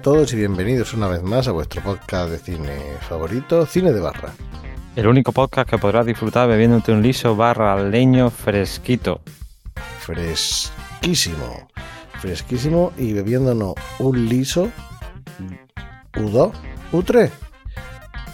A 0.00 0.02
todos 0.02 0.32
y 0.32 0.36
bienvenidos 0.36 0.94
una 0.94 1.08
vez 1.08 1.22
más 1.22 1.46
a 1.46 1.52
vuestro 1.52 1.82
podcast 1.82 2.30
de 2.30 2.38
cine 2.38 2.78
favorito, 3.06 3.66
Cine 3.66 3.92
de 3.92 4.00
Barra. 4.00 4.32
El 4.96 5.06
único 5.06 5.30
podcast 5.30 5.68
que 5.68 5.76
podrás 5.76 6.06
disfrutar 6.06 6.48
bebiéndote 6.48 6.90
un 6.90 7.02
liso 7.02 7.36
barra 7.36 7.78
leño 7.82 8.30
fresquito. 8.30 9.20
Fresquísimo, 9.98 11.68
fresquísimo 12.18 12.94
y 12.96 13.12
bebiéndonos 13.12 13.74
un 13.98 14.26
liso 14.26 14.70
U2, 16.14 16.52
U3. 16.92 17.30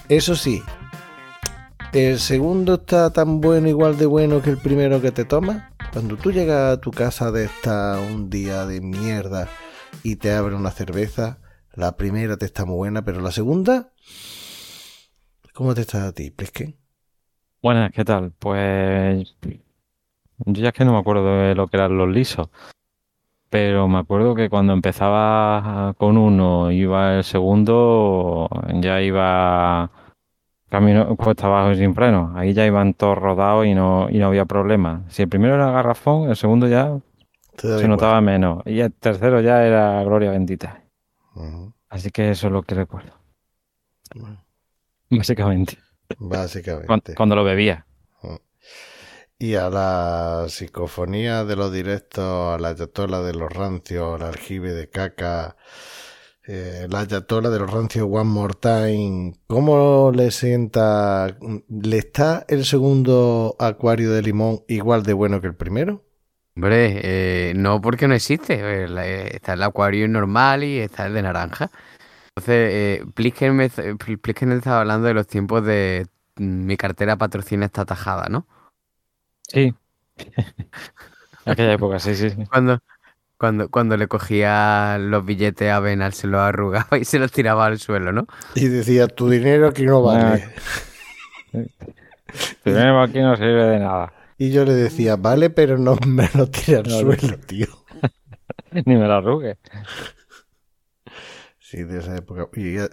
Eso 0.09 0.37
sí, 0.37 0.63
el 1.93 2.21
segundo 2.21 2.75
está 2.75 3.13
tan 3.13 3.41
bueno, 3.41 3.67
igual 3.67 3.99
de 3.99 4.07
bueno 4.07 4.41
que 4.41 4.51
el 4.51 4.59
primero 4.59 5.03
que 5.03 5.11
te 5.11 5.25
tomas. 5.25 5.65
Cuando 5.93 6.17
tú 6.17 6.31
llegas 6.31 6.75
a 6.75 6.81
tu 6.81 6.93
casa 6.93 7.33
de 7.33 7.47
esta 7.47 7.99
un 7.99 8.31
día 8.31 8.67
de 8.67 8.81
mierda 8.81 9.49
y 10.05 10.15
te 10.15 10.33
abre 10.33 10.55
una 10.55 10.71
cerveza, 10.71 11.39
la 11.77 11.97
primera 11.97 12.37
te 12.37 12.47
está 12.47 12.65
muy 12.65 12.77
buena, 12.77 13.03
pero 13.03 13.21
la 13.21 13.31
segunda, 13.31 13.93
¿cómo 15.53 15.75
te 15.75 15.83
está 15.83 16.09
a 16.09 16.13
ti, 16.13 16.31
Plisken? 16.31 16.75
Buenas, 17.63 17.93
¿qué 17.93 18.05
tal? 18.05 18.33
Pues 18.39 19.37
yo 20.39 20.63
ya 20.63 20.69
es 20.69 20.75
que 20.75 20.85
no 20.85 20.93
me 20.93 20.99
acuerdo 20.99 21.25
de 21.25 21.55
lo 21.55 21.69
que 21.69 21.77
eran 21.77 21.97
los 21.99 22.09
lisos, 22.09 22.49
pero 23.51 23.89
me 23.89 23.99
acuerdo 23.99 24.35
que 24.35 24.49
cuando 24.49 24.73
empezaba 24.73 25.95
con 25.99 26.17
uno, 26.17 26.71
iba 26.73 27.17
el 27.17 27.25
segundo, 27.25 28.49
ya 28.81 29.03
iba 29.03 29.91
camino 30.71 31.15
cuesta 31.17 31.47
abajo 31.47 31.73
y 31.73 31.77
sin 31.77 31.95
freno. 31.95 32.33
Ahí 32.37 32.55
ya 32.55 32.67
iban 32.67 32.95
todos 32.95 33.19
rodados 33.19 33.67
y 33.67 33.75
no, 33.75 34.09
y 34.11 34.19
no 34.19 34.29
había 34.29 34.47
problema. 34.47 35.05
Si 35.09 35.23
el 35.23 35.29
primero 35.29 35.55
era 35.55 35.71
garrafón, 35.71 36.31
el 36.31 36.37
segundo 36.37 36.69
ya 36.69 36.99
se 37.77 37.87
igual. 37.87 37.89
notaba 37.89 38.21
menos. 38.21 38.63
Y 38.67 38.81
el 38.81 38.93
tercero 38.93 39.41
ya 39.41 39.65
era 39.65 40.03
gloria 40.05 40.31
bendita. 40.31 40.86
Así 41.89 42.11
que 42.11 42.31
eso 42.31 42.47
es 42.47 42.53
lo 42.53 42.63
que 42.63 42.75
recuerdo, 42.75 43.13
Bueno, 44.15 44.45
básicamente. 45.11 45.79
Básicamente. 46.19 46.87
Cuando, 46.87 47.15
cuando 47.15 47.37
lo 47.37 47.45
bebía. 47.45 47.87
Y 49.39 49.55
a 49.55 49.69
la 49.69 50.47
psicofonía 50.49 51.45
de 51.45 51.57
los 51.57 51.71
directos, 51.71 52.55
a 52.55 52.59
la 52.59 52.69
ayatola 52.69 53.21
de 53.21 53.35
los 53.35 53.53
rancios, 53.53 54.19
al 54.19 54.29
aljibe 54.29 54.73
de 54.73 54.89
caca, 54.89 55.57
eh, 56.47 56.87
la 56.89 57.01
ayatola 57.01 57.51
de 57.51 57.59
los 57.59 57.71
rancios 57.71 58.07
One 58.11 58.31
More 58.31 58.55
Time, 58.59 59.35
¿cómo 59.47 60.11
le 60.15 60.31
sienta? 60.31 61.37
¿Le 61.69 61.99
está 61.99 62.47
el 62.49 62.65
segundo 62.65 63.57
acuario 63.59 64.11
de 64.11 64.23
limón 64.23 64.63
igual 64.69 65.03
de 65.03 65.13
bueno 65.13 65.41
que 65.43 65.49
el 65.49 65.57
primero? 65.57 66.05
Hombre, 66.57 67.01
eh, 67.51 67.53
no 67.55 67.81
porque 67.83 68.09
no 68.09 68.15
existe. 68.15 68.85
El- 68.85 68.97
eh, 68.99 69.37
Está 69.37 69.53
el 69.53 69.63
acuario 69.63 70.09
normal 70.09 70.65
y 70.65 70.79
está 70.79 71.07
el 71.07 71.15
de 71.15 71.23
naranja. 71.23 71.71
Entonces, 72.31 72.71
eh, 72.73 73.05
Plisken, 73.15 73.61
estaba 73.61 74.81
hablando 74.81 75.07
de 75.07 75.15
los 75.15 75.27
tiempos 75.27 75.65
de 75.65 76.07
mm, 76.37 76.65
mi 76.67 76.77
cartera 76.77 77.17
patrocina 77.17 77.67
esta 77.67 77.85
tajada, 77.85 78.29
¿no? 78.31 78.47
Sí. 79.43 79.75
Aquella 81.45 81.73
época, 81.75 81.99
sí, 81.99 82.15
sí. 82.15 82.31
sí. 82.31 82.45
Cuando, 82.47 82.79
cuando, 83.39 83.69
cuando 83.69 83.97
le 83.97 84.09
cogía 84.09 84.97
los 84.99 85.25
billetes 85.25 85.71
a 85.71 85.81
Benal, 85.81 86.15
se 86.15 86.27
los 86.27 86.41
arrugaba 86.41 86.99
y 86.99 87.05
se 87.05 87.19
los 87.19 87.33
tiraba 87.33 87.67
al 87.67 87.79
suelo, 87.79 88.13
¿no? 88.13 88.27
Y 88.55 88.67
decía, 88.69 89.07
tu 89.09 89.29
dinero 89.29 89.69
aquí 89.69 89.85
no 89.85 90.03
vale. 90.03 90.49
Tu 91.53 92.71
dinero 92.71 93.01
aquí 93.03 93.21
no 93.21 93.35
sirve 93.37 93.65
de 93.67 93.79
nada. 93.79 94.13
Y 94.39 94.51
yo 94.51 94.65
le 94.65 94.75
decía, 94.75 95.17
vale, 95.17 95.51
pero 95.51 95.79
no 95.79 95.97
me 96.07 96.29
lo 96.35 96.49
tira 96.51 96.79
al 96.81 96.87
No, 96.87 96.91
suelo, 96.91 97.39
tío. 97.47 97.67
Ni 98.87 98.97
me 98.97 99.07
lo 99.07 99.15
arrugue. 99.15 99.59
Sí, 101.59 101.83
de 101.85 101.99
esa 101.99 102.17
época. 102.17 102.49
Y, 102.55 102.79
eh, 102.79 102.89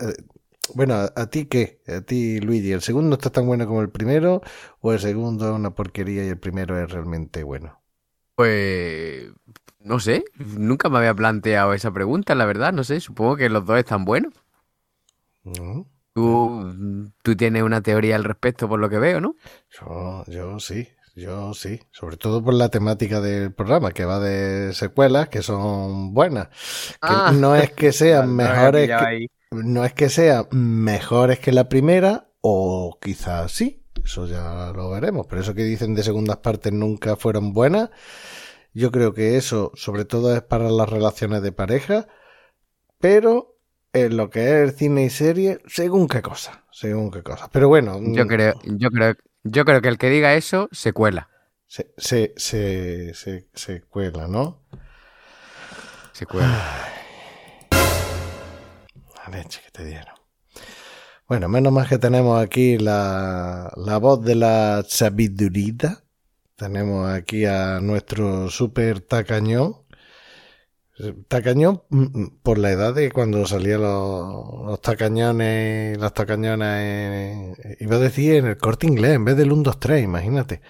bueno, 0.75 0.95
¿a, 0.95 1.11
a 1.15 1.29
ti 1.29 1.45
qué? 1.45 1.81
¿A 1.87 2.01
ti, 2.01 2.39
Luigi? 2.39 2.71
¿El 2.71 2.81
segundo 2.81 3.15
está 3.15 3.29
tan 3.31 3.45
bueno 3.45 3.67
como 3.67 3.81
el 3.81 3.89
primero? 3.91 4.41
¿O 4.81 4.93
el 4.93 4.99
segundo 4.99 5.49
es 5.49 5.55
una 5.55 5.75
porquería 5.75 6.25
y 6.25 6.29
el 6.29 6.39
primero 6.39 6.81
es 6.81 6.89
realmente 6.91 7.43
bueno? 7.43 7.81
Pues 8.35 9.31
no 9.79 9.99
sé, 9.99 10.23
nunca 10.35 10.89
me 10.89 10.97
había 10.99 11.13
planteado 11.13 11.73
esa 11.73 11.91
pregunta, 11.91 12.35
la 12.35 12.45
verdad, 12.45 12.73
no 12.73 12.83
sé, 12.83 12.99
supongo 12.99 13.35
que 13.37 13.49
los 13.49 13.65
dos 13.65 13.77
están 13.79 14.05
buenos. 14.05 14.33
¿No? 15.43 15.87
Tú, 16.13 17.11
tú 17.23 17.35
tienes 17.35 17.63
una 17.63 17.81
teoría 17.81 18.15
al 18.15 18.23
respecto 18.23 18.67
por 18.69 18.79
lo 18.79 18.89
que 18.89 18.99
veo, 18.99 19.19
¿no? 19.21 19.35
Yo, 19.69 20.23
yo 20.27 20.59
sí, 20.59 20.87
yo 21.15 21.53
sí. 21.53 21.79
Sobre 21.91 22.17
todo 22.17 22.43
por 22.43 22.53
la 22.53 22.69
temática 22.69 23.21
del 23.21 23.53
programa, 23.53 23.91
que 23.91 24.05
va 24.05 24.19
de 24.19 24.73
secuelas 24.73 25.29
que 25.29 25.41
son 25.41 26.13
buenas. 26.13 26.47
Que 26.47 26.97
Ah. 27.01 27.31
no 27.33 27.55
es 27.55 27.71
que 27.71 27.91
sean 27.91 28.35
mejores 28.35 28.89
que, 28.89 29.27
no 29.51 29.85
es 29.85 29.93
que 29.93 30.09
sean 30.09 30.47
mejores 30.51 31.39
que 31.39 31.51
la 31.51 31.69
primera, 31.69 32.29
o 32.41 32.97
quizás 33.01 33.51
sí. 33.51 33.79
Eso 34.03 34.27
ya 34.27 34.71
lo 34.75 34.89
veremos. 34.89 35.27
Pero 35.27 35.41
eso 35.41 35.53
que 35.53 35.63
dicen 35.63 35.95
de 35.95 36.03
segundas 36.03 36.37
partes 36.37 36.73
nunca 36.73 37.15
fueron 37.15 37.53
buenas. 37.53 37.89
Yo 38.73 38.91
creo 38.91 39.13
que 39.13 39.37
eso, 39.37 39.71
sobre 39.75 40.03
todo, 40.05 40.35
es 40.35 40.41
para 40.41 40.69
las 40.69 40.89
relaciones 40.89 41.41
de 41.43 41.51
pareja. 41.51 42.07
Pero 42.99 43.57
en 43.93 44.17
lo 44.17 44.29
que 44.29 44.41
es 44.41 44.69
el 44.69 44.71
cine 44.71 45.05
y 45.05 45.09
serie, 45.09 45.59
según 45.67 46.07
qué 46.07 46.21
cosa. 46.21 46.63
Según 46.71 47.11
qué 47.11 47.21
cosa. 47.21 47.49
Pero 47.51 47.67
bueno. 47.67 47.99
Yo 48.01 48.25
mm, 48.25 48.27
creo, 48.27 48.53
yo 48.63 48.89
creo, 48.89 49.15
yo 49.43 49.65
creo 49.65 49.81
que 49.81 49.89
el 49.89 49.97
que 49.97 50.09
diga 50.09 50.35
eso 50.35 50.69
se 50.71 50.93
cuela. 50.93 51.29
Se, 51.67 51.93
se, 51.97 52.33
se, 52.37 53.13
se, 53.13 53.47
se 53.53 53.81
cuela, 53.81 54.27
¿no? 54.27 54.63
Se 56.11 56.25
cuela. 56.25 56.89
La 57.71 59.37
leche 59.37 59.61
que 59.63 59.71
te 59.71 59.85
dieron. 59.85 60.15
Bueno, 61.27 61.49
menos 61.49 61.73
mal 61.73 61.87
que 61.87 61.97
tenemos 61.97 62.41
aquí 62.41 62.77
la, 62.77 63.71
la 63.75 63.97
voz 63.97 64.23
de 64.23 64.35
la 64.35 64.83
sabidurita. 64.87 66.03
Tenemos 66.55 67.09
aquí 67.09 67.45
a 67.45 67.79
nuestro 67.81 68.49
super 68.49 69.01
tacañón. 69.01 69.82
Tacañón 71.27 71.81
mm, 71.89 72.01
mm, 72.21 72.39
por 72.43 72.59
la 72.59 72.71
edad 72.71 72.93
de 72.93 73.11
cuando 73.11 73.45
salían 73.47 73.81
los, 73.81 74.63
los 74.65 74.79
tacañones, 74.81 75.97
las 75.97 76.13
tacañonas, 76.13 76.79
en- 76.81 77.55
iba 77.79 77.95
a 77.95 77.99
decir 77.99 78.35
en 78.35 78.45
el 78.45 78.57
corte 78.57 78.85
inglés 78.87 79.13
en 79.13 79.25
vez 79.25 79.35
del 79.35 79.51
1, 79.51 79.63
2, 79.63 79.79
3, 79.79 80.03
imagínate. 80.03 80.61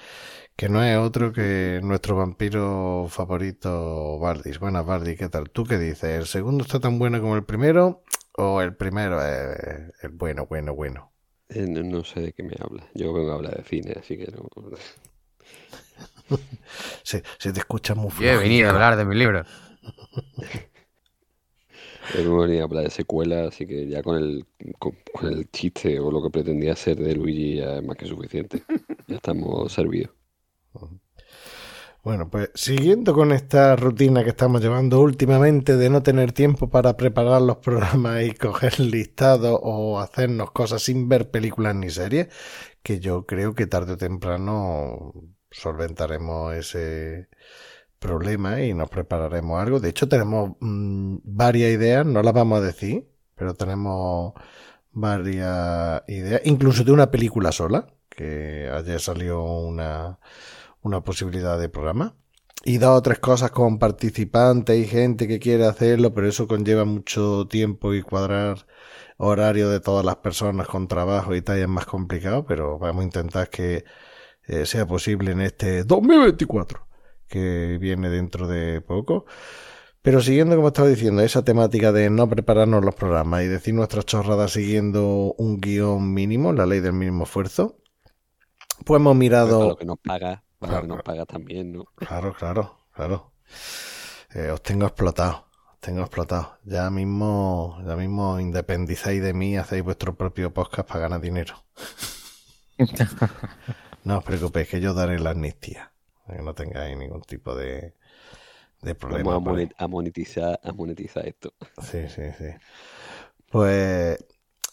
Que 0.56 0.69
no 0.69 0.84
es 0.84 0.97
otro 0.97 1.34
que 1.34 1.81
nuestro 1.84 2.16
vampiro 2.16 3.07
favorito, 3.09 4.19
Bardis. 4.19 4.59
Buenas, 4.59 4.85
Bardis, 4.85 5.17
¿qué 5.17 5.29
tal? 5.29 5.50
¿Tú 5.50 5.66
qué 5.66 5.78
dices? 5.79 6.03
¿El 6.19 6.28
segundo 6.28 6.63
está 6.63 6.79
tan 6.79 7.00
bueno 7.00 7.19
como 7.22 7.35
el 7.35 7.44
primero? 7.44 8.03
¿O 8.38 8.61
el 8.61 8.75
primero 8.75 9.22
es 9.25 9.94
el 10.03 10.09
bueno, 10.11 10.45
bueno, 10.47 10.75
bueno? 10.75 11.11
Eh, 11.50 11.66
no, 11.67 11.84
no 11.84 12.03
sé 12.03 12.22
de 12.22 12.34
qué 12.34 12.44
me 12.44 12.55
habla. 12.59 12.85
Yo 12.94 13.13
vengo 13.13 13.31
a 13.31 13.35
hablar 13.35 13.57
de 13.57 13.63
cine, 13.63 13.95
así 14.00 14.17
que 14.17 14.31
no. 14.31 14.47
Se, 17.03 17.23
se 17.37 17.52
te 17.53 17.59
escucha 17.59 17.96
muy 17.96 18.11
Yo 18.20 18.25
he 18.29 18.37
venido 18.37 18.70
a 18.70 18.73
hablar 18.73 18.96
de 18.96 19.05
mi 19.05 19.16
libro. 19.16 19.43
No 22.26 22.38
venía 22.40 22.62
a 22.62 22.64
hablar 22.66 22.84
de 22.85 22.90
secuela, 22.90 23.47
así 23.47 23.66
que 23.66 23.88
ya 23.88 24.03
con 24.03 24.18
el, 24.18 24.46
con, 24.80 24.94
con 25.14 25.32
el 25.32 25.50
chiste 25.52 26.00
o 26.00 26.12
lo 26.12 26.22
que 26.22 26.30
pretendía 26.30 26.76
ser 26.76 26.97
de 26.97 27.16
Luigi 27.16 27.58
ya 27.58 27.78
es 27.78 27.84
más 27.84 27.97
que 27.97 28.06
suficiente. 28.06 28.64
Ya 29.08 29.18
estamos 29.18 29.72
servidos. 29.74 30.12
Bueno, 32.03 32.30
pues 32.30 32.50
siguiendo 32.53 33.14
con 33.14 33.32
esta 33.32 33.76
rutina 33.78 34.24
que 34.24 34.30
estamos 34.32 34.62
llevando 34.62 35.00
últimamente 35.02 35.78
de 35.78 35.90
no 35.90 36.03
tener 36.03 36.34
tiempo 36.34 36.70
para 36.70 36.97
preparar 36.97 37.41
los 37.41 37.58
programas 37.58 38.24
y 38.24 38.34
coger 38.34 38.80
listados 38.80 39.58
o 39.64 40.00
hacernos 40.00 40.52
cosas 40.52 40.84
sin 40.84 41.08
ver 41.08 41.32
películas 41.32 41.76
ni 41.76 41.90
series, 41.90 42.28
que 42.84 43.00
yo 43.00 43.26
creo 43.26 43.56
que 43.56 43.68
tarde 43.68 43.94
o 43.94 43.97
temprano 43.97 45.14
solventaremos 45.52 46.53
ese 46.56 47.30
problema 48.03 48.61
y 48.61 48.73
nos 48.73 48.90
prepararemos 48.90 49.61
algo. 49.61 49.79
De 49.79 49.90
hecho, 49.90 50.09
tenemos 50.09 50.52
mm, 50.59 51.17
varias 51.23 51.72
ideas, 51.72 52.05
no 52.05 52.22
las 52.22 52.34
vamos 52.34 52.59
a 52.59 52.66
decir, 52.66 53.08
pero 53.35 53.53
tenemos 53.53 54.34
varias 54.91 56.03
ideas, 56.08 56.41
incluso 56.44 56.84
de 56.84 56.91
una 56.91 57.09
película 57.09 57.52
sola, 57.52 57.88
que 58.09 58.70
ayer 58.72 59.00
salió 59.00 59.44
una, 59.44 60.20
una 60.82 61.02
posibilidad 61.02 61.58
de 61.59 61.70
programa. 61.70 62.16
Y 62.66 62.78
dos 62.78 62.97
o 62.97 63.02
tres 63.02 63.20
cosas 63.20 63.52
con 63.52 63.78
participantes 63.79 64.78
y 64.78 64.88
gente 64.88 65.28
que 65.28 65.40
quiere 65.40 65.66
hacerlo, 65.66 66.14
pero 66.14 66.28
eso 66.28 66.47
conlleva 66.47 66.85
mucho 66.85 67.47
tiempo 67.49 67.94
y 67.94 68.02
cuadrar 68.02 68.66
horario 69.17 69.70
de 69.70 69.79
todas 69.79 70.06
las 70.06 70.17
personas 70.17 70.67
con 70.67 70.88
trabajo 70.88 71.35
y 71.35 71.41
tal 71.41 71.59
es 71.59 71.67
más 71.67 71.85
complicado, 71.85 72.46
pero 72.46 72.79
vamos 72.79 73.02
a 73.02 73.06
intentar 73.06 73.49
que 73.49 73.84
eh, 74.47 74.66
sea 74.66 74.85
posible 74.85 75.32
en 75.32 75.41
este 75.41 75.84
2024, 75.84 76.88
que 77.34 77.80
viene 77.82 78.09
dentro 78.09 78.47
de 78.47 78.80
poco. 78.82 79.26
Pero 80.03 80.22
siguiendo, 80.22 80.56
como 80.56 80.68
estaba 80.68 80.88
diciendo, 80.88 81.24
esa 81.24 81.44
temática 81.44 81.91
de 81.91 82.12
no 82.12 82.30
prepararnos 82.30 82.85
los 82.85 82.94
programas 82.94 83.41
y 83.41 83.47
decir 83.47 83.74
nuestras 83.74 84.06
chorradas 84.06 84.52
siguiendo 84.52 85.34
un 85.38 85.59
guion 85.59 86.14
mínimo, 86.14 86.53
la 86.53 86.68
ley 86.68 86.80
del 86.80 86.94
mínimo 86.94 87.24
esfuerzo, 87.24 87.80
pues 88.85 89.00
hemos 89.00 89.16
mirado... 89.16 89.59
Para 89.59 89.70
lo 89.70 89.78
que 89.78 89.85
nos 89.85 89.97
paga, 89.97 90.44
para 90.59 90.76
lo 90.76 90.82
que 90.82 90.88
nos 90.90 91.02
paga 91.02 91.26
también, 91.26 91.74
¿no? 91.74 91.85
Claro, 91.96 92.35
claro, 92.38 92.85
claro. 92.91 93.32
Eh, 94.35 94.52
os 94.52 94.62
tengo 94.62 94.85
explotado, 94.85 95.47
os 95.72 95.80
tengo 95.80 96.02
explotado. 96.02 96.59
Ya 96.66 96.90
mismo, 96.91 97.82
ya 97.88 97.96
mismo 97.96 98.40
independizáis 98.40 99.24
de 99.24 99.34
mí, 99.34 99.58
hacéis 99.58 99.84
vuestro 99.84 100.16
propio 100.16 100.53
podcast 100.53 100.88
para 100.88 101.00
ganar 101.00 101.22
dinero. 101.22 101.64
no 104.03 104.18
os 104.20 104.24
preocupéis, 104.24 104.68
que 104.68 104.82
yo 104.82 104.94
daré 104.94 105.18
la 105.18 105.32
amnistía. 105.32 105.92
Que 106.28 106.41
no 106.41 106.53
tengáis 106.53 106.97
ningún 106.97 107.22
tipo 107.22 107.55
de, 107.55 107.93
de 108.81 108.96
problema. 108.96 109.34
Vamos 109.34 109.35
a, 109.35 109.40
monet- 109.40 109.73
monetizar, 109.87 110.59
a 110.64 110.72
monetizar 110.73 111.25
esto. 111.28 111.53
Sí, 111.81 112.08
sí, 112.09 112.22
sí. 112.37 112.46
Pues 113.52 114.17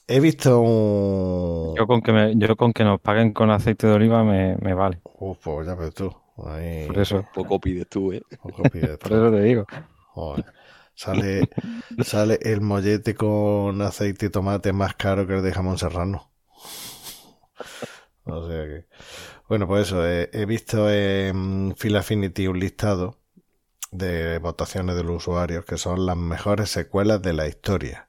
he 0.08 0.20
visto 0.20 0.60
un... 0.60 1.76
Yo 1.76 1.86
con 1.86 2.00
que 2.02 2.12
me- 2.12 2.36
yo 2.36 2.56
con 2.56 2.72
que 2.72 2.84
nos 2.84 3.00
paguen 3.00 3.32
con 3.32 3.50
aceite 3.50 3.86
de 3.86 3.94
oliva 3.94 4.22
me, 4.24 4.56
me 4.58 4.74
vale. 4.74 5.00
Uf, 5.04 5.38
pues 5.44 5.66
ya 5.66 5.74
ves 5.74 5.94
tú. 5.94 6.10
Ahí, 6.44 6.86
Por 6.86 6.98
eso, 6.98 7.22
Poco 7.32 7.60
pides 7.60 7.88
tú, 7.88 8.12
¿eh? 8.12 8.22
poco 8.42 8.68
pides 8.70 8.98
por 8.98 9.12
eso 9.12 9.30
te 9.30 9.42
digo. 9.42 9.66
Joder. 10.14 10.44
Sale, 10.94 11.50
sale 12.00 12.38
el 12.42 12.60
mollete 12.60 13.14
con 13.14 13.80
aceite 13.82 14.26
y 14.26 14.30
tomate 14.30 14.72
más 14.72 14.94
caro 14.94 15.26
que 15.26 15.34
el 15.36 15.42
de 15.42 15.52
jamón 15.52 15.78
serrano. 15.78 16.30
O 18.24 18.46
sea 18.48 18.64
que. 18.66 18.86
Bueno, 19.50 19.66
pues 19.66 19.88
eso, 19.88 20.06
eh, 20.08 20.30
he 20.32 20.46
visto 20.46 20.90
en 20.90 21.74
Phil 21.76 21.96
Affinity 21.96 22.46
un 22.46 22.58
listado 22.60 23.18
de 23.92 24.38
votaciones 24.38 24.96
de 24.96 25.04
los 25.04 25.18
usuarios 25.18 25.64
que 25.66 25.78
son 25.78 26.06
las 26.06 26.16
mejores 26.16 26.70
secuelas 26.70 27.22
de 27.22 27.34
la 27.34 27.48
historia. 27.48 28.08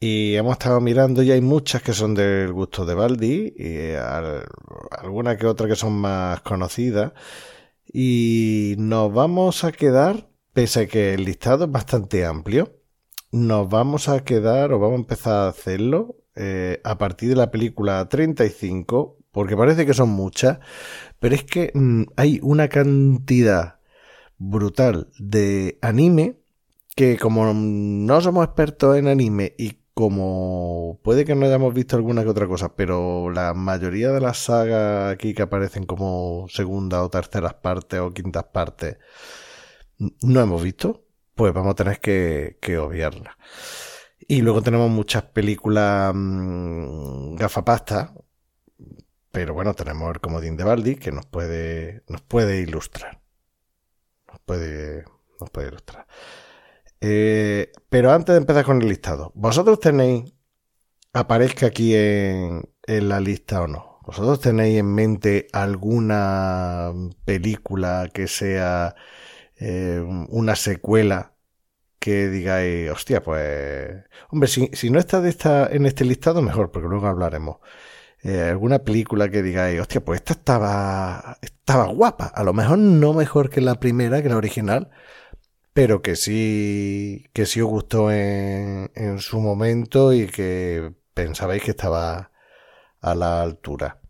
Y 0.00 0.36
hemos 0.36 0.54
estado 0.54 0.80
mirando 0.80 1.22
y 1.22 1.32
hay 1.32 1.40
muchas 1.42 1.82
que 1.82 1.92
son 1.94 2.14
del 2.14 2.52
gusto 2.52 2.86
de 2.86 2.94
Baldi 2.94 3.54
y 3.56 3.94
al- 3.94 4.44
alguna 4.90 5.36
que 5.38 5.46
otra 5.46 5.68
que 5.68 5.76
son 5.76 5.94
más 5.94 6.40
conocidas. 6.42 7.12
Y 7.92 8.74
nos 8.78 9.12
vamos 9.12 9.64
a 9.64 9.72
quedar, 9.72 10.28
pese 10.52 10.80
a 10.82 10.86
que 10.88 11.14
el 11.14 11.24
listado 11.24 11.64
es 11.66 11.70
bastante 11.72 12.24
amplio, 12.26 12.72
nos 13.32 13.68
vamos 13.68 14.08
a 14.08 14.24
quedar 14.24 14.72
o 14.72 14.78
vamos 14.78 14.96
a 14.98 15.00
empezar 15.02 15.34
a 15.34 15.48
hacerlo 15.48 16.16
eh, 16.36 16.80
a 16.84 16.98
partir 16.98 17.30
de 17.30 17.36
la 17.36 17.50
película 17.50 18.08
35, 18.08 19.18
porque 19.34 19.56
parece 19.56 19.84
que 19.84 19.94
son 19.94 20.10
muchas, 20.10 20.60
pero 21.20 21.34
es 21.34 21.44
que 21.44 21.72
mm, 21.74 22.04
hay 22.16 22.40
una 22.42 22.68
cantidad 22.68 23.80
brutal 24.38 25.08
de 25.18 25.78
anime 25.82 26.36
que 26.96 27.18
como 27.18 27.52
no 27.54 28.20
somos 28.20 28.46
expertos 28.46 28.96
en 28.96 29.08
anime 29.08 29.54
y 29.58 29.78
como 29.94 31.00
puede 31.02 31.24
que 31.24 31.34
no 31.34 31.46
hayamos 31.46 31.74
visto 31.74 31.96
alguna 31.96 32.22
que 32.24 32.30
otra 32.30 32.48
cosa, 32.48 32.74
pero 32.76 33.30
la 33.30 33.54
mayoría 33.54 34.12
de 34.12 34.20
las 34.20 34.38
sagas 34.38 35.12
aquí 35.12 35.34
que 35.34 35.42
aparecen 35.42 35.86
como 35.86 36.46
segunda 36.48 37.02
o 37.02 37.10
terceras 37.10 37.54
partes 37.54 38.00
o 38.00 38.12
quintas 38.12 38.44
partes 38.44 38.98
no 39.98 40.40
hemos 40.40 40.62
visto, 40.62 41.04
pues 41.34 41.52
vamos 41.52 41.72
a 41.72 41.76
tener 41.76 42.00
que, 42.00 42.58
que 42.60 42.78
obviarla. 42.78 43.36
Y 44.26 44.42
luego 44.42 44.62
tenemos 44.62 44.90
muchas 44.90 45.24
películas 45.24 46.12
mmm, 46.14 47.36
gafapasta, 47.36 48.14
pero 49.34 49.52
bueno, 49.52 49.74
tenemos 49.74 50.14
el 50.14 50.20
comodín 50.20 50.56
de 50.56 50.62
Baldi 50.62 50.94
que 50.94 51.10
nos 51.10 51.26
puede, 51.26 52.04
nos 52.08 52.22
puede 52.22 52.60
ilustrar. 52.60 53.20
Nos 54.28 54.38
puede, 54.40 55.04
nos 55.40 55.50
puede 55.50 55.68
ilustrar. 55.68 56.06
Eh, 57.00 57.72
pero 57.88 58.12
antes 58.12 58.32
de 58.32 58.38
empezar 58.38 58.64
con 58.64 58.80
el 58.80 58.88
listado, 58.88 59.32
¿vosotros 59.34 59.80
tenéis, 59.80 60.32
aparezca 61.12 61.66
aquí 61.66 61.96
en, 61.96 62.62
en 62.86 63.08
la 63.08 63.18
lista 63.18 63.62
o 63.62 63.66
no? 63.66 63.98
¿Vosotros 64.06 64.40
tenéis 64.40 64.78
en 64.78 64.94
mente 64.94 65.48
alguna 65.52 66.92
película 67.24 68.08
que 68.14 68.28
sea 68.28 68.94
eh, 69.56 70.00
una 70.28 70.54
secuela 70.54 71.34
que 71.98 72.28
digáis, 72.28 72.90
hostia, 72.90 73.22
pues, 73.22 74.04
hombre, 74.30 74.48
si, 74.48 74.68
si 74.74 74.90
no 74.90 74.98
está 75.00 75.20
de 75.20 75.30
esta, 75.30 75.66
en 75.66 75.86
este 75.86 76.04
listado, 76.04 76.42
mejor, 76.42 76.70
porque 76.70 76.88
luego 76.88 77.08
hablaremos. 77.08 77.58
Eh, 78.24 78.40
alguna 78.50 78.78
película 78.80 79.28
que 79.28 79.42
digáis, 79.42 79.78
hostia, 79.80 80.02
pues 80.02 80.20
esta 80.20 80.32
estaba, 80.32 81.36
estaba 81.42 81.86
guapa. 81.88 82.26
A 82.26 82.42
lo 82.42 82.54
mejor 82.54 82.78
no 82.78 83.12
mejor 83.12 83.50
que 83.50 83.60
la 83.60 83.74
primera, 83.76 84.22
que 84.22 84.30
la 84.30 84.38
original, 84.38 84.90
pero 85.74 86.02
que 86.02 86.16
sí, 86.16 87.26
que 87.34 87.46
sí 87.46 87.60
os 87.60 87.68
gustó 87.68 88.10
en, 88.10 88.90
en 88.94 89.18
su 89.18 89.40
momento 89.40 90.12
y 90.14 90.26
que 90.26 90.94
pensabais 91.14 91.62
que 91.62 91.72
estaba 91.72 92.30
a 93.02 93.14
la 93.14 93.42
altura. 93.42 94.00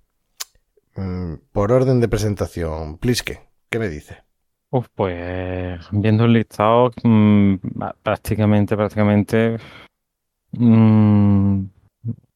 Mm, 0.96 1.34
Por 1.52 1.72
orden 1.72 2.00
de 2.00 2.08
presentación, 2.08 2.98
Pliske, 2.98 3.40
¿qué 3.68 3.78
me 3.80 3.88
dice? 3.88 4.22
Uf, 4.70 4.86
pues 4.94 5.80
viendo 5.90 6.24
el 6.24 6.34
listado, 6.34 6.90
mm, 7.02 7.54
prácticamente, 8.02 8.76
prácticamente, 8.76 9.56
mm, 10.52 11.64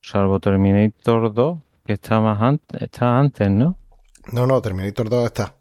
salvo 0.01 0.41
Terminator 0.41 1.33
2, 1.33 1.59
que 1.89 1.95
está 1.95 2.21
más 2.21 2.39
antes, 2.43 2.83
está 2.83 3.19
antes, 3.19 3.51
¿no? 3.51 3.79
No, 4.31 4.47
no, 4.47 4.61
Terminator 4.61 5.09
2 5.09 5.25
está. 5.25 5.55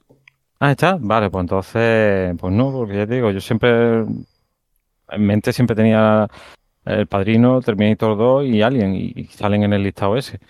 Ah, 0.60 0.72
está. 0.72 0.98
Vale, 1.00 1.30
pues 1.30 1.42
entonces, 1.42 2.36
pues 2.38 2.54
no, 2.54 2.70
porque 2.70 2.98
ya 2.98 3.08
te 3.08 3.16
digo, 3.16 3.32
yo 3.32 3.40
siempre, 3.40 4.00
en 4.02 5.26
mente 5.26 5.54
siempre 5.54 5.74
tenía 5.74 6.28
El 6.84 7.08
Padrino, 7.08 7.62
Terminator 7.62 8.18
2 8.18 8.46
y 8.46 8.62
Alien, 8.62 8.94
y, 8.94 9.24
salen 9.28 9.64
en 9.64 9.72
el 9.72 9.84
listado 9.84 10.18
ese. 10.18 10.42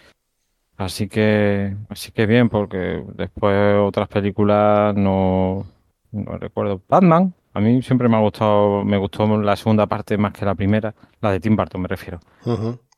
Así 0.78 1.08
que, 1.08 1.76
así 1.90 2.12
que 2.12 2.26
bien, 2.26 2.50
porque 2.50 3.04
después 3.14 3.78
otras 3.80 4.08
películas 4.08 4.96
no, 4.96 5.64
no 6.12 6.38
recuerdo. 6.40 6.82
Batman, 6.90 7.36
a 7.54 7.60
mí 7.60 7.84
siempre 7.84 8.10
me 8.10 8.18
ha 8.18 8.22
gustado, 8.22 8.84
me 8.84 8.98
gustó 8.98 9.28
la 9.38 9.56
segunda 9.56 9.86
parte 9.86 10.18
más 10.18 10.34
que 10.34 10.44
la 10.44 10.56
primera, 10.56 10.96
la 11.22 11.34
de 11.34 11.40
Tim 11.40 11.56
Burton 11.56 11.82
me 11.82 11.88
refiero. 11.88 12.20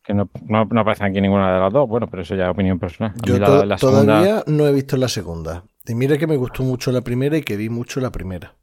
Que 0.04 0.14
no, 0.14 0.30
no, 0.48 0.66
no 0.66 0.82
aparece 0.82 1.04
aquí 1.06 1.22
ninguna 1.22 1.54
de 1.54 1.60
las 1.60 1.74
dos, 1.74 1.88
bueno, 1.88 2.08
pero 2.08 2.24
eso 2.24 2.36
ya 2.36 2.46
es 2.46 2.50
opinión 2.52 2.80
personal. 2.80 3.14
A 3.16 3.26
Yo 3.26 3.34
mí 3.34 3.40
la- 3.40 3.78
segunda- 3.78 4.06
todavía 4.06 4.44
no 4.48 4.66
he 4.68 4.74
visto 4.74 4.98
la 4.98 5.08
segunda. 5.08 5.64
Y 5.88 5.96
mira 5.96 6.18
que 6.18 6.28
me 6.28 6.38
gustó 6.38 6.64
mucho 6.64 6.92
la 6.92 7.02
primera 7.02 7.38
y 7.38 7.42
que 7.42 7.58
vi 7.58 7.70
mucho 7.70 8.00
la 8.00 8.12
primera. 8.12 8.54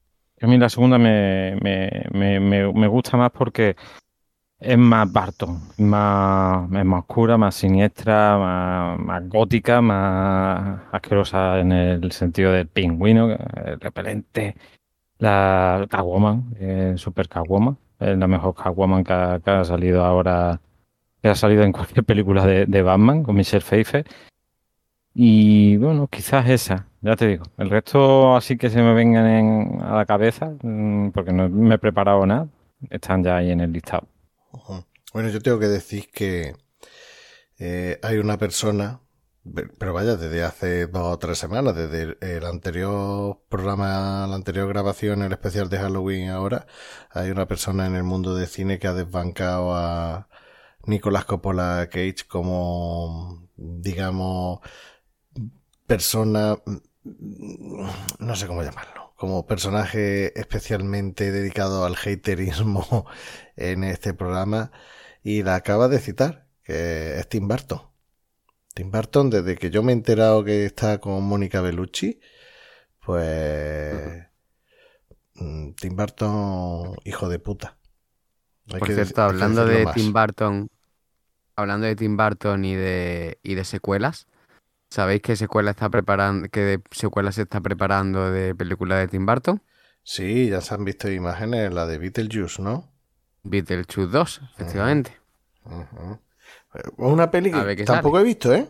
A 0.41 0.47
mí 0.47 0.59
la 0.59 0.69
segunda 0.69 0.99
me, 0.99 1.57
me, 1.63 1.91
me, 2.13 2.41
me, 2.41 2.73
me 2.73 2.87
gusta 2.89 3.17
más 3.17 3.31
porque 3.31 3.75
es 4.59 4.79
más 4.79 5.11
Barton, 5.13 5.61
más, 5.79 6.65
es 6.73 6.85
más 6.85 7.01
oscura, 7.01 7.37
más 7.37 7.55
siniestra, 7.55 8.39
más, 8.39 8.99
más 8.99 9.29
gótica, 9.29 9.81
más 9.81 10.81
asquerosa 10.93 11.59
en 11.61 11.73
el 11.73 12.13
sentido 12.13 12.53
del 12.53 12.67
pingüino, 12.67 13.31
el 13.33 13.79
repelente, 13.81 14.57
la 15.19 15.87
Catwoman, 15.89 16.55
eh, 16.59 16.95
Super 16.97 17.29
Catwoman, 17.29 17.77
es 17.99 18.17
la 18.17 18.27
mejor 18.27 18.55
Catwoman 18.55 19.05
que 19.05 19.13
ha, 19.13 19.41
que 19.43 19.51
ha 19.51 19.65
salido 19.65 20.05
ahora, 20.05 20.61
ha 21.29 21.35
salido 21.35 21.63
en 21.63 21.73
cualquier 21.73 22.05
película 22.05 22.47
de, 22.47 22.83
Batman 22.83 23.23
con 23.23 23.37
Michelle 23.37 23.65
Pfeiffer. 23.65 24.05
Y 25.15 25.77
bueno, 25.79 26.09
quizás 26.09 26.49
esa, 26.49 26.89
ya 27.01 27.17
te 27.17 27.27
digo. 27.27 27.45
El 27.57 27.71
resto 27.71 28.37
así 28.37 28.57
que 28.59 28.69
se 28.69 28.83
me 28.83 28.93
vengan 28.93 29.27
en- 29.27 29.83
a 29.83 29.97
la 29.97 30.05
cabeza, 30.07 30.53
mm, 30.63 31.11
porque 31.11 31.33
no 31.33 31.49
me 31.49 31.77
he 31.77 31.79
preparado 31.79 32.27
nada, 32.27 32.49
están 32.91 33.25
ya 33.25 33.37
ahí 33.39 33.51
en 33.51 33.61
el 33.61 33.73
listado. 33.73 34.07
Bueno, 35.13 35.31
yo 35.31 35.41
tengo 35.41 35.59
que 35.59 35.69
decir 35.69 36.09
que 36.13 36.55
eh, 37.59 37.99
hay 38.03 38.19
una 38.19 38.37
persona, 38.37 39.01
pe- 39.55 39.69
pero 39.79 39.95
vaya, 39.95 40.17
desde 40.17 40.43
hace 40.45 40.87
dos 40.87 41.15
o 41.15 41.19
tres 41.19 41.39
semanas, 41.39 41.75
desde 41.75 42.03
el, 42.03 42.19
el 42.21 42.45
anterior 42.45 43.41
programa, 43.49 44.27
la 44.29 44.35
anterior 44.35 44.69
grabación, 44.69 45.23
el 45.23 45.33
especial 45.33 45.71
de 45.71 45.79
Halloween 45.79 46.29
ahora, 46.29 46.67
hay 47.11 47.31
una 47.31 47.47
persona 47.47 47.87
en 47.87 47.95
el 47.97 48.03
mundo 48.05 48.35
de 48.35 48.47
cine 48.47 48.79
que 48.79 48.89
ha 48.89 48.93
desbancado 48.95 49.75
a 49.75 50.29
Nicolas 50.87 51.25
Coppola 51.25 51.89
Cage 51.91 52.27
como, 52.29 53.49
digamos, 53.57 54.61
persona, 55.87 56.57
no 58.19 58.37
sé 58.37 58.47
cómo 58.47 58.63
llamarlo, 58.63 59.13
como 59.17 59.47
personaje 59.47 60.39
especialmente 60.39 61.31
dedicado 61.33 61.85
al 61.85 61.97
haterismo 61.97 63.07
en 63.57 63.85
este 63.85 64.15
programa 64.15 64.71
y 65.23 65.43
la 65.43 65.57
acaba 65.57 65.89
de 65.89 65.99
citar, 65.99 66.47
que 66.63 67.19
es 67.19 67.29
Tim 67.29 67.49
Burton. 67.49 67.83
Tim 68.75 68.91
Burton, 68.91 69.31
desde 69.31 69.57
que 69.57 69.71
yo 69.71 69.83
me 69.83 69.93
he 69.93 69.95
enterado 69.95 70.45
que 70.45 70.67
está 70.67 70.99
con 71.01 71.23
Mónica 71.25 71.61
Bellucci, 71.63 72.21
pues... 73.01 74.27
mm, 75.35 75.73
Tim 75.75 75.97
Burton, 75.97 76.97
hijo 77.05 77.29
de 77.29 77.39
puta. 77.39 77.79
Hay 78.73 78.79
Por 78.79 78.89
que 78.89 78.95
cierto, 78.95 79.23
hablando 79.23 79.65
de 79.65 79.85
más. 79.85 79.95
Tim 79.95 80.13
Burton, 80.13 80.69
hablando 81.57 81.87
de 81.87 81.97
Tim 81.97 82.17
Burton 82.17 82.65
y 82.65 82.75
de, 82.75 83.39
y 83.43 83.55
de 83.55 83.65
secuelas, 83.65 84.27
¿sabéis 84.91 85.23
qué 85.23 85.37
secuela 85.37 85.71
está 85.73 85.89
preparando, 85.91 86.49
qué 86.51 86.61
de- 86.61 86.83
secuela 86.91 87.33
se 87.33 87.43
está 87.43 87.61
preparando 87.61 88.31
de 88.31 88.55
película 88.55 88.97
de 88.97 89.09
Tim 89.09 89.27
Burton? 89.27 89.63
Sí, 90.03 90.51
ya 90.51 90.61
se 90.61 90.75
han 90.75 90.85
visto 90.85 91.11
imágenes, 91.11 91.73
la 91.75 91.87
de 91.87 91.99
Beetlejuice, 91.99 92.63
¿no? 92.63 92.93
Beetlejuice 93.43 94.11
2, 94.13 94.41
efectivamente. 94.55 95.17
Es 96.75 96.85
una 96.97 97.31
peli 97.31 97.51
que 97.51 97.85
tampoco 97.85 98.21
he 98.21 98.25
visto, 98.25 98.55
¿eh? 98.55 98.69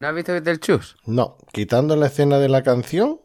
¿No 0.00 0.08
has 0.08 0.14
visto 0.14 0.32
Beetlejuice? 0.32 0.94
No, 1.06 1.36
quitando 1.52 1.96
la 1.96 2.06
escena 2.06 2.38
de 2.38 2.48
la 2.48 2.62
canción, 2.62 3.20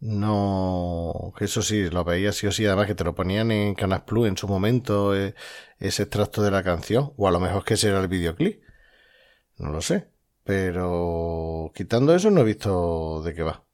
no. 0.00 1.32
Eso 1.40 1.62
sí, 1.62 1.88
lo 1.90 2.04
veía 2.04 2.32
sí 2.32 2.46
o 2.46 2.52
sí, 2.52 2.66
además 2.66 2.86
que 2.86 2.94
te 2.94 3.04
lo 3.04 3.14
ponían 3.14 3.50
en 3.50 3.74
Canal 3.74 4.04
Plus 4.04 4.28
en 4.28 4.36
su 4.36 4.48
momento, 4.48 5.14
eh, 5.16 5.34
ese 5.78 6.04
extracto 6.04 6.42
de 6.42 6.50
la 6.50 6.62
canción, 6.62 7.12
o 7.16 7.28
a 7.28 7.30
lo 7.30 7.40
mejor 7.40 7.64
que 7.64 7.74
ese 7.74 7.88
era 7.88 8.00
el 8.00 8.08
videoclip. 8.08 8.62
No 9.58 9.70
lo 9.72 9.80
sé. 9.82 10.08
Pero 10.44 11.72
quitando 11.74 12.14
eso, 12.14 12.30
no 12.30 12.40
he 12.42 12.44
visto 12.44 13.22
de 13.22 13.34
qué 13.34 13.42
va. 13.42 13.64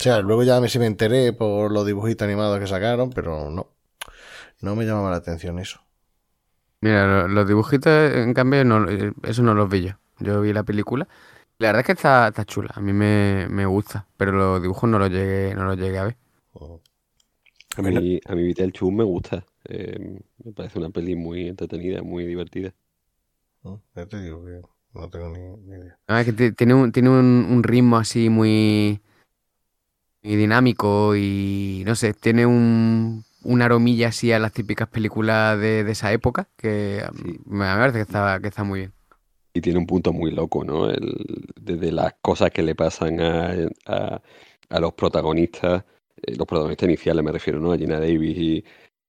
O 0.00 0.02
sea, 0.02 0.20
luego 0.20 0.42
ya 0.44 0.60
me, 0.60 0.68
sí 0.68 0.78
me 0.78 0.86
enteré 0.86 1.32
por 1.32 1.70
los 1.72 1.84
dibujitos 1.86 2.24
animados 2.26 2.58
que 2.60 2.66
sacaron, 2.66 3.10
pero 3.10 3.50
no. 3.50 3.74
No 4.60 4.76
me 4.76 4.84
llamaba 4.86 5.10
la 5.10 5.16
atención 5.18 5.58
eso. 5.60 5.80
Mira, 6.80 7.06
lo- 7.06 7.28
los 7.28 7.48
dibujitos, 7.48 8.12
en 8.14 8.34
cambio, 8.34 8.64
no, 8.64 8.88
eh, 8.88 9.12
eso 9.24 9.42
no 9.42 9.54
los 9.54 9.68
vi 9.68 9.82
yo. 9.82 9.92
Yo 10.20 10.40
vi 10.40 10.52
la 10.52 10.62
película. 10.64 11.08
La 11.58 11.68
verdad 11.68 11.80
es 11.80 11.86
que 11.86 11.92
está, 11.92 12.28
está 12.28 12.44
chula, 12.44 12.70
a 12.74 12.80
mí 12.80 12.92
me, 12.92 13.46
me 13.48 13.66
gusta, 13.66 14.06
pero 14.16 14.32
los 14.32 14.62
dibujos 14.62 14.88
no 14.90 14.98
los 14.98 15.10
llegué, 15.10 15.54
no 15.54 15.64
los 15.64 15.76
llegué 15.76 15.98
a 15.98 16.04
ver. 16.04 16.16
A 17.76 17.82
mí, 17.82 18.20
a 18.26 18.34
mí 18.34 18.42
Beetlejuice 18.44 18.94
me 18.96 19.04
gusta. 19.04 19.44
eh, 19.64 20.20
me 20.44 20.52
parece 20.52 20.78
una 20.78 20.90
peli 20.90 21.14
muy 21.16 21.48
entretenida, 21.48 22.02
muy 22.02 22.26
divertida. 22.26 22.74
¿no? 23.64 23.82
Ya 23.94 24.06
te 24.06 24.20
digo 24.22 24.44
que 24.44 24.62
no 24.94 25.10
tengo 25.10 25.28
ni, 25.30 25.40
ni 25.66 25.76
idea. 25.76 25.98
Ah, 26.06 26.20
es 26.20 26.26
que 26.26 26.32
ti- 26.32 26.52
tiene 26.52 26.74
un, 26.74 26.90
tiene 26.92 27.10
un, 27.10 27.46
un 27.50 27.62
ritmo 27.62 27.98
así 27.98 28.28
muy, 28.30 29.00
muy 30.22 30.36
dinámico 30.36 31.14
y 31.16 31.82
no 31.86 31.94
sé, 31.94 32.14
tiene 32.14 32.46
un, 32.46 33.24
una 33.42 33.66
aromilla 33.66 34.08
así 34.08 34.32
a 34.32 34.38
las 34.38 34.52
típicas 34.52 34.88
películas 34.88 35.58
de, 35.58 35.84
de 35.84 35.92
esa 35.92 36.12
época 36.12 36.48
que 36.56 37.04
Sí. 37.12 37.38
me 37.46 37.58
me 37.66 37.74
parece 37.76 37.98
que 37.98 38.02
está, 38.02 38.40
que 38.40 38.48
está 38.48 38.64
muy 38.64 38.80
bien. 38.80 38.92
Y 39.58 39.60
tiene 39.60 39.78
un 39.80 39.86
punto 39.86 40.12
muy 40.12 40.30
loco, 40.30 40.64
¿no? 40.64 40.88
El, 40.90 41.14
desde 41.60 41.90
las 41.92 42.14
cosas 42.22 42.50
que 42.52 42.62
le 42.62 42.74
pasan 42.76 43.20
a, 43.20 43.52
a- 43.86 44.22
a 44.70 44.80
los 44.80 44.92
protagonistas, 44.94 45.84
eh, 46.22 46.36
los 46.36 46.46
protagonistas 46.46 46.86
iniciales 46.88 47.24
me 47.24 47.32
refiero, 47.32 47.58
¿no? 47.60 47.72
A 47.72 47.78
Gina 47.78 47.98
Davis 48.00 48.36
y, 48.38 48.64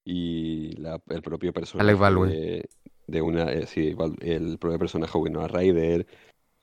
y 0.06 0.72
la- 0.78 1.02
el 1.10 1.22
propio 1.22 1.54
personaje 1.54 2.16
de, 2.16 2.70
de 3.08 3.22
una, 3.22 3.52
eh, 3.54 3.68
sí, 3.68 3.96
el 4.22 4.58
propio 4.58 4.80
personaje 4.80 5.18
Winona 5.18 5.48
Ryder, 5.48 6.08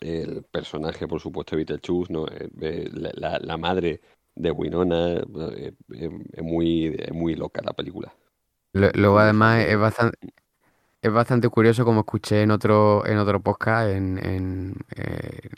el 0.01 0.45
personaje, 0.45 1.09
por 1.09 1.21
supuesto, 1.21 1.57
de 1.57 1.65
Beetlejuice, 1.65 2.13
¿no? 2.13 2.27
Eh, 2.29 2.91
la, 2.93 3.39
la- 3.41 3.57
madre 3.59 4.01
de 4.35 4.51
Winona, 4.51 5.15
eh, 5.57 5.73
es 5.91 6.43
muy, 6.43 6.97
muy 7.13 7.35
loca 7.37 7.63
la 7.65 7.73
película. 7.75 8.15
Luego 8.73 9.19
además 9.19 9.65
es 9.67 9.79
bastante, 9.79 10.19
es 11.07 11.13
bastante 11.13 11.49
curioso 11.49 11.85
como 11.85 12.01
escuché 12.01 12.43
en 12.43 12.51
otro, 12.51 13.07
en 13.07 13.19
otro 13.19 13.41
podcast 13.41 13.91
en, 13.91 14.19
en, 14.25 14.75
eh, 14.97 15.49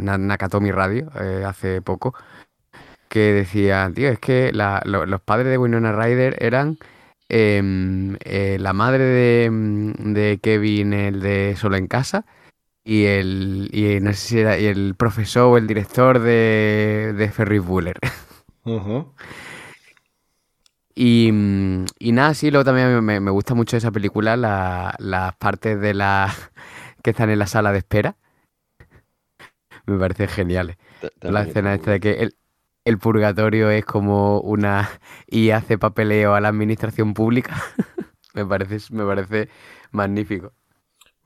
Nakatomi 0.00 0.70
Radio 0.70 1.10
eh, 1.20 1.44
hace 1.46 1.80
poco 1.80 2.14
que 3.08 3.32
decía, 3.32 3.90
tío, 3.94 4.08
es 4.08 4.18
que 4.18 4.50
los 4.52 5.20
padres 5.20 5.48
de 5.48 5.58
Winona 5.58 5.92
Ryder 5.92 6.36
eran 6.42 6.78
em, 7.28 8.16
eh, 8.24 8.56
la 8.58 8.72
madre 8.72 9.04
de, 9.04 9.94
de 9.98 10.40
Kevin, 10.42 10.92
el 10.92 11.20
de 11.20 11.54
Solo 11.56 11.76
en 11.76 11.86
Casa, 11.86 12.26
y 12.82 13.04
el, 13.04 13.70
y 13.72 14.00
no 14.00 14.12
sé 14.12 14.18
si 14.18 14.38
era, 14.40 14.58
y 14.58 14.66
el 14.66 14.96
profesor 14.96 15.44
o 15.44 15.56
el 15.58 15.68
director 15.68 16.18
de, 16.18 17.14
de 17.16 17.30
Ferris 17.30 17.64
Bueller. 17.64 18.00
Ujú. 18.64 19.14
Y, 20.94 21.30
y 21.98 22.12
nada, 22.12 22.34
sí, 22.34 22.50
luego 22.50 22.64
también 22.64 23.04
me, 23.04 23.20
me 23.20 23.30
gusta 23.30 23.54
mucho 23.54 23.76
esa 23.76 23.90
película, 23.90 24.36
la- 24.36 24.94
las 24.98 25.34
partes 25.36 25.80
de 25.80 25.94
la 25.94 26.32
que 27.02 27.10
están 27.10 27.30
en 27.30 27.38
la 27.40 27.46
sala 27.46 27.72
de 27.72 27.78
espera. 27.78 28.16
Me 29.86 29.98
parecen 29.98 30.28
geniales. 30.28 30.76
La 31.26 31.42
escena 31.42 31.74
esta 31.74 31.90
de 31.92 32.00
que 32.00 32.12
el, 32.22 32.36
el 32.84 32.98
purgatorio 32.98 33.70
es 33.70 33.84
como 33.84 34.40
una... 34.40 34.88
y 35.26 35.50
hace 35.50 35.78
papeleo 35.78 36.34
a 36.34 36.40
la 36.40 36.48
administración 36.48 37.14
pública. 37.14 37.56
Me 38.34 38.44
parece, 38.46 38.92
me 38.92 39.04
parece 39.06 39.48
magnífico. 39.92 40.52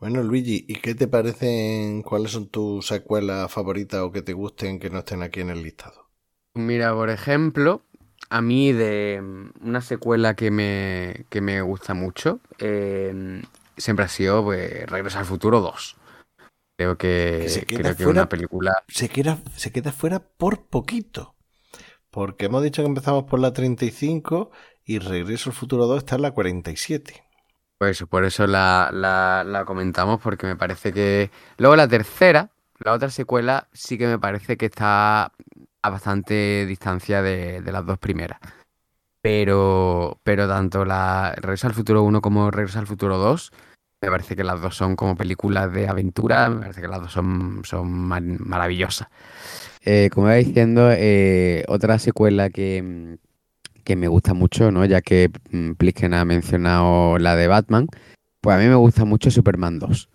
Bueno, 0.00 0.24
Luigi, 0.24 0.64
¿y 0.66 0.74
qué 0.80 0.96
te 0.96 1.06
parecen? 1.06 2.02
¿Cuáles 2.02 2.32
son 2.32 2.48
tus 2.48 2.84
secuelas 2.88 3.52
favoritas 3.52 4.00
o 4.00 4.10
que 4.10 4.22
te 4.22 4.32
gusten 4.32 4.80
que 4.80 4.90
no 4.90 4.98
estén 5.00 5.22
aquí 5.22 5.40
en 5.40 5.50
el 5.50 5.62
listado? 5.62 6.10
Mira, 6.54 6.92
por 6.94 7.08
ejemplo, 7.10 7.86
a 8.30 8.40
mí 8.42 8.72
de 8.72 9.20
mm, 9.22 9.66
una 9.68 9.80
secuela 9.80 10.34
que 10.34 10.50
me, 10.50 11.24
que 11.30 11.40
me 11.40 11.60
gusta 11.62 11.94
mucho 11.94 12.40
eh, 12.58 13.42
siempre 13.76 14.04
ha 14.04 14.08
sido 14.08 14.42
pues, 14.44 14.86
Regreso 14.86 15.18
al 15.18 15.24
Futuro 15.24 15.60
2. 15.60 15.96
Creo 16.76 16.96
que, 16.96 17.40
Que 17.42 17.48
se 17.48 17.66
queda 17.66 17.78
creo 17.80 17.96
que 17.96 18.02
es 18.02 18.04
fuera- 18.04 18.20
una 18.22 18.28
película... 18.28 18.84
Se 18.88 19.08
queda, 19.08 19.38
se 19.56 19.72
queda 19.72 19.90
fuera 19.92 20.20
por 20.20 20.66
poquito. 20.66 21.34
Porque 22.10 22.46
hemos 22.46 22.62
dicho 22.62 22.82
que 22.82 22.88
empezamos 22.88 23.24
por 23.24 23.40
la 23.40 23.52
35 23.52 24.50
y 24.84 24.98
Regreso 25.00 25.50
al 25.50 25.56
Futuro 25.56 25.86
2 25.86 25.98
está 25.98 26.16
en 26.16 26.22
la 26.22 26.30
47. 26.30 27.24
Pues 27.78 28.02
por 28.08 28.24
eso 28.24 28.46
la, 28.46 28.90
la, 28.92 29.44
la 29.44 29.64
comentamos, 29.64 30.20
porque 30.20 30.46
me 30.46 30.56
parece 30.56 30.92
que... 30.92 31.30
Luego 31.58 31.76
la 31.76 31.86
tercera, 31.88 32.50
la 32.78 32.92
otra 32.92 33.10
secuela, 33.10 33.68
sí 33.72 33.98
que 33.98 34.06
me 34.06 34.18
parece 34.18 34.56
que 34.56 34.66
está 34.66 35.32
a 35.82 35.90
bastante 35.90 36.66
distancia 36.66 37.22
de, 37.22 37.60
de 37.62 37.72
las 37.72 37.84
dos 37.86 37.98
primeras. 37.98 38.38
Pero, 39.20 40.18
pero 40.22 40.46
tanto 40.48 40.84
la 40.84 41.34
Regreso 41.36 41.66
al 41.66 41.74
Futuro 41.74 42.02
1 42.02 42.20
como 42.20 42.50
Regreso 42.50 42.78
al 42.78 42.86
Futuro 42.86 43.18
2, 43.18 43.52
me 44.00 44.10
parece 44.10 44.36
que 44.36 44.44
las 44.44 44.60
dos 44.60 44.76
son 44.76 44.94
como 44.94 45.16
películas 45.16 45.72
de 45.72 45.88
aventura, 45.88 46.48
me 46.48 46.60
parece 46.60 46.80
que 46.80 46.88
las 46.88 47.00
dos 47.00 47.12
son, 47.12 47.62
son 47.64 47.90
ma- 47.90 48.20
maravillosas. 48.20 49.08
Eh, 49.84 50.08
como 50.12 50.28
iba 50.28 50.36
diciendo, 50.36 50.90
eh, 50.92 51.64
otra 51.68 51.98
secuela 51.98 52.48
que, 52.50 53.18
que 53.84 53.96
me 53.96 54.06
gusta 54.06 54.34
mucho, 54.34 54.70
¿no? 54.70 54.84
Ya 54.84 55.00
que 55.00 55.30
mm, 55.50 55.72
Plisken 55.72 56.14
ha 56.14 56.24
mencionado 56.24 57.18
la 57.18 57.34
de 57.34 57.48
Batman, 57.48 57.88
pues 58.40 58.56
a 58.56 58.60
mí 58.60 58.66
me 58.66 58.76
gusta 58.76 59.04
mucho 59.04 59.30
Superman 59.32 59.80
2. 59.80 60.08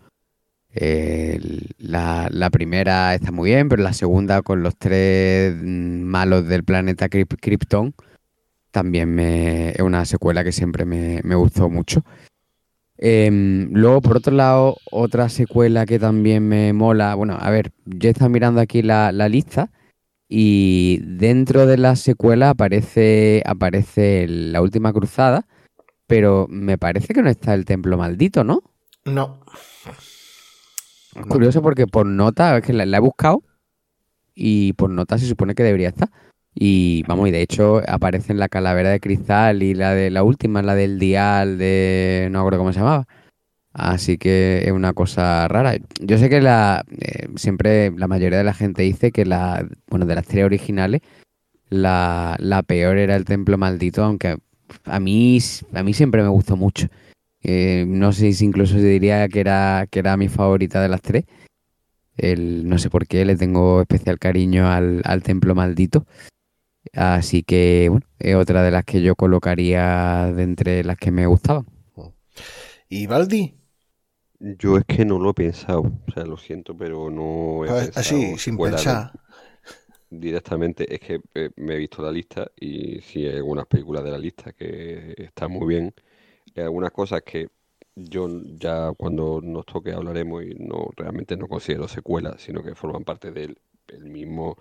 La, 0.74 2.50
primera 2.52 3.14
está 3.14 3.32
muy 3.32 3.52
bien, 3.52 3.70
pero 3.70 3.84
la 3.84 3.94
segunda 3.94 4.42
con 4.42 4.64
los 4.64 4.76
tres 4.76 5.56
malos 5.62 6.48
del 6.48 6.64
planeta 6.64 7.10
Kryp- 7.10 7.38
Krypton 7.40 7.94
también 8.72 9.14
me, 9.14 9.70
es 9.70 9.82
una 9.82 10.04
secuela 10.06 10.44
que 10.44 10.52
siempre 10.52 10.84
me, 10.86 11.22
me 11.24 11.36
gustó 11.36 11.70
mucho. 11.70 12.04
Em, 12.98 13.70
luego, 13.72 14.02
por 14.02 14.18
otro 14.18 14.34
lado, 14.34 14.78
otra 14.92 15.30
secuela 15.30 15.86
que 15.86 16.00
también 16.00 16.48
me 16.48 16.74
mola. 16.74 17.14
Bueno, 17.16 17.38
a 17.40 17.50
ver, 17.52 17.72
yo 17.86 18.10
he 18.10 18.12
estado 18.12 18.30
mirando 18.30 18.62
aquí 18.62 18.82
la, 18.82 19.12
la 19.12 19.30
lista 19.30 19.70
y 20.28 21.00
dentro 21.04 21.68
de 21.68 21.78
la 21.78 21.96
secuela 21.96 22.52
aparece, 22.52 23.44
aparece 23.46 24.26
La 24.28 24.62
Última 24.62 24.92
Cruzada, 24.92 25.46
pero 26.08 26.48
me 26.50 26.78
parece 26.80 27.14
que 27.14 27.22
no 27.22 27.30
está 27.30 27.54
el 27.54 27.66
Templo 27.66 27.98
Maldito, 27.98 28.44
¿no? 28.44 28.64
No. 29.06 29.40
Curioso 31.28 31.62
porque 31.62 31.88
por 31.88 32.06
nota, 32.06 32.58
es 32.58 32.64
que 32.64 32.74
la, 32.74 32.98
he 32.98 33.00
buscado 33.00 33.44
y 34.34 34.74
por 34.74 34.90
nota 34.90 35.18
se 35.18 35.28
supone 35.28 35.56
que 35.56 35.64
debería 35.64 35.90
estar. 35.90 36.10
Y 36.56 37.04
vamos, 37.08 37.28
y 37.28 37.32
de 37.32 37.42
hecho 37.42 37.82
aparecen 37.88 38.38
la 38.38 38.50
calavera 38.50 38.90
de 38.90 39.00
cristal 39.00 39.64
y 39.64 39.74
la 39.74 39.94
de 39.94 40.12
la 40.12 40.24
última, 40.24 40.62
la 40.62 40.76
del 40.76 41.00
dial 41.00 41.58
de... 41.58 42.28
no 42.32 42.40
acuerdo 42.40 42.60
cómo 42.60 42.74
se 42.74 42.80
llamaba. 42.80 43.08
Así 43.74 44.18
que 44.18 44.64
es 44.66 44.72
una 44.72 44.94
cosa 44.94 45.48
rara. 45.48 45.76
Yo 46.00 46.18
sé 46.20 46.30
que 46.30 46.42
la 46.42 46.86
eh, 46.92 47.28
siempre 47.36 47.92
la 47.92 48.08
mayoría 48.08 48.38
de 48.38 48.44
la 48.44 48.54
gente 48.54 48.84
dice 48.84 49.12
que 49.12 49.26
la, 49.26 49.68
bueno, 49.88 50.06
de 50.06 50.16
las 50.16 50.28
tres 50.28 50.46
originales, 50.46 51.02
la, 51.70 52.36
la 52.40 52.62
peor 52.62 52.98
era 52.98 53.16
el 53.16 53.26
Templo 53.26 53.58
Maldito, 53.58 54.04
aunque 54.04 54.38
a 54.86 55.00
mí, 55.00 55.40
a 55.74 55.84
mí 55.84 55.94
siempre 55.94 56.22
me 56.22 56.30
gustó 56.30 56.56
mucho. 56.56 56.88
Eh, 57.44 57.86
no 57.88 58.14
sé 58.14 58.34
si 58.34 58.46
incluso 58.46 58.76
se 58.76 58.84
diría 58.86 59.28
que 59.28 59.40
era, 59.42 59.88
que 59.90 60.00
era 60.00 60.18
mi 60.18 60.30
favorita 60.30 60.82
de 60.82 60.90
las 60.90 61.02
tres. 61.02 61.26
El, 62.18 62.68
no 62.70 62.78
sé 62.80 62.90
por 62.90 63.08
qué 63.08 63.26
le 63.26 63.36
tengo 63.36 63.82
especial 63.82 64.20
cariño 64.20 64.70
al, 64.70 65.02
al 65.06 65.24
Templo 65.24 65.56
Maldito. 65.56 66.06
Así 66.94 67.44
que, 67.44 67.88
bueno, 67.90 68.06
es 68.20 68.36
otra 68.36 68.64
de 68.64 68.72
las 68.72 68.86
que 68.86 69.02
yo 69.02 69.16
colocaría 69.16 70.32
de 70.36 70.44
entre 70.44 70.84
las 70.84 70.98
que 70.98 71.12
me 71.12 71.28
gustaban. 71.28 71.66
¿Y 72.90 73.08
Baldi? 73.08 73.56
Yo 74.40 74.78
es 74.78 74.86
que 74.86 75.06
no 75.06 75.20
lo 75.20 75.30
he 75.32 75.34
pensado, 75.34 75.82
o 75.82 76.12
sea, 76.12 76.26
lo 76.26 76.36
siento, 76.38 76.76
pero 76.78 77.10
no 77.10 77.66
he 77.66 77.70
Pues, 77.70 77.86
pensado 77.86 78.18
así, 78.18 78.38
sin 78.38 78.58
pensar. 78.58 79.12
directamente. 80.10 80.94
Es 80.94 81.00
que 81.00 81.22
eh, 81.34 81.50
me 81.56 81.76
he 81.76 81.78
visto 81.78 82.02
la 82.02 82.12
lista 82.12 82.52
y 82.60 83.00
sí 83.02 83.26
hay 83.26 83.38
algunas 83.38 83.66
películas 83.68 84.04
de 84.04 84.12
la 84.12 84.18
lista 84.18 84.52
que 84.54 85.14
están 85.18 85.52
muy 85.52 85.68
bien. 85.68 85.94
Algunas 86.62 86.92
cosas 86.92 87.22
que 87.24 87.50
yo 87.96 88.28
ya 88.56 88.92
cuando 88.98 89.40
nos 89.42 89.66
toque 89.66 89.92
hablaremos 89.94 90.44
y 90.44 90.56
no 90.56 90.90
realmente 90.96 91.38
no 91.38 91.48
considero 91.48 91.88
secuelas, 91.88 92.42
sino 92.42 92.64
que 92.64 92.76
forman 92.76 93.04
parte 93.04 93.32
del 93.32 93.58
el 93.88 94.06
mismo 94.06 94.58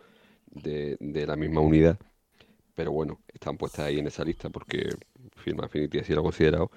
de, 0.50 0.96
la 1.26 1.36
misma 1.36 1.60
unidad. 1.60 1.98
Pero 2.74 2.92
bueno, 2.92 3.20
están 3.32 3.56
puestas 3.58 3.86
ahí 3.86 3.98
en 3.98 4.06
esa 4.06 4.24
lista 4.24 4.50
porque 4.50 4.90
Film 5.36 5.60
Affinity 5.60 5.98
así 6.00 6.14
lo 6.14 6.20
ha 6.20 6.24
considerado. 6.24 6.70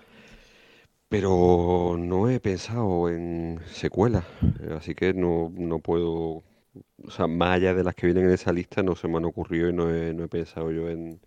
Pero 1.10 1.96
no 1.98 2.30
he 2.30 2.40
pensado 2.40 3.10
en 3.10 3.62
secuelas, 3.68 4.26
eh, 4.62 4.74
así 4.78 4.96
que 4.96 5.14
no, 5.14 5.52
no 5.56 5.80
puedo, 5.80 6.44
o 7.04 7.12
sea, 7.12 7.28
más 7.28 7.52
allá 7.52 7.74
de 7.74 7.84
las 7.84 7.96
que 7.96 8.08
vienen 8.08 8.26
en 8.26 8.34
esa 8.34 8.52
lista, 8.52 8.84
no 8.84 8.96
se 8.96 9.08
me 9.08 9.18
han 9.18 9.26
ocurrido 9.26 9.70
y 9.70 9.74
no 9.74 9.94
he, 9.94 10.14
no 10.14 10.24
he 10.26 10.28
pensado 10.28 10.72
yo 10.72 10.90
en, 10.90 11.22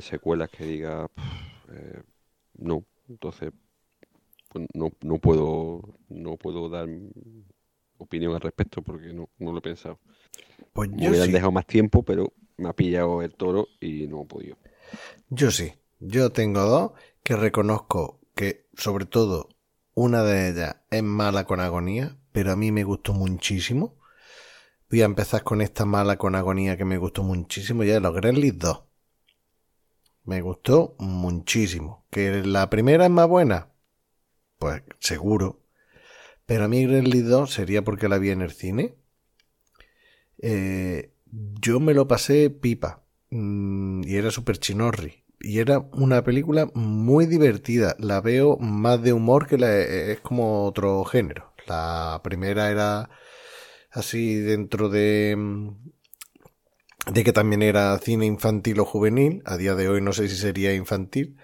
secuelas 0.00 0.50
que 0.50 0.64
diga, 0.64 1.08
"Pff, 1.08 1.70
eh, 1.72 2.02
no, 2.58 2.84
entonces 3.10 3.52
pues 4.48 4.66
no, 4.74 4.90
no 5.02 5.18
puedo, 5.18 5.82
no 6.08 6.36
puedo 6.36 6.68
dar 6.68 6.88
opinión 7.98 8.34
al 8.34 8.40
respecto 8.40 8.82
porque 8.82 9.12
no, 9.12 9.28
no 9.38 9.52
lo 9.52 9.58
he 9.58 9.62
pensado. 9.62 10.00
Pues 10.72 10.90
Me 10.90 11.02
yo 11.02 11.10
hubieran 11.10 11.28
sí. 11.28 11.32
dejado 11.32 11.52
más 11.52 11.66
tiempo, 11.66 12.02
pero 12.04 12.32
me 12.56 12.68
ha 12.68 12.72
pillado 12.74 13.22
el 13.22 13.34
toro 13.34 13.68
y 13.80 14.06
no 14.08 14.22
he 14.22 14.26
podido. 14.26 14.58
Yo 15.28 15.50
sí. 15.50 15.74
Yo 15.98 16.30
tengo 16.32 16.62
dos 16.62 16.92
que 17.22 17.36
reconozco 17.36 18.20
que, 18.34 18.66
sobre 18.74 19.04
todo, 19.06 19.48
una 19.94 20.22
de 20.22 20.50
ellas 20.50 20.76
es 20.90 21.02
mala 21.02 21.44
con 21.44 21.60
agonía, 21.60 22.18
pero 22.32 22.52
a 22.52 22.56
mí 22.56 22.72
me 22.72 22.84
gustó 22.84 23.12
muchísimo. 23.12 23.98
Voy 24.90 25.02
a 25.02 25.06
empezar 25.06 25.44
con 25.44 25.60
esta 25.62 25.84
mala 25.86 26.16
con 26.18 26.34
agonía 26.34 26.76
que 26.76 26.84
me 26.84 26.98
gustó 26.98 27.22
muchísimo, 27.22 27.84
ya 27.84 27.94
de 27.94 28.00
los 28.00 28.14
Gremlins 28.14 28.58
2. 28.58 28.82
Me 30.24 30.40
gustó 30.40 30.94
muchísimo. 30.98 32.06
¿Que 32.10 32.42
la 32.44 32.70
primera 32.70 33.04
es 33.04 33.10
más 33.10 33.28
buena? 33.28 33.68
Pues 34.58 34.82
seguro. 34.98 35.60
Pero 36.46 36.64
a 36.64 36.68
mí 36.68 36.84
Gremlins 36.84 37.28
2 37.28 37.52
sería 37.52 37.82
porque 37.82 38.08
la 38.08 38.18
vi 38.18 38.30
en 38.30 38.42
el 38.42 38.50
cine. 38.50 38.96
Eh, 40.38 41.12
yo 41.60 41.80
me 41.80 41.94
lo 41.94 42.08
pasé 42.08 42.50
pipa. 42.50 43.04
Mm, 43.30 44.02
y 44.04 44.16
era 44.16 44.30
súper 44.30 44.58
chinorri. 44.58 45.24
Y 45.40 45.58
era 45.60 45.78
una 45.92 46.22
película 46.22 46.70
muy 46.74 47.26
divertida. 47.26 47.96
La 47.98 48.20
veo 48.20 48.56
más 48.58 49.02
de 49.02 49.12
humor 49.12 49.46
que 49.46 49.58
la, 49.58 49.74
es 49.78 50.20
como 50.20 50.64
otro 50.66 51.04
género. 51.04 51.54
La 51.66 52.20
primera 52.22 52.70
era 52.70 53.10
así 53.90 54.34
dentro 54.36 54.88
de 54.88 55.34
mm, 55.36 55.68
de 57.06 57.24
que 57.24 57.32
también 57.32 57.62
era 57.62 57.96
cine 57.98 58.26
infantil 58.26 58.80
o 58.80 58.84
juvenil. 58.84 59.42
A 59.46 59.56
día 59.56 59.74
de 59.74 59.88
hoy 59.88 60.00
no 60.00 60.12
sé 60.12 60.28
si 60.28 60.36
sería 60.36 60.74
infantil, 60.74 61.36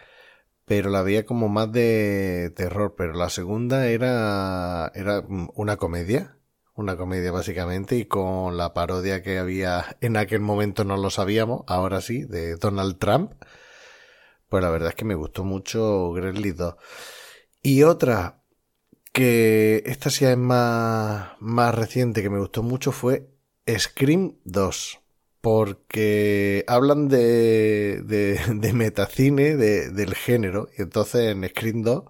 pero 0.64 0.90
la 0.90 1.02
veía 1.02 1.24
como 1.26 1.48
más 1.48 1.72
de 1.72 2.52
terror. 2.56 2.94
Pero 2.96 3.14
la 3.14 3.30
segunda 3.30 3.86
era 3.88 4.90
era 4.94 5.24
una 5.28 5.76
comedia. 5.76 6.38
Una 6.74 6.98
comedia 6.98 7.32
básicamente 7.32 7.96
y 7.96 8.04
con 8.04 8.58
la 8.58 8.74
parodia 8.74 9.22
que 9.22 9.38
había 9.38 9.96
en 10.02 10.18
aquel 10.18 10.40
momento 10.40 10.84
no 10.84 10.98
lo 10.98 11.08
sabíamos, 11.08 11.62
ahora 11.68 12.02
sí, 12.02 12.24
de 12.24 12.56
Donald 12.56 12.98
Trump. 12.98 13.32
Pues 14.48 14.62
la 14.62 14.70
verdad 14.70 14.90
es 14.90 14.94
que 14.94 15.06
me 15.06 15.14
gustó 15.14 15.42
mucho 15.42 16.12
Gremlins 16.12 16.56
2. 16.58 16.74
Y 17.62 17.82
otra 17.82 18.42
que 19.12 19.82
esta 19.86 20.10
sí 20.10 20.26
es 20.26 20.36
más, 20.36 21.30
más 21.40 21.74
reciente 21.74 22.22
que 22.22 22.28
me 22.28 22.38
gustó 22.38 22.62
mucho 22.62 22.92
fue 22.92 23.30
Scream 23.66 24.36
2. 24.44 25.00
Porque 25.46 26.64
hablan 26.66 27.06
de, 27.06 28.02
de, 28.02 28.40
de 28.56 28.72
metacine, 28.72 29.56
de, 29.56 29.90
del 29.90 30.16
género. 30.16 30.68
Y 30.76 30.82
entonces 30.82 31.30
en 31.30 31.48
Scream 31.48 31.82
2 31.82 32.02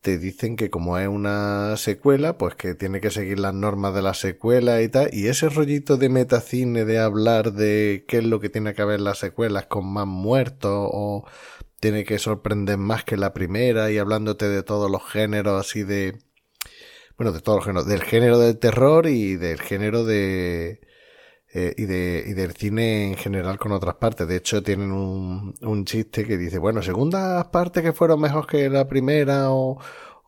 te 0.00 0.16
dicen 0.16 0.56
que 0.56 0.70
como 0.70 0.96
es 0.96 1.06
una 1.06 1.76
secuela, 1.76 2.38
pues 2.38 2.54
que 2.54 2.74
tiene 2.74 3.02
que 3.02 3.10
seguir 3.10 3.38
las 3.40 3.52
normas 3.52 3.94
de 3.94 4.00
la 4.00 4.14
secuela 4.14 4.80
y 4.80 4.88
tal. 4.88 5.10
Y 5.12 5.26
ese 5.26 5.50
rollito 5.50 5.98
de 5.98 6.08
metacine, 6.08 6.86
de 6.86 6.98
hablar 6.98 7.52
de 7.52 8.06
qué 8.08 8.18
es 8.18 8.24
lo 8.24 8.40
que 8.40 8.48
tiene 8.48 8.72
que 8.72 8.80
haber 8.80 9.00
en 9.00 9.04
las 9.04 9.18
secuelas 9.18 9.66
con 9.66 9.86
más 9.92 10.06
muertos 10.06 10.88
o 10.90 11.26
tiene 11.78 12.04
que 12.04 12.18
sorprender 12.18 12.78
más 12.78 13.04
que 13.04 13.18
la 13.18 13.34
primera 13.34 13.90
y 13.90 13.98
hablándote 13.98 14.48
de 14.48 14.62
todos 14.62 14.90
los 14.90 15.06
géneros 15.10 15.60
así 15.60 15.82
de... 15.82 16.20
Bueno, 17.18 17.32
de 17.32 17.40
todos 17.42 17.58
los 17.58 17.66
géneros, 17.66 17.86
del 17.86 18.02
género 18.02 18.38
del 18.38 18.58
terror 18.58 19.08
y 19.08 19.36
del 19.36 19.60
género 19.60 20.04
de... 20.06 20.80
eh, 21.54 21.74
y, 21.76 21.84
de, 21.84 22.24
y 22.26 22.32
del 22.34 22.52
cine 22.52 23.08
en 23.08 23.16
general 23.16 23.58
con 23.58 23.72
otras 23.72 23.96
partes. 23.96 24.26
De 24.26 24.36
hecho, 24.36 24.62
tienen 24.62 24.92
un, 24.92 25.54
un 25.60 25.84
chiste 25.84 26.24
que 26.24 26.38
dice, 26.38 26.58
bueno, 26.58 26.82
segundas 26.82 27.46
partes 27.48 27.82
que 27.82 27.92
fueron 27.92 28.20
mejor 28.20 28.46
que 28.46 28.70
la 28.70 28.88
primera 28.88 29.50
o, 29.52 29.78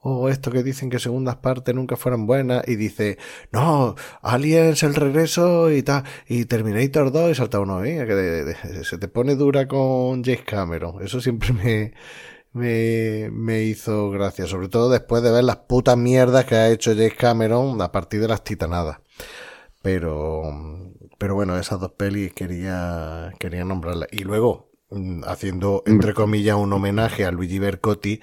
o 0.05 0.29
esto 0.29 0.51
que 0.51 0.63
dicen 0.63 0.91
que 0.91 0.99
segundas 0.99 1.37
partes 1.37 1.75
nunca 1.75 1.97
fueron 1.97 2.27
buenas 2.27 2.69
y 2.69 2.77
dice, 2.77 3.17
no, 3.53 3.95
Aliens 4.21 4.83
el 4.83 4.95
regreso 4.95 5.71
y 5.71 5.83
tal, 5.83 6.05
y 6.29 6.45
Terminator 6.45 7.11
2 7.11 7.31
y 7.31 7.35
salta 7.35 7.59
uno, 7.61 7.83
¿eh? 7.85 8.07
que 8.07 8.85
se 8.85 8.99
te 8.99 9.09
pone 9.09 9.35
dura 9.35 9.67
con 9.67 10.23
James 10.23 10.45
Cameron. 10.45 11.03
Eso 11.03 11.23
siempre 11.23 11.55
me, 11.55 11.95
me, 12.53 13.31
me 13.33 13.63
hizo 13.63 14.11
gracia, 14.11 14.47
sobre 14.47 14.69
todo 14.69 14.91
después 14.91 15.23
de 15.23 15.31
ver 15.31 15.45
las 15.45 15.57
putas 15.57 15.97
mierdas 15.97 16.45
que 16.45 16.55
ha 16.55 16.71
hecho 16.71 16.93
James 16.93 17.15
Cameron 17.15 17.81
a 17.81 17.91
partir 17.91 18.21
de 18.21 18.29
las 18.29 18.45
titanadas. 18.45 18.99
Pero, 19.81 20.43
pero 21.19 21.35
bueno, 21.35 21.59
esas 21.59 21.81
dos 21.81 21.93
pelis 21.93 22.33
quería, 22.33 23.33
quería 23.39 23.65
nombrarlas. 23.65 24.09
Y 24.13 24.25
luego, 24.25 24.71
mm, 24.91 25.25
haciendo, 25.27 25.83
entre 25.87 26.15
comillas, 26.15 26.57
un 26.57 26.73
homenaje 26.73 27.25
a 27.25 27.31
Luigi 27.31 27.59
Bercotti, 27.59 28.21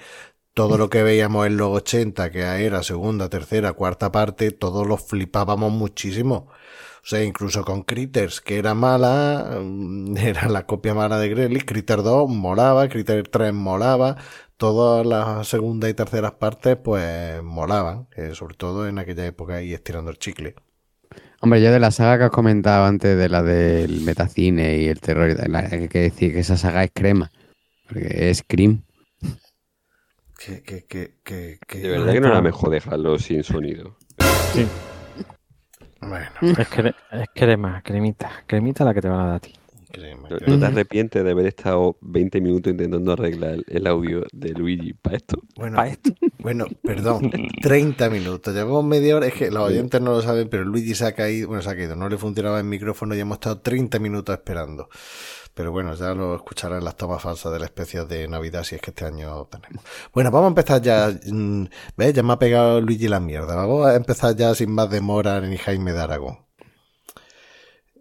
todo 0.54 0.78
lo 0.78 0.90
que 0.90 1.02
veíamos 1.02 1.46
en 1.46 1.56
los 1.56 1.70
80, 1.70 2.30
que 2.30 2.40
era 2.40 2.82
segunda, 2.82 3.28
tercera, 3.30 3.72
cuarta 3.72 4.12
parte, 4.12 4.50
todos 4.50 4.86
los 4.86 5.02
flipábamos 5.06 5.72
muchísimo. 5.72 6.48
O 7.02 7.06
sea, 7.06 7.24
incluso 7.24 7.64
con 7.64 7.82
Critters, 7.82 8.40
que 8.40 8.58
era 8.58 8.74
mala, 8.74 9.58
mm, 9.62 10.16
era 10.18 10.48
la 10.48 10.66
copia 10.66 10.94
mala 10.94 11.18
de 11.18 11.28
Gremlins, 11.30 11.64
Critter 11.64 12.02
2 12.02 12.28
molaba, 12.30 12.88
Critter 12.88 13.26
3 13.28 13.52
molaba, 13.52 14.16
todas 14.56 15.04
las 15.06 15.48
segunda 15.48 15.88
y 15.88 15.94
terceras 15.94 16.32
partes 16.32 16.76
pues 16.76 17.42
molaban, 17.42 18.08
eh, 18.16 18.34
sobre 18.34 18.54
todo 18.56 18.86
en 18.88 18.98
aquella 18.98 19.26
época 19.26 19.62
y 19.62 19.74
estirando 19.74 20.10
el 20.10 20.18
chicle. 20.18 20.54
Hombre, 21.42 21.60
yo 21.60 21.72
de 21.72 21.80
la 21.80 21.90
saga 21.90 22.18
que 22.18 22.24
has 22.24 22.30
comentado 22.30 22.84
antes, 22.84 23.18
de 23.18 23.28
la 23.28 23.42
del 23.42 24.00
metacine 24.02 24.78
y 24.78 24.86
el 24.86 25.00
terror, 25.00 25.36
la- 25.48 25.58
hay 25.70 25.88
que 25.88 25.98
decir 26.02 26.32
que 26.32 26.38
esa 26.38 26.56
saga 26.56 26.84
es 26.84 26.92
crema. 26.94 27.32
Porque 27.88 28.30
es 28.30 28.38
Scream. 28.38 28.82
Que, 30.38 30.62
que, 30.62 30.84
que, 30.84 31.14
que, 31.24 31.58
que- 31.66 31.78
De 31.80 31.88
verdad 31.88 32.12
que 32.12 32.20
no 32.20 32.28
era 32.28 32.40
mejor 32.42 32.70
dejarlo 32.70 33.18
sin 33.18 33.42
sonido. 33.42 33.96
Sí, 34.54 34.66
Bueno, 36.00 36.30
es, 36.42 36.68
cre- 36.70 36.94
es 37.10 37.28
crema, 37.34 37.82
cremita, 37.82 38.30
cremita 38.46 38.84
la 38.84 38.94
que 38.94 39.00
te 39.00 39.08
van 39.08 39.20
a 39.20 39.26
dar 39.26 39.34
a 39.36 39.40
ti. 39.40 39.52
¿No, 40.46 40.58
te 40.58 40.66
arrepientes 40.66 41.22
de 41.22 41.30
haber 41.30 41.46
estado 41.46 41.96
20 42.00 42.40
minutos 42.40 42.70
intentando 42.70 43.12
arreglar 43.12 43.58
el 43.66 43.86
audio 43.86 44.24
de 44.32 44.50
Luigi 44.50 44.94
para 44.94 45.16
esto? 45.16 45.36
Bueno, 45.56 45.82
esto. 45.82 46.10
Bueno, 46.38 46.66
perdón, 46.82 47.30
30 47.62 48.08
minutos. 48.10 48.54
Llevamos 48.54 48.84
media 48.84 49.16
hora. 49.16 49.26
Es 49.26 49.34
que 49.34 49.50
los 49.50 49.62
oyentes 49.62 50.00
no 50.00 50.12
lo 50.12 50.22
saben, 50.22 50.48
pero 50.48 50.64
Luigi 50.64 50.94
se 50.94 51.06
ha 51.06 51.12
caído. 51.12 51.48
Bueno, 51.48 51.62
se 51.62 51.70
ha 51.70 51.76
caído. 51.76 51.94
No 51.96 52.08
le 52.08 52.16
funcionaba 52.18 52.58
el 52.58 52.64
micrófono 52.64 53.14
y 53.14 53.20
hemos 53.20 53.36
estado 53.36 53.60
30 53.60 53.98
minutos 53.98 54.34
esperando. 54.34 54.88
Pero 55.54 55.70
bueno, 55.70 55.94
ya 55.94 56.14
lo 56.14 56.34
escucharán 56.34 56.78
en 56.78 56.84
las 56.86 56.96
tomas 56.96 57.20
falsas 57.20 57.52
del 57.52 57.62
especial 57.62 58.08
de 58.08 58.26
Navidad, 58.26 58.64
si 58.64 58.74
es 58.74 58.80
que 58.80 58.90
este 58.90 59.04
año 59.04 59.44
tenemos. 59.46 59.84
Bueno, 60.14 60.30
vamos 60.30 60.46
a 60.46 60.48
empezar 60.48 60.80
ya. 60.80 61.10
mm, 61.26 61.64
¿Ves? 61.96 62.14
Ya 62.14 62.22
me 62.22 62.32
ha 62.32 62.38
pegado 62.38 62.80
Luigi 62.80 63.06
la 63.08 63.20
mierda. 63.20 63.54
Vamos 63.54 63.86
a 63.86 63.94
empezar 63.94 64.34
ya 64.34 64.54
sin 64.54 64.70
más 64.72 64.88
demora 64.90 65.40
ni 65.42 65.58
Jaime 65.58 65.92
de 65.92 66.00
Aragón. 66.00 66.38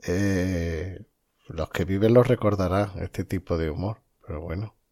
Eh, 0.07 0.99
los 1.53 1.69
que 1.69 1.85
viven 1.85 2.13
los 2.13 2.27
recordarán 2.27 2.91
este 3.01 3.23
tipo 3.25 3.57
de 3.57 3.69
humor. 3.69 3.97
Pero 4.25 4.41
bueno. 4.41 4.75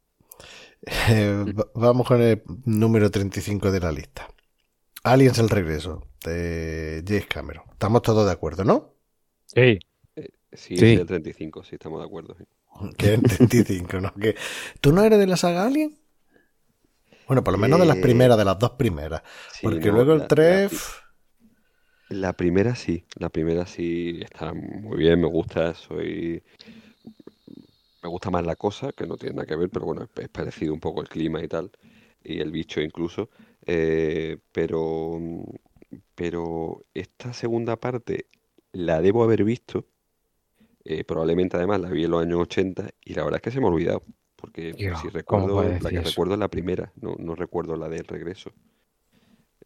Eh, 1.09 1.43
va- 1.59 1.67
vamos 1.75 2.07
con 2.07 2.21
el 2.21 2.41
número 2.63 3.11
35 3.11 3.69
de 3.69 3.81
la 3.81 3.91
lista. 3.91 4.29
Aliens 5.03 5.37
el 5.39 5.49
regreso 5.49 6.07
de 6.23 7.03
James 7.05 7.25
Cameron. 7.27 7.63
Estamos 7.73 8.01
todos 8.01 8.25
de 8.25 8.31
acuerdo, 8.31 8.63
¿no? 8.63 8.93
Sí. 9.45 9.79
Sí, 10.53 10.77
Sí. 10.77 10.93
es 10.93 10.99
el 11.01 11.05
35, 11.05 11.63
sí, 11.65 11.75
estamos 11.75 11.99
de 11.99 12.05
acuerdo. 12.05 12.35
sí. 12.37 12.45
Que 12.97 13.15
es 13.15 13.21
35, 13.21 13.99
¿no? 13.99 14.13
Que, 14.13 14.35
¿Tú 14.79 14.93
no 14.93 15.03
eres 15.03 15.19
de 15.19 15.27
la 15.27 15.35
saga 15.35 15.65
Alien? 15.65 15.99
Bueno, 17.27 17.43
por 17.43 17.51
lo 17.53 17.57
menos 17.59 17.77
de 17.79 17.85
las 17.85 17.97
Eh, 17.97 18.01
primeras, 18.01 18.37
de 18.37 18.45
las 18.45 18.57
dos 18.57 18.71
primeras. 18.71 19.21
Sí, 19.51 19.59
Porque 19.63 19.87
no, 19.89 19.95
luego 19.95 20.13
el 20.13 20.27
3... 20.27 20.71
La, 20.71 20.77
la 20.77 21.08
primera 22.33 22.75
sí, 22.75 23.05
la 23.17 23.29
primera 23.29 23.65
sí 23.65 24.19
está 24.21 24.53
muy 24.53 24.97
bien, 24.97 25.21
me 25.21 25.27
gusta, 25.27 25.73
soy... 25.73 26.43
Me 28.01 28.09
gusta 28.09 28.29
más 28.31 28.45
la 28.45 28.55
cosa, 28.55 28.93
que 28.93 29.05
no 29.05 29.17
tiene 29.17 29.35
nada 29.35 29.45
que 29.45 29.55
ver, 29.55 29.69
pero 29.69 29.85
bueno, 29.85 30.07
es, 30.15 30.29
parecido 30.29 30.73
un 30.73 30.79
poco 30.79 31.01
el 31.01 31.09
clima 31.09 31.43
y 31.43 31.47
tal, 31.47 31.71
y 32.23 32.39
el 32.39 32.51
bicho 32.51 32.81
incluso. 32.81 33.29
Eh, 33.65 34.37
pero, 34.51 35.19
pero 36.15 36.85
esta 36.93 37.33
segunda 37.33 37.75
parte 37.77 38.27
la 38.71 39.01
debo 39.01 39.23
haber 39.23 39.43
visto. 39.43 39.85
eh, 40.85 41.03
probablemente 41.03 41.57
además 41.57 41.81
la 41.81 41.89
vi 41.89 42.05
en 42.05 42.11
los 42.11 42.21
años 42.21 42.39
80 42.41 42.89
y 43.05 43.13
la 43.13 43.23
verdad 43.23 43.37
es 43.37 43.41
que 43.43 43.51
se 43.51 43.59
me 43.59 43.67
ha 43.67 43.69
olvidado. 43.69 44.03
Porque 44.35 44.73
si 44.95 45.09
¿cómo 45.25 45.47
recuerdo, 45.47 45.63
la 45.81 45.91
que 45.91 45.97
eso? 45.97 46.09
recuerdo 46.09 46.33
es 46.33 46.39
la 46.39 46.47
primera, 46.49 46.91
no, 46.95 47.15
no 47.19 47.35
recuerdo 47.35 47.75
la 47.75 47.89
del 47.89 48.05
regreso. 48.05 48.51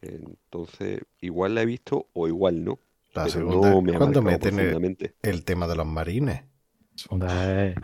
Entonces, 0.04 1.02
igual 1.22 1.56
la 1.56 1.62
he 1.62 1.66
visto 1.66 2.08
o 2.14 2.28
igual 2.28 2.64
no. 2.64 2.80
La 3.14 3.24
pero 3.24 3.30
segunda, 3.30 3.70
no 3.72 3.82
me 3.82 4.22
meten 4.22 4.60
el, 5.22 5.44
tema 5.46 5.68
de 5.68 5.76
los 5.76 5.86
marines. 5.86 6.44
Segunda 6.96 7.64
es- 7.66 7.76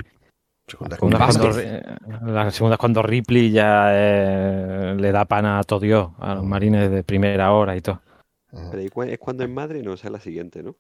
Segunda 0.67 0.97
segunda 0.97 1.17
es 1.17 1.37
Vázquez. 1.37 1.83
cuando, 2.07 2.31
la 2.31 2.51
segunda 2.51 2.75
es 2.75 2.79
cuando 2.79 3.01
Ripley 3.01 3.51
ya 3.51 3.89
eh, 3.91 4.95
le 4.99 5.11
da 5.11 5.25
pana 5.25 5.57
a 5.57 5.63
todo 5.63 5.79
Dios, 5.79 6.11
a 6.19 6.35
los 6.35 6.43
marines 6.45 6.91
de 6.91 7.03
primera 7.03 7.51
hora 7.53 7.75
y 7.75 7.81
todo. 7.81 8.01
Pero 8.51 9.03
es 9.03 9.19
cuando 9.19 9.43
es 9.43 9.49
madre, 9.49 9.81
no, 9.81 9.93
esa 9.93 10.07
es 10.07 10.11
la 10.11 10.19
siguiente, 10.19 10.61
¿no? 10.61 10.75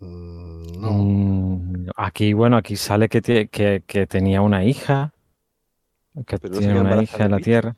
Mm, 0.00 0.80
No, 0.80 0.90
Mm, 0.92 1.88
aquí, 1.96 2.32
bueno, 2.32 2.56
aquí 2.56 2.76
sale 2.76 3.08
que, 3.08 3.48
que, 3.48 3.82
que 3.86 4.06
tenía 4.06 4.42
una 4.42 4.64
hija, 4.64 5.12
que 6.26 6.38
Pero 6.38 6.58
tiene 6.58 6.80
una 6.80 7.02
hija 7.02 7.24
en 7.24 7.30
la. 7.30 7.38
Tierra. 7.38 7.76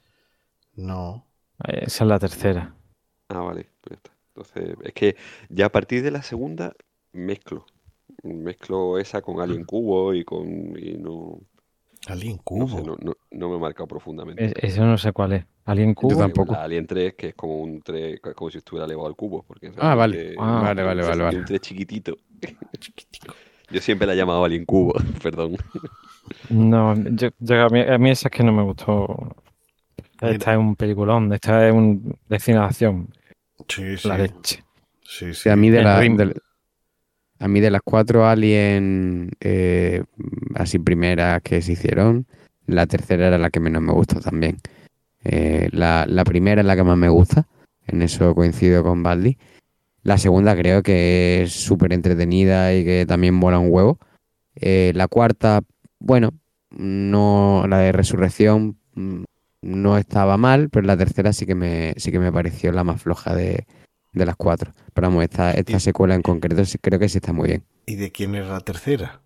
no. 0.76 1.27
Eh, 1.66 1.84
Esa 1.86 2.04
es 2.04 2.08
la 2.08 2.18
tercera. 2.18 2.74
Ah, 3.28 3.40
vale, 3.40 3.66
pues 3.80 3.90
ya 3.90 3.96
está. 3.96 4.10
Entonces, 4.34 4.76
es 4.84 4.92
que 4.92 5.16
ya 5.48 5.66
a 5.66 5.72
partir 5.72 6.02
de 6.02 6.10
la 6.10 6.22
segunda 6.22 6.74
mezclo. 7.12 7.66
Mezclo 8.22 8.98
esa 8.98 9.20
con 9.20 9.40
Alien 9.40 9.64
Cubo 9.64 10.14
y 10.14 10.24
con. 10.24 10.48
Y 10.78 10.96
no, 10.96 11.40
Alien 12.06 12.36
no 12.36 12.42
Cubo. 12.42 12.68
sé, 12.68 12.82
no, 12.82 12.96
no, 13.00 13.14
no 13.30 13.48
me 13.50 13.56
ha 13.56 13.58
marcado 13.58 13.86
profundamente. 13.86 14.44
Es- 14.44 14.54
Eso 14.74 14.84
no 14.84 14.96
sé 14.96 15.12
cuál 15.12 15.32
es. 15.34 15.44
¿Alien 15.66 15.94
Cubo? 15.94 16.12
Yo 16.12 16.16
tampoco. 16.18 16.52
La 16.52 16.62
Alien 16.64 16.86
3, 16.86 17.14
que 17.14 17.28
es 17.28 17.34
como 17.34 17.58
un 17.60 17.82
3, 17.82 18.20
como 18.34 18.50
si 18.50 18.58
estuviera 18.58 18.86
elevado 18.86 19.08
al 19.08 19.16
cubo. 19.16 19.42
Porque 19.42 19.70
Ah, 19.76 19.94
vale. 19.94 20.16
realmente 20.16 20.36
Ah, 20.40 20.60
vale, 20.62 20.82
vale, 20.82 21.02
vale, 21.02 21.22
vale. 21.24 21.38
Un 21.38 21.44
3 21.44 21.60
chiquitito. 21.60 22.16
Yo 23.70 23.80
siempre 23.82 24.06
la 24.06 24.14
he 24.14 24.16
llamado 24.16 24.44
Alien 24.44 24.64
Cubo, 24.64 24.94
perdón. 25.22 25.56
No, 26.48 26.94
yo, 26.94 27.28
yo- 27.38 27.62
a, 27.66 27.68
mí, 27.68 27.80
a 27.80 27.98
mí 27.98 28.10
esa 28.10 28.28
es 28.28 28.32
que 28.32 28.42
no 28.42 28.52
me 28.52 28.62
gustó. 28.62 29.36
Esta 30.20 30.52
es 30.52 30.58
un 30.58 30.76
peliculón, 30.76 31.32
esta 31.32 31.66
es 31.66 31.72
un 31.72 32.16
de 32.28 32.38
cine 32.40 32.58
de 32.58 32.64
acción, 32.64 33.08
Sí, 33.68 33.96
sí. 33.96 34.08
la 34.08 34.18
leche. 34.18 34.64
Sí, 35.02 35.32
sí. 35.34 35.48
a 35.48 35.56
mí 35.56 35.70
de, 35.70 35.82
la- 35.82 35.98
a 37.40 37.48
mí 37.48 37.60
de 37.60 37.70
las 37.70 37.82
cuatro 37.84 38.26
Alien 38.26 39.30
eh, 39.40 40.02
así 40.54 40.78
primeras 40.78 41.40
que 41.42 41.62
se 41.62 41.72
hicieron, 41.72 42.26
la 42.66 42.86
tercera 42.86 43.28
era 43.28 43.38
la 43.38 43.50
que 43.50 43.60
menos 43.60 43.80
me 43.82 43.92
gustó 43.92 44.20
también. 44.20 44.56
Eh, 45.24 45.68
la, 45.72 46.04
la 46.06 46.24
primera 46.24 46.60
es 46.60 46.66
la 46.66 46.76
que 46.76 46.82
más 46.84 46.98
me 46.98 47.08
gusta, 47.08 47.46
en 47.86 48.02
eso 48.02 48.34
coincido 48.34 48.82
con 48.82 49.02
Baldi. 49.02 49.38
La 50.02 50.18
segunda 50.18 50.56
creo 50.56 50.82
que 50.82 51.42
es 51.42 51.52
súper 51.52 51.92
entretenida 51.92 52.74
y 52.74 52.84
que 52.84 53.04
también 53.06 53.34
mola 53.34 53.58
un 53.58 53.68
huevo. 53.70 53.98
Eh, 54.56 54.92
la 54.94 55.06
cuarta, 55.08 55.60
bueno, 55.98 56.32
no, 56.70 57.64
la 57.68 57.78
de 57.78 57.92
Resurrección 57.92 58.78
mm, 58.94 59.22
no 59.62 59.98
estaba 59.98 60.36
mal, 60.36 60.70
pero 60.70 60.86
la 60.86 60.96
tercera 60.96 61.32
sí 61.32 61.46
que 61.46 61.54
me, 61.54 61.94
sí 61.96 62.12
que 62.12 62.18
me 62.18 62.32
pareció 62.32 62.72
la 62.72 62.84
más 62.84 63.02
floja 63.02 63.34
de, 63.34 63.66
de 64.12 64.26
las 64.26 64.36
cuatro. 64.36 64.74
Pero 64.94 65.08
vamos, 65.08 65.24
esta, 65.24 65.52
esta 65.52 65.80
secuela 65.80 66.14
en 66.14 66.22
concreto 66.22 66.64
sí- 66.64 66.78
creo 66.78 66.98
que 66.98 67.08
sí 67.08 67.18
está 67.18 67.32
muy 67.32 67.48
bien. 67.48 67.64
¿Y 67.86 67.96
de 67.96 68.12
quién 68.12 68.36
era 68.36 68.48
la 68.50 68.60
tercera? 68.60 69.22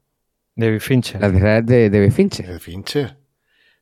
David 0.56 0.80
Fincher. 0.80 1.20
La 1.20 1.30
tercera 1.30 1.58
es 1.58 1.66
de 1.66 1.90
David 1.90 2.12
Fincher. 2.12 2.46
De 2.46 2.58
Fincher. 2.60 3.18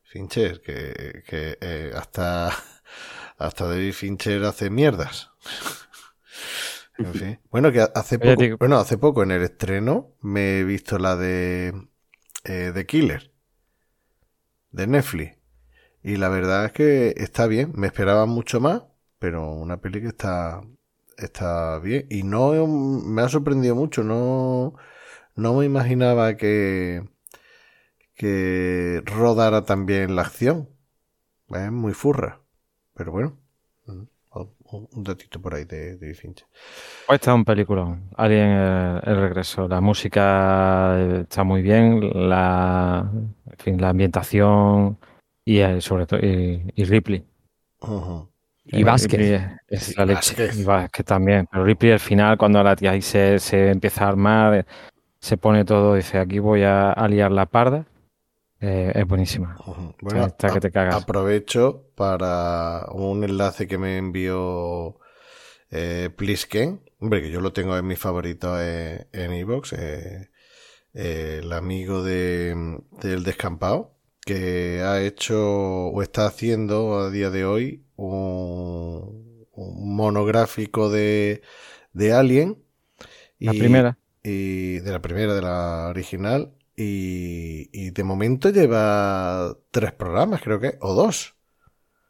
Fincher, 0.04 0.60
que, 0.62 1.22
que 1.26 1.58
eh, 1.60 1.92
hasta, 1.96 2.52
hasta 3.38 3.66
David 3.68 3.92
Fincher 3.92 4.44
hace 4.44 4.70
mierdas. 4.70 5.30
En 6.98 7.14
fin. 7.14 7.40
Bueno, 7.50 7.72
que 7.72 7.80
hace 7.80 8.18
poco, 8.18 8.42
bueno, 8.58 8.76
hace 8.78 8.98
poco 8.98 9.22
en 9.22 9.30
el 9.30 9.42
estreno 9.42 10.14
me 10.20 10.58
he 10.60 10.64
visto 10.64 10.98
la 10.98 11.16
de 11.16 11.72
eh, 12.44 12.72
The 12.74 12.86
Killer 12.86 13.32
de 14.72 14.86
Netflix. 14.88 15.36
Y 16.02 16.16
la 16.16 16.28
verdad 16.28 16.66
es 16.66 16.72
que 16.72 17.14
está 17.16 17.46
bien. 17.46 17.72
Me 17.76 17.86
esperaba 17.86 18.26
mucho 18.26 18.60
más, 18.60 18.82
pero 19.18 19.52
una 19.52 19.80
peli 19.80 20.00
que 20.00 20.08
está, 20.08 20.62
está 21.18 21.78
bien. 21.78 22.06
Y 22.10 22.22
no 22.22 22.66
me 22.66 23.22
ha 23.22 23.28
sorprendido 23.28 23.74
mucho. 23.74 24.02
No, 24.02 24.74
no 25.36 25.54
me 25.54 25.66
imaginaba 25.66 26.36
que, 26.36 27.02
que 28.14 29.02
rodara 29.04 29.64
también 29.64 30.16
la 30.16 30.22
acción. 30.22 30.68
Es 31.48 31.70
muy 31.72 31.94
furra. 31.94 32.40
Pero 32.94 33.12
bueno, 33.12 33.38
un 34.32 35.04
datito 35.04 35.40
por 35.40 35.54
ahí 35.54 35.64
de, 35.64 35.96
de 35.96 36.14
Fincher. 36.14 36.46
Pues 37.06 37.20
está 37.20 37.34
un 37.34 37.44
peliculón. 37.44 38.10
Alien 38.16 38.48
el, 38.48 39.00
el 39.04 39.16
regreso. 39.20 39.66
La 39.68 39.80
música 39.80 40.94
eh, 40.98 41.20
está 41.22 41.42
muy 41.44 41.62
bien, 41.62 42.28
la, 42.28 43.10
en 43.12 43.58
fin, 43.58 43.80
la 43.80 43.88
ambientación 43.90 44.98
y 45.54 45.60
eh, 45.60 45.80
sobre 45.80 46.06
todo 46.06 46.20
y, 46.20 46.72
y 46.74 46.84
Ripley. 46.84 47.24
Y 48.64 48.82
Eh, 48.82 48.84
Vázquez. 48.84 49.42
Es, 49.68 49.96
la 49.96 50.04
leche. 50.06 50.36
Vázquez. 50.36 50.56
Y 50.58 50.64
Vázquez 50.64 51.04
también. 51.06 51.46
Pero 51.50 51.64
Ripley 51.64 51.92
al 51.92 52.00
final, 52.00 52.38
cuando 52.38 52.62
la 52.62 52.76
tía 52.76 52.92
ahí 52.92 53.02
se, 53.02 53.38
se 53.38 53.70
empieza 53.70 54.04
a 54.04 54.08
armar, 54.08 54.66
se 55.20 55.36
pone 55.36 55.64
todo, 55.64 55.94
dice 55.94 56.18
aquí 56.18 56.38
voy 56.38 56.62
a, 56.62 56.92
a 56.92 57.08
liar 57.08 57.32
la 57.32 57.46
parda. 57.46 57.86
eh, 58.60 58.92
es 58.94 59.06
buenísima. 59.06 59.56
Bueno, 60.00 60.26
que 60.52 60.60
te 60.60 60.70
cagas. 60.70 60.94
aprovecho 60.96 61.90
para 61.96 62.86
un 62.92 63.24
enlace 63.24 63.66
que 63.66 63.78
me 63.78 63.96
envió 63.98 64.98
eh, 65.70 66.10
Plisken. 66.16 66.82
Hombre, 67.00 67.22
que 67.22 67.30
yo 67.30 67.40
lo 67.40 67.52
tengo 67.52 67.76
en 67.76 67.86
mis 67.86 67.98
favoritos 67.98 68.58
eh, 68.62 69.06
en 69.12 69.32
Evox. 69.32 69.72
el 70.92 71.52
amigo 71.52 72.02
de, 72.02 72.78
del 73.00 73.24
descampado 73.24 73.96
que 74.34 74.82
ha 74.82 75.02
hecho 75.02 75.36
o 75.88 76.02
está 76.02 76.26
haciendo 76.26 76.98
a 77.00 77.10
día 77.10 77.30
de 77.30 77.44
hoy 77.44 77.84
un, 77.96 79.46
un 79.52 79.96
monográfico 79.96 80.88
de, 80.90 81.42
de 81.92 82.12
Alien. 82.12 82.62
La 83.38 83.54
Y- 83.54 83.58
primera. 83.58 83.98
y 84.22 84.78
de 84.80 84.92
la 84.92 85.00
primera, 85.02 85.34
de 85.34 85.42
la 85.42 85.88
original. 85.90 86.52
Y, 86.76 87.68
y 87.72 87.90
de 87.90 88.04
momento 88.04 88.50
lleva 88.50 89.56
tres 89.70 89.92
programas, 89.92 90.40
creo 90.42 90.60
que, 90.60 90.78
o 90.80 90.94
dos. 90.94 91.34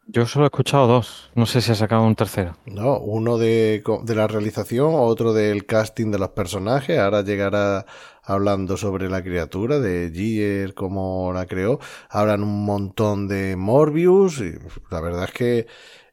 Yo 0.07 0.25
solo 0.25 0.45
he 0.45 0.47
escuchado 0.47 0.87
dos. 0.87 1.29
No 1.35 1.45
sé 1.45 1.61
si 1.61 1.71
ha 1.71 1.75
sacado 1.75 2.03
un 2.03 2.15
tercero. 2.15 2.57
¿no? 2.65 2.99
Uno 2.99 3.37
de, 3.37 3.83
de 4.03 4.15
la 4.15 4.27
realización, 4.27 4.91
otro 4.95 5.31
del 5.33 5.65
casting 5.65 6.11
de 6.11 6.19
los 6.19 6.29
personajes. 6.29 6.99
Ahora 6.99 7.21
llegará 7.21 7.85
hablando 8.23 8.77
sobre 8.77 9.09
la 9.09 9.23
criatura 9.23 9.79
de 9.79 10.11
Gier, 10.13 10.73
cómo 10.73 11.31
la 11.33 11.45
creó. 11.45 11.79
Hablan 12.09 12.43
un 12.43 12.65
montón 12.65 13.27
de 13.27 13.55
Morbius. 13.55 14.39
Y 14.39 14.53
la 14.89 15.01
verdad 15.01 15.25
es 15.25 15.31
que 15.31 15.67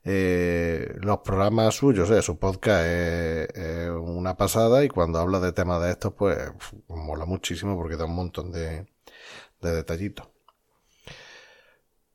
eh, 0.05 0.94
los 1.01 1.18
programas 1.18 1.75
suyos, 1.75 2.11
eh, 2.11 2.23
su 2.23 2.38
podcast 2.38 2.85
es, 2.87 3.49
es 3.55 3.90
una 3.90 4.37
pasada. 4.37 4.85
Y 4.85 4.88
cuando 4.88 5.18
habla 5.18 5.40
de 5.40 5.53
temas 5.53 5.83
de 5.83 5.90
estos, 5.90 6.14
pues 6.14 6.38
mola 6.88 7.25
muchísimo 7.27 7.77
porque 7.77 7.97
da 7.97 8.05
un 8.07 8.14
montón 8.14 8.53
de, 8.53 8.87
de 9.61 9.73
detallitos. 9.73 10.29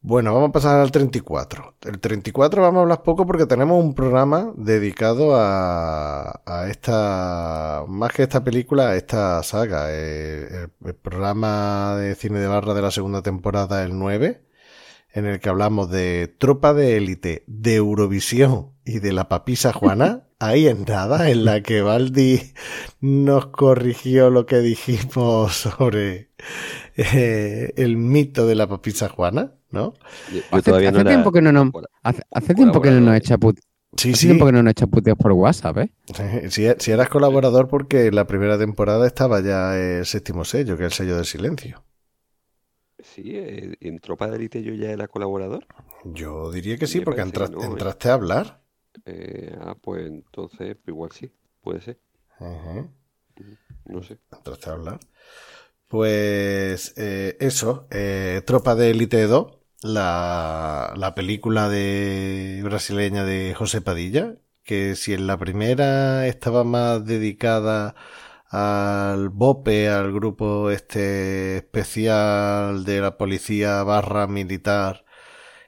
Bueno, 0.05 0.33
vamos 0.33 0.49
a 0.49 0.51
pasar 0.51 0.79
al 0.81 0.91
34. 0.91 1.75
El 1.83 1.99
34 2.01 2.61
vamos 2.61 2.79
a 2.79 2.81
hablar 2.81 3.03
poco 3.03 3.25
porque 3.25 3.45
tenemos 3.45 3.81
un 3.81 3.95
programa 3.95 4.51
dedicado 4.57 5.33
a, 5.33 6.41
a 6.45 6.67
esta, 6.67 7.85
más 7.87 8.11
que 8.11 8.23
esta 8.23 8.43
película, 8.43 8.89
a 8.89 8.95
esta 8.97 9.41
saga. 9.43 9.85
Eh, 9.91 10.67
el, 10.83 10.95
programa 10.95 11.95
de 11.95 12.15
cine 12.15 12.39
de 12.39 12.47
barra 12.47 12.73
de 12.73 12.81
la 12.81 12.91
segunda 12.91 13.21
temporada, 13.21 13.81
el 13.83 13.97
9, 13.97 14.43
en 15.13 15.25
el 15.25 15.39
que 15.39 15.49
hablamos 15.49 15.89
de 15.89 16.33
Tropa 16.39 16.73
de 16.73 16.97
Élite, 16.97 17.43
de 17.47 17.75
Eurovisión 17.75 18.71
y 18.83 18.99
de 18.99 19.13
la 19.13 19.29
papisa 19.29 19.71
Juana. 19.71 20.23
Ahí 20.39 20.67
en 20.67 20.83
nada, 20.83 21.29
en 21.29 21.45
la 21.45 21.61
que 21.61 21.81
Baldi 21.81 22.41
nos 22.99 23.45
corrigió 23.47 24.29
lo 24.29 24.45
que 24.45 24.57
dijimos 24.57 25.53
sobre 25.55 26.31
eh, 26.97 27.71
el 27.77 27.95
mito 27.97 28.45
de 28.45 28.55
la 28.55 28.67
papisa 28.67 29.07
Juana, 29.07 29.53
¿no? 29.71 29.93
Hace, 30.51 30.71
no 30.91 31.03
tiempo 31.05 31.31
que 31.31 31.41
no 31.41 31.51
nos, 31.53 31.69
hace, 32.01 32.23
hace 32.29 32.53
tiempo 32.55 32.81
que 32.81 32.91
no 32.91 32.99
nos 32.99 33.15
echa 33.15 33.37
put- 33.37 33.59
Sí, 33.95 34.09
hace 34.09 34.21
sí. 34.21 34.27
tiempo 34.27 34.45
que 34.47 34.51
no 34.51 34.63
nos 34.63 34.71
echa 34.71 34.87
puteos 34.87 35.17
por 35.17 35.31
WhatsApp, 35.33 35.77
¿eh? 35.77 35.91
Si, 36.49 36.67
si 36.79 36.91
eras 36.91 37.09
colaborador 37.09 37.67
porque 37.69 38.07
en 38.07 38.15
la 38.15 38.25
primera 38.25 38.57
temporada 38.57 39.05
estaba 39.07 39.39
ya 39.39 39.77
el 39.77 40.05
séptimo 40.05 40.43
sello, 40.45 40.75
que 40.75 40.85
es 40.85 40.91
el 40.93 40.97
sello 41.05 41.15
del 41.15 41.25
silencio. 41.25 41.83
Sí, 43.03 43.35
eh, 43.35 43.75
en 43.81 43.99
Tropa 43.99 44.27
de 44.27 44.37
Élite 44.37 44.63
yo 44.63 44.73
ya 44.73 44.89
era 44.89 45.07
colaborador. 45.07 45.65
Yo 46.05 46.51
diría 46.51 46.77
que 46.77 46.87
sí, 46.87 47.01
porque 47.01 47.21
que 47.21 47.27
¿eh? 47.27 47.51
entraste 47.61 48.09
a 48.09 48.13
hablar. 48.13 48.61
Eh, 49.05 49.55
ah, 49.59 49.75
pues 49.81 50.07
entonces 50.07 50.77
igual 50.87 51.11
sí, 51.11 51.31
puede 51.61 51.81
ser, 51.81 51.99
no 53.85 54.01
sé. 54.03 54.17
entraste 54.31 54.69
a 54.69 54.73
hablar. 54.73 54.99
Pues 55.87 56.93
eh, 56.97 57.37
eso, 57.39 57.87
Tropa 58.45 58.75
de 58.75 58.91
Élite 58.91 59.27
2, 59.27 59.59
la, 59.83 60.93
la 60.95 61.13
película 61.13 61.69
de 61.69 62.61
brasileña 62.63 63.25
de 63.25 63.53
José 63.53 63.81
Padilla, 63.81 64.37
que 64.63 64.95
si 64.95 65.13
en 65.13 65.27
la 65.27 65.37
primera 65.37 66.25
estaba 66.27 66.63
más 66.63 67.05
dedicada 67.05 67.95
al 68.53 69.29
BOPE, 69.29 69.89
al 69.89 70.13
grupo 70.13 70.69
este 70.69 71.57
especial 71.57 72.85
de 72.85 73.01
la 73.01 73.17
policía 73.17 73.81
barra 73.83 74.27
militar 74.27 75.05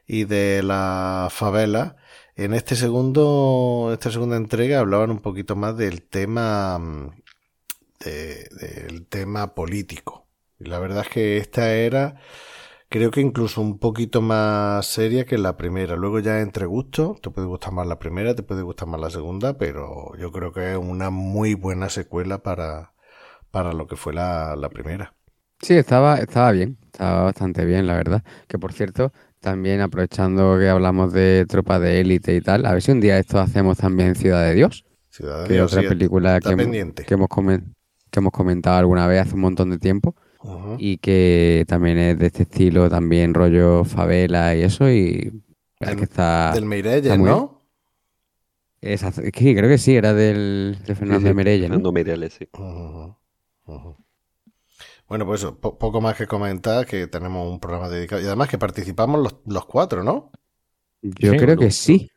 y 0.05 0.25
de 0.25 0.61
la 0.61 1.29
favela, 1.31 1.97
en 2.35 2.53
este 2.53 2.75
segundo, 2.75 3.89
esta 3.91 4.11
segunda 4.11 4.37
entrega 4.37 4.79
hablaban 4.79 5.09
un 5.09 5.19
poquito 5.19 5.55
más 5.55 5.75
del 5.77 6.03
tema, 6.03 6.79
de, 8.01 8.49
del 8.51 9.07
tema 9.07 9.55
político. 9.55 10.27
Y 10.59 10.65
la 10.65 10.77
verdad 10.77 11.03
es 11.05 11.09
que 11.09 11.37
esta 11.37 11.73
era 11.73 12.17
Creo 12.89 13.11
que 13.11 13.21
incluso 13.21 13.61
un 13.61 13.77
poquito 13.79 14.21
más 14.21 14.85
seria 14.87 15.25
que 15.25 15.37
la 15.37 15.57
primera. 15.57 15.95
Luego 15.95 16.19
ya 16.19 16.39
entre 16.41 16.65
gustos, 16.65 17.21
te 17.21 17.29
puede 17.29 17.47
gustar 17.47 17.73
más 17.73 17.85
la 17.87 17.99
primera, 17.99 18.35
te 18.35 18.43
puede 18.43 18.61
gustar 18.63 18.87
más 18.87 18.99
la 19.01 19.09
segunda, 19.09 19.57
pero 19.57 20.15
yo 20.17 20.31
creo 20.31 20.51
que 20.53 20.71
es 20.73 20.77
una 20.77 21.09
muy 21.09 21.53
buena 21.55 21.89
secuela 21.89 22.41
para, 22.43 22.93
para 23.51 23.73
lo 23.73 23.87
que 23.87 23.95
fue 23.97 24.13
la, 24.13 24.55
la 24.57 24.69
primera. 24.69 25.15
Sí, 25.61 25.73
estaba, 25.75 26.17
estaba 26.17 26.51
bien, 26.51 26.77
estaba 26.91 27.23
bastante 27.23 27.65
bien, 27.65 27.87
la 27.87 27.95
verdad. 27.95 28.23
Que 28.47 28.59
por 28.59 28.73
cierto, 28.73 29.11
también 29.39 29.81
aprovechando 29.81 30.57
que 30.59 30.69
hablamos 30.69 31.11
de 31.13 31.45
tropa 31.47 31.79
de 31.79 32.01
élite 32.01 32.35
y 32.35 32.41
tal, 32.41 32.65
a 32.65 32.73
ver 32.73 32.81
si 32.81 32.91
un 32.91 33.01
día 33.01 33.17
esto 33.17 33.39
hacemos 33.39 33.77
también 33.77 34.15
Ciudad 34.15 34.43
de 34.43 34.53
Dios. 34.53 34.85
Ciudad 35.09 35.43
de 35.43 35.49
que 35.49 35.55
Dios, 35.55 35.71
otra 35.71 35.83
sí, 35.83 35.83
película 35.83 36.41
que, 36.41 36.53
hemos- 36.53 36.77
que 37.05 38.19
hemos 38.19 38.31
comentado 38.31 38.77
alguna 38.77 39.07
vez 39.07 39.21
hace 39.21 39.35
un 39.35 39.41
montón 39.41 39.69
de 39.71 39.79
tiempo 39.79 40.15
Y 40.77 40.97
que 40.97 41.65
también 41.67 41.97
es 41.97 42.19
de 42.19 42.27
este 42.27 42.43
estilo, 42.43 42.89
también 42.89 43.33
rollo 43.33 43.83
favela 43.85 44.55
y 44.55 44.61
eso 44.63 44.89
y 44.91 45.31
es 45.79 45.87
Del- 45.87 45.97
que 45.97 46.03
está... 46.03 46.51
Del 46.51 46.65
está 47.01 47.15
muy 47.15 47.29
¿no? 47.29 47.65
es 48.81 49.03
es 49.03 49.31
que 49.31 49.55
creo 49.55 49.69
que 49.69 49.77
sí, 49.77 49.95
era 49.95 50.13
del, 50.13 50.77
de 50.85 50.95
Fernando 50.95 51.29
Sí, 51.29 51.33
sí, 51.33 51.33
Merelle, 51.33 51.69
¿no? 51.69 51.75
Fernando 51.75 51.91
sí. 52.29 52.47
Bueno, 55.07 55.25
pues 55.25 55.41
eso, 55.41 55.59
po- 55.59 55.77
poco 55.77 56.01
más 56.01 56.15
que 56.17 56.27
comentar, 56.27 56.85
que 56.85 57.07
tenemos 57.07 57.51
un 57.51 57.59
programa 57.59 57.89
dedicado. 57.89 58.21
Y 58.21 58.25
además 58.25 58.49
que 58.49 58.57
participamos 58.57 59.21
los, 59.21 59.35
los 59.45 59.65
cuatro, 59.65 60.03
¿no? 60.03 60.31
Yo 61.01 61.31
Sí, 61.31 61.37
creo 61.37 61.55
no, 61.55 61.61
que 61.61 61.71
sí. 61.71 62.09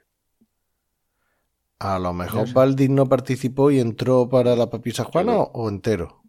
A 1.81 1.99
lo 1.99 2.13
mejor 2.13 2.47
sé. 2.47 2.53
Baldín 2.53 2.95
no 2.95 3.09
participó 3.09 3.73
y 3.73 3.81
entró 3.81 4.29
para 4.29 4.55
la 4.55 4.71
papisa 4.71 5.03
Juana 5.03 5.39
o 5.39 5.69
entero. 5.69 6.23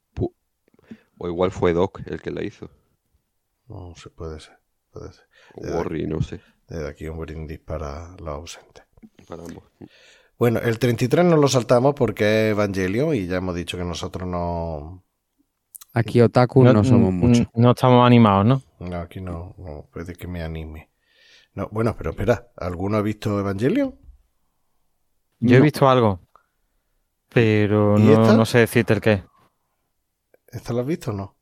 O 1.19 1.27
igual 1.27 1.51
fue 1.51 1.73
Doc 1.73 2.01
el 2.05 2.21
que 2.21 2.31
la 2.31 2.43
hizo. 2.43 2.69
No 3.67 3.93
sé, 3.95 4.09
puede 4.09 4.39
ser. 4.39 4.57
Puede 4.89 5.13
ser. 5.13 5.25
O 5.53 5.67
Worry, 5.67 6.07
no 6.07 6.21
sé. 6.21 6.41
Desde 6.67 6.87
aquí 6.87 7.07
un 7.07 7.19
brindis 7.19 7.59
para 7.59 8.15
los 8.17 8.29
ausentes. 8.29 8.85
Para 9.27 9.43
ambos. 9.43 9.65
Bueno, 10.37 10.59
el 10.59 10.79
33 10.79 11.25
no 11.25 11.35
lo 11.35 11.49
saltamos 11.49 11.93
porque 11.93 12.23
es 12.23 12.51
Evangelio 12.51 13.13
y 13.13 13.27
ya 13.27 13.37
hemos 13.37 13.53
dicho 13.53 13.77
que 13.77 13.83
nosotros 13.83 14.27
no. 14.27 15.03
Aquí 15.93 16.21
otaku 16.21 16.63
no, 16.63 16.83
somos 16.85 17.11
mm, 17.11 17.17
muchos. 17.17 17.47
No 17.53 17.71
estamos 17.71 18.07
animados, 18.07 18.45
¿no? 18.45 18.61
No, 18.79 18.95
aquí 18.97 19.19
no, 19.19 19.55
no 19.57 19.89
puede 19.91 20.15
que 20.15 20.27
me 20.27 20.41
anime. 20.41 20.89
No, 21.53 21.67
bueno, 21.71 21.95
pero 21.97 22.11
espera, 22.11 22.47
¿alguno 22.55 22.97
ha 22.97 23.01
visto 23.01 23.37
Evangelio? 23.37 23.97
Yo 25.39 25.57
he 25.57 25.61
visto 25.61 25.89
algo, 25.89 26.21
pero 27.27 27.97
¿Y 27.97 28.03
no, 28.03 28.37
no 28.37 28.45
sé 28.45 28.59
decirte 28.59 28.93
el 28.93 29.01
qué. 29.01 29.23
¿Esta 30.51 30.73
lo 30.73 30.81
has 30.81 30.85
visto 30.85 31.11
o 31.11 31.13
no? 31.13 31.35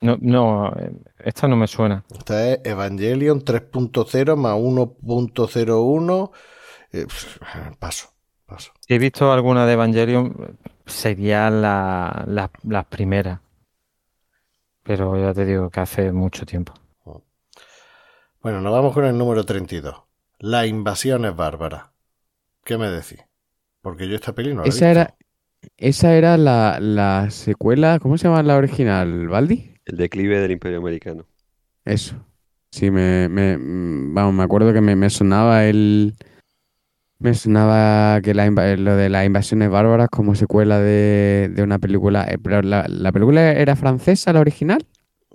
No, 0.00 0.18
no, 0.20 0.68
eh, 0.76 0.92
esta 1.18 1.48
no 1.48 1.56
me 1.56 1.66
suena. 1.66 2.04
Esta 2.10 2.48
es 2.50 2.60
Evangelion 2.64 3.42
3.0 3.42 4.36
más 4.36 4.54
1.01. 4.58 6.32
Eh, 6.92 7.06
paso, 7.78 8.08
paso. 8.46 8.72
Si 8.86 8.94
he 8.94 8.98
visto 8.98 9.32
alguna 9.32 9.66
de 9.66 9.72
Evangelion, 9.72 10.58
serían 10.86 11.62
la- 11.62 12.24
la- 12.26 12.50
las 12.64 12.84
primeras. 12.86 13.40
Pero 14.82 15.18
ya 15.18 15.32
te 15.34 15.44
digo 15.44 15.70
que 15.70 15.80
hace 15.80 16.12
mucho 16.12 16.44
tiempo. 16.46 16.74
Bueno, 18.40 18.60
nos 18.60 18.72
vamos 18.72 18.92
con 18.94 19.04
el 19.06 19.16
número 19.16 19.44
32. 19.44 19.96
Las 20.38 20.66
invasiones 20.66 21.34
bárbaras. 21.34 21.90
¿Qué 22.64 22.78
me 22.78 22.90
decís? 22.90 23.20
Porque 23.82 24.08
yo 24.08 24.14
esta 24.16 24.34
peli 24.34 24.54
no 24.54 24.66
la 24.66 24.68
he 24.68 24.70
Esa 24.70 24.84
visto. 24.86 24.90
era, 24.90 25.14
esa 25.76 26.14
era 26.16 26.36
la, 26.36 26.78
la 26.80 27.30
secuela, 27.30 27.98
¿cómo 28.00 28.18
se 28.18 28.24
llama 28.28 28.42
la 28.42 28.56
original? 28.56 29.28
¿Baldi? 29.28 29.72
El 29.84 29.96
declive 29.96 30.40
del 30.40 30.50
Imperio 30.52 30.78
Americano. 30.78 31.26
Eso. 31.84 32.16
Sí, 32.70 32.90
me, 32.90 33.28
me, 33.28 33.56
mm, 33.56 34.14
vamos, 34.14 34.34
me 34.34 34.42
acuerdo 34.42 34.72
que 34.72 34.80
me, 34.80 34.96
me 34.96 35.10
sonaba 35.10 35.64
el, 35.66 36.14
me 37.18 37.34
sonaba 37.34 38.20
que 38.20 38.34
la, 38.34 38.50
lo 38.50 38.96
de 38.96 39.08
las 39.08 39.24
invasiones 39.24 39.70
bárbaras 39.70 40.08
como 40.10 40.34
secuela 40.34 40.78
de, 40.80 41.50
de 41.54 41.62
una 41.62 41.78
película, 41.78 42.24
eh, 42.28 42.38
pero 42.42 42.62
la, 42.62 42.86
la 42.88 43.12
película 43.12 43.52
era 43.52 43.76
francesa, 43.76 44.32
la 44.32 44.40
original. 44.40 44.84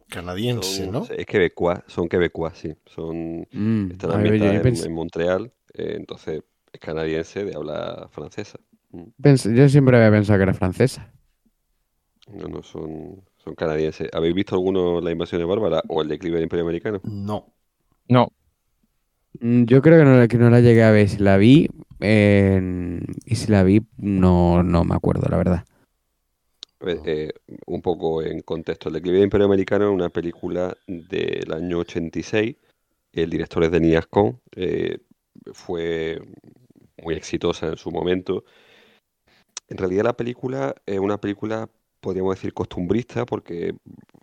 Canadiense, 0.10 0.86
Son- 0.86 0.92
¿no? 0.92 1.04
Es 1.16 1.26
quebecuá, 1.26 1.84
son 1.88 2.10
quebecuá, 2.10 2.54
sí. 2.56 2.76
Son, 2.86 3.48
Mm, 3.52 3.92
están 3.92 4.12
a 4.12 4.18
ver, 4.18 4.26
yo- 4.26 4.36
ambientadas 4.38 4.54
yo 4.64 4.70
en, 4.70 4.76
pens- 4.76 4.86
en 4.86 4.94
Montreal, 4.94 5.52
eh, 5.74 5.94
entonces 5.98 6.44
es 6.74 6.80
canadiense 6.80 7.46
de 7.46 7.56
habla 7.56 8.08
francesa. 8.12 8.60
Pens- 9.22 9.54
yo 9.56 9.70
siempre 9.70 9.98
había 9.98 10.12
pensado 10.12 10.38
que 10.40 10.44
era 10.44 10.54
francesa. 10.54 11.12
No, 12.28 12.48
no, 12.48 12.64
son, 12.64 13.24
son 13.44 13.56
canadienses. 13.56 14.10
¿Habéis 14.14 14.36
visto 14.36 14.56
alguno 14.56 15.02
las 15.02 15.12
invasiones 15.12 15.48
bárbaras 15.48 15.82
o 15.88 16.02
el 16.02 16.08
declive 16.08 16.36
del 16.36 16.44
Imperio 16.44 16.64
Americano? 16.64 17.02
No. 17.04 17.54
No, 18.10 18.32
Mm, 19.40 19.66
Yo 19.66 19.82
creo 19.82 20.00
que 20.00 20.06
no, 20.06 20.18
la- 20.18 20.28
que 20.28 20.38
no 20.38 20.50
la 20.50 20.60
llegué 20.62 20.84
a 20.84 20.92
ver. 20.92 21.08
Si 21.10 21.18
la 21.18 21.38
vi, 21.38 21.70
y 22.02 23.36
si 23.36 23.52
la 23.52 23.64
vi, 23.64 23.82
no, 23.98 24.64
no 24.64 24.84
me 24.84 24.96
acuerdo, 24.96 25.28
la 25.30 25.38
verdad. 25.38 25.66
Eh, 26.82 27.30
un 27.68 27.82
poco 27.82 28.22
en 28.24 28.42
contexto. 28.42 28.88
El 28.90 28.96
declive 28.96 29.18
del 29.18 29.26
Imperio 29.26 29.46
Americano 29.48 29.86
es 29.90 29.92
una 29.96 30.10
película 30.10 30.76
del 30.88 31.52
año 31.52 31.80
86. 31.80 32.56
El 33.12 33.30
director 33.30 33.64
es 33.64 33.72
Denis 33.72 33.98
Ascon. 33.98 34.40
eh, 34.56 35.00
fue 35.54 36.20
muy 37.04 37.16
exitosa 37.16 37.68
en 37.68 37.78
su 37.78 37.92
momento. 37.92 38.46
En 39.70 39.78
realidad 39.78 40.04
la 40.06 40.18
película 40.18 40.76
es 40.86 41.00
una 41.00 41.20
película, 41.20 41.70
podríamos 42.00 42.36
decir, 42.36 42.54
costumbrista 42.54 43.26
porque 43.26 43.76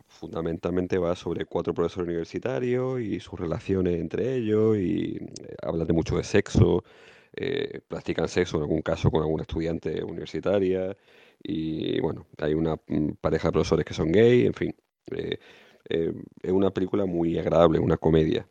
fundamentalmente 0.09 0.99
va 0.99 1.15
sobre 1.17 1.45
cuatro 1.47 1.75
profesores 1.75 2.09
universitarios 2.09 3.01
y 3.01 3.21
sus 3.21 3.39
relaciones 3.39 4.01
entre 4.01 4.35
ellos 4.37 4.77
y 4.79 5.17
eh, 5.19 5.57
hablan 5.63 5.87
de 5.87 5.93
mucho 5.95 6.17
de 6.17 6.25
sexo, 6.25 6.85
eh, 7.35 7.81
practican 7.89 8.29
sexo 8.29 8.57
en 8.57 8.63
algún 8.65 8.83
caso 8.83 9.11
con 9.11 9.23
alguna 9.23 9.43
estudiante 9.43 10.03
universitaria 10.05 10.97
y 11.43 12.01
bueno, 12.01 12.27
hay 12.39 12.55
una 12.55 12.77
mm, 12.89 13.13
pareja 13.21 13.49
de 13.49 13.53
profesores 13.53 13.85
que 13.87 13.95
son 13.95 14.11
gay, 14.13 14.47
en 14.47 14.55
fin. 14.55 14.75
eh, 15.89 16.13
es 16.43 16.53
una 16.53 16.71
película 16.73 17.07
muy 17.07 17.39
agradable, 17.39 17.79
una 17.79 17.97
comedia. 17.97 18.49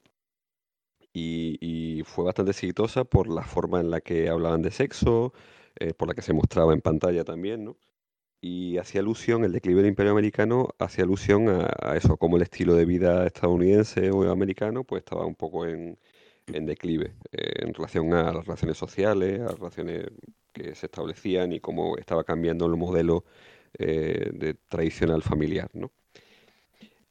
Y, 1.13 1.57
y 1.61 2.03
fue 2.03 2.25
bastante 2.25 2.51
exitosa 2.51 3.05
por 3.05 3.27
la 3.29 3.43
forma 3.43 3.79
en 3.79 3.89
la 3.89 4.01
que 4.01 4.27
hablaban 4.29 4.61
de 4.61 4.71
sexo, 4.71 5.33
eh, 5.79 5.93
por 5.93 6.07
la 6.07 6.13
que 6.15 6.21
se 6.21 6.33
mostraba 6.33 6.73
en 6.73 6.81
pantalla 6.81 7.23
también, 7.23 7.65
¿no? 7.65 7.77
Y 8.41 8.77
hacía 8.77 9.01
alusión, 9.01 9.43
el 9.45 9.51
declive 9.53 9.81
del 9.81 9.89
Imperio 9.89 10.11
Americano 10.11 10.69
hacía 10.79 11.03
alusión 11.05 11.49
a, 11.49 11.67
a 11.81 11.97
eso, 11.97 12.17
como 12.17 12.37
el 12.37 12.43
estilo 12.43 12.75
de 12.75 12.85
vida 12.85 13.25
estadounidense 13.27 14.11
o 14.11 14.29
americano, 14.31 14.83
pues 14.83 15.01
estaba 15.01 15.25
un 15.25 15.35
poco 15.35 15.65
en, 15.67 15.97
en 16.47 16.65
declive, 16.65 17.15
eh, 17.31 17.53
en 17.65 17.73
relación 17.73 18.13
a 18.13 18.31
las 18.33 18.45
relaciones 18.45 18.77
sociales, 18.77 19.39
a 19.41 19.45
las 19.45 19.59
relaciones 19.59 20.07
que 20.53 20.75
se 20.75 20.85
establecían 20.87 21.51
y 21.53 21.59
cómo 21.59 21.97
estaba 21.97 22.23
cambiando 22.23 22.65
el 22.67 22.77
modelo 22.77 23.25
eh, 23.79 24.31
de 24.33 24.53
tradicional 24.69 25.21
familiar, 25.23 25.69
¿no? 25.73 25.91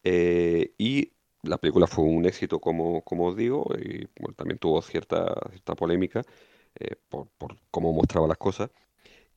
Eh, 0.03 0.75
y 0.79 1.13
la 1.43 1.59
película 1.59 1.87
fue 1.87 2.05
un 2.05 2.25
éxito, 2.27 2.61
como, 2.61 3.03
como 3.05 3.27
os 3.29 3.37
digo, 3.37 3.67
y 3.79 4.07
bueno, 4.21 4.35
también 4.37 4.59
tuvo 4.59 4.81
cierta, 4.83 5.35
cierta 5.51 5.75
polémica 5.75 6.23
eh, 6.81 6.97
por, 7.09 7.29
cómo 7.71 7.93
mostraba 7.93 8.27
las 8.27 8.39
cosas. 8.39 8.71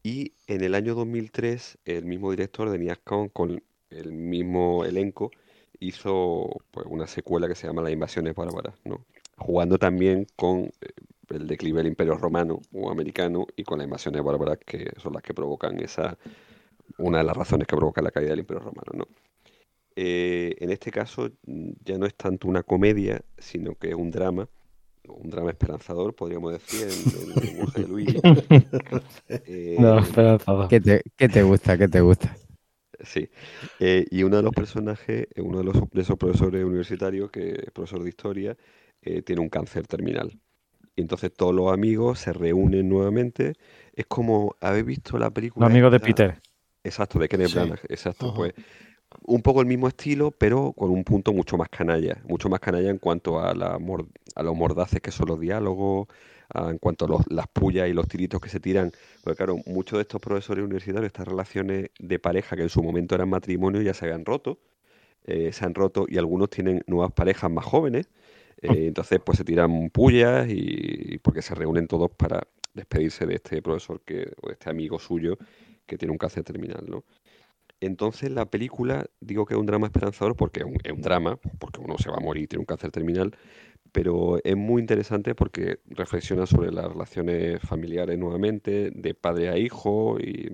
Y 0.04 0.34
en 0.48 0.64
el 0.64 0.76
año 0.76 0.96
2003, 0.96 1.80
el 1.86 2.06
mismo 2.06 2.32
director, 2.32 2.70
Denis 2.70 2.92
Ascon, 2.92 3.30
con 3.30 3.62
el 3.90 4.14
mismo 4.14 4.86
elenco, 4.86 5.32
hizo 5.80 6.50
pues, 6.72 6.86
una 6.90 7.08
secuela 7.08 7.48
que 7.48 7.56
se 7.56 7.68
llama 7.68 7.82
Las 7.82 7.92
Invasiones 7.92 8.36
Bárbaras, 8.36 8.76
¿no? 8.86 9.06
Jugando 9.38 9.78
también 9.78 10.28
con 10.36 10.72
eh, 10.82 10.90
el 11.30 11.48
declive 11.48 11.80
del 11.80 11.88
Imperio 11.88 12.16
Romano 12.16 12.62
o 12.74 12.90
americano 12.90 13.48
y 13.56 13.64
con 13.64 13.80
las 13.80 13.86
invasiones 13.86 14.24
bárbaras 14.24 14.58
que 14.66 14.92
son 14.98 15.14
las 15.14 15.22
que 15.24 15.34
provocan 15.34 15.80
esa, 15.80 16.18
una 16.98 17.20
de 17.20 17.24
las 17.26 17.38
razones 17.38 17.68
que 17.68 17.76
provoca 17.76 18.02
la 18.02 18.12
caída 18.12 18.32
del 18.32 18.40
Imperio 18.40 18.64
Romano, 18.64 18.92
¿no? 18.94 19.08
Eh, 20.00 20.56
en 20.60 20.70
este 20.72 20.92
caso 20.92 21.32
ya 21.84 21.98
no 21.98 22.06
es 22.06 22.16
tanto 22.16 22.48
una 22.48 22.62
comedia, 22.62 23.24
sino 23.40 23.74
que 23.76 23.90
es 23.90 23.96
un 23.96 24.12
drama, 24.12 24.48
un 25.10 25.30
drama 25.30 25.52
esperanzador, 25.52 26.16
podríamos 26.16 26.54
decir, 26.54 26.84
en, 26.84 27.10
en 27.24 27.32
el 27.32 27.42
lenguaje 27.42 27.82
de 27.82 27.88
Luigi. 27.88 28.22
Eh, 29.46 29.78
no, 29.78 30.00
esperanzador. 30.00 30.68
¿Qué 30.68 30.80
te, 30.82 31.02
qué 31.18 31.30
te 31.30 31.44
gusta? 31.44 31.78
¿Qué 31.78 31.88
te 31.88 32.02
gusta? 32.02 32.36
Sí, 33.04 33.30
Eh, 33.80 34.06
y 34.10 34.24
uno 34.24 34.38
de 34.38 34.44
los 34.44 34.54
personajes, 34.54 35.28
eh, 35.36 35.42
uno 35.42 35.60
de, 35.60 35.64
los, 35.66 35.76
de 35.92 36.02
esos 36.02 36.18
profesores 36.18 36.64
universitarios, 36.66 37.30
que 37.32 37.52
es 37.52 37.72
profesor 37.72 38.02
de 38.04 38.10
historia, 38.10 38.58
eh, 39.02 39.22
tiene 39.22 39.42
un 39.42 39.50
cáncer 39.50 39.86
terminal. 39.88 40.40
Y 40.96 41.02
entonces 41.02 41.34
todos 41.34 41.56
los 41.56 41.72
amigos 41.74 42.20
se 42.20 42.34
reúnen 42.34 42.90
nuevamente. 42.90 43.54
Es 43.94 44.08
como, 44.08 44.56
¿habéis 44.62 44.86
visto 44.86 45.18
la 45.20 45.32
película? 45.32 45.68
Los 45.68 45.72
amigos 45.74 45.92
de? 45.92 46.00
Peter. 46.00 46.42
Exacto, 46.84 47.20
de 47.20 47.28
Kenneth 47.30 47.50
Sí. 47.50 47.56
Branagh, 47.56 47.82
exacto. 47.90 48.28
Ajá. 48.28 48.36
Pues 48.36 48.54
un 49.28 49.42
poco 49.44 49.62
el 49.62 49.68
mismo 49.68 49.88
estilo, 49.90 50.32
pero 50.32 50.74
con 50.74 50.90
un 50.92 51.04
punto 51.06 51.34
mucho 51.34 51.58
más 51.58 51.70
canalla. 51.70 52.22
Mucho 52.28 52.50
más 52.50 52.60
canalla 52.62 52.90
en 52.90 52.98
cuanto 53.00 53.40
a, 53.42 53.54
la 53.56 53.80
a 54.36 54.44
los 54.44 54.56
mordaces 54.56 55.02
que 55.02 55.12
son 55.12 55.28
los 55.30 55.40
diálogos, 55.40 56.08
a- 56.54 56.70
en 56.72 56.78
cuanto 56.80 57.06
a 57.06 57.10
los- 57.10 57.26
las 57.30 57.48
pullas 57.48 57.90
y 57.90 57.94
los 57.94 58.08
tiritos 58.08 58.42
que 58.42 58.50
se 58.50 58.60
tiran. 58.60 58.92
Porque 59.22 59.38
claro, 59.38 59.58
muchos 59.66 59.98
de 59.98 60.02
estos 60.04 60.22
profesores 60.22 60.64
universitarios, 60.66 61.08
estas 61.08 61.28
relaciones 61.28 61.90
de 62.00 62.20
pareja 62.20 62.56
que 62.56 62.64
en 62.64 62.70
su 62.70 62.84
momento 62.84 63.16
eran 63.16 63.30
matrimonio, 63.30 63.82
ya 63.82 63.94
se 63.94 64.06
habían 64.06 64.26
roto. 64.26 64.60
eh, 65.26 65.52
se 65.54 65.66
han 65.66 65.76
roto 65.76 66.06
y 66.08 66.18
algunos 66.18 66.50
tienen 66.50 66.84
nuevas 66.88 67.12
parejas 67.14 67.52
más 67.52 67.66
jóvenes. 67.66 68.10
eh, 68.62 68.88
entonces, 68.88 69.20
pues 69.26 69.38
se 69.38 69.44
tiran 69.46 69.90
pullas 69.92 70.48
y, 70.50 70.56
y 71.16 71.18
porque 71.20 71.42
se 71.42 71.56
reúnen 71.56 71.88
todos 71.88 72.12
para 72.12 72.48
despedirse 72.74 73.26
de 73.26 73.36
este 73.36 73.62
profesor 73.62 74.02
que, 74.06 74.32
o 74.42 74.48
de 74.48 74.54
este 74.54 74.70
amigo 74.70 75.00
suyo 75.00 75.38
que 75.86 75.98
tiene 75.98 76.12
un 76.12 76.18
cáncer 76.18 76.44
terminal, 76.44 76.84
¿no? 76.88 77.04
Entonces 77.80 78.32
la 78.32 78.46
película, 78.46 79.06
digo 79.20 79.46
que 79.46 79.54
es 79.54 79.60
un 79.60 79.66
drama 79.66 79.88
esperanzador 79.88 80.36
porque 80.36 80.62
es 80.62 80.92
un, 80.94 81.02
drama, 81.02 81.38
porque 81.60 81.80
uno 81.80 81.98
se 81.98 82.10
va 82.10 82.18
a 82.18 82.20
morir 82.20 82.48
tiene 82.48 82.62
un 82.62 82.66
cáncer 82.66 82.92
terminal, 82.92 83.36
pero 83.92 84.40
es 84.44 84.56
muy 84.56 84.82
interesante 84.82 85.36
porque 85.36 85.80
reflexiona 85.88 86.46
sobre 86.46 86.72
las 86.72 86.88
relaciones 86.88 87.62
familiares 87.62 88.18
nuevamente, 88.18 88.92
de 88.92 89.14
padre 89.14 89.50
a 89.50 89.58
hijo, 89.58 90.18
y, 90.20 90.52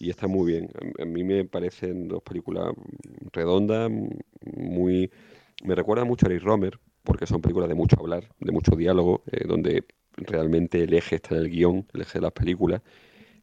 está 0.00 0.26
muy 0.26 0.52
bien. 0.52 0.70
A, 0.98 1.02
a 1.02 1.06
mí 1.06 1.24
me 1.24 1.44
parecen 1.46 2.08
dos 2.08 2.22
películas 2.22 2.74
redondas, 3.32 3.90
muy... 4.56 5.10
Me 5.64 5.74
recuerda 5.74 6.04
mucho 6.04 6.26
a 6.26 6.30
Eric 6.30 6.42
Romer, 6.42 6.78
porque 7.04 7.26
son 7.26 7.40
películas 7.40 7.68
de 7.68 7.74
mucho 7.74 7.96
hablar, 8.00 8.24
de 8.40 8.52
mucho 8.52 8.76
diálogo, 8.76 9.22
eh, 9.30 9.44
donde 9.46 9.84
realmente 10.16 10.82
el 10.82 10.94
eje 10.94 11.16
está 11.16 11.36
en 11.36 11.42
el 11.42 11.50
guion, 11.50 11.86
el 11.92 12.02
eje 12.02 12.18
de 12.18 12.22
las 12.22 12.32
películas, 12.32 12.82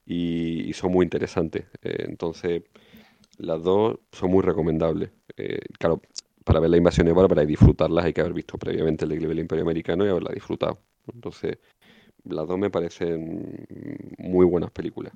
y, 0.05 0.69
y 0.69 0.73
son 0.73 0.91
muy 0.91 1.03
interesantes. 1.05 1.65
Eh, 1.83 2.05
entonces, 2.07 2.63
las 3.41 3.63
dos 3.63 3.99
son 4.11 4.31
muy 4.31 4.41
recomendables. 4.41 5.11
Eh, 5.35 5.59
claro, 5.77 6.01
para 6.43 6.59
ver 6.59 6.69
la 6.69 6.77
invasión 6.77 7.07
de 7.07 7.13
Bárbara 7.13 7.43
y 7.43 7.47
disfrutarlas 7.47 8.05
hay 8.05 8.13
que 8.13 8.21
haber 8.21 8.33
visto 8.33 8.57
previamente 8.57 9.05
el 9.05 9.09
declive 9.09 9.29
del 9.29 9.39
Imperio 9.39 9.63
Americano 9.63 10.05
y 10.05 10.09
haberla 10.09 10.31
disfrutado. 10.33 10.79
Entonces, 11.13 11.57
las 12.23 12.47
dos 12.47 12.57
me 12.57 12.69
parecen 12.69 13.65
muy 14.19 14.45
buenas 14.45 14.71
películas. 14.71 15.13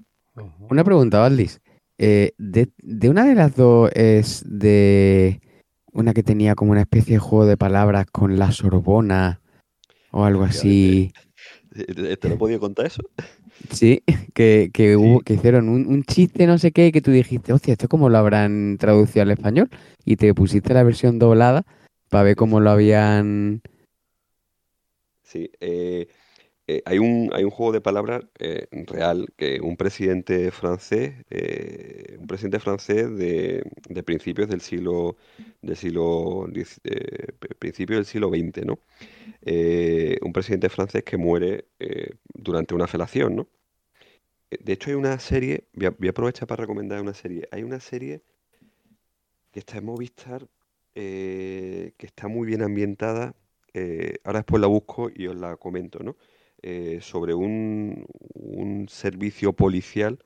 Una 0.70 0.84
pregunta, 0.84 1.20
Valdis. 1.20 1.62
Eh, 1.98 2.34
de, 2.38 2.70
de 2.78 3.10
una 3.10 3.26
de 3.26 3.36
las 3.36 3.56
dos 3.56 3.90
es 3.94 4.44
de 4.46 5.40
una 5.94 6.14
que 6.14 6.24
tenía 6.24 6.56
como 6.56 6.72
una 6.72 6.82
especie 6.82 7.14
de 7.14 7.20
juego 7.20 7.46
de 7.46 7.58
palabras 7.58 8.06
con 8.12 8.38
la 8.38 8.52
Sorbona 8.52 9.40
o 10.12 10.26
algo 10.26 10.44
así. 10.44 11.14
¿Te, 11.72 12.18
te 12.18 12.30
lo 12.30 12.36
he 12.36 12.38
podido 12.38 12.60
contar 12.60 12.88
eso? 12.88 13.02
Sí, 13.72 14.04
que, 14.34 14.70
que 14.74 14.96
hubo, 14.96 15.20
Sí. 15.20 15.24
que 15.26 15.34
hicieron 15.36 15.70
un, 15.70 15.88
un 15.88 16.04
chiste, 16.04 16.46
no 16.46 16.58
sé 16.58 16.72
qué, 16.72 16.92
que 16.92 17.02
tú 17.02 17.12
dijiste, 17.12 17.54
hostia, 17.54 17.74
¿esto 17.74 17.88
cómo 17.88 18.10
lo 18.10 18.18
habrán 18.18 18.78
traducido 18.80 19.24
al 19.24 19.32
español? 19.32 19.70
Y 20.04 20.18
te 20.18 20.34
pusiste 20.34 20.74
la 20.74 20.84
versión 20.84 21.20
doblada 21.20 21.64
para 22.10 22.24
ver 22.24 22.36
cómo 22.36 22.60
lo 22.60 22.70
habían. 22.70 23.62
Sí, 25.24 25.52
eh, 25.60 26.08
eh, 26.68 26.82
hay 26.86 26.98
un, 26.98 27.30
hay 27.34 27.44
un 27.44 27.52
juego 27.52 27.72
de 27.72 27.82
palabras 27.82 28.24
eh, 28.40 28.68
real 28.88 29.28
que 29.38 29.62
un 29.62 29.78
presidente 29.78 30.50
francés, 30.50 31.14
eh, 31.30 32.18
un 32.20 32.26
presidente 32.26 32.60
francés 32.60 33.16
de, 33.16 33.64
de 33.88 34.04
principios 34.04 34.50
del 34.50 34.62
siglo, 34.62 35.16
del 35.62 35.76
siglo, 35.78 36.48
principios 37.60 37.98
del 38.00 38.06
siglo 38.06 38.30
XX, 38.30 38.66
¿no? 38.66 38.80
Un 40.22 40.34
presidente 40.34 40.70
francés 40.70 41.04
que 41.04 41.18
muere 41.18 41.66
durante 42.34 42.74
una 42.74 42.88
felación, 42.88 43.36
¿no? 43.36 43.48
De 44.50 44.74
hecho, 44.74 44.90
hay 44.90 44.96
una 44.96 45.20
serie, 45.20 45.66
voy 45.74 45.88
a, 45.88 45.90
voy 45.92 46.08
a 46.08 46.12
aprovechar 46.12 46.48
para 46.48 46.62
recomendar 46.62 47.02
una 47.02 47.14
serie. 47.14 47.48
Hay 47.52 47.64
una 47.64 47.80
serie 47.80 48.22
que 49.52 49.60
está 49.60 49.78
en 49.78 49.86
Movistar, 49.86 50.48
que 50.94 51.94
está 52.00 52.28
muy 52.28 52.48
bien 52.48 52.64
ambientada. 52.64 53.36
ahora 54.24 54.40
después 54.40 54.62
la 54.62 54.68
busco 54.68 55.12
y 55.14 55.28
os 55.28 55.36
la 55.36 55.58
comento, 55.58 56.00
¿no? 56.00 56.16
Eh, 56.68 57.00
sobre 57.02 57.34
un, 57.36 58.08
un 58.34 58.90
servicio 58.90 59.54
policial 59.54 60.18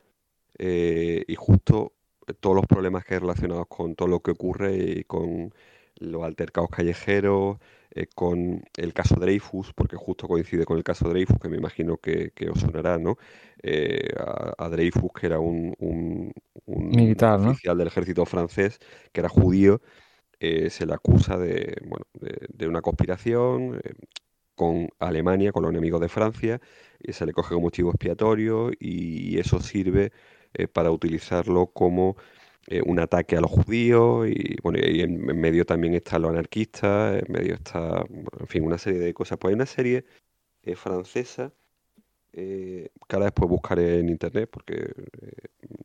eh, 0.57 1.23
y 1.27 1.35
justo 1.35 1.93
todos 2.39 2.55
los 2.55 2.65
problemas 2.67 3.05
que 3.05 3.15
hay 3.15 3.19
relacionados 3.21 3.67
con 3.67 3.95
todo 3.95 4.07
lo 4.07 4.21
que 4.21 4.31
ocurre 4.31 4.75
y 4.77 5.03
con 5.05 5.53
los 5.99 6.23
altercados 6.23 6.69
callejeros, 6.69 7.57
eh, 7.91 8.07
con 8.15 8.63
el 8.77 8.93
caso 8.93 9.15
Dreyfus, 9.15 9.73
porque 9.73 9.95
justo 9.97 10.27
coincide 10.27 10.65
con 10.65 10.77
el 10.77 10.83
caso 10.83 11.09
Dreyfus, 11.09 11.39
que 11.39 11.49
me 11.49 11.57
imagino 11.57 11.97
que, 11.97 12.31
que 12.31 12.49
os 12.49 12.59
sonará, 12.59 12.97
¿no? 12.99 13.17
Eh, 13.63 14.09
a, 14.17 14.53
a 14.65 14.69
Dreyfus, 14.69 15.11
que 15.13 15.27
era 15.27 15.39
un, 15.39 15.75
un- 15.79 16.33
un 16.65 16.95
Militar, 16.95 17.39
¿no? 17.39 17.57
oficial 17.57 17.77
del 17.77 17.87
ejército 17.87 18.25
francés, 18.25 18.79
que 19.11 19.21
era 19.21 19.29
judío, 19.29 19.81
eh, 20.39 20.69
se 20.69 20.85
le 20.85 20.93
acusa 20.93 21.37
de, 21.37 21.77
bueno, 21.87 22.05
de, 22.13 22.47
de 22.49 22.67
una 22.67 22.81
conspiración 22.81 23.79
eh, 23.83 23.93
con 24.59 24.89
Alemania, 24.99 25.53
con 25.53 25.63
los 25.63 25.71
enemigos 25.71 26.01
de 26.01 26.09
Francia, 26.09 26.59
y 26.99 27.13
se 27.13 27.25
le 27.25 27.31
coge 27.31 27.55
como 27.55 27.69
chivo 27.69 27.91
expiatorio 27.91 28.71
y 28.77 29.39
eso 29.39 29.61
sirve 29.61 30.11
eh, 30.53 30.67
para 30.67 30.91
utilizarlo 30.91 31.67
como 31.67 32.17
eh, 32.67 32.81
un 32.85 32.99
ataque 32.99 33.37
a 33.37 33.41
los 33.41 33.51
judíos 33.51 34.27
y 34.27 34.57
bueno, 34.61 34.79
y 34.79 34.99
en, 35.01 35.17
medio 35.39 35.65
también 35.65 35.93
están 35.93 36.23
los 36.23 36.31
anarquistas, 36.31 37.23
en 37.23 37.31
medio 37.31 37.53
está, 37.53 38.03
en 38.37 38.47
fin, 38.47 38.63
una 38.65 38.77
serie 38.77 38.99
de 38.99 39.13
cosas. 39.13 39.37
Pues 39.37 39.51
hay 39.51 39.55
una 39.55 39.65
serie 39.65 40.03
eh, 40.63 40.75
francesa 40.75 41.53
que 42.33 43.15
ahora 43.15 43.25
después 43.27 43.49
buscaré 43.49 43.99
en 43.99 44.09
internet 44.09 44.49
porque 44.51 44.93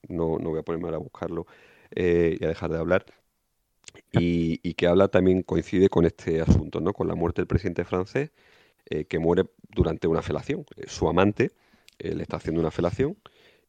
no, 0.09 0.39
no 0.39 0.51
voy 0.51 0.61
a 0.61 0.63
ponerme 0.63 0.87
ahora 0.87 0.99
a 0.99 1.01
buscarlo 1.01 1.47
y 1.95 2.45
a 2.45 2.49
dejar 2.49 2.71
de 2.71 2.79
hablar. 2.79 3.05
Y, 4.13 4.61
y 4.63 4.75
que 4.75 4.87
habla 4.87 5.09
también, 5.09 5.43
coincide 5.43 5.89
con 5.89 6.05
este 6.07 6.41
asunto, 6.41 6.81
¿no? 6.81 6.93
Con 6.93 7.09
la 7.09 7.15
muerte 7.15 7.43
del 7.43 7.47
presidente 7.49 7.85
francés, 7.85 8.31
eh, 8.91 9.05
que 9.07 9.19
muere 9.19 9.45
durante 9.71 10.07
una 10.09 10.23
felación. 10.23 10.65
Eh, 10.77 10.85
su 10.89 11.09
amante 11.09 11.53
eh, 11.99 12.15
le 12.15 12.23
está 12.23 12.37
haciendo 12.39 12.61
una 12.61 12.71
felación 12.71 13.17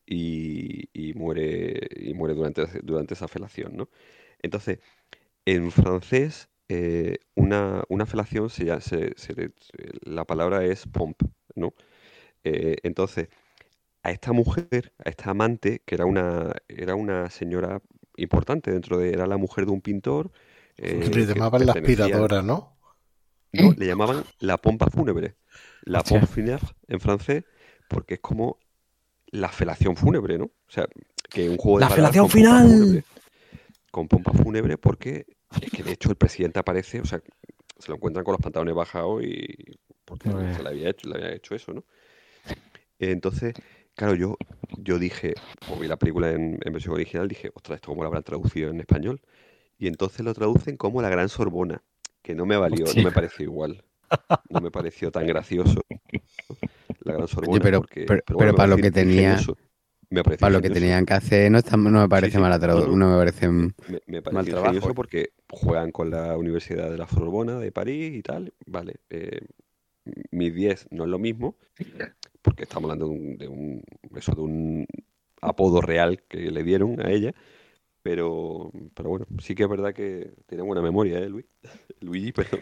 y, 0.05 0.89
y 0.93 1.13
muere, 1.13 1.87
y 1.97 2.13
muere 2.13 2.35
durante, 2.35 2.65
durante 2.83 3.13
esa 3.15 3.27
felación, 3.27 3.75
¿no? 3.77 3.89
Entonces, 4.41 4.79
en 5.45 5.71
francés, 5.71 6.49
eh, 6.69 7.19
una, 7.35 7.83
una 7.89 8.05
felación, 8.05 8.49
se, 8.49 8.65
se- 8.81 9.15
se 9.17 9.51
la 10.03 10.25
palabra 10.25 10.65
es 10.65 10.87
pompe, 10.87 11.27
¿no? 11.55 11.73
Entonces, 12.43 13.29
a 14.03 14.11
esta 14.11 14.31
mujer, 14.33 14.93
a 15.03 15.09
esta 15.09 15.31
amante, 15.31 15.81
que 15.85 15.95
era 15.95 16.05
una, 16.05 16.53
era 16.67 16.95
una 16.95 17.29
señora 17.29 17.81
importante 18.17 18.71
dentro 18.71 18.97
de, 18.97 19.09
era 19.11 19.27
la 19.27 19.37
mujer 19.37 19.65
de 19.65 19.71
un 19.71 19.81
pintor, 19.81 20.31
eh, 20.77 21.11
Le 21.15 21.25
llamaban 21.25 21.65
la 21.65 21.73
aspiradora, 21.73 22.41
¿no? 22.41 22.74
No, 23.55 23.71
le 23.77 23.85
llamaban 23.87 24.23
la 24.39 24.57
pompa 24.57 24.87
fúnebre. 24.89 25.35
La 25.83 26.03
pompe 26.03 26.27
funèbre 26.27 26.67
en 26.87 26.99
francés, 26.99 27.43
porque 27.87 28.15
es 28.15 28.19
como 28.19 28.59
la 29.27 29.49
felación 29.49 29.95
fúnebre, 29.95 30.37
¿no? 30.37 30.45
O 30.45 30.71
sea, 30.71 30.87
que 31.29 31.49
un 31.49 31.57
juego 31.57 31.79
de 31.79 31.85
¡La 31.85 31.89
felación 31.89 32.27
con 32.27 32.31
pompa 32.31 32.37
final! 32.37 32.67
fúnebre. 32.67 33.03
Con 33.91 34.07
pompa 34.07 34.31
fúnebre, 34.33 34.77
porque 34.77 35.25
es 35.61 35.71
que 35.71 35.83
de 35.83 35.93
hecho 35.93 36.09
el 36.09 36.15
presidente 36.15 36.59
aparece, 36.59 37.01
o 37.01 37.05
sea, 37.05 37.21
se 37.79 37.89
lo 37.89 37.95
encuentran 37.95 38.23
con 38.25 38.33
los 38.33 38.41
pantalones 38.41 38.75
bajados 38.75 39.23
y 39.23 39.79
porque 40.05 40.29
se 40.29 40.63
le 40.63 40.69
había 40.69 40.89
hecho, 40.89 41.09
le 41.09 41.15
había 41.15 41.33
hecho 41.33 41.55
eso, 41.55 41.73
¿no? 41.73 41.83
Entonces, 42.99 43.53
claro, 43.95 44.15
yo, 44.15 44.37
yo 44.77 44.99
dije, 44.99 45.33
como 45.65 45.79
vi 45.79 45.87
la 45.87 45.97
película 45.97 46.31
en, 46.31 46.59
en 46.63 46.73
versión 46.73 46.93
original, 46.93 47.27
dije, 47.27 47.51
ostras, 47.53 47.77
¿esto 47.77 47.89
cómo 47.91 48.03
lo 48.03 48.07
habrán 48.07 48.23
traducido 48.23 48.69
en 48.69 48.79
español? 48.79 49.21
Y 49.77 49.87
entonces 49.87 50.25
lo 50.25 50.33
traducen 50.33 50.77
como 50.77 51.01
la 51.01 51.09
Gran 51.09 51.29
Sorbona, 51.29 51.83
que 52.25 52.33
no 52.33 52.45
me 52.47 52.57
valió, 52.57 52.85
no 52.95 53.03
me 53.03 53.11
pareció 53.11 53.43
igual. 53.45 53.83
No 54.49 54.59
me 54.61 54.71
pareció 54.71 55.11
tan 55.11 55.27
gracioso. 55.27 55.81
La 57.01 57.13
Gran 57.13 57.27
Sorbona, 57.27 57.59
pero- 57.61 57.79
porque, 57.81 58.05
pero- 58.07 58.23
bueno, 58.29 58.37
pero 58.37 58.51
me 58.51 58.57
para 58.57 58.67
lo 58.67 58.77
que 58.77 58.89
tenía- 58.91 59.33
ingenioso. 59.33 59.57
Me 60.09 60.23
pareció 60.23 60.39
Para 60.41 60.53
lo 60.53 60.61
que 60.61 60.69
tenían 60.69 61.05
que 61.05 61.13
hacer, 61.15 61.51
no, 61.51 61.57
está- 61.57 61.77
no 61.77 61.89
me 62.01 62.07
parece 62.09 62.33
sí. 62.33 62.41
mala 62.41 62.55
No, 62.57 62.61
traducción, 62.61 62.97
no. 62.99 63.05
no 63.07 63.11
me 63.13 63.17
parece. 63.17 63.47
Me, 63.49 64.21
Mal 64.31 64.45
trabajo. 64.45 64.93
porque 64.93 65.29
juegan 65.49 65.91
con 65.91 66.09
la 66.11 66.37
Universidad 66.37 66.89
de 66.91 66.97
la 66.97 67.07
Sorbona 67.07 67.59
de 67.59 67.71
París 67.71 68.15
y 68.15 68.21
tal. 68.21 68.53
Vale, 68.65 68.95
eh, 69.09 69.39
mis 70.31 70.53
10 70.53 70.87
no 70.91 71.03
es 71.05 71.09
lo 71.09 71.17
mismo, 71.19 71.55
porque 72.41 72.63
estamos 72.63 72.85
hablando 72.89 73.07
de 73.07 73.11
un, 73.19 73.37
de 73.37 73.47
un- 73.47 73.83
eso, 74.15 74.33
de 74.33 74.41
un 74.41 74.85
apodo 75.41 75.81
real 75.81 76.21
que 76.27 76.51
le 76.51 76.63
dieron 76.63 76.99
a 77.05 77.09
ella. 77.11 77.33
Pero, 78.05 78.71
pero 78.93 79.09
bueno, 79.09 79.25
sí 79.39 79.55
que 79.55 79.63
es 79.63 79.69
verdad 79.69 79.91
que 79.91 80.29
tiene 80.47 80.61
buena 80.63 80.79
memoria, 80.83 81.17
¿eh, 81.17 81.27
Luis? 81.27 81.45
Luigi, 82.01 82.31
perdón. 82.31 82.59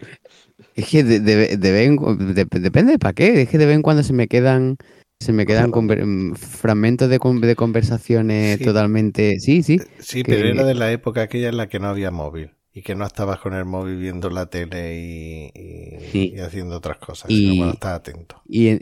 Es 0.73 0.87
que 0.87 1.03
de, 1.03 1.19
de- 1.19 1.57
depende 1.57 2.93
de 2.93 2.97
para 2.97 3.11
qué. 3.11 3.41
Es 3.41 3.49
que 3.49 3.57
de 3.57 3.65
vez 3.65 3.75
en 3.75 3.81
cuando 3.81 4.03
se 4.03 4.13
me 4.13 4.29
quedan 4.29 4.77
se 5.19 5.33
me 5.33 5.45
quedan 5.45 5.69
conver- 5.71 6.05
mm, 6.05 6.35
fragmentos 6.35 7.09
de, 7.09 7.19
con- 7.19 7.41
de 7.41 7.55
conversaciones 7.57 8.59
Sí. 8.59 8.63
totalmente. 8.63 9.37
Sí, 9.41 9.63
sí. 9.63 9.79
Sí, 9.99 10.23
que- 10.23 10.31
pero 10.33 10.47
era 10.47 10.63
de 10.63 10.75
la 10.75 10.93
época 10.93 11.23
aquella 11.23 11.49
en 11.49 11.57
la 11.57 11.67
que 11.67 11.79
no 11.79 11.87
había 11.89 12.09
móvil. 12.11 12.51
y 12.75 12.81
que 12.81 12.95
no 12.95 13.05
estabas 13.05 13.39
con 13.39 13.53
el 13.53 13.65
móvil 13.65 13.97
viendo 13.97 14.29
la 14.31 14.45
tele 14.47 14.95
y, 14.99 15.51
y- 15.53 15.99
Sí. 16.11 16.33
y 16.35 16.39
haciendo 16.39 16.77
otras 16.77 16.97
cosas, 16.99 17.29
Y- 17.29 17.35
sino 17.37 17.55
cuando 17.57 17.73
estás 17.73 17.99
atento. 17.99 18.41
Y, 18.47 18.79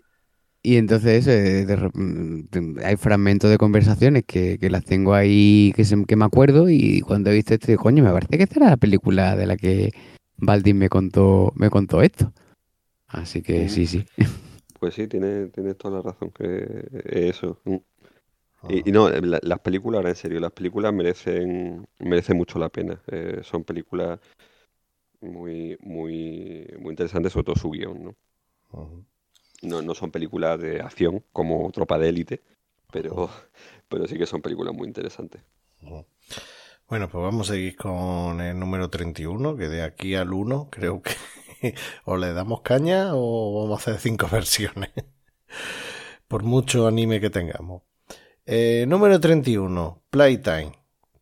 y 0.64 0.78
entonces 0.78 1.26
eh, 1.28 1.66
de 1.66 1.76
mm, 1.93 2.78
hay 2.84 2.95
fragmentos 2.97 3.49
de 3.49 3.57
conversaciones 3.57 4.24
que, 4.26 4.57
que 4.59 4.70
las 4.70 4.86
tengo 4.86 5.14
ahí 5.14 5.74
que, 5.76 5.86
se- 5.86 6.05
que 6.05 6.16
me 6.16 6.26
acuerdo 6.26 6.70
y 6.70 7.01
cuando 7.01 7.30
he 7.30 7.34
visto 7.36 7.53
esto, 7.53 7.68
digo, 7.68 7.84
coño, 7.84 8.03
me 8.03 8.12
parece 8.12 8.38
que 8.38 8.43
esta 8.43 8.59
era 8.59 8.70
la 8.70 8.78
película 8.78 9.36
de 9.36 9.47
la 9.47 9.57
que 9.57 9.91
Baldín 10.38 10.78
me 10.78 10.89
contó, 10.89 11.51
me 11.55 11.70
contó 11.70 12.01
esto. 12.01 12.32
Así 13.07 13.41
que 13.41 13.68
sí, 13.70 13.86
sí. 13.88 14.05
Pues 14.80 14.95
sí, 14.95 15.07
tienes, 15.07 15.51
tienes 15.51 15.78
toda 15.78 15.97
la 15.97 16.01
razón 16.12 16.32
que 16.32 16.86
es 17.03 17.36
eso. 17.36 17.59
Mm. 17.66 17.76
Y, 18.70 18.89
y 18.89 18.91
no, 18.91 19.09
la- 19.09 19.39
las 19.41 19.59
películas, 19.59 19.97
ahora 19.99 20.09
en 20.09 20.16
serio, 20.16 20.39
las 20.39 20.51
películas 20.51 20.93
merecen, 20.93 21.88
merecen 21.99 22.38
mucho 22.38 22.57
la 22.59 22.70
pena. 22.70 23.01
Eh, 23.07 23.41
son 23.43 23.64
películas 23.64 24.20
muy, 25.20 25.78
muy, 25.82 26.68
muy 26.80 26.91
interesantes, 26.91 27.32
sobre 27.34 27.45
todo 27.45 27.55
su 27.55 27.70
guion, 27.72 28.03
¿no? 28.03 28.16
No, 29.62 29.82
no 29.82 29.93
son 29.93 30.12
películas 30.12 30.59
de 30.59 30.82
acción 30.82 31.24
como 31.32 31.72
Tropa 31.72 31.97
de 31.97 32.09
Élite, 32.09 32.41
pero, 32.91 33.30
pero 33.89 34.07
sí 34.07 34.18
que 34.18 34.26
son 34.26 34.41
películas 34.41 34.74
muy 34.74 34.88
interesantes. 34.88 35.41
Bueno, 36.88 37.09
pues 37.09 37.24
vamos 37.24 37.49
a 37.49 37.53
seguir 37.53 37.76
con 37.76 38.41
el 38.41 38.59
número 38.59 38.89
31, 38.89 39.55
que 39.55 39.70
de 39.70 39.84
aquí 39.84 40.16
al 40.16 40.34
1 40.34 40.70
creo 40.70 41.01
que 41.01 41.14
o 42.05 42.18
le 42.18 42.34
damos 42.34 42.62
caña 42.62 43.12
o 43.14 43.64
vamos 43.64 43.80
a 43.80 43.82
hacer 43.91 44.01
cinco 44.01 44.28
versiones. 44.32 44.91
Por 46.28 46.43
mucho 46.43 46.88
anime 46.88 47.20
que 47.20 47.30
tengamos. 47.30 47.84
Eh, 48.45 48.86
número 48.88 49.20
31, 49.20 50.03
Playtime, 50.09 50.74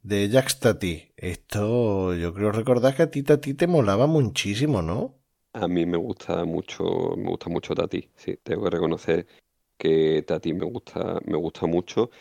de 0.01 0.29
Jack 0.29 0.59
Tati. 0.59 1.11
Esto 1.17 2.15
yo 2.15 2.33
creo 2.33 2.51
recordar 2.51 2.95
que 2.95 3.03
a 3.03 3.11
ti, 3.11 3.23
Tati, 3.23 3.53
te 3.53 3.67
molaba 3.67 4.07
muchísimo, 4.07 4.81
¿no? 4.81 5.18
A 5.53 5.67
mí 5.67 5.85
me 5.85 5.97
gusta 5.97 6.45
mucho, 6.45 7.15
me 7.17 7.29
gusta 7.29 7.49
mucho 7.49 7.73
Tati, 7.73 8.09
sí, 8.15 8.37
tengo 8.43 8.65
que 8.65 8.69
reconocer 8.69 9.27
que 9.77 10.23
Tati 10.27 10.53
me 10.53 10.65
gusta, 10.65 11.19
me 11.25 11.37
gusta 11.37 11.65
mucho. 11.67 12.11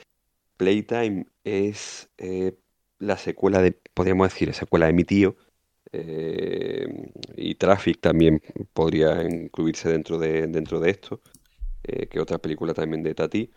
Playtime 0.57 1.27
es 1.45 2.11
eh, 2.19 2.59
la 2.99 3.19
secuela 3.19 3.63
de, 3.63 3.73
podríamos 3.95 4.29
decir, 4.31 4.55
secuela 4.55 4.87
de 4.87 4.93
mi 4.95 5.05
tío. 5.05 5.37
eh, 5.93 6.87
y 7.37 7.55
Traffic 7.57 8.01
también 8.01 8.43
podría 8.75 9.23
incluirse 9.25 9.91
dentro 9.91 10.19
de, 10.19 10.47
dentro 10.49 10.81
de 10.81 10.91
esto, 10.91 11.23
eh, 11.85 12.09
que 12.09 12.21
otra 12.21 12.39
película 12.39 12.75
también 12.75 13.03
de 13.03 13.15
Tati. 13.15 13.51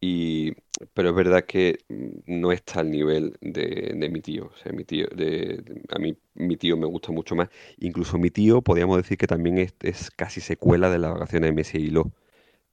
Y, 0.00 0.52
pero 0.94 1.10
es 1.10 1.14
verdad 1.14 1.44
que 1.44 1.78
no 2.26 2.52
está 2.52 2.80
al 2.80 2.90
nivel 2.90 3.36
de, 3.40 3.94
de 3.96 4.08
mi 4.08 4.20
tío. 4.20 4.46
O 4.46 4.56
sea, 4.56 4.72
mi 4.72 4.84
tío, 4.84 5.06
de, 5.08 5.62
a 5.90 5.98
mí 5.98 6.16
mi 6.34 6.56
tío 6.56 6.76
me 6.76 6.86
gusta 6.86 7.12
mucho 7.12 7.34
más. 7.34 7.48
Incluso 7.78 8.18
mi 8.18 8.30
tío, 8.30 8.62
podríamos 8.62 8.96
decir 8.98 9.18
que 9.18 9.26
también 9.26 9.58
es, 9.58 9.74
es 9.82 10.10
casi 10.10 10.40
secuela 10.40 10.90
de 10.90 10.98
las 10.98 11.12
vacaciones 11.12 11.50
de 11.50 11.54
Messi 11.54 11.78
y 11.78 11.90
Lo, 11.90 12.12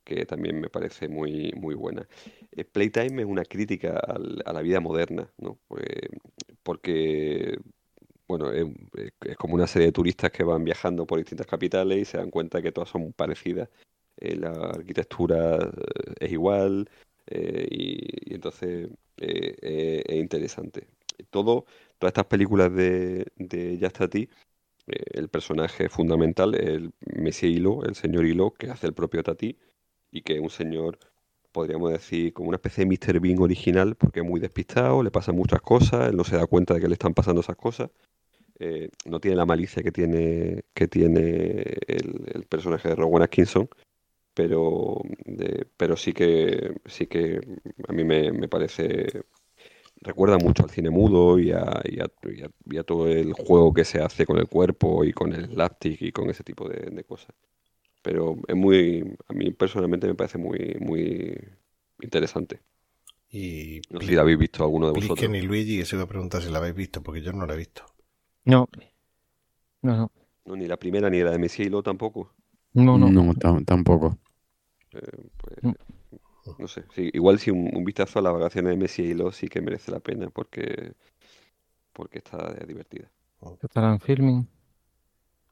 que 0.05 0.25
también 0.25 0.61
me 0.61 0.69
parece 0.69 1.09
muy, 1.09 1.51
muy 1.57 1.75
buena. 1.75 2.07
Eh, 2.51 2.63
Playtime 2.65 3.23
es 3.23 3.27
una 3.27 3.43
crítica 3.43 3.99
a 3.99 4.53
la 4.53 4.61
vida 4.61 4.79
moderna, 4.79 5.29
¿no? 5.37 5.57
Pues, 5.67 5.85
porque, 6.63 7.57
bueno, 8.27 8.51
es, 8.51 8.67
como 9.37 9.55
una 9.55 9.67
serie 9.67 9.87
de 9.87 9.91
turistas 9.93 10.31
que 10.31 10.43
van 10.43 10.63
viajando 10.63 11.05
por 11.05 11.19
distintas 11.19 11.47
capitales 11.47 11.99
y 11.99 12.05
se 12.05 12.17
dan 12.17 12.31
cuenta 12.31 12.61
que 12.61 12.71
todas 12.71 12.89
son 12.89 13.13
parecidas. 13.13 13.69
Eh, 14.17 14.35
la 14.37 14.51
arquitectura 14.51 15.57
eh, 15.57 16.13
es 16.19 16.31
igual 16.31 16.89
eh, 17.27 17.67
y, 17.69 18.33
entonces 18.33 18.89
eh, 19.17 19.55
eh, 19.61 20.03
es 20.05 20.15
interesante. 20.15 20.87
Todo, 21.29 21.65
todas 21.97 22.11
estas 22.11 22.25
películas 22.25 22.73
de, 22.73 23.27
de 23.37 23.77
Ya 23.77 23.87
está 23.87 24.07
ti 24.07 24.29
el 24.87 25.29
personaje 25.29 25.89
fundamental 25.89 26.53
es 26.53 26.67
el 26.67 26.93
Messi 27.15 27.47
Hilo, 27.47 27.83
el 27.85 27.95
señor 27.95 28.25
Hilo, 28.25 28.51
que 28.51 28.69
hace 28.69 28.85
el 28.85 28.93
propio 28.93 29.23
Tati, 29.23 29.57
y 30.11 30.21
que 30.21 30.35
es 30.35 30.39
un 30.39 30.51
señor, 30.51 30.99
podríamos 31.51 31.91
decir, 31.91 32.33
como 32.33 32.49
una 32.49 32.57
especie 32.57 32.85
de 32.85 32.91
Mr. 32.91 33.19
Bean 33.19 33.39
original, 33.39 33.95
porque 33.95 34.19
es 34.19 34.25
muy 34.25 34.39
despistado, 34.39 35.01
le 35.01 35.09
pasan 35.09 35.35
muchas 35.35 35.61
cosas, 35.61 36.09
él 36.09 36.15
no 36.15 36.23
se 36.23 36.35
da 36.35 36.45
cuenta 36.45 36.75
de 36.75 36.81
que 36.81 36.87
le 36.87 36.93
están 36.93 37.15
pasando 37.15 37.41
esas 37.41 37.55
cosas, 37.55 37.89
no 39.05 39.19
tiene 39.19 39.37
la 39.37 39.45
malicia 39.45 39.81
que 39.81 39.91
tiene, 39.91 40.63
que 40.75 40.87
tiene 40.87 41.77
el, 41.87 42.31
el 42.33 42.45
personaje 42.47 42.89
de 42.89 42.95
Rowan 42.95 43.23
Atkinson, 43.23 43.67
pero, 44.35 45.01
de- 45.25 45.67
pero 45.77 45.97
sí 45.97 46.13
que, 46.13 46.75
sí 46.87 47.07
que 47.07 47.41
a 47.89 47.93
mí 47.93 48.05
me, 48.05 48.33
me 48.33 48.49
parece 48.49 49.23
recuerda 50.01 50.37
mucho 50.39 50.63
al 50.63 50.69
cine 50.71 50.89
mudo 50.91 51.39
y 51.39 51.51
a, 51.51 51.81
y 51.85 51.99
a- 52.01 52.11
y 52.31 52.43
a- 52.43 52.51
y 52.65 52.77
a 52.77 52.83
todo 52.83 53.07
el 53.07 53.33
juego 53.33 53.73
que 53.73 53.85
se 53.85 54.01
hace 54.01 54.25
con 54.25 54.37
el 54.37 54.47
cuerpo 54.47 55.03
y 55.05 55.13
con 55.13 55.33
el 55.33 55.47
slapstick 55.47 56.01
y 56.03 56.11
con 56.11 56.29
ese 56.29 56.43
tipo 56.43 56.69
de, 56.69 56.91
de 56.91 57.03
cosas. 57.05 57.35
Pero 58.03 58.37
es 58.47 58.55
muy, 58.55 59.15
a 59.27 59.33
mí 59.33 59.51
personalmente 59.51 60.07
me 60.07 60.15
parece 60.15 60.37
muy, 60.39 60.77
muy 60.81 61.37
interesante. 62.01 62.61
Y 63.31 63.81
No 63.89 63.99
sé 63.99 64.07
si 64.07 64.15
la 64.15 64.21
habéis 64.21 64.37
visto 64.39 64.63
alguno 64.63 64.87
de 64.87 64.93
vosotros. 64.93 65.31
Plisken 65.31 65.35
y 65.35 65.41
Luigi, 65.43 65.77
que 65.77 65.85
se 65.85 65.95
iba 65.95 66.05
a 66.05 66.07
preguntar 66.07 66.41
si 66.41 66.49
la 66.49 66.57
habéis 66.57 66.73
visto, 66.75 67.03
porque 67.03 67.21
yo 67.21 67.31
no 67.33 67.45
la 67.45 67.53
he 67.53 67.57
visto. 67.57 67.85
No. 68.45 68.67
No, 69.81 69.95
no. 69.95 70.11
No, 70.45 70.55
ni 70.55 70.67
la 70.67 70.77
primera 70.77 71.09
ni 71.09 71.19
la 71.21 71.31
de 71.31 71.37
Messi 71.39 71.63
y 71.63 71.69
Lo 71.69 71.83
tampoco. 71.83 72.33
No, 72.75 72.97
no. 72.99 73.15
No, 73.15 73.33
tam- 73.35 73.65
tampoco. 73.65 74.17
Eh, 74.93 75.29
pues, 75.37 75.57
no 76.57 76.67
sé. 76.67 76.85
Sí, 76.95 77.09
igual 77.13 77.39
si 77.39 77.51
un, 77.51 77.75
un 77.75 77.85
vistazo 77.85 78.19
a 78.19 78.21
las 78.21 78.33
vacaciones 78.33 78.71
de 78.71 78.77
Messi 78.77 79.03
y 79.03 79.13
Lo 79.13 79.31
sí 79.31 79.47
que 79.49 79.61
merece 79.61 79.91
la 79.91 79.99
pena 79.99 80.29
porque, 80.29 80.93
porque 81.93 82.19
está 82.19 82.53
divertida. 82.67 83.11
¿Estarán 83.65 83.99
filming? 83.99 84.47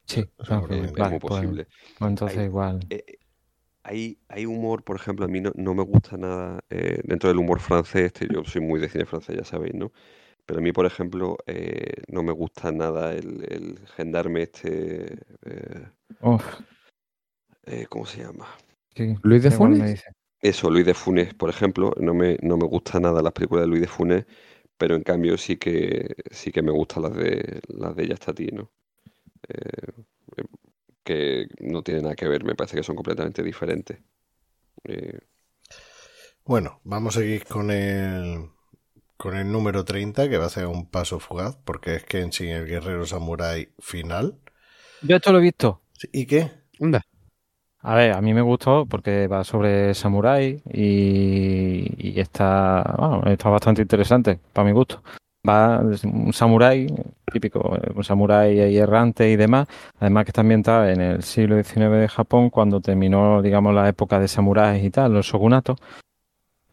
Sí, 0.08 0.22
estarán 0.38 0.64
seguramente. 0.64 0.94
filming. 0.94 0.96
Es 1.02 1.06
Vale, 1.06 1.10
muy 1.10 1.20
pues, 1.26 1.50
posible. 1.50 1.68
pues 1.98 2.10
entonces 2.10 2.46
Ahí. 2.46 2.46
igual. 2.46 2.90
eh, 2.90 3.20
hay, 3.84 4.20
hay 4.30 4.46
humor, 4.46 4.84
por 4.84 4.98
ejemplo, 4.98 5.26
a 5.26 5.30
mí 5.30 5.42
no, 5.42 5.52
no 5.56 5.76
me 5.76 5.84
gusta 5.84 6.18
nada 6.18 6.64
eh, 6.70 7.02
dentro 7.06 7.30
del 7.30 7.40
humor 7.40 7.60
francés, 7.62 8.08
este, 8.08 8.28
yo 8.34 8.44
soy 8.46 8.62
muy 8.62 8.80
de 8.82 8.90
cine 8.90 9.06
francés, 9.06 9.38
ya 9.38 9.46
sabéis, 9.46 9.76
¿no? 9.76 9.92
Pero 10.46 10.60
a 10.60 10.64
mí, 10.64 10.72
por 10.74 10.86
ejemplo, 10.88 11.38
eh, 11.48 11.94
no 12.10 12.24
me 12.24 12.34
gusta 12.34 12.72
nada 12.72 13.14
el, 13.14 13.46
el 13.52 13.80
gendarme 13.98 14.44
este, 14.44 15.16
eh, 15.46 15.88
Uf, 16.22 16.64
eh, 17.66 17.88
¿cómo 17.90 18.06
se 18.06 18.24
llama? 18.24 18.48
sí, 18.96 19.16
¿Luis 19.22 19.44
de 19.44 19.52
me 19.52 19.52
Funes? 19.52 19.90
dice. 19.90 20.08
Eso, 20.42 20.70
Luis 20.70 20.86
de 20.86 20.94
Funes, 20.94 21.34
por 21.34 21.50
ejemplo, 21.50 21.94
no 22.00 22.14
me, 22.14 22.38
no 22.42 22.58
me 22.58 22.66
gusta 22.68 23.00
nada 23.00 23.22
las 23.22 23.34
películas 23.34 23.64
de 23.66 23.68
Luis 23.70 23.82
de 23.82 23.88
Funes, 23.88 24.26
pero 24.78 24.96
en 24.96 25.04
cambio 25.04 25.38
sí 25.38 25.58
que 25.58 26.16
sí 26.32 26.52
que 26.52 26.62
me 26.64 26.72
gustan 26.72 27.04
las 27.04 27.16
de 27.16 27.62
las 27.70 27.96
de 27.96 28.08
Ya 28.08 28.16
está 28.16 28.32
a 28.32 28.36
ti, 28.36 28.48
¿no? 28.54 28.72
Eh, 29.50 29.92
eh, 30.38 30.44
que 31.04 31.48
no 31.62 31.84
tienen 31.84 32.04
nada 32.06 32.16
que 32.16 32.28
ver, 32.30 32.44
me 32.46 32.56
parece 32.56 32.78
que 32.78 32.84
son 32.84 32.96
completamente 32.98 33.44
diferentes. 33.44 34.00
Eh, 34.86 35.20
Bueno, 36.46 36.80
vamos 36.84 37.16
a 37.18 37.20
seguir 37.20 37.46
con 37.46 37.72
el 37.72 38.50
con 39.18 39.36
el 39.38 39.52
número 39.52 39.86
30, 39.86 40.30
que 40.30 40.38
va 40.38 40.48
a 40.48 40.50
ser 40.50 40.68
un 40.68 40.90
paso 40.90 41.20
fugaz, 41.20 41.58
porque 41.66 41.96
es 41.96 42.04
Kenshin 42.06 42.50
el 42.50 42.68
guerrero 42.68 43.06
samurái 43.06 43.70
final. 43.80 44.40
Yo 45.02 45.18
esto 45.18 45.32
lo 45.32 45.38
he 45.38 45.42
visto. 45.42 45.82
¿Y 46.12 46.26
qué? 46.28 46.52
Anda. 46.80 47.02
A 47.86 47.96
ver, 47.96 48.14
a 48.14 48.22
mí 48.22 48.34
me 48.34 48.42
gustó 48.42 48.86
porque 48.86 49.28
va 49.28 49.44
sobre 49.44 49.94
samurái 49.94 50.62
y, 50.72 52.18
está, 52.20 52.96
bueno, 52.98 53.24
está 53.26 53.50
bastante 53.50 53.82
interesante 53.82 54.40
para 54.54 54.66
mi 54.66 54.72
gusto. 54.72 55.04
Va 55.48 55.82
un 56.06 56.32
samurái 56.32 56.88
típico, 57.32 57.78
un 57.94 58.04
samurái 58.06 58.58
errante 58.78 59.30
y 59.30 59.36
demás. 59.36 59.68
Además 60.00 60.24
que 60.24 60.30
está 60.30 60.42
ambientada 60.42 60.94
en 60.94 61.02
el 61.02 61.24
siglo 61.24 61.56
XIX 61.58 61.98
de 61.98 62.08
Japón 62.08 62.50
cuando 62.50 62.80
terminó, 62.80 63.42
digamos, 63.42 63.74
la 63.76 63.90
época 63.90 64.18
de 64.20 64.30
samuráis 64.30 64.82
y 64.86 64.90
tal, 64.90 65.14
los 65.14 65.26
shogunatos. 65.26 65.78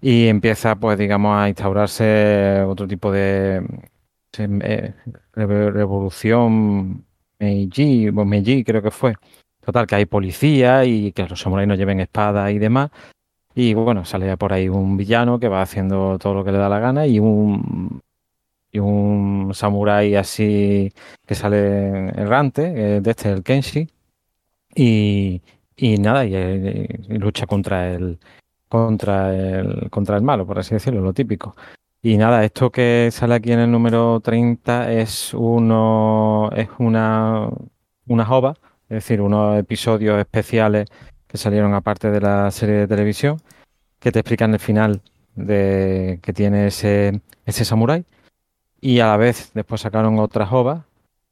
Y 0.01 0.29
empieza, 0.29 0.77
pues, 0.77 0.99
digamos, 0.99 1.37
a 1.37 1.49
instaurarse 1.49 2.63
otro 2.67 2.87
tipo 2.89 3.13
de 3.13 3.63
eh, 4.39 4.95
re- 5.35 5.71
revolución 5.71 7.05
Meiji, 7.39 8.11
Meiji 8.13 8.65
creo 8.65 8.83
que 8.83 8.91
fue. 8.91 9.15
Total, 9.61 9.87
que 9.87 9.95
hay 9.97 10.07
policía 10.07 10.85
y 10.85 11.13
que 11.13 11.27
los 11.27 11.41
samuráis 11.41 11.69
no 11.69 11.75
lleven 11.75 12.01
espada 12.01 12.51
y 12.51 12.59
demás. 12.59 12.91
Y 13.55 13.75
bueno, 13.75 14.05
sale 14.05 14.37
por 14.37 14.53
ahí 14.53 14.69
un 14.69 14.97
villano 14.97 15.39
que 15.41 15.49
va 15.49 15.63
haciendo 15.63 16.19
todo 16.19 16.35
lo 16.35 16.45
que 16.45 16.53
le 16.53 16.59
da 16.59 16.69
la 16.69 16.79
gana 16.79 17.07
y 17.07 17.19
un, 17.19 18.01
y 18.73 18.79
un 18.79 19.53
samurái 19.55 20.15
así 20.15 20.93
que 21.27 21.35
sale 21.35 22.09
errante, 22.11 22.97
eh, 22.97 23.01
de 23.01 23.11
este, 23.11 23.31
el 23.31 23.43
Kenshi. 23.43 23.89
Y, 24.75 25.43
y 25.77 25.99
nada, 25.99 26.25
y, 26.25 26.87
lucha 27.19 27.47
contra 27.47 27.93
el, 27.93 28.19
contra 28.69 29.35
el, 29.35 29.91
contra 29.91 30.17
el 30.17 30.23
malo, 30.23 30.47
por 30.47 30.59
así 30.59 30.75
decirlo, 30.75 31.01
lo 31.01 31.13
típico. 31.13 31.57
Y 32.03 32.17
nada, 32.17 32.45
esto 32.45 32.71
que 32.71 33.11
sale 33.13 33.35
aquí 33.35 33.53
en 33.53 33.61
el 33.61 33.71
número 33.71 34.21
30 34.21 34.93
es 34.93 35.35
uno, 35.35 36.51
es 36.57 36.69
una, 36.79 37.51
una 38.07 38.31
ova, 38.31 38.57
es 38.91 39.05
decir, 39.05 39.21
unos 39.21 39.57
episodios 39.57 40.19
especiales 40.19 40.89
que 41.29 41.39
salieron 41.39 41.75
aparte 41.75 42.11
de 42.11 42.21
la 42.21 42.51
serie 42.51 42.75
de 42.75 42.89
televisión, 42.89 43.41
que 44.01 44.11
te 44.11 44.19
explican 44.19 44.53
el 44.53 44.59
final 44.59 45.01
de 45.37 46.19
que 46.23 46.33
tiene 46.33 46.67
ese, 46.67 47.21
samurái. 47.47 48.05
Y 48.81 48.99
a 48.99 49.07
la 49.07 49.17
vez 49.17 49.53
después 49.55 49.83
sacaron 49.83 50.19
otras 50.19 50.53
ovas 50.53 50.83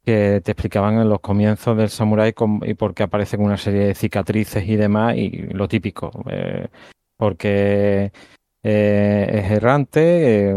que 0.05 0.41
te 0.41 0.51
explicaban 0.53 0.99
en 0.99 1.09
los 1.09 1.19
comienzos 1.19 1.75
del 1.75 1.89
samurái 1.89 2.33
y 2.63 2.73
por 2.75 2.93
qué 2.93 3.03
aparecen 3.03 3.41
una 3.41 3.57
serie 3.57 3.87
de 3.87 3.95
cicatrices 3.95 4.65
y 4.65 4.77
demás, 4.77 5.17
y 5.17 5.29
lo 5.51 5.67
típico, 5.67 6.11
eh, 6.29 6.67
porque 7.17 8.13
eh, 8.63 9.29
es 9.33 9.51
errante, 9.51 10.51
eh, 10.51 10.55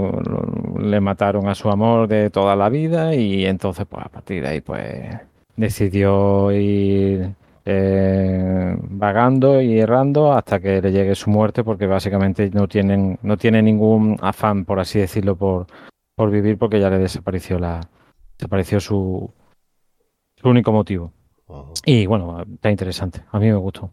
le 0.78 1.00
mataron 1.00 1.48
a 1.48 1.57
su 1.57 1.68
amor 1.68 2.07
de 2.07 2.30
toda 2.30 2.55
la 2.55 2.68
vida 2.68 3.14
y 3.16 3.44
entonces 3.44 3.86
pues 3.86 4.07
a 4.07 4.09
partir 4.09 4.42
de 4.42 4.48
ahí 4.48 4.61
pues 4.61 5.32
decidió 5.57 6.50
ir 6.53 7.34
vagando 7.64 9.62
y 9.62 9.78
errando 9.78 10.32
hasta 10.32 10.59
que 10.59 10.82
le 10.82 10.90
llegue 10.90 11.14
su 11.14 11.30
muerte 11.30 11.62
porque 11.62 11.86
básicamente 11.86 12.50
no 12.53 12.66
tienen 12.66 13.20
no 13.22 13.36
tiene 13.36 13.62
ningún 13.62 14.16
afán 14.20 14.64
por 14.64 14.80
así 14.80 14.98
decirlo 14.98 15.36
por, 15.36 15.66
por 16.16 16.30
vivir 16.30 16.59
porque 16.59 16.80
ya 16.80 16.90
le 16.90 16.98
desapareció 16.98 17.61
la 17.61 17.80
desapareció 18.36 18.80
su, 18.80 19.32
su 20.36 20.48
único 20.48 20.72
motivo. 20.72 21.12
Y 21.84 22.07
bueno, 22.07 22.42
está 22.42 22.70
interesante. 22.70 23.22
A 23.30 23.38
mí 23.38 23.46
me 23.46 23.57
gustó. 23.57 23.90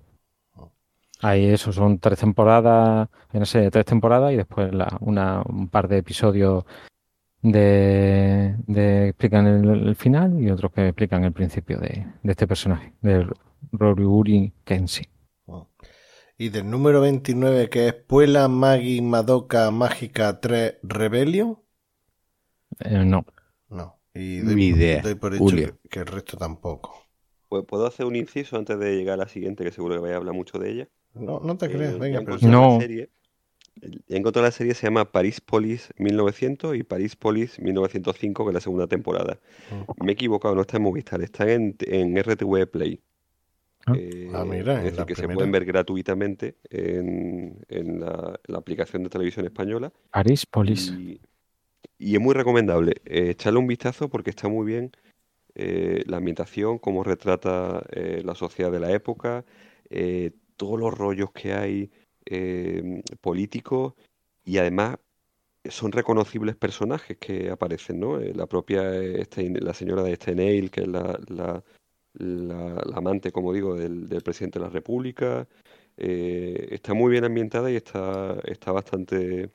Ahí 1.21 1.45
eso, 1.47 1.73
son 1.73 1.99
tres 1.99 2.19
temporadas, 2.19 3.09
no 3.33 3.45
sé, 3.45 3.69
tres 3.69 3.85
temporadas 3.85 4.31
y 4.31 4.37
después 4.37 4.73
la, 4.73 4.97
una, 5.01 5.43
un 5.45 5.67
par 5.67 5.89
de 5.89 5.97
episodios 5.97 6.63
de, 7.41 8.55
de 8.67 9.09
explican 9.09 9.47
el, 9.47 9.95
final 9.95 10.41
y 10.41 10.49
otros 10.49 10.71
que 10.71 10.87
explican 10.87 11.23
el 11.23 11.31
principio 11.31 11.79
de, 11.79 12.05
de 12.21 12.31
este 12.31 12.47
personaje, 12.47 12.93
de 13.01 13.27
Roryuri 13.71 14.53
Kenshi. 14.63 15.03
Y 16.37 16.49
del 16.49 16.69
número 16.69 17.01
29 17.01 17.69
que 17.69 17.87
es 17.89 17.93
Puela 17.93 18.47
Magi 18.47 19.01
Madoka 19.01 19.69
Mágica 19.71 20.39
3 20.39 20.77
Rebellion. 20.83 21.59
Eh, 22.79 23.03
no. 23.03 23.25
No. 23.67 23.99
Y 24.13 24.39
Mi 24.43 24.67
idea. 24.67 25.01
por 25.19 25.35
hecho 25.35 25.77
que, 25.89 25.99
el 25.99 26.05
resto 26.05 26.37
tampoco. 26.37 26.95
Pues 27.49 27.65
puedo 27.65 27.85
hacer 27.85 28.05
un 28.05 28.15
inciso 28.15 28.55
antes 28.55 28.79
de 28.79 28.95
llegar 28.95 29.15
a 29.15 29.23
la 29.23 29.27
siguiente, 29.27 29.63
que 29.63 29.71
seguro 29.71 29.95
que 29.95 30.01
vais 30.01 30.13
a 30.13 30.17
hablar 30.17 30.33
mucho 30.33 30.59
de 30.59 30.71
ella. 30.71 30.89
No, 31.13 31.39
no 31.39 31.57
te 31.57 31.65
eh, 31.65 31.71
creas, 31.71 31.99
venga, 31.99 32.21
pero 32.21 32.37
no. 32.43 32.79
La 32.79 33.07
serie, 33.79 33.99
encontré 34.09 34.41
la 34.41 34.51
serie 34.51 34.73
se 34.73 34.87
llama 34.87 35.11
Paris 35.11 35.41
Police 35.41 35.93
1900 35.97 36.75
y 36.75 36.83
Paris 36.83 37.15
Police 37.15 37.61
1905, 37.61 38.43
que 38.43 38.49
es 38.49 38.53
la 38.53 38.61
segunda 38.61 38.87
temporada. 38.87 39.39
Mm. 39.71 40.05
Me 40.05 40.11
he 40.11 40.13
equivocado, 40.13 40.55
no 40.55 40.61
está 40.61 40.77
en 40.77 40.83
Movistar, 40.83 41.21
está 41.21 41.51
en, 41.51 41.75
en 41.79 42.17
RTV 42.17 42.67
Play. 42.67 43.01
Ah, 43.85 43.93
eh, 43.95 44.31
ah 44.33 44.45
mira, 44.45 44.77
es 44.79 44.91
decir, 44.91 45.05
que 45.05 45.15
se 45.15 45.27
pueden 45.27 45.51
ver 45.51 45.65
gratuitamente 45.65 46.55
en, 46.69 47.65
en 47.69 47.99
la, 48.01 48.39
aplicación 48.53 49.03
de 49.03 49.09
televisión 49.09 49.45
española. 49.45 49.91
Paris 50.11 50.45
Police. 50.45 50.93
Y, 51.97 52.15
es 52.15 52.19
muy 52.19 52.33
recomendable 52.33 52.95
eh, 53.05 53.31
echarle 53.31 53.59
un 53.59 53.67
vistazo 53.67 54.09
porque 54.09 54.29
está 54.29 54.47
muy 54.47 54.65
bien 54.65 54.91
eh, 55.55 56.03
la 56.07 56.17
ambientación, 56.17 56.77
cómo 56.77 57.03
retrata 57.03 57.83
la 58.23 58.35
sociedad 58.35 58.71
de 58.71 58.79
la 58.79 58.91
época, 58.91 59.43
todos 60.55 60.79
los 60.79 60.93
rollos 60.93 61.31
que 61.31 61.53
hay 61.53 61.91
políticos 63.21 63.93
y 64.43 64.57
además 64.57 64.97
son 65.69 65.91
reconocibles 65.91 66.55
personajes 66.55 67.17
que 67.17 67.49
aparecen, 67.49 67.99
¿no? 67.99 68.19
la 68.19 68.47
propia 68.47 68.83
la 68.83 69.73
señora 69.73 70.03
de 70.03 70.15
Steinail, 70.15 70.71
que 70.71 70.81
es 70.81 70.87
la 70.87 71.63
la, 72.13 72.77
amante, 72.95 73.31
como 73.31 73.53
digo, 73.53 73.75
del, 73.75 74.07
presidente 74.23 74.59
de 74.59 74.65
la 74.65 74.71
República. 74.71 75.47
Eh, 75.97 76.69
está 76.71 76.93
muy 76.93 77.11
bien 77.11 77.25
ambientada 77.25 77.71
y 77.71 77.75
está, 77.75 78.39
está 78.45 78.71
bastante, 78.71 79.51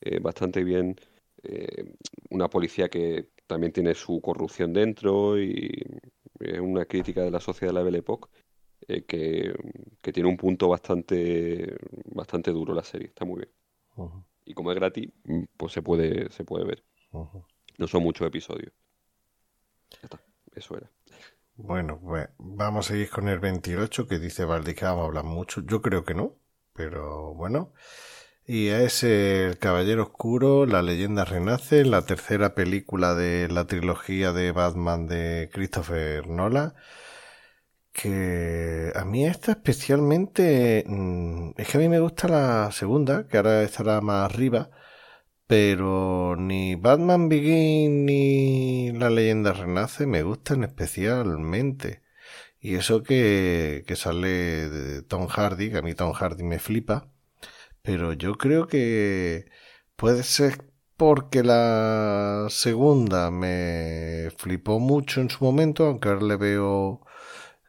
eh, 0.00 0.18
bastante 0.20 0.64
bien. 0.64 0.96
Eh, 1.42 1.94
una 2.30 2.48
policía 2.48 2.88
que 2.88 3.28
también 3.46 3.72
tiene 3.72 3.94
su 3.94 4.20
corrupción 4.20 4.72
dentro 4.72 5.40
y 5.40 6.00
es 6.40 6.60
una 6.60 6.86
crítica 6.86 7.22
de 7.22 7.30
la 7.30 7.40
sociedad 7.40 7.72
de 7.72 7.78
la 7.80 7.84
Belle 7.84 7.98
Époque 7.98 8.28
que, 8.86 9.54
tiene 10.12 10.28
un 10.28 10.36
punto 10.36 10.68
bastante, 10.68 11.76
bastante 12.06 12.50
duro 12.50 12.74
la 12.74 12.84
serie. 12.84 13.08
Está 13.08 13.24
muy 13.24 13.38
bien. 13.38 14.24
Y 14.44 14.54
como 14.54 14.70
es 14.72 14.76
gratis, 14.76 15.10
pues 15.56 15.72
se 15.72 15.82
puede, 15.82 16.30
se 16.30 16.44
puede 16.44 16.64
ver. 16.64 16.84
No 17.78 17.86
son 17.86 18.02
muchos 18.02 18.26
episodios. 18.26 18.72
Ya 19.90 20.00
está, 20.02 20.20
eso 20.54 20.76
era. 20.76 20.90
Bueno, 21.56 22.00
pues 22.00 22.28
vamos 22.38 22.86
a 22.86 22.92
seguir 22.92 23.10
con 23.10 23.28
el 23.28 23.38
28 23.38 24.08
que 24.08 24.18
dice 24.18 24.44
Valdi 24.44 24.74
que 24.74 24.84
vamos 24.84 25.02
a 25.02 25.06
hablar 25.06 25.24
mucho. 25.24 25.62
Yo 25.62 25.80
creo 25.82 26.04
que 26.04 26.14
no, 26.14 26.36
pero 26.72 27.34
bueno. 27.34 27.72
Y 28.46 28.68
es 28.68 29.02
El 29.04 29.58
Caballero 29.58 30.02
Oscuro, 30.02 30.66
La 30.66 30.82
leyenda 30.82 31.24
renace, 31.24 31.84
la 31.84 32.04
tercera 32.04 32.54
película 32.54 33.14
de 33.14 33.48
la 33.48 33.66
trilogía 33.66 34.32
de 34.32 34.52
Batman 34.52 35.06
de 35.06 35.48
Christopher 35.52 36.26
Nolan. 36.26 36.74
Que 37.94 38.92
a 38.94 39.04
mí 39.06 39.26
esta 39.26 39.52
especialmente... 39.52 40.84
Mm, 40.86 41.52
es 41.56 41.68
que 41.68 41.78
a 41.78 41.80
mí 41.80 41.88
me 41.88 42.00
gusta 42.00 42.28
la 42.28 42.70
segunda, 42.72 43.26
que 43.28 43.38
ahora 43.38 43.62
estará 43.62 44.00
más 44.02 44.30
arriba 44.30 44.70
pero 45.46 46.36
ni 46.36 46.74
Batman 46.74 47.28
Begin 47.28 48.06
ni 48.06 48.92
La 48.92 49.10
leyenda 49.10 49.52
renace 49.52 50.06
me 50.06 50.22
gustan 50.22 50.64
especialmente. 50.64 52.02
Y 52.60 52.76
eso 52.76 53.02
que, 53.02 53.84
que 53.86 53.96
sale 53.96 54.68
de 54.70 55.02
Tom 55.02 55.26
Hardy, 55.28 55.70
que 55.70 55.78
a 55.78 55.82
mí 55.82 55.94
Tom 55.94 56.12
Hardy 56.12 56.44
me 56.44 56.58
flipa. 56.58 57.10
Pero 57.82 58.12
yo 58.14 58.36
creo 58.36 58.66
que 58.68 59.46
puede 59.96 60.22
ser 60.22 60.64
porque 60.96 61.42
la 61.42 62.46
segunda 62.50 63.30
me 63.30 64.30
flipó 64.38 64.80
mucho 64.80 65.20
en 65.20 65.30
su 65.30 65.44
momento, 65.44 65.86
aunque 65.86 66.08
ahora 66.08 66.22
le 66.22 66.36
veo 66.36 67.02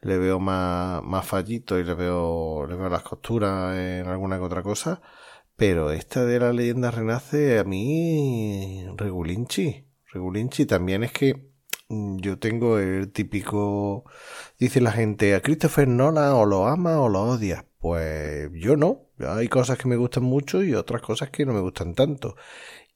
le 0.05 0.19
veo 0.19 0.39
más, 0.39 1.03
más 1.03 1.25
fallito 1.25 1.79
y 1.79 1.83
le 1.83 1.95
veo, 1.95 2.67
le 2.67 2.75
veo 2.75 2.89
las 2.89 3.01
costuras 3.01 3.75
en 3.75 4.05
alguna 4.07 4.37
que 4.37 4.43
otra 4.43 4.61
cosa. 4.61 5.01
Pero 5.55 5.91
esta 5.91 6.25
de 6.25 6.39
la 6.39 6.53
leyenda 6.53 6.91
renace 6.91 7.57
a 7.59 7.63
mí 7.63 8.85
regulinchi. 8.97 9.87
Regulinchi 10.13 10.67
también 10.67 11.03
es 11.03 11.11
que 11.11 11.49
mm, 11.89 12.17
yo 12.19 12.37
tengo 12.37 12.77
el 12.77 13.11
típico... 13.11 14.05
Dice 14.59 14.79
la 14.79 14.91
gente, 14.91 15.33
a 15.33 15.41
Christopher 15.41 15.87
Nolan 15.87 16.33
o 16.33 16.45
lo 16.45 16.67
ama 16.67 17.01
o 17.01 17.09
lo 17.09 17.23
odia. 17.23 17.65
Pues 17.79 18.51
yo 18.53 18.77
no. 18.77 19.09
Hay 19.19 19.47
cosas 19.47 19.77
que 19.79 19.87
me 19.87 19.95
gustan 19.95 20.23
mucho 20.23 20.61
y 20.63 20.75
otras 20.75 21.01
cosas 21.01 21.31
que 21.31 21.45
no 21.47 21.53
me 21.53 21.61
gustan 21.61 21.95
tanto. 21.95 22.35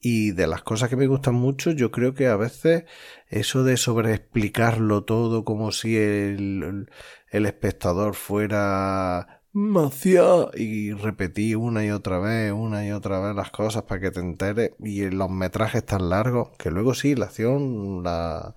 Y 0.01 0.31
de 0.31 0.47
las 0.47 0.63
cosas 0.63 0.89
que 0.89 0.95
me 0.95 1.07
gustan 1.07 1.35
mucho, 1.35 1.71
yo 1.71 1.91
creo 1.91 2.13
que 2.13 2.27
a 2.27 2.37
veces 2.37 2.85
eso 3.27 3.63
de 3.63 3.75
sobreexplicarlo 3.77 5.03
todo 5.03 5.43
como 5.43 5.71
si 5.73 5.97
el, 5.97 6.89
el 7.31 7.45
espectador 7.45 8.15
fuera 8.15 9.39
Macia 9.51 10.23
y 10.55 10.93
repetí 10.93 11.55
una 11.55 11.83
y 11.83 11.89
otra 11.91 12.19
vez, 12.19 12.51
una 12.51 12.85
y 12.85 12.91
otra 12.91 13.19
vez 13.19 13.35
las 13.35 13.49
cosas 13.51 13.83
para 13.83 13.99
que 13.99 14.11
te 14.11 14.19
enteres 14.19 14.71
y 14.79 15.09
los 15.09 15.29
metrajes 15.29 15.85
tan 15.85 16.09
largos 16.09 16.51
que 16.57 16.69
luego 16.71 16.93
sí, 16.93 17.15
la 17.15 17.25
acción, 17.25 18.03
la, 18.03 18.55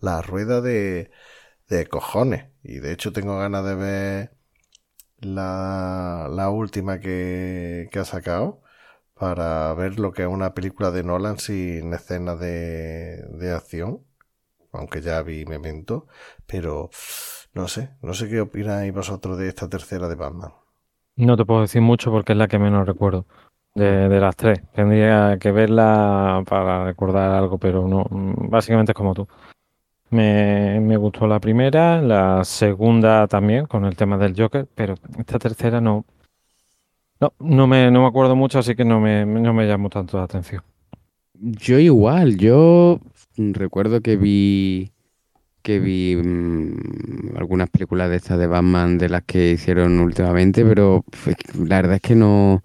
la 0.00 0.22
rueda 0.22 0.60
de, 0.60 1.10
de 1.68 1.86
cojones. 1.86 2.46
Y 2.62 2.78
de 2.78 2.92
hecho 2.92 3.12
tengo 3.12 3.38
ganas 3.38 3.64
de 3.64 3.74
ver 3.74 4.36
la, 5.20 6.28
la 6.30 6.50
última 6.50 7.00
que, 7.00 7.88
que 7.92 7.98
ha 7.98 8.04
sacado 8.04 8.62
para 9.20 9.72
ver 9.74 10.00
lo 10.00 10.12
que 10.12 10.22
es 10.22 10.28
una 10.28 10.54
película 10.54 10.90
de 10.90 11.04
Nolan 11.04 11.38
sin 11.38 11.94
escenas 11.94 12.40
de, 12.40 13.22
de 13.38 13.52
acción 13.52 14.00
aunque 14.72 15.00
ya 15.00 15.22
vi 15.22 15.44
Memento 15.44 16.08
pero 16.46 16.90
no 17.54 17.68
sé, 17.68 17.90
no 18.02 18.14
sé 18.14 18.28
qué 18.28 18.40
opináis 18.40 18.92
vosotros 18.92 19.38
de 19.38 19.48
esta 19.48 19.68
tercera 19.68 20.08
de 20.08 20.14
Batman. 20.14 20.52
No 21.16 21.36
te 21.36 21.44
puedo 21.44 21.62
decir 21.62 21.82
mucho 21.82 22.10
porque 22.10 22.32
es 22.32 22.38
la 22.38 22.48
que 22.48 22.58
menos 22.58 22.86
recuerdo 22.86 23.26
de, 23.74 24.20
las 24.20 24.36
tres. 24.36 24.60
Tendría 24.72 25.36
que 25.38 25.50
verla 25.50 26.42
para 26.48 26.84
recordar 26.84 27.30
algo, 27.32 27.58
pero 27.58 27.86
no, 27.88 28.06
básicamente 28.10 28.92
es 28.92 28.96
como 28.96 29.14
tú. 29.14 29.26
Me, 30.10 30.80
me, 30.80 30.96
gustó 30.96 31.26
la 31.26 31.38
primera, 31.38 32.02
la 32.02 32.42
segunda 32.44 33.28
también, 33.28 33.66
con 33.66 33.84
el 33.84 33.96
tema 33.96 34.18
del 34.18 34.34
Joker, 34.36 34.66
pero 34.74 34.94
esta 35.18 35.38
tercera 35.38 35.80
no. 35.80 36.04
No, 37.20 37.34
no 37.38 37.66
me, 37.66 37.90
no 37.90 38.00
me 38.00 38.06
acuerdo 38.06 38.34
mucho, 38.34 38.58
así 38.58 38.74
que 38.74 38.84
no 38.84 38.98
me, 38.98 39.26
no 39.26 39.52
me 39.52 39.90
tanto 39.90 40.16
la 40.16 40.24
atención. 40.24 40.62
Yo 41.34 41.78
igual, 41.78 42.36
yo 42.36 43.00
recuerdo 43.36 44.00
que 44.00 44.16
vi 44.16 44.90
que 45.62 45.78
vi 45.78 46.16
mm, 46.16 47.36
algunas 47.36 47.68
películas 47.68 48.08
de 48.08 48.16
estas 48.16 48.38
de 48.38 48.46
Batman 48.46 48.96
de 48.96 49.10
las 49.10 49.22
que 49.24 49.52
hicieron 49.52 50.00
últimamente, 50.00 50.64
pero 50.64 51.04
la 51.54 51.76
verdad 51.76 51.96
es 51.96 52.00
que 52.00 52.14
no, 52.14 52.62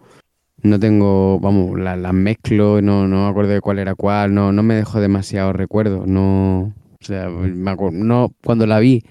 no 0.64 0.80
tengo, 0.80 1.39
vamos, 1.39 1.78
las 1.78 2.14
mezclo, 2.14 2.82
no, 2.82 3.08
no 3.08 3.26
me 3.26 3.30
acuerdo 3.30 3.51
de 3.51 3.62
cuál 3.62 3.80
era 3.80 3.95
cuál, 3.95 4.34
no, 4.34 4.53
no 4.53 4.64
me 4.64 4.76
dejó 4.76 5.01
demasiado 5.01 5.51
recuerdo, 5.51 6.06
no, 6.06 6.74
o 7.01 7.06
sea, 7.06 7.28
no, 7.28 8.32
cuando 8.43 8.66
la 8.66 8.80
vi, 8.80 9.03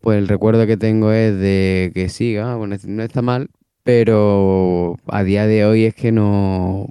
pues 0.00 0.18
el 0.18 0.26
recuerdo 0.26 0.66
que 0.66 0.76
tengo 0.76 1.12
es 1.12 1.38
de 1.38 1.92
que 1.94 2.08
sí, 2.08 2.36
ah, 2.36 2.58
no 2.58 3.02
está 3.02 3.22
mal, 3.22 3.48
pero 3.84 4.96
a 5.06 5.22
día 5.24 5.46
de 5.46 5.66
hoy 5.66 5.84
es 5.84 5.94
que 5.94 6.12
no, 6.12 6.88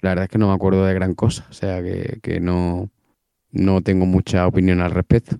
la 0.00 0.10
verdad 0.10 0.24
es 0.24 0.30
que 0.30 0.38
no 0.38 0.48
me 0.48 0.54
acuerdo 0.54 0.84
de 0.86 0.94
gran 0.94 1.14
cosa, 1.14 1.46
o 1.50 1.54
sea, 1.54 1.82
que, 1.82 2.20
que 2.22 2.40
no 2.40 2.90
no 3.52 3.82
tengo 3.82 4.06
mucha 4.06 4.46
opinión 4.46 4.80
al 4.80 4.92
respecto. 4.92 5.36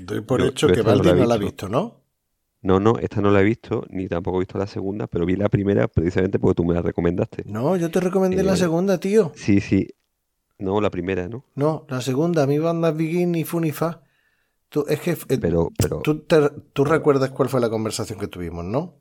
Doy 0.00 0.20
por 0.22 0.40
Yo- 0.40 0.48
hecho 0.48 0.68
yo 0.68 0.74
que 0.74 0.80
esta 0.80 0.94
no 0.96 1.02
la 1.02 1.10
Baldi 1.10 1.18
he 1.18 1.22
no 1.22 1.26
la 1.26 1.34
ha 1.34 1.38
visto. 1.38 1.46
visto, 1.46 1.68
¿no? 1.68 2.00
No, 2.62 2.78
no, 2.78 2.98
esta 2.98 3.20
no 3.22 3.30
la 3.30 3.40
he 3.40 3.44
visto, 3.44 3.86
ni 3.90 4.06
tampoco 4.06 4.36
he 4.36 4.40
visto 4.40 4.58
la 4.58 4.66
segunda, 4.66 5.06
pero 5.06 5.24
vi 5.24 5.34
la 5.36 5.48
primera 5.48 5.88
precisamente 5.88 6.38
porque 6.38 6.56
tú 6.56 6.64
me 6.64 6.74
la 6.74 6.82
recomendaste. 6.82 7.44
No, 7.46 7.76
yo 7.76 7.90
te 7.90 8.00
recomendé 8.00 8.42
la 8.42 8.52
Eh, 8.54 8.56
segunda, 8.56 8.98
tío. 9.00 9.32
Sí, 9.34 9.60
sí. 9.60 9.88
No, 10.58 10.80
la 10.80 10.90
primera, 10.90 11.26
¿no? 11.28 11.42
No, 11.54 11.86
la 11.88 12.02
segunda, 12.02 12.46
mi 12.46 12.58
banda 12.58 12.90
Begin 12.92 13.34
y 13.34 13.44
Funifa. 13.44 14.02
Tú, 14.68 14.84
es 14.88 15.00
que 15.00 15.12
eh, 15.12 15.38
Pero, 15.40 15.70
pero 15.76 16.00
tú, 16.02 16.20
te- 16.20 16.50
tú 16.72 16.84
recuerdas 16.84 17.30
cuál 17.30 17.48
fue 17.48 17.60
la 17.60 17.70
conversación 17.70 18.18
que 18.18 18.28
tuvimos, 18.28 18.64
¿no? 18.64 18.94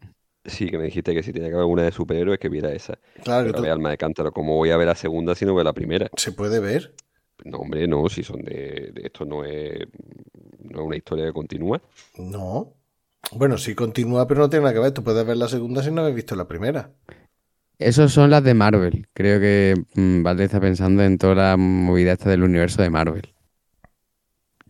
Sí 0.45 0.69
que 0.69 0.77
me 0.77 0.85
dijiste 0.85 1.13
que 1.13 1.23
si 1.23 1.33
tenía 1.33 1.49
que 1.49 1.55
haber 1.55 1.65
una 1.67 1.83
de 1.83 1.91
superhéroes, 1.91 2.39
que 2.39 2.49
viera 2.49 2.71
esa. 2.73 2.99
Claro 3.23 3.45
que 3.45 3.51
Pero 3.51 3.61
ve 3.61 3.69
alma 3.69 3.91
de 3.91 3.97
cántaro, 3.97 4.31
¿cómo 4.31 4.55
voy 4.55 4.71
a 4.71 4.77
ver 4.77 4.87
la 4.87 4.95
segunda 4.95 5.35
si 5.35 5.45
no 5.45 5.55
veo 5.55 5.63
la 5.63 5.73
primera? 5.73 6.09
se 6.15 6.31
puede 6.31 6.59
ver. 6.59 6.93
No, 7.45 7.59
hombre, 7.59 7.87
no, 7.87 8.09
si 8.09 8.23
son 8.23 8.41
de, 8.43 8.91
de 8.93 9.01
esto 9.05 9.25
no 9.25 9.45
es, 9.45 9.79
no 10.59 10.81
es 10.81 10.85
una 10.87 10.97
historia 10.97 11.25
que 11.25 11.33
continúa. 11.33 11.81
No. 12.17 12.75
Bueno, 13.33 13.57
sí 13.57 13.75
continúa, 13.75 14.27
pero 14.27 14.41
no 14.41 14.49
tiene 14.49 14.63
nada 14.63 14.73
que 14.75 14.79
ver. 14.81 14.93
Tú 14.93 15.03
puedes 15.03 15.25
ver 15.25 15.37
la 15.37 15.47
segunda 15.49 15.83
si 15.83 15.91
no 15.91 16.01
habéis 16.01 16.15
visto 16.17 16.35
la 16.35 16.47
primera. 16.47 16.93
Esos 17.79 18.13
son 18.13 18.29
las 18.29 18.43
de 18.43 18.53
Marvel. 18.53 19.07
Creo 19.13 19.39
que 19.39 19.73
mm, 19.95 20.23
Valde 20.23 20.45
está 20.45 20.59
pensando 20.59 21.03
en 21.03 21.17
toda 21.17 21.35
la 21.35 21.57
movida 21.57 22.13
esta 22.13 22.29
del 22.29 22.43
universo 22.43 22.81
de 22.81 22.89
Marvel. 22.89 23.33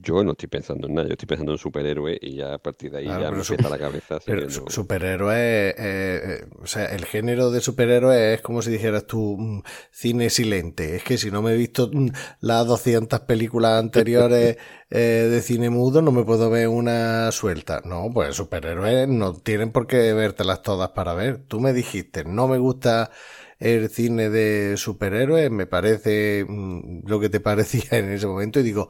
Yo 0.02 0.24
no 0.24 0.32
estoy 0.32 0.48
pensando 0.50 0.88
en 0.88 0.94
nada, 0.96 1.08
yo 1.08 1.14
estoy 1.14 1.28
pensando 1.28 1.52
en 1.54 1.58
superhéroes 1.58 2.18
y 2.22 2.36
ya 2.38 2.54
a 2.56 2.58
partir 2.60 2.92
de 2.92 3.00
ahí 3.00 3.16
Claro, 3.16 3.18
ya 3.18 3.32
me 3.32 3.42
empieza 3.42 3.70
la 3.70 3.78
cabeza. 3.80 4.20
Pero 4.26 4.42
que 4.42 4.50
su- 4.50 4.62
no- 4.62 4.68
superhéroes, 4.68 5.38
eh, 5.40 5.76
eh, 5.78 6.46
o 6.62 6.68
sea, 6.68 6.86
el 6.88 7.06
género 7.06 7.50
de 7.50 7.62
superhéroes 7.62 8.36
es 8.38 8.42
como 8.42 8.62
si 8.62 8.70
dijeras 8.72 9.08
tú 9.08 9.38
mm, 9.40 9.64
cine 9.92 10.30
silente. 10.30 10.98
Es 10.98 11.04
que 11.04 11.18
si 11.18 11.32
no 11.32 11.42
me 11.42 11.54
he 11.54 11.58
visto 11.58 11.90
mm, 11.92 12.10
las 12.42 12.68
200 12.68 13.22
películas 13.22 13.80
anteriores 13.80 14.58
eh, 14.90 14.98
de 15.32 15.42
cine 15.42 15.70
mudo, 15.70 16.02
no 16.02 16.12
me 16.12 16.26
puedo 16.26 16.50
ver 16.50 16.68
una 16.68 17.32
suelta. 17.32 17.82
No, 17.86 18.10
pues 18.14 18.36
superhéroes 18.36 19.08
no 19.08 19.34
tienen 19.36 19.72
por 19.72 19.88
qué 19.88 20.14
vértelas 20.14 20.62
todas 20.62 20.90
para 20.90 21.14
ver. 21.14 21.40
Tú 21.48 21.60
me 21.62 21.72
dijiste, 21.74 22.26
no 22.26 22.48
me 22.50 22.58
gusta 22.58 23.12
el 23.60 23.90
cine 23.90 24.30
de 24.30 24.78
superhéroes, 24.78 25.52
me 25.52 25.66
parece 25.68 26.46
mm, 26.48 27.08
lo 27.08 27.20
que 27.20 27.30
te 27.30 27.40
parecía 27.42 27.98
en 28.00 28.12
ese 28.12 28.28
momento 28.28 28.60
y 28.60 28.64
digo, 28.64 28.90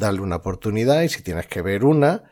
dale 0.00 0.20
una 0.20 0.36
oportunidad 0.36 1.02
y 1.02 1.08
si 1.08 1.22
tienes 1.22 1.46
que 1.46 1.62
ver 1.62 1.84
una, 1.84 2.24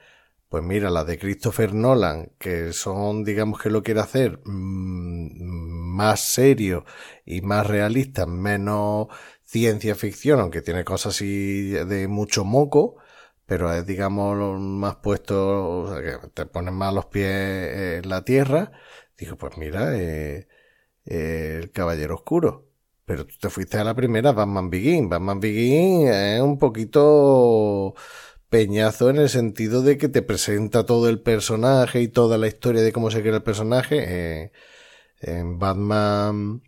pues 0.49 0.65
mira, 0.65 0.91
las 0.91 1.07
de 1.07 1.19
Christopher 1.19 1.75
Nolan, 1.75 2.33
que 2.39 2.73
son, 2.73 3.25
digamos 3.25 3.61
que 3.61 3.71
lo 3.71 3.83
quiere 3.83 4.01
hacer 4.01 4.41
mm, 4.45 5.95
más 5.97 6.21
serio 6.21 6.85
y 7.25 7.43
más 7.43 7.67
realista, 7.67 8.27
menos 8.27 9.09
ciencia 9.45 9.95
ficción, 9.95 10.41
aunque 10.41 10.63
tiene 10.63 10.85
cosas 10.85 11.15
así 11.17 11.71
de 11.71 12.09
mucho 12.09 12.45
moco, 12.45 12.97
pero 13.47 13.73
es, 13.73 13.87
digamos, 13.87 14.37
más 14.61 14.97
puesto, 14.97 15.81
o 15.83 15.89
sea, 15.95 16.03
que 16.03 16.29
te 16.29 16.47
ponen 16.47 16.75
más 16.75 16.95
los 16.95 17.07
pies 17.07 17.99
en 18.05 18.09
la 18.09 18.25
tierra. 18.25 18.73
Digo, 19.17 19.37
pues 19.37 19.57
mira, 19.59 19.97
eh, 19.97 20.49
eh, 21.07 21.61
el 21.63 21.73
Caballero 21.73 22.17
Oscuro. 22.17 22.68
Pero 23.09 23.27
tú 23.27 23.35
te 23.41 23.49
fuiste 23.49 23.79
a 23.79 23.85
la 23.85 23.95
primera, 23.95 24.33
Batman 24.33 24.69
Begin. 24.71 25.09
Batman 25.09 25.41
Begin 25.41 26.09
es 26.09 26.41
un 26.43 26.59
poquito 26.59 27.95
peñazo 28.51 29.09
en 29.11 29.17
el 29.17 29.31
sentido 29.31 29.83
de 29.83 29.97
que 29.99 30.09
te 30.09 30.21
presenta 30.23 30.85
todo 30.85 31.09
el 31.09 31.21
personaje 31.23 32.03
y 32.03 32.09
toda 32.09 32.37
la 32.39 32.49
historia 32.49 32.83
de 32.83 32.93
cómo 32.93 33.11
se 33.11 33.23
crea 33.23 33.37
el 33.37 33.43
personaje. 33.43 33.97
Eh, 34.45 34.53
en 35.21 35.59
Batman, 35.59 36.63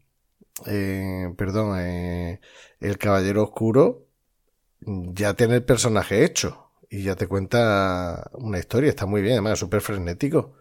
eh, 0.66 1.32
perdón, 1.36 1.78
eh, 1.80 2.40
El 2.80 2.98
Caballero 2.98 3.44
Oscuro 3.44 4.06
ya 4.80 5.34
tiene 5.34 5.56
el 5.56 5.64
personaje 5.64 6.24
hecho 6.24 6.70
y 6.90 7.02
ya 7.04 7.16
te 7.16 7.26
cuenta 7.28 8.30
una 8.34 8.58
historia. 8.58 8.90
Está 8.90 9.06
muy 9.06 9.22
bien, 9.22 9.34
además, 9.34 9.58
súper 9.58 9.82
frenético. 9.82 10.54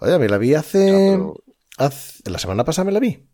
Oye, 0.00 0.18
me 0.18 0.28
la 0.28 0.38
vi 0.38 0.54
hace- 0.54 1.18
La 2.24 2.38
semana 2.38 2.64
pasada 2.64 2.86
me 2.86 2.92
la 2.92 3.00
vi. 3.00 3.28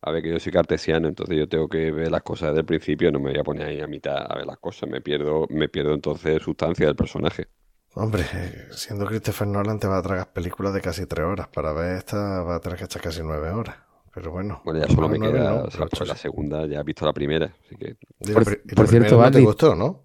A 0.00 0.10
ver, 0.10 0.22
que 0.22 0.30
yo 0.30 0.38
soy 0.40 0.52
cartesiano, 0.52 1.08
entonces 1.08 1.36
yo 1.36 1.48
tengo 1.48 1.68
que 1.68 1.90
ver 1.90 2.10
las 2.10 2.22
cosas 2.22 2.50
desde 2.50 2.60
el 2.60 2.66
principio, 2.66 3.10
no 3.10 3.18
me 3.20 3.30
voy 3.30 3.38
a 3.40 3.44
poner 3.44 3.66
ahí 3.68 3.80
a 3.80 3.86
mitad 3.86 4.30
a 4.30 4.36
ver 4.36 4.46
las 4.46 4.58
cosas, 4.58 4.88
me 4.88 5.00
pierdo, 5.00 5.46
me 5.50 5.68
pierdo 5.68 5.94
entonces 5.94 6.42
sustancia 6.42 6.86
del 6.86 6.96
personaje. 6.96 7.48
Hombre, 7.94 8.22
siendo 8.70 9.06
Christopher 9.06 9.48
Nolan 9.48 9.80
te 9.80 9.88
va 9.88 9.98
a 9.98 10.02
tragar 10.02 10.32
películas 10.32 10.72
de 10.72 10.80
casi 10.80 11.06
tres 11.06 11.24
horas. 11.26 11.48
Para 11.48 11.72
ver 11.72 11.96
esta 11.96 12.42
va 12.42 12.56
a 12.56 12.60
tener 12.60 12.78
que 12.78 12.84
echar 12.84 13.02
casi 13.02 13.22
nueve 13.22 13.50
horas. 13.50 13.76
Pero 14.14 14.30
bueno. 14.30 14.60
Bueno, 14.64 14.80
ya 14.80 14.86
solo 14.86 15.08
me 15.08 15.18
queda, 15.18 15.50
no, 15.50 15.56
o 15.62 15.70
sea, 15.70 15.80
pero 15.80 15.88
pues 15.90 16.06
la 16.06 16.14
ocho 16.14 16.22
segunda, 16.22 16.66
ya 16.66 16.80
he 16.80 16.84
visto 16.84 17.04
la 17.04 17.12
primera, 17.12 17.52
así 17.64 17.76
que... 17.76 17.96
Y 18.20 18.32
Por- 18.32 18.34
la, 18.34 18.44
pri- 18.44 18.60
y 18.64 18.68
la 18.68 18.74
por 18.74 18.88
cierto, 18.88 19.30
te 19.30 19.40
gustó, 19.40 19.74
¿no? 19.74 20.04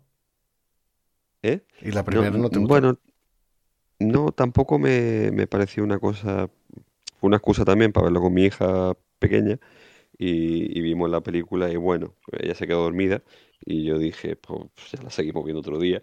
¿Eh? 1.43 1.61
Y 1.81 1.91
la 1.91 2.03
primera 2.03 2.31
no, 2.31 2.49
te 2.49 2.57
gustó. 2.57 2.67
Bueno, 2.67 2.97
no, 3.99 4.31
tampoco 4.31 4.79
me, 4.79 5.29
me 5.31 5.45
pareció 5.47 5.83
una 5.83 5.99
cosa. 5.99 6.49
Fue 7.19 7.27
una 7.27 7.37
excusa 7.37 7.63
también 7.65 7.91
para 7.91 8.05
verlo 8.05 8.21
con 8.21 8.33
mi 8.33 8.45
hija 8.45 8.93
pequeña 9.23 9.57
y, 10.17 10.77
y 10.77 10.81
vimos 10.81 11.09
la 11.09 11.21
película 11.21 11.71
y 11.71 11.77
bueno, 11.77 12.15
ella 12.31 12.55
se 12.55 12.67
quedó 12.67 12.83
dormida 12.83 13.23
y 13.65 13.85
yo 13.85 13.97
dije, 13.97 14.35
pues 14.35 14.91
ya 14.91 15.01
la 15.03 15.09
seguimos 15.09 15.43
viendo 15.45 15.61
otro 15.61 15.79
día 15.79 16.01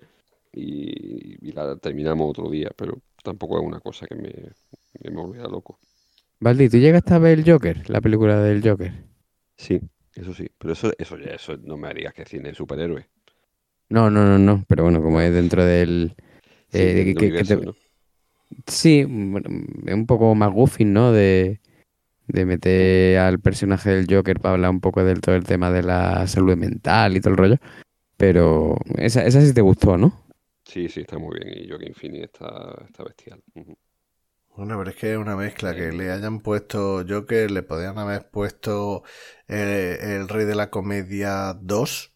y, 0.53 1.37
y 1.49 1.53
la 1.53 1.77
terminamos 1.77 2.31
otro 2.31 2.51
día, 2.51 2.71
pero 2.77 2.93
tampoco 3.23 3.59
es 3.61 3.66
una 3.66 3.81
cosa 3.81 4.07
que 4.07 4.16
me, 4.16 4.33
que 5.03 5.11
me 5.11 5.21
volviera 5.23 5.49
loco. 5.49 5.79
Valdi, 6.41 6.68
¿tú 6.68 6.79
llegaste 6.79 7.14
a 7.14 7.18
ver 7.18 7.39
el 7.39 7.51
Joker? 7.51 7.89
La 7.89 8.01
película 8.01 8.41
del 8.41 8.62
Joker. 8.66 8.93
Sí, 9.57 9.81
eso 10.14 10.33
sí, 10.35 10.49
pero 10.59 10.73
eso, 10.73 10.91
eso 10.99 11.18
ya, 11.18 11.33
eso 11.35 11.57
no 11.59 11.77
me 11.77 11.93
digas 11.95 12.14
que 12.14 12.23
es 12.23 12.29
cine 12.29 12.49
de 12.49 12.55
superhéroes. 12.55 13.07
No, 13.91 14.11
no, 14.11 14.25
no, 14.25 14.39
no. 14.39 14.64
Pero 14.68 14.85
bueno, 14.85 15.03
como 15.03 15.21
es 15.21 15.33
dentro 15.33 15.64
del... 15.64 16.14
Sí, 16.73 16.79
Eh. 16.79 17.14
Sí, 18.66 19.01
es 19.01 19.95
un 19.95 20.07
poco 20.07 20.35
más 20.35 20.53
goofy, 20.53 20.85
¿no? 20.85 21.12
De, 21.12 21.61
de 22.33 22.47
meter 22.47 23.18
al 23.18 23.41
personaje 23.41 23.91
del 23.91 24.07
Joker 24.09 24.41
para 24.41 24.55
hablar 24.55 24.70
un 24.70 24.81
poco 24.81 25.05
del 25.05 25.20
todo 25.20 25.35
el 25.35 25.45
tema 25.45 25.70
de 25.70 25.83
la 25.83 26.26
salud 26.26 26.57
mental 26.57 27.16
y 27.16 27.20
todo 27.20 27.33
el 27.33 27.39
rollo. 27.39 27.57
Pero 28.16 28.76
esa, 28.99 29.24
esa 29.24 29.41
sí 29.41 29.55
te 29.55 29.62
gustó, 29.62 29.97
¿no? 29.97 30.12
Sí, 30.64 30.89
sí, 30.89 31.01
está 31.01 31.18
muy 31.18 31.39
bien 31.39 31.64
y 31.64 31.68
Joaquin 31.68 31.95
Phoenix 31.95 32.24
está, 32.24 32.85
está 32.87 33.05
bestial. 33.05 33.43
Bueno, 34.57 34.76
pero 34.78 34.91
es 34.91 34.97
que 34.97 35.12
es 35.12 35.18
una 35.18 35.37
mezcla. 35.37 35.74
Que 35.74 35.93
le 35.93 36.11
hayan 36.12 36.41
puesto 36.41 37.05
Joker, 37.09 37.51
le 37.51 37.62
podían 37.62 37.99
haber 37.99 38.28
puesto 38.31 39.03
eh, 39.49 39.99
El 40.01 40.28
Rey 40.28 40.45
de 40.45 40.55
la 40.55 40.70
Comedia 40.70 41.55
2, 41.61 42.12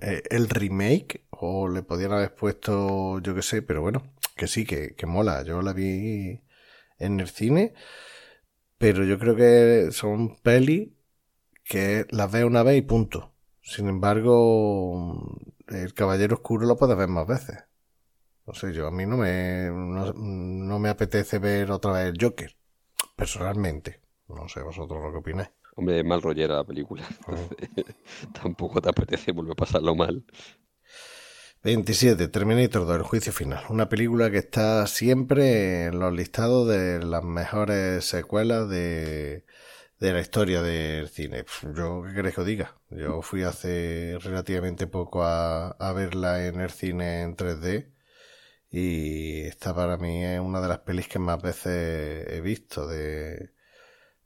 eh, 0.00 0.22
el 0.30 0.48
remake, 0.48 1.24
o 1.30 1.68
le 1.68 1.82
podían 1.82 2.12
haber 2.12 2.34
puesto, 2.34 3.20
yo 3.20 3.34
qué 3.34 3.42
sé, 3.42 3.62
pero 3.62 3.80
bueno, 3.80 4.02
que 4.36 4.48
sí, 4.48 4.64
que, 4.66 4.94
que 4.96 5.06
mola. 5.06 5.42
Yo 5.44 5.62
la 5.62 5.72
vi 5.72 6.40
en 6.98 7.20
el 7.20 7.28
cine, 7.28 7.74
pero 8.78 9.04
yo 9.04 9.18
creo 9.18 9.36
que 9.36 9.90
son 9.92 10.36
pelis 10.36 10.90
que 11.64 12.06
las 12.10 12.32
ves 12.32 12.44
una 12.44 12.62
vez 12.62 12.78
y 12.78 12.82
punto. 12.82 13.32
Sin 13.60 13.88
embargo, 13.88 15.38
El 15.68 15.92
Caballero 15.94 16.36
Oscuro 16.36 16.66
lo 16.66 16.76
puedes 16.76 16.96
ver 16.96 17.08
más 17.08 17.26
veces. 17.26 17.64
No 18.46 18.54
sé, 18.54 18.72
yo 18.72 18.86
a 18.86 18.90
mí 18.90 19.04
no 19.04 19.18
me, 19.18 19.68
no, 19.70 20.12
no 20.14 20.78
me 20.78 20.88
apetece 20.88 21.38
ver 21.38 21.70
otra 21.70 21.92
vez 21.92 22.06
el 22.06 22.18
Joker, 22.18 22.56
personalmente. 23.14 24.00
No 24.28 24.48
sé 24.48 24.62
vosotros 24.62 25.02
lo 25.02 25.12
que 25.12 25.18
opináis. 25.18 25.50
Hombre, 25.76 26.00
es 26.00 26.04
mal 26.04 26.22
rollera 26.22 26.56
la 26.56 26.64
película. 26.64 27.04
Tampoco 28.42 28.80
te 28.80 28.88
apetece 28.88 29.32
volver 29.32 29.52
a 29.52 29.54
pasarlo 29.54 29.94
mal. 29.94 30.24
27, 31.64 32.28
Terminator 32.28 32.86
2, 32.86 32.96
el 32.96 33.02
juicio 33.02 33.32
final. 33.32 33.64
Una 33.68 33.88
película 33.88 34.30
que 34.30 34.38
está 34.38 34.86
siempre 34.86 35.86
en 35.86 35.98
los 35.98 36.12
listados 36.12 36.68
de 36.68 37.04
las 37.04 37.24
mejores 37.24 38.04
secuelas 38.04 38.68
de, 38.68 39.44
de 39.98 40.12
la 40.12 40.20
historia 40.20 40.62
del 40.62 41.08
cine. 41.08 41.44
Yo, 41.74 42.02
¿qué 42.06 42.14
queréis 42.14 42.34
que 42.36 42.40
os 42.42 42.46
diga? 42.46 42.76
Yo 42.90 43.22
fui 43.22 43.42
hace 43.42 44.18
relativamente 44.20 44.86
poco 44.86 45.24
a, 45.24 45.70
a 45.70 45.92
verla 45.92 46.46
en 46.46 46.60
el 46.60 46.70
cine 46.70 47.22
en 47.22 47.36
3D 47.36 47.92
y 48.70 49.42
esta 49.42 49.74
para 49.74 49.96
mí 49.96 50.24
es 50.24 50.40
una 50.40 50.60
de 50.60 50.68
las 50.68 50.80
pelis 50.80 51.08
que 51.08 51.18
más 51.18 51.40
veces 51.42 52.28
he 52.28 52.40
visto 52.40 52.86
de, 52.86 53.52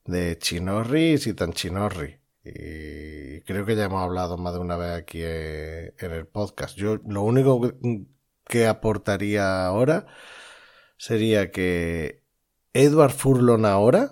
de 0.04 0.38
Chinorri 0.38 1.14
y 1.14 1.32
tan 1.34 1.52
Chinorri. 1.52 2.21
Y 2.44 3.40
creo 3.42 3.64
que 3.64 3.76
ya 3.76 3.84
hemos 3.84 4.02
hablado 4.02 4.36
más 4.36 4.52
de 4.54 4.58
una 4.60 4.76
vez 4.76 4.90
aquí 4.92 5.18
eh, 5.22 5.94
en 5.98 6.12
el 6.12 6.26
podcast. 6.26 6.76
Yo 6.76 6.96
lo 7.06 7.22
único 7.22 7.60
que- 7.60 8.04
que 8.44 8.66
aportaría 8.66 9.64
ahora 9.64 10.06
sería 10.96 11.50
que 11.52 12.22
Edward 12.72 13.12
Furlong 13.12 13.64
ahora 13.64 14.10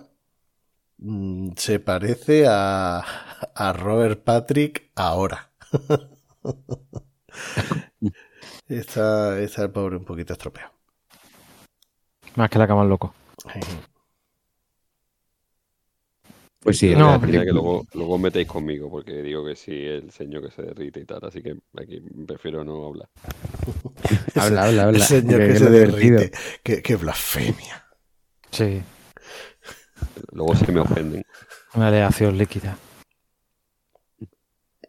mm, 0.97 1.51
se 1.57 1.79
parece 1.79 2.45
a, 2.47 2.99
a 3.55 3.73
Robert 3.73 4.23
Patrick 4.23 4.91
ahora. 4.95 5.51
está, 8.67 9.39
está 9.39 9.63
el 9.63 9.71
pobre 9.71 9.97
un 9.97 10.05
poquito 10.05 10.33
estropeado. 10.33 10.71
Más 12.35 12.49
que 12.49 12.59
la 12.59 12.67
cama 12.67 12.85
loco. 12.85 13.13
Pues 16.63 16.77
sí, 16.77 16.93
no, 16.95 17.19
que 17.19 17.27
luego, 17.51 17.87
luego 17.95 18.17
metéis 18.19 18.47
conmigo, 18.47 18.87
porque 18.89 19.23
digo 19.23 19.43
que 19.43 19.55
sí, 19.55 19.71
el 19.73 20.11
señor 20.11 20.43
que 20.43 20.51
se 20.51 20.61
derrite 20.61 20.99
y 20.99 21.05
tal, 21.05 21.19
así 21.23 21.41
que 21.41 21.57
aquí 21.75 21.99
prefiero 22.27 22.63
no 22.63 22.85
hablar. 22.85 23.09
Habla, 24.35 24.65
habla, 24.65 24.83
habla. 24.83 24.97
El 24.99 25.03
señor 25.03 25.39
que 25.39 25.55
se 25.57 25.69
derrite. 25.71 26.31
Qué, 26.63 26.81
qué 26.83 26.95
blasfemia. 26.97 27.83
Sí, 28.51 28.81
Luego 30.33 30.55
se 30.55 30.71
me 30.71 30.79
ofenden. 30.81 31.23
una 31.73 31.87
aleación 31.87 32.37
líquida. 32.37 32.77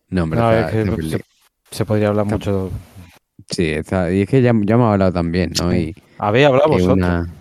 No, 0.09 0.25
hombre, 0.25 0.41
No, 0.41 0.53
está- 0.53 0.81
es 0.83 0.91
que 1.11 1.25
se, 1.71 1.85
podría 1.87 2.09
hablar 2.09 2.27
Está- 2.27 2.37
mucho. 2.37 2.71
Sí, 3.51 3.67
está- 3.71 4.13
y 4.13 4.23
es 4.23 4.29
que 4.29 4.43
ya, 4.43 4.53
ya 4.63 4.75
hemos 4.75 4.93
hablado 4.93 5.13
también, 5.13 5.53
¿no? 5.61 5.75
Y 5.75 5.95
¿Habéis 6.19 6.47
hablado 6.47 6.69
vosotros? 6.69 6.97
una- 6.99 7.33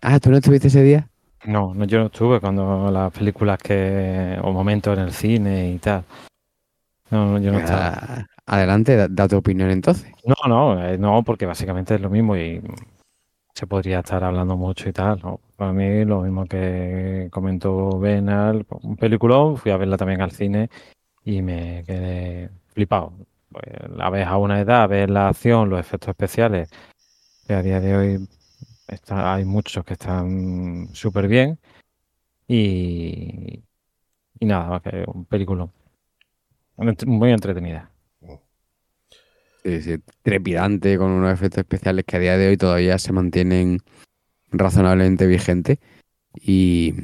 Ah, 0.00 0.18
¿tú 0.20 0.30
no 0.30 0.36
estuviste 0.38 0.68
ese 0.68 0.82
día? 0.82 1.08
No, 1.48 1.72
no, 1.72 1.86
yo 1.86 1.98
no 1.98 2.06
estuve 2.06 2.40
cuando 2.40 2.90
las 2.90 3.10
películas 3.10 3.58
que. 3.58 4.38
o 4.42 4.52
momentos 4.52 4.98
en 4.98 5.04
el 5.04 5.12
cine 5.12 5.70
y 5.70 5.78
tal. 5.78 6.04
No, 7.10 7.24
no, 7.24 7.38
yo 7.38 7.50
no 7.50 7.60
estaba. 7.60 7.94
Ah, 7.96 8.26
adelante, 8.44 8.94
da, 8.96 9.08
da 9.08 9.26
tu 9.26 9.38
opinión 9.38 9.70
entonces. 9.70 10.12
No, 10.26 10.34
no, 10.46 10.84
eh, 10.84 10.98
no, 10.98 11.22
porque 11.22 11.46
básicamente 11.46 11.94
es 11.94 12.02
lo 12.02 12.10
mismo 12.10 12.36
y 12.36 12.60
se 13.54 13.66
podría 13.66 14.00
estar 14.00 14.22
hablando 14.24 14.58
mucho 14.58 14.90
y 14.90 14.92
tal. 14.92 15.20
¿no? 15.22 15.40
Para 15.56 15.72
mí, 15.72 16.04
lo 16.04 16.20
mismo 16.20 16.44
que 16.44 17.28
comentó 17.30 17.98
Benal, 17.98 18.66
un 18.82 18.96
peliculón, 18.96 19.56
fui 19.56 19.72
a 19.72 19.78
verla 19.78 19.96
también 19.96 20.20
al 20.20 20.32
cine 20.32 20.68
y 21.24 21.40
me 21.40 21.82
quedé 21.86 22.50
flipado. 22.74 23.14
Pues 23.50 23.64
la 23.96 24.10
ves 24.10 24.26
a 24.26 24.36
una 24.36 24.60
edad, 24.60 24.86
ves 24.86 25.08
la 25.08 25.28
acción, 25.28 25.70
los 25.70 25.80
efectos 25.80 26.10
especiales, 26.10 26.68
que 27.46 27.54
a 27.54 27.62
día 27.62 27.80
de 27.80 27.96
hoy 27.96 28.28
está, 28.88 29.34
hay 29.34 29.44
muchos 29.44 29.84
que 29.84 29.94
están 29.94 30.88
súper 30.92 31.28
bien 31.28 31.58
y, 32.46 33.62
y 34.40 34.46
nada, 34.46 34.80
que 34.80 35.04
un 35.06 35.24
peliculón. 35.26 35.70
Muy 37.06 37.30
entretenida. 37.32 37.90
Sí, 39.64 39.82
sí, 39.82 39.96
trepidante, 40.22 40.96
con 40.96 41.10
unos 41.10 41.32
efectos 41.32 41.58
especiales 41.58 42.04
que 42.06 42.16
a 42.16 42.20
día 42.20 42.38
de 42.38 42.48
hoy 42.48 42.56
todavía 42.56 42.96
se 42.98 43.12
mantienen 43.12 43.80
razonablemente 44.50 45.26
vigentes. 45.26 45.78
Y, 46.40 46.94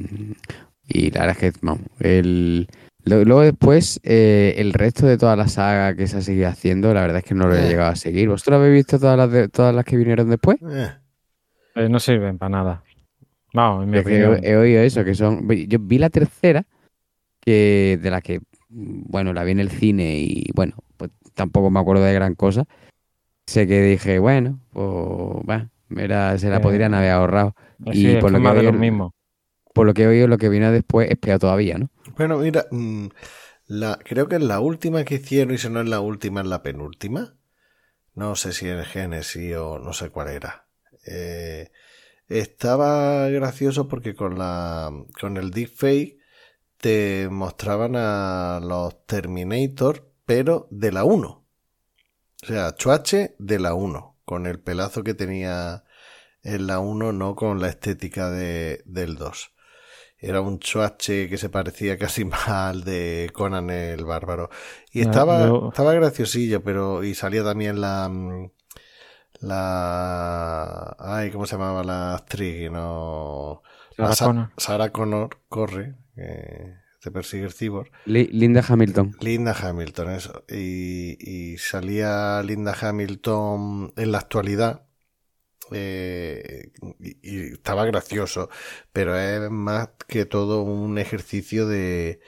y 0.87 1.11
la 1.11 1.25
verdad 1.25 1.37
es 1.43 1.53
que, 1.53 1.59
vamos, 1.61 1.83
el, 1.99 2.67
lo- 3.03 3.25
luego 3.25 3.41
después, 3.41 3.99
eh, 4.03 4.55
el 4.57 4.71
resto 4.71 5.05
de 5.05 5.17
toda 5.17 5.35
la 5.35 5.49
saga 5.49 5.95
que 5.95 6.07
se 6.07 6.17
ha 6.17 6.21
seguido 6.21 6.47
haciendo, 6.47 6.93
la 6.93 7.01
verdad 7.01 7.17
es 7.17 7.25
que 7.25 7.35
no 7.35 7.47
lo 7.47 7.55
he 7.55 7.65
Eh. 7.65 7.67
llegado 7.67 7.91
a 7.91 7.95
seguir. 7.97 8.29
¿Vosotros 8.29 8.55
habéis 8.59 8.73
visto 8.85 8.97
todas 8.99 9.17
las, 9.17 9.29
de- 9.29 9.49
todas 9.49 9.75
las 9.75 9.83
que 9.83 9.97
vinieron 9.97 10.29
después? 10.29 10.57
Eh, 10.67 10.91
Eh, 11.75 11.89
no 11.89 11.99
sirven 11.99 12.37
para 12.37 12.49
nada. 12.49 12.83
Vamos, 13.53 13.85
en 13.85 14.03
que 14.03 14.15
he, 14.15 14.51
he 14.51 14.57
oído 14.57 14.81
eso, 14.81 15.03
que 15.03 15.13
son... 15.13 15.47
Yo 15.67 15.77
vi 15.79 15.97
la 15.97 16.09
tercera, 16.09 16.65
que 17.41 17.99
de 18.01 18.09
la 18.09 18.21
que, 18.21 18.41
bueno, 18.69 19.33
la 19.33 19.43
vi 19.43 19.51
en 19.51 19.59
el 19.59 19.69
cine 19.69 20.17
y, 20.19 20.45
bueno, 20.53 20.73
pues 20.97 21.11
tampoco 21.33 21.69
me 21.69 21.79
acuerdo 21.79 22.03
de 22.03 22.13
gran 22.13 22.35
cosa. 22.35 22.65
Sé 23.47 23.67
que 23.67 23.81
dije, 23.81 24.19
bueno, 24.19 24.59
pues, 24.71 24.87
va, 24.87 25.69
era- 25.95 26.37
se 26.37 26.49
la 26.49 26.57
Eh, 26.57 26.61
podrían 26.61 26.93
haber 26.93 27.11
ahorrado. 27.11 27.55
Eh, 27.85 27.91
y 27.93 28.15
por 28.17 28.31
lo 28.31 28.39
que 28.39 28.61
lo 28.63 28.73
mismo. 28.73 29.13
Por 29.73 29.85
lo 29.85 29.93
que 29.93 30.03
he 30.03 30.07
oído, 30.07 30.27
lo 30.27 30.37
que 30.37 30.49
viene 30.49 30.71
después 30.71 31.09
es 31.09 31.17
peor 31.17 31.39
todavía, 31.39 31.77
¿no? 31.77 31.89
Bueno, 32.17 32.37
mira, 32.37 32.65
mm, 32.71 33.07
la, 33.67 33.99
creo 34.03 34.27
que 34.27 34.37
es 34.37 34.41
la 34.41 34.59
última 34.61 35.03
que 35.03 35.15
hicieron, 35.15 35.53
y 35.53 35.57
si 35.57 35.69
no 35.69 35.81
es 35.81 35.87
la 35.89 35.99
última, 35.99 36.41
es 36.41 36.47
la 36.47 36.63
penúltima. 36.63 37.35
No 38.15 38.35
sé 38.35 38.53
si 38.53 38.67
es 38.67 38.87
Genesis 38.87 39.55
o 39.57 39.79
no 39.79 39.91
sé 39.93 40.09
cuál 40.09 40.29
era. 40.29 40.64
Eh, 41.05 41.71
estaba 42.27 43.29
gracioso 43.29 43.87
porque 43.87 44.15
con 44.15 44.37
la 44.37 44.91
con 45.19 45.37
el 45.37 45.51
deepfake 45.51 46.17
te 46.77 47.29
mostraban 47.29 47.95
a 47.95 48.59
los 48.61 49.05
Terminator, 49.05 50.11
pero 50.25 50.67
de 50.71 50.91
la 50.91 51.03
1. 51.03 51.27
O 51.27 52.45
sea, 52.45 52.75
Chuache 52.75 53.35
de 53.39 53.59
la 53.59 53.73
1, 53.73 54.19
con 54.25 54.45
el 54.45 54.59
pelazo 54.59 55.03
que 55.03 55.13
tenía 55.13 55.83
en 56.43 56.67
la 56.67 56.79
1, 56.79 57.11
no 57.13 57.35
con 57.35 57.59
la 57.59 57.69
estética 57.69 58.29
de, 58.29 58.83
del 58.85 59.15
2. 59.15 59.51
Era 60.17 60.41
un 60.41 60.59
chuache 60.59 61.29
que 61.29 61.37
se 61.37 61.49
parecía 61.49 61.97
casi 61.99 62.25
más 62.25 62.47
al 62.47 62.83
de 62.83 63.29
Conan 63.33 63.69
el 63.69 64.05
Bárbaro. 64.05 64.49
Y 64.91 65.01
estaba, 65.01 65.69
estaba 65.69 65.93
graciosillo, 65.93 66.63
pero. 66.63 67.03
Y 67.03 67.15
salía 67.15 67.43
también 67.43 67.81
la. 67.81 68.11
La. 69.45 70.95
Ay, 70.99 71.31
¿cómo 71.31 71.45
se 71.45 71.55
llamaba 71.55 71.83
la 71.83 72.15
actriz? 72.15 72.69
No. 72.71 73.61
Sarah 73.95 74.09
la 74.09 74.15
Sa- 74.15 74.25
Connor. 74.25 74.49
Sarah 74.57 74.91
Connor 74.91 75.39
corre. 75.49 75.95
Que 76.15 76.75
te 77.01 77.11
persigue 77.11 77.43
el 77.45 77.53
cyborg. 77.53 77.91
Li- 78.05 78.29
Linda 78.31 78.63
Hamilton. 78.67 79.15
Linda 79.19 79.53
Hamilton, 79.53 80.09
eso. 80.11 80.43
Y, 80.49 81.17
y 81.53 81.57
salía 81.57 82.41
Linda 82.43 82.75
Hamilton 82.79 83.93
en 83.95 84.11
la 84.11 84.17
actualidad. 84.19 84.81
eh, 85.71 86.71
y, 86.99 87.17
y 87.23 87.53
estaba 87.53 87.85
gracioso, 87.85 88.49
pero 88.93 89.17
es 89.17 89.49
más 89.51 89.89
que 90.07 90.25
todo 90.25 90.61
un 90.63 90.97
ejercicio 90.99 91.67
de, 91.67 92.19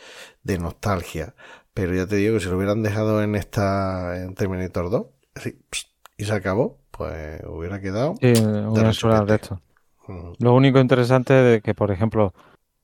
de 0.43 0.57
nostalgia. 0.59 1.35
Pero 1.73 1.93
ya 1.95 2.07
te 2.07 2.15
digo 2.15 2.35
que 2.35 2.39
si 2.43 2.49
lo 2.49 2.57
hubieran 2.57 2.81
dejado 2.83 3.21
en 3.23 3.35
esta 3.35 4.17
en 4.23 4.33
Terminator 4.35 4.89
2 4.89 5.07
así, 5.35 5.51
pss, 5.71 5.87
y 6.17 6.25
se 6.25 6.33
acabó, 6.33 6.81
pues 6.97 7.41
hubiera 7.45 7.79
quedado. 7.79 8.15
Sí, 8.19 8.33
una 8.43 8.93
sola 8.93 9.21
repente. 9.21 9.31
resto. 9.33 9.61
mm, 10.07 10.33
Lo 10.39 10.53
único 10.53 10.79
interesante 10.79 11.33
de 11.33 11.61
que, 11.61 11.73
por 11.73 11.91
ejemplo, 11.91 12.33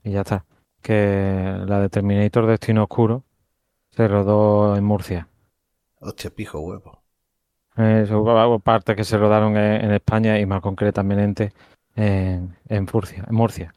y 0.04 0.12
ya 0.12 0.22
está, 0.22 0.46
que 0.82 1.56
la 1.66 1.80
de 1.80 1.90
Terminator 1.90 2.46
Destino 2.48 2.84
Oscuro 2.84 3.24
se 3.92 4.08
rodó 4.08 4.76
en 4.76 4.84
Murcia. 4.84 5.28
Hostia, 6.00 6.30
pijo 6.30 6.60
huevo. 6.60 7.04
Eh, 7.78 8.06
hubo 8.12 8.60
partes 8.60 8.96
que 8.96 9.04
se 9.04 9.18
rodaron 9.18 9.58
en, 9.58 9.86
en 9.86 9.92
España 9.92 10.40
y 10.40 10.46
más 10.46 10.62
concretamente 10.62 11.54
en, 11.96 12.56
en 12.68 12.88
Murcia, 12.92 13.26
en 13.28 13.36
Murcia. 13.36 13.74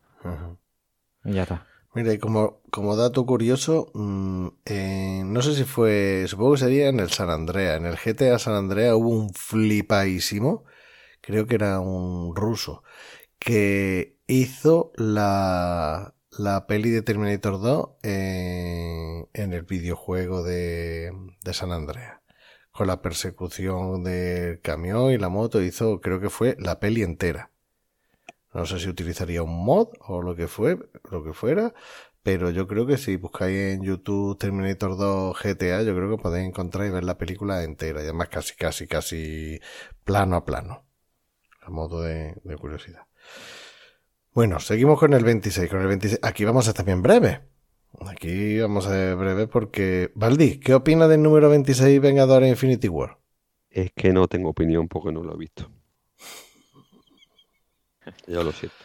Y 1.24 1.32
ya 1.32 1.43
está. 1.43 1.66
Mira, 1.97 2.12
y 2.12 2.18
como, 2.18 2.61
como 2.70 2.94
dato 2.94 3.24
curioso, 3.24 3.90
mm, 3.94 4.49
eh, 4.66 5.22
no 5.24 5.40
sé 5.40 5.55
si 5.55 5.64
fue, 5.64 6.26
supongo 6.28 6.53
que 6.53 6.59
sería 6.61 6.88
en 6.88 7.01
el 7.01 7.11
San 7.11 7.30
Andrea, 7.30 7.76
en 7.76 7.86
el 7.86 7.97
GTA 7.97 8.38
San 8.38 8.53
Andrea 8.55 8.94
hubo 8.97 9.09
un 9.09 9.32
flipadísimo, 9.32 10.64
creo 11.22 11.47
que 11.47 11.55
era 11.55 11.80
un 11.80 12.36
ruso, 12.36 12.82
que 13.38 14.18
hizo 14.26 14.92
la, 14.97 16.14
la 16.38 16.66
peli 16.66 16.90
de 16.90 17.03
Terminator 17.03 17.61
2 17.61 17.90
en, 18.03 19.28
en 19.32 19.53
el 19.55 19.62
videojuego 19.64 20.42
de, 20.42 21.12
de 21.44 21.55
San 21.55 21.72
Andrea. 21.72 22.22
Con 22.72 22.88
la 22.88 23.03
persecución 23.03 24.05
del 24.05 24.61
camión 24.61 25.12
y 25.12 25.18
la 25.18 25.30
moto, 25.30 25.62
hizo, 25.62 26.01
creo 26.03 26.20
que 26.20 26.30
fue 26.30 26.57
la 26.61 26.80
peli 26.80 27.03
entera. 27.03 27.53
No 28.57 28.64
sé 28.64 28.78
si 28.78 28.88
utilizaría 28.88 29.42
un 29.42 29.66
mod 29.66 29.88
o 30.00 30.22
lo 30.22 30.34
que 30.34 30.48
fue, 30.48 30.78
lo 31.11 31.22
que 31.22 31.34
fuera, 31.34 31.74
pero 32.22 32.48
yo 32.48 32.66
creo 32.66 32.86
que 32.86 32.96
si 32.96 33.16
buscáis 33.16 33.74
en 33.74 33.82
YouTube 33.82 34.38
Terminator 34.38 34.96
2 34.96 35.36
GTA, 35.38 35.82
yo 35.82 35.94
creo 35.94 36.16
que 36.16 36.22
podéis 36.22 36.48
encontrar 36.48 36.86
y 36.86 36.90
ver 36.90 37.04
la 37.04 37.18
película 37.18 37.62
entera, 37.64 38.00
y 38.00 38.04
además 38.04 38.30
casi, 38.30 38.54
casi, 38.54 38.86
casi 38.86 39.61
plano 40.04 40.36
a 40.36 40.46
plano. 40.46 40.86
A 41.61 41.68
modo 41.68 42.00
de, 42.00 42.34
curiosidad. 42.59 43.02
Bueno, 44.32 44.59
seguimos 44.59 44.98
con 44.98 45.12
el 45.12 45.22
26. 45.22 45.68
Con 45.68 45.82
el 45.82 45.88
26. 45.88 46.20
Aquí 46.22 46.46
vamos 46.46 46.66
a 46.66 46.70
estar 46.70 46.86
bien 46.86 47.02
breve. 47.02 47.42
Aquí 48.07 48.59
vamos 48.59 48.86
a 48.86 48.90
ser 48.90 49.16
breve 49.16 49.48
porque. 49.48 50.12
Valdi, 50.14 50.61
¿qué 50.61 50.72
opina 50.72 51.09
del 51.09 51.22
número 51.22 51.50
26 51.50 52.00
Vengadores 52.00 52.48
Infinity 52.48 52.88
War? 52.88 53.18
Es 53.68 53.90
que 53.94 54.14
no 54.14 54.28
tengo 54.28 54.48
opinión 54.48 54.88
porque 54.88 55.12
no 55.12 55.22
lo 55.22 55.34
he 55.34 55.38
visto. 55.38 55.70
Ya 58.26 58.42
lo 58.42 58.52
siento. 58.52 58.76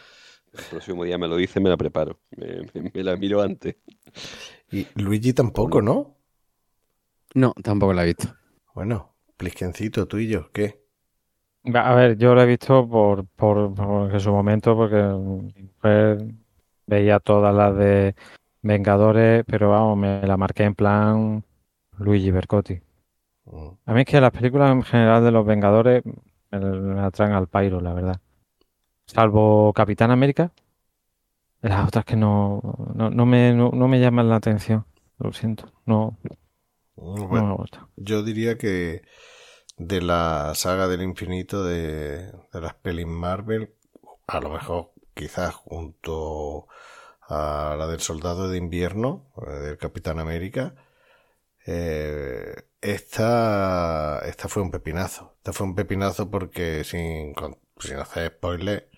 El 0.52 0.64
próximo 0.64 1.04
día 1.04 1.18
me 1.18 1.28
lo 1.28 1.36
dice, 1.36 1.60
me 1.60 1.70
la 1.70 1.76
preparo. 1.76 2.20
Me, 2.36 2.62
me- 2.74 2.90
me 2.94 3.02
la 3.04 3.16
miro 3.16 3.40
antes. 3.42 3.76
Y 4.70 4.86
Luigi 4.96 5.32
tampoco, 5.32 5.82
¿no? 5.82 6.18
No, 7.34 7.52
tampoco 7.62 7.92
la 7.92 8.04
he 8.04 8.06
visto. 8.06 8.28
Bueno, 8.74 9.16
plisquencito, 9.38 10.06
tú 10.06 10.18
y 10.18 10.28
yo, 10.28 10.50
¿qué? 10.52 10.84
Va, 11.64 11.90
A 11.90 11.94
ver, 11.94 12.16
yo 12.18 12.34
lo 12.34 12.42
he 12.42 12.46
visto 12.46 12.88
por, 12.88 13.26
por, 13.28 13.74
por 13.74 14.12
en 14.12 14.20
su 14.20 14.30
momento, 14.32 14.76
porque 14.76 14.96
mi 14.96 15.52
mujer 15.62 16.18
veía 16.86 17.20
todas 17.20 17.54
las 17.54 17.76
de 17.76 18.14
Vengadores, 18.62 19.44
pero 19.46 19.70
vamos, 19.70 19.96
me 19.98 20.26
la 20.26 20.36
marqué 20.36 20.64
en 20.64 20.74
plan 20.74 21.44
Luigi 21.98 22.30
Bercotti. 22.30 22.80
Mm. 23.46 23.76
A 23.86 23.94
mí 23.94 24.00
es 24.00 24.06
que 24.06 24.20
las 24.20 24.32
películas 24.32 24.72
en 24.72 24.82
general 24.82 25.22
de 25.24 25.30
los 25.30 25.46
Vengadores 25.46 26.02
me, 26.50 26.58
me 26.58 27.00
atraen 27.00 27.32
al 27.32 27.46
pairo, 27.48 27.80
la 27.80 27.94
verdad. 27.94 28.20
Salvo 29.14 29.72
Capitán 29.74 30.10
América, 30.10 30.52
las 31.62 31.86
otras 31.88 32.04
que 32.04 32.16
no, 32.16 32.60
no, 32.94 33.10
no 33.10 33.26
me, 33.26 33.52
no, 33.54 33.70
no 33.72 33.88
me 33.88 34.00
llaman 34.00 34.28
la 34.28 34.36
atención. 34.36 34.84
Lo 35.18 35.32
siento, 35.32 35.72
no, 35.86 36.18
no 36.96 37.28
Bueno, 37.28 37.46
me 37.46 37.54
gusta. 37.54 37.88
yo 37.96 38.22
diría 38.22 38.58
que 38.58 39.02
de 39.78 40.02
la 40.02 40.54
saga 40.56 40.88
del 40.88 41.02
infinito 41.02 41.64
de, 41.64 42.32
de 42.52 42.60
las 42.62 42.74
pelis 42.76 43.06
Marvel, 43.06 43.74
a 44.28 44.40
lo 44.40 44.50
mejor 44.50 44.92
quizás 45.14 45.54
junto 45.54 46.68
a 47.28 47.76
la 47.78 47.88
del 47.88 48.00
Soldado 48.00 48.50
de 48.50 48.58
Invierno, 48.58 49.32
eh, 49.46 49.50
del 49.52 49.78
Capitán 49.78 50.20
América, 50.20 50.74
eh, 51.66 52.54
esta, 52.80 54.20
esta 54.26 54.48
fue 54.48 54.62
un 54.62 54.70
pepinazo. 54.72 55.34
Esta 55.38 55.52
fue 55.54 55.66
un 55.68 55.74
pepinazo 55.76 56.30
porque 56.30 56.84
sin, 56.84 57.34
sin 57.80 57.98
hacer 57.98 58.32
spoiler, 58.36 58.90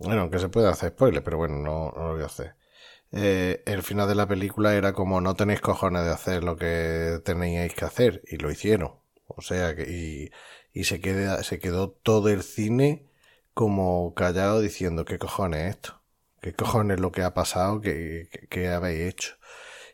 bueno, 0.00 0.22
aunque 0.22 0.38
se 0.38 0.48
puede 0.48 0.68
hacer 0.68 0.90
spoiler, 0.90 1.22
pero 1.22 1.36
bueno, 1.38 1.56
no, 1.58 1.92
no 1.96 2.08
lo 2.08 2.14
voy 2.14 2.22
a 2.22 2.26
hacer. 2.26 2.56
Eh, 3.12 3.62
el 3.66 3.82
final 3.82 4.08
de 4.08 4.14
la 4.16 4.28
película 4.28 4.74
era 4.74 4.92
como 4.94 5.20
no 5.20 5.34
tenéis 5.36 5.60
cojones 5.60 6.04
de 6.04 6.10
hacer 6.12 6.44
lo 6.44 6.56
que 6.56 7.20
teníais 7.24 7.74
que 7.74 7.84
hacer 7.86 8.22
y 8.28 8.38
lo 8.38 8.50
hicieron. 8.50 8.94
O 9.28 9.42
sea 9.42 9.76
que 9.76 9.84
y, 9.90 10.30
y 10.80 10.84
se, 10.84 11.00
queda, 11.00 11.42
se 11.44 11.58
quedó 11.60 11.90
todo 11.92 12.28
el 12.30 12.42
cine 12.42 13.08
como 13.54 14.14
callado 14.14 14.60
diciendo 14.60 15.04
qué 15.06 15.18
cojones 15.18 15.62
es 15.62 15.76
esto, 15.76 16.02
qué 16.42 16.54
cojones 16.54 16.96
es 16.96 17.00
lo 17.02 17.12
que 17.12 17.22
ha 17.22 17.34
pasado, 17.34 17.80
qué, 17.82 18.28
qué 18.50 18.68
habéis 18.70 19.02
hecho. 19.14 19.34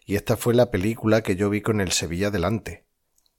Y 0.07 0.17
esta 0.17 0.37
fue 0.39 0.55
la 0.55 0.71
película 0.73 1.23
que 1.23 1.37
yo 1.37 1.51
vi 1.51 1.63
con 1.63 1.81
el 1.83 1.93
Sevilla 1.93 2.31
delante. 2.33 2.86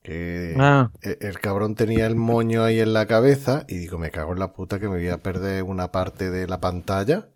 Que 0.08 0.55
Ah, 0.60 0.91
el, 1.01 1.18
el 1.22 1.39
cabrón 1.39 1.76
tenía 1.76 2.08
el 2.08 2.16
moño 2.16 2.64
ahí 2.64 2.80
en 2.80 2.93
la 2.93 3.05
cabeza 3.08 3.66
y 3.68 3.78
digo, 3.78 3.97
me 3.97 4.12
cago 4.12 4.34
en 4.34 4.39
la 4.39 4.53
puta 4.53 4.80
que 4.80 4.88
me 4.88 4.97
voy 4.97 5.10
a 5.10 5.22
perder 5.22 5.64
una 5.64 5.91
parte 5.91 6.32
de 6.32 6.47
la 6.47 6.60
pantalla. 6.62 7.30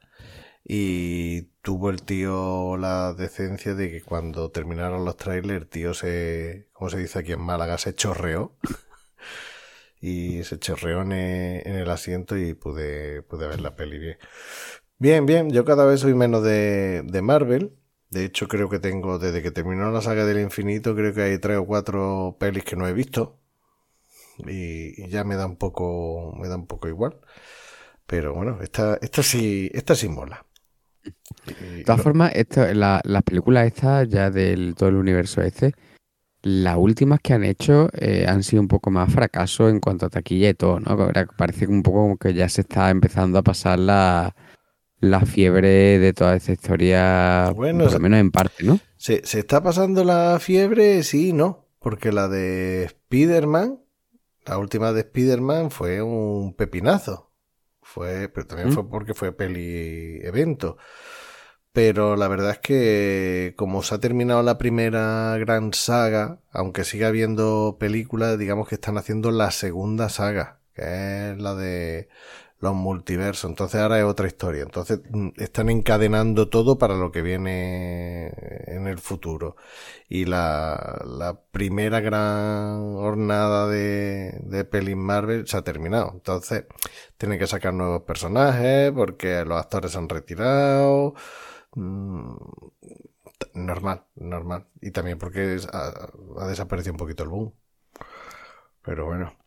Y 0.64 1.44
tuvo 1.64 1.90
el 1.90 2.04
tío 2.04 2.78
la 2.78 3.14
decencia 3.14 3.74
de 3.76 3.92
que 3.92 4.02
cuando 4.04 4.52
terminaron 4.52 5.06
los 5.06 5.18
trailers, 5.18 5.64
el 5.64 5.70
tío 5.70 5.94
se, 5.94 6.70
como 6.74 6.90
se 6.90 7.00
dice 7.00 7.20
aquí 7.20 7.34
en 7.34 7.42
Málaga, 7.42 7.78
se 7.78 7.96
chorreó. 7.96 8.58
y 10.02 10.44
se 10.44 10.60
chorreó 10.60 11.02
en 11.04 11.12
el, 11.12 11.68
en 11.68 11.76
el 11.76 11.90
asiento 11.90 12.38
y 12.38 12.54
pude, 12.54 13.22
pude 13.24 13.48
ver 13.48 13.62
la 13.62 13.76
peli 13.76 14.00
bien. 14.00 14.18
Bien, 14.98 15.26
bien, 15.26 15.52
yo 15.52 15.66
cada 15.66 15.86
vez 15.86 16.02
soy 16.02 16.14
menos 16.14 16.44
de, 16.44 17.04
de 17.06 17.22
Marvel. 17.22 17.76
De 18.12 18.26
hecho, 18.26 18.48
creo 18.48 18.70
que 18.70 18.78
tengo, 18.80 19.18
desde 19.18 19.42
que 19.42 19.50
terminó 19.52 19.90
la 19.92 20.02
saga 20.02 20.26
del 20.26 20.40
infinito, 20.40 20.96
creo 20.96 21.14
que 21.14 21.24
hay 21.24 21.40
tres 21.40 21.58
o 21.58 21.66
cuatro 21.66 22.38
pelis 22.40 22.64
que 22.64 22.76
no 22.76 22.88
he 22.88 22.94
visto. 22.94 23.40
Y, 24.48 25.04
y 25.04 25.10
ya 25.10 25.24
me 25.24 25.36
da 25.36 25.46
un 25.46 25.56
poco, 25.58 26.34
me 26.40 26.48
da 26.48 26.56
un 26.56 26.68
poco 26.68 26.88
igual. 26.88 27.18
Pero 28.08 28.34
bueno, 28.34 28.60
esta, 28.62 28.98
esta 29.02 29.24
sí, 29.24 29.70
esta 29.74 29.96
sí 29.96 30.10
mola. 30.10 30.46
Y- 31.46 31.78
De 31.80 31.84
todas 31.84 32.02
formas, 32.02 32.32
esto, 32.36 32.74
la- 32.74 33.02
las 33.04 33.24
películas 33.24 33.68
estas 33.68 34.08
ya 34.10 34.30
del 34.30 34.76
todo 34.76 34.90
el 34.90 34.96
universo 34.96 35.42
este, 35.42 35.74
las 36.44 36.78
últimas 36.78 37.20
que 37.22 37.34
han 37.34 37.44
hecho 37.44 37.90
eh, 37.94 38.26
han 38.28 38.44
sido 38.44 38.62
un 38.62 38.68
poco 38.68 38.92
más 38.92 39.14
fracaso 39.14 39.70
en 39.70 39.80
cuanto 39.80 40.08
a 40.08 40.10
taquilla 40.10 40.50
y 40.50 40.54
todo, 40.56 40.80
¿no? 40.80 40.98
Parece 41.38 41.68
que 41.68 41.72
un 41.72 41.84
poco 41.84 42.00
como 42.02 42.18
que 42.18 42.34
ya 42.34 42.50
se 42.50 42.62
está 42.62 42.90
empezando 42.92 43.40
a 43.40 43.44
pasar 43.44 43.80
la, 43.80 44.36
la 45.02 45.26
fiebre 45.26 46.00
de 46.00 46.14
toda 46.14 46.36
esta 46.36 46.54
historia, 46.54 47.52
Bueno, 47.56 47.84
por 47.84 47.94
lo 47.94 48.00
menos 48.00 48.20
en 48.20 48.32
parte, 48.32 48.64
¿no? 48.64 48.80
¿Se, 48.98 49.26
¿Se 49.26 49.40
está 49.40 49.62
pasando 49.62 50.04
la 50.04 50.40
fiebre? 50.40 51.04
Sí, 51.04 51.30
y 51.30 51.34
no. 51.34 51.68
Porque 51.80 52.12
la 52.12 52.28
de 52.28 52.84
Spider-Man, 52.84 53.82
la 54.46 54.58
última 54.60 54.94
de 54.94 55.02
Spider-Man 55.02 55.72
fue 55.72 56.02
un 56.02 56.54
pepinazo. 56.54 57.32
Fue, 57.82 58.30
pero 58.30 58.46
también 58.46 58.70
¿Mm? 58.70 58.74
fue 58.74 58.90
porque 58.90 59.14
fue 59.16 59.32
peli 59.32 60.20
evento. 60.24 60.78
Pero 61.74 62.16
la 62.16 62.28
verdad 62.28 62.52
es 62.52 62.60
que 62.60 63.54
como 63.58 63.82
se 63.82 63.96
ha 63.96 64.00
terminado 64.00 64.44
la 64.44 64.58
primera 64.58 65.38
gran 65.38 65.74
saga, 65.74 66.40
aunque 66.52 66.84
siga 66.84 67.08
habiendo 67.08 67.78
películas, 67.80 68.38
digamos 68.38 68.68
que 68.68 68.76
están 68.76 68.98
haciendo 68.98 69.32
la 69.32 69.52
segunda 69.52 70.10
saga, 70.10 70.60
que 70.74 71.32
es 71.32 71.38
la 71.40 71.56
de 71.56 72.10
los 72.62 72.74
multiversos. 72.74 73.50
Entonces 73.50 73.82
ahora 73.82 74.00
es 74.00 74.06
otra 74.06 74.28
historia. 74.28 74.64
Entonces 74.64 75.02
mm, 75.10 75.30
están 75.38 75.70
encadenando 75.70 76.50
todo 76.50 76.78
para 76.78 76.96
lo 76.96 77.12
que 77.12 77.22
viene 77.22 78.32
en 78.68 78.88
el 78.88 79.00
futuro. 79.00 79.56
Y 80.10 80.26
la, 80.26 81.40
primera 81.52 82.00
gran 82.00 82.96
hornada 82.96 83.68
de, 83.68 84.40
de 84.44 84.66
pelis 84.66 84.96
Marvel 84.96 85.48
se 85.48 85.58
ha 85.58 85.64
terminado. 85.64 86.12
Entonces 86.14 86.66
tienen 87.18 87.40
que 87.40 87.48
sacar 87.48 87.74
nuevos 87.74 88.04
personajes 88.04 88.92
porque 88.92 89.44
los 89.46 89.60
actores 89.60 89.92
se 89.92 89.98
han 89.98 90.10
retirado. 90.10 91.14
Mm, 91.76 92.36
Normal, 93.54 94.06
normal. 94.16 94.68
Y 94.82 94.92
también 94.92 95.18
porque 95.18 95.58
ha 95.72 96.48
desaparecido 96.48 96.94
un 96.94 96.98
poquito 96.98 97.24
el 97.24 97.30
boom. 97.30 97.54
Pero 98.82 99.06
bueno. 99.06 99.41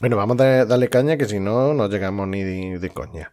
Bueno, 0.00 0.16
vamos 0.16 0.40
a 0.40 0.64
darle 0.64 0.88
caña 0.88 1.16
que 1.16 1.26
si 1.26 1.38
no, 1.40 1.72
no 1.74 1.88
llegamos 1.88 2.26
ni 2.28 2.42
de, 2.42 2.78
de 2.78 2.90
coña. 2.90 3.32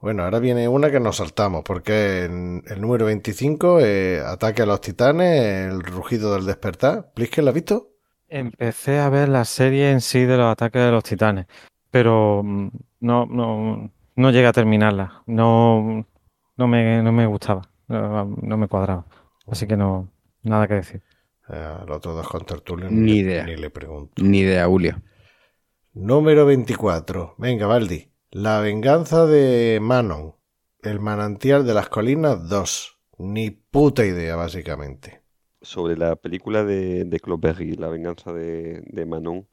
Bueno, 0.00 0.24
ahora 0.24 0.38
viene 0.38 0.66
una 0.66 0.90
que 0.90 0.98
nos 0.98 1.16
saltamos, 1.18 1.62
porque 1.62 2.24
en 2.24 2.62
el 2.68 2.80
número 2.80 3.04
25, 3.06 3.80
eh, 3.80 4.20
Ataque 4.24 4.62
a 4.62 4.66
los 4.66 4.80
Titanes, 4.80 5.68
el 5.70 5.82
rugido 5.82 6.32
del 6.34 6.46
despertar. 6.46 7.12
¿Plisken 7.14 7.44
la 7.44 7.50
has 7.50 7.54
visto? 7.54 7.86
empecé 8.32 9.00
a 9.00 9.08
ver 9.08 9.28
la 9.28 9.44
serie 9.44 9.90
en 9.90 10.00
sí 10.00 10.24
de 10.24 10.36
los 10.36 10.46
ataques 10.52 10.80
de 10.80 10.92
los 10.92 11.02
titanes, 11.02 11.46
pero 11.90 12.42
mm, 12.44 12.68
no, 13.00 13.26
no, 13.26 13.90
no 14.14 14.30
llegué 14.30 14.46
a 14.46 14.52
terminarla. 14.52 15.22
No, 15.26 16.06
no 16.56 16.68
me, 16.68 17.02
no 17.02 17.10
me 17.10 17.26
gustaba, 17.26 17.62
no, 17.88 18.24
no 18.40 18.56
me 18.56 18.68
cuadraba. 18.68 19.04
Así 19.50 19.66
que 19.66 19.76
no, 19.76 20.08
nada 20.44 20.68
que 20.68 20.74
decir. 20.74 21.02
Eh, 21.48 21.74
los 21.88 21.96
otros 21.96 22.14
dos 22.14 22.28
con 22.28 22.44
tertulios 22.46 22.92
Ni 22.92 23.14
le- 23.14 23.18
idea. 23.18 23.44
Ni 23.46 23.56
le 23.56 23.68
pregunto. 23.68 24.22
Ni 24.22 24.38
idea, 24.38 24.66
Julio. 24.68 25.02
Número 26.02 26.46
24. 26.46 27.34
Venga, 27.36 27.66
Baldi. 27.66 28.08
La 28.30 28.60
venganza 28.60 29.26
de 29.26 29.80
Manon. 29.82 30.34
El 30.82 30.98
manantial 30.98 31.66
de 31.66 31.74
las 31.74 31.90
colinas 31.90 32.48
2. 32.48 32.98
Ni 33.18 33.50
puta 33.50 34.06
idea, 34.06 34.34
básicamente. 34.34 35.20
sobre 35.60 35.98
la 35.98 36.16
película 36.16 36.64
de, 36.64 37.04
de 37.04 37.20
Claude 37.20 37.48
Berry, 37.48 37.74
La 37.74 37.88
venganza 37.88 38.32
de, 38.32 38.82
Manon, 39.06 39.46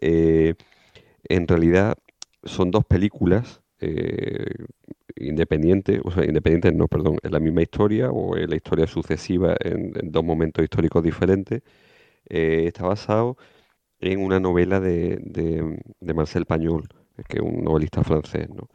eh, 0.00 0.54
en 1.28 1.46
realidad 1.48 1.94
son 2.42 2.72
dos 2.72 2.84
películas 2.84 3.62
eh, 3.80 4.54
independientes, 5.16 6.00
o 6.04 6.10
sea, 6.10 6.24
independientes 6.24 6.74
no, 6.74 6.88
perdón, 6.88 7.18
es 7.22 7.30
la 7.30 7.40
misma 7.40 7.62
historia 7.62 8.10
o 8.10 8.36
es 8.36 8.48
la 8.48 8.56
historia 8.56 8.88
sucesiva 8.88 9.56
en, 9.60 9.92
en 10.00 10.10
dos 10.12 10.24
momentos 10.24 10.64
históricos 10.64 11.02
diferentes. 11.04 11.62
Eh, 12.28 12.64
está 12.66 12.86
basado 12.86 13.36
en 14.00 14.20
una 14.24 14.40
novela 14.40 14.80
de, 14.80 15.18
de, 15.22 15.78
de 16.00 16.14
Marcel 16.14 16.46
Pagnol, 16.46 16.88
que 17.28 17.38
es 17.38 17.42
un 17.42 17.62
novelista 17.64 18.02
francés, 18.04 18.48
¿no? 18.50 18.68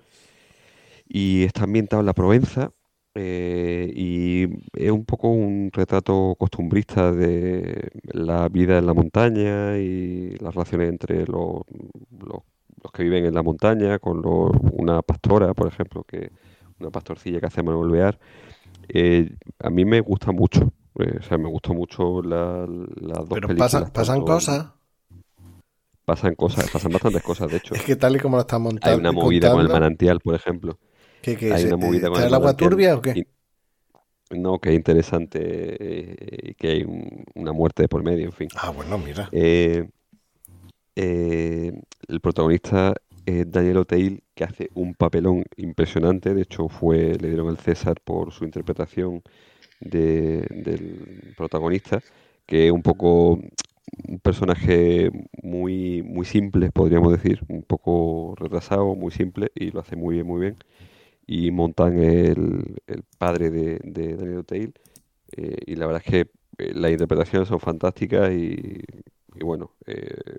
Y 1.07 1.43
está 1.43 1.63
ambientado 1.63 1.99
en 2.01 2.05
la 2.05 2.13
Provenza 2.13 2.71
eh, 3.15 3.91
y 3.93 4.47
es 4.73 4.91
un 4.91 5.05
poco 5.05 5.29
un 5.29 5.69
retrato 5.73 6.35
costumbrista 6.39 7.11
de 7.11 7.89
la 8.13 8.47
vida 8.49 8.77
en 8.77 8.85
la 8.85 8.93
montaña 8.93 9.77
y 9.77 10.37
las 10.39 10.53
relaciones 10.55 10.89
entre 10.89 11.25
los, 11.25 11.61
los- 12.19 12.43
los 12.83 12.91
que 12.93 13.03
viven 13.03 13.25
en 13.25 13.33
la 13.35 13.43
montaña 13.43 13.99
con 13.99 14.21
los- 14.21 14.51
una 14.73 15.01
pastora, 15.01 15.53
por 15.53 15.67
ejemplo, 15.67 16.03
que 16.03 16.31
una 16.79 16.89
pastorcilla 16.89 17.39
que 17.39 17.45
hace 17.47 17.61
Manuel 17.63 17.91
Bear. 17.91 18.17
Eh, 18.89 19.29
a 19.59 19.69
mí 19.69 19.85
me 19.85 20.01
gusta 20.01 20.31
mucho, 20.31 20.71
eh, 20.99 21.17
o 21.19 21.23
sea, 21.23 21.37
me 21.37 21.49
gustó 21.49 21.73
mucho 21.73 22.21
la- 22.23 22.67
las 22.67 23.19
dos 23.19 23.27
Pero 23.29 23.47
películas. 23.47 23.91
pasan, 23.93 24.23
cosas. 24.23 24.71
Pasan 26.11 26.35
cosas, 26.35 26.69
pasan 26.69 26.91
bastantes 26.91 27.23
cosas, 27.23 27.49
de 27.49 27.55
hecho. 27.55 27.73
Es 27.73 27.83
que 27.83 27.95
tal 27.95 28.17
y 28.17 28.19
como 28.19 28.35
lo 28.35 28.41
están 28.41 28.61
montando. 28.63 28.93
Hay 28.93 28.99
una 28.99 29.13
movida 29.13 29.49
con 29.49 29.61
el 29.61 29.69
manantial, 29.69 30.19
por 30.19 30.35
ejemplo. 30.35 30.77
¿qué- 31.21 31.37
qué 31.37 31.53
Hay 31.53 31.61
es? 31.61 31.67
una 31.67 31.77
movida 31.77 32.09
con 32.09 32.17
¿Está 32.17 32.23
el 32.23 32.27
el 32.27 32.33
agua 32.33 32.53
turbia 32.57 32.95
o 32.97 33.01
qué? 33.01 33.27
No, 34.31 34.59
que 34.59 34.71
es 34.71 34.75
interesante 34.75 35.39
eh, 35.39 36.53
que 36.57 36.67
hay 36.67 36.83
un- 36.83 37.23
una 37.35 37.53
muerte 37.53 37.83
de 37.83 37.87
por 37.87 38.03
medio, 38.03 38.25
en 38.25 38.33
fin. 38.33 38.49
Ah, 38.57 38.71
bueno, 38.71 38.97
mira. 38.97 39.29
Eh, 39.31 39.87
eh, 40.97 41.71
el 42.09 42.19
protagonista 42.19 42.93
es 43.25 43.49
Daniel 43.49 43.77
O'Teil, 43.77 44.21
que 44.35 44.43
hace 44.43 44.69
un 44.73 44.95
papelón 44.95 45.45
impresionante. 45.55 46.33
De 46.33 46.41
hecho, 46.41 46.67
fue, 46.67 47.15
le 47.21 47.29
dieron 47.29 47.47
el 47.47 47.57
César 47.57 47.95
por 48.03 48.33
su 48.33 48.43
interpretación 48.43 49.21
de- 49.79 50.45
del 50.49 51.33
protagonista, 51.37 52.01
que 52.45 52.67
es 52.67 52.71
un 52.73 52.81
poco 52.81 53.39
un 54.07 54.19
personaje 54.19 55.11
muy, 55.43 56.01
muy 56.03 56.25
simple, 56.25 56.71
podríamos 56.71 57.11
decir, 57.13 57.41
un 57.49 57.63
poco 57.63 58.35
retrasado, 58.37 58.95
muy 58.95 59.11
simple, 59.11 59.51
y 59.55 59.71
lo 59.71 59.81
hace 59.81 59.95
muy 59.95 60.15
bien, 60.15 60.27
muy 60.27 60.41
bien. 60.41 60.57
Y 61.27 61.51
Montan 61.51 61.99
es 61.99 62.31
el, 62.37 62.77
el 62.87 63.03
padre 63.17 63.51
de, 63.51 63.79
de 63.83 64.15
Daniel 64.17 64.39
O'Teil, 64.39 64.73
eh, 65.37 65.57
y 65.67 65.75
la 65.75 65.87
verdad 65.87 66.03
es 66.05 66.11
que 66.11 66.21
eh, 66.59 66.73
las 66.75 66.91
interpretaciones 66.91 67.49
son 67.49 67.59
fantásticas 67.59 68.31
y, 68.33 68.81
bueno, 69.41 69.73
eh, 69.87 70.37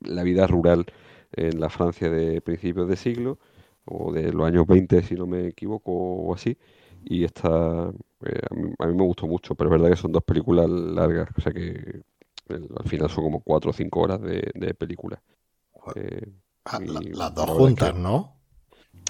la 0.00 0.22
vida 0.22 0.46
rural 0.46 0.86
en 1.32 1.60
la 1.60 1.68
Francia 1.70 2.10
de 2.10 2.40
principios 2.40 2.88
de 2.88 2.96
siglo, 2.96 3.38
o 3.84 4.12
de 4.12 4.32
los 4.32 4.46
años 4.46 4.66
20, 4.66 5.02
si 5.02 5.14
no 5.14 5.26
me 5.26 5.48
equivoco, 5.48 5.92
o 5.92 6.34
así, 6.34 6.58
y 7.04 7.24
está, 7.24 7.90
eh, 8.24 8.40
a 8.50 8.54
mí, 8.54 8.72
a 8.78 8.86
mí 8.86 8.94
me 8.94 9.04
gustó 9.04 9.26
mucho, 9.26 9.54
pero 9.54 9.70
es 9.70 9.72
verdad 9.80 9.90
que 9.90 10.00
son 10.02 10.12
dos 10.12 10.24
películas 10.24 10.68
largas, 10.70 11.28
o 11.36 11.40
sea 11.40 11.52
que 11.52 12.02
al 12.48 12.88
final 12.88 13.10
son 13.10 13.24
como 13.24 13.40
cuatro 13.40 13.70
o 13.70 13.72
cinco 13.74 14.00
horas 14.00 14.20
de, 14.20 14.50
de 14.54 14.74
película. 14.74 15.20
Eh, 15.94 16.32
Ah, 16.64 16.80
la- 16.80 17.00
las 17.00 17.18
la 17.18 17.30
dos 17.30 17.50
juntas, 17.50 17.92
que- 17.92 17.98
¿no? 17.98 18.36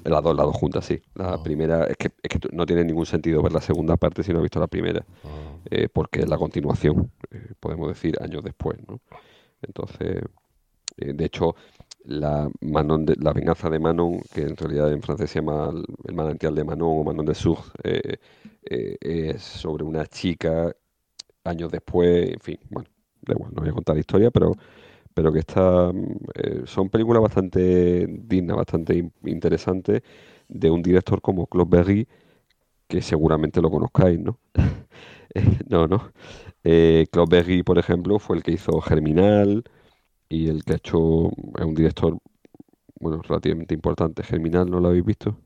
Las 0.05 0.23
dos, 0.23 0.37
las 0.37 0.47
dos 0.47 0.57
juntas, 0.57 0.85
sí. 0.85 1.01
La 1.15 1.33
Ah. 1.33 1.43
primera, 1.43 1.85
es 1.85 1.97
que, 1.97 2.11
es 2.23 2.31
que 2.31 2.39
no 2.53 2.65
tiene 2.65 2.85
ningún 2.85 3.07
sentido 3.07 3.43
ver 3.43 3.53
la 3.53 3.61
segunda 3.61 3.97
parte 3.97 4.23
si 4.23 4.33
no 4.33 4.39
has 4.39 4.43
visto 4.43 4.61
la 4.61 4.69
primera, 4.69 5.05
eh, 5.71 5.89
porque 5.89 6.21
es 6.21 6.29
la 6.29 6.39
continuación, 6.39 7.11
eh, 7.31 7.55
podemos 7.59 7.89
decir, 7.89 8.17
años 8.23 8.45
después, 8.45 8.79
¿no? 8.89 9.01
Entonces, 9.63 10.23
de 10.97 11.25
hecho, 11.25 11.57
la, 12.05 12.49
Manon 12.61 13.05
de- 13.07 13.17
la 13.21 13.33
venganza 13.33 13.69
de 13.71 13.79
Manon, 13.79 14.21
que 14.33 14.43
en 14.43 14.57
realidad 14.57 14.93
en 14.93 15.03
francés 15.03 15.31
se 15.31 15.41
llama 15.41 15.71
el, 15.73 15.85
el 16.05 16.15
manantial 16.15 16.55
de 16.55 16.65
Manon 16.65 17.01
o 17.01 17.05
Manon 17.05 17.27
de 17.27 17.35
Sur, 17.35 17.59
eh, 17.85 18.19
eh, 18.71 18.97
es 19.01 19.43
sobre 19.43 19.85
una 19.85 20.07
chica 20.07 20.75
años 21.45 21.71
después, 21.73 22.31
en 22.33 22.41
fin, 22.41 22.59
bueno, 22.71 22.89
da 23.27 23.35
igual, 23.35 23.53
no 23.55 23.63
voy 23.63 23.71
a 23.71 23.73
contar 23.75 23.97
la 23.97 24.01
historia, 24.01 24.31
pero, 24.31 24.53
pero 25.15 25.33
que 25.33 25.41
está, 25.41 25.93
mm, 25.93 26.17
eh, 26.37 26.63
son 26.67 26.91
películas 26.91 27.23
bastante 27.23 28.07
dignas, 28.09 28.57
bastante 28.59 28.97
in- 28.97 29.13
interesantes 29.27 30.03
de 30.49 30.71
un 30.71 30.83
director 30.83 31.21
como 31.23 31.47
Claude 31.49 31.71
Berry, 31.79 32.09
que 32.89 33.03
seguramente 33.03 33.61
lo 33.63 33.71
conozcáis, 33.71 34.21
¿no? 34.21 34.39
Eh, 35.35 35.59
no, 35.69 35.87
no. 35.89 36.13
Eh, 36.65 37.07
Claude 37.13 37.37
Berry, 37.39 37.63
por 37.63 37.79
ejemplo, 37.79 38.19
fue 38.19 38.37
el 38.37 38.43
que 38.43 38.53
hizo 38.53 38.81
Germinal 38.81 39.65
y 40.29 40.49
el 40.49 40.65
que 40.65 40.75
ha 40.75 40.77
hecho, 40.77 41.29
es 41.59 41.65
un 41.67 41.75
director, 41.75 42.19
bueno, 43.01 43.23
relativamente 43.23 43.75
importante. 43.75 44.23
Germinal, 44.25 44.71
¿no 44.71 44.81
lo 44.81 44.89
habéis 44.89 45.05
visto? 45.07 45.37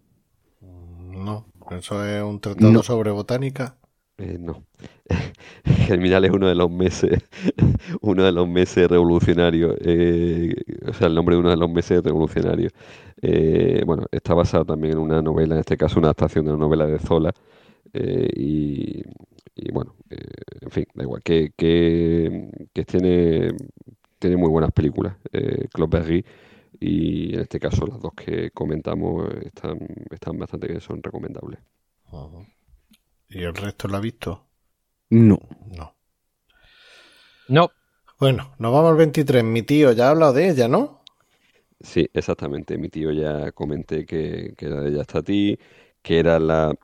No, 0.63 1.45
eso 1.71 2.05
es 2.05 2.23
un 2.23 2.41
tratado 2.41 2.83
No. 2.83 2.83
sobre 2.83 3.11
botánica. 3.11 3.77
Eh, 4.21 4.37
no. 4.39 4.65
Germinal 5.65 6.25
es 6.27 6.31
uno 6.31 6.47
de 6.47 6.55
los 6.55 6.71
meses, 6.71 7.23
uno 8.03 8.23
de 8.23 8.33
los 8.33 8.47
meses 8.47 8.89
revolucionarios, 8.89 9.77
eh, 9.81 10.55
o 10.87 10.93
sea, 10.93 11.07
el 11.07 11.15
nombre 11.15 11.37
de 11.37 11.41
uno 11.41 11.51
de 11.51 11.57
los 11.57 11.71
meses 11.71 12.03
revolucionarios. 12.03 12.73
Eh, 13.23 13.83
bueno, 13.87 14.05
está 14.13 14.35
basado 14.35 14.67
también 14.67 14.95
en 14.95 14.99
una 14.99 15.23
novela, 15.23 15.55
en 15.55 15.61
este 15.61 15.77
caso 15.77 15.99
una 15.99 16.09
adaptación 16.09 16.45
de 16.45 16.53
una 16.53 16.61
novela 16.61 16.87
de 16.87 16.99
Zola, 16.99 17.33
eh, 17.95 18.29
y, 18.37 19.03
y 19.57 19.73
bueno, 19.73 19.95
eh, 20.11 20.17
en 20.61 20.71
fin, 20.71 20.85
da 20.95 21.05
igual, 21.05 21.23
que, 21.23 21.53
que, 21.57 22.85
tiene, 22.85 23.53
tiene 24.19 24.37
muy 24.37 24.51
buenas 24.51 24.73
películas, 24.73 25.17
eh, 25.33 25.67
Berry, 25.89 26.25
y 26.79 27.35
en 27.35 27.41
este 27.41 27.59
caso 27.59 27.87
las 27.87 28.01
dos 28.01 28.13
que 28.15 28.51
comentamos 28.51 29.29
están, 29.43 29.79
están 30.11 30.39
bastante 30.39 30.69
bien, 30.69 30.81
son 30.81 31.03
recomendables. 31.03 31.61
Ujú. 32.13 32.60
¿Y 33.31 33.45
el 33.45 33.55
resto 33.55 33.89
lo 33.89 33.97
ha 33.97 34.01
visto? 34.01 34.47
No. 35.11 35.39
No. 35.77 35.95
No, 37.49 37.71
Bueno, 38.19 38.55
nos 38.59 38.73
vamos 38.73 38.91
al 38.93 38.97
23. 38.97 39.45
Mi 39.45 39.63
tío 39.63 39.93
ya 39.93 40.07
ha 40.07 40.11
hablado 40.13 40.33
de 40.33 40.49
ella, 40.49 40.69
¿no? 40.69 41.03
Sí, 41.81 42.09
exactamente. 42.13 42.77
Mi 42.79 42.89
tío 42.91 43.11
ya 43.13 43.53
comenté 43.53 44.05
que, 44.07 44.55
que 44.57 44.67
era 44.67 44.81
de 44.83 44.93
Ya 44.93 45.01
está 45.03 45.19
a 45.21 45.23
ti, 45.23 45.59
que 46.03 46.19
era 46.19 46.39
la, 46.39 46.75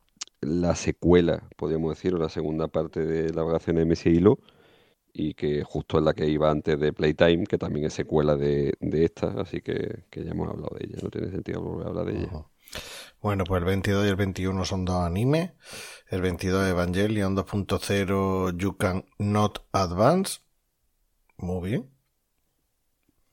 la 0.40 0.74
secuela, 0.74 1.48
podríamos 1.56 1.90
decir, 1.96 2.14
o 2.14 2.18
la 2.18 2.28
segunda 2.30 2.68
parte 2.68 3.00
de 3.04 3.32
La 3.34 3.42
vacación 3.42 3.76
de 3.76 3.84
Messi 3.84 4.10
Hilo, 4.10 4.38
y 5.12 5.34
que 5.34 5.64
justo 5.64 5.98
es 5.98 6.04
la 6.04 6.14
que 6.14 6.28
iba 6.28 6.50
antes 6.50 6.80
de 6.80 6.92
Playtime, 6.92 7.46
que 7.46 7.58
también 7.58 7.86
es 7.86 7.94
secuela 7.94 8.36
de, 8.36 8.74
de 8.80 9.04
esta, 9.06 9.28
así 9.40 9.60
que, 9.62 10.04
que 10.10 10.24
ya 10.24 10.32
hemos 10.32 10.50
hablado 10.50 10.76
de 10.78 10.86
ella, 10.86 10.98
no 11.02 11.10
tiene 11.10 11.30
sentido 11.30 11.62
volver 11.62 11.86
a 11.86 11.90
hablar 11.90 12.06
de 12.06 12.14
ella. 12.14 12.32
Bueno, 13.20 13.44
pues 13.44 13.60
el 13.60 13.64
22 13.64 14.06
y 14.06 14.08
el 14.08 14.16
21 14.16 14.64
son 14.64 14.84
dos 14.84 15.02
animes. 15.04 15.50
El 16.08 16.22
22 16.22 16.68
Evangelion 16.68 17.36
2.0 17.36 18.56
You 18.56 18.76
Can 18.76 19.06
Not 19.18 19.66
Advance. 19.72 20.38
Muy 21.36 21.68
bien. 21.68 21.90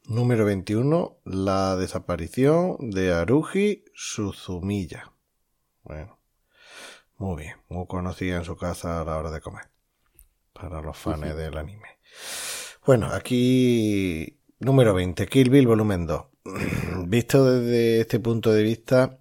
Número 0.07 0.43
21, 0.43 1.19
La 1.23 1.75
desaparición 1.75 2.89
de 2.89 3.13
Haruhi 3.13 3.85
Suzumiya. 3.93 5.13
Bueno, 5.83 6.17
muy 7.17 7.43
bien. 7.43 7.57
Muy 7.69 7.85
conocida 7.85 8.37
en 8.37 8.43
su 8.43 8.57
casa 8.57 9.01
a 9.01 9.05
la 9.05 9.19
hora 9.19 9.29
de 9.29 9.41
comer. 9.41 9.69
Para 10.51 10.81
los 10.81 10.97
fans 10.97 11.37
del 11.37 11.55
anime. 11.55 11.99
Bueno, 12.87 13.05
aquí 13.13 14.39
número 14.57 14.95
20, 14.95 15.27
Kill 15.27 15.51
Bill 15.51 15.67
volumen 15.67 16.07
2. 16.07 16.25
Visto 17.05 17.45
desde 17.45 18.01
este 18.01 18.19
punto 18.19 18.51
de 18.51 18.63
vista, 18.63 19.19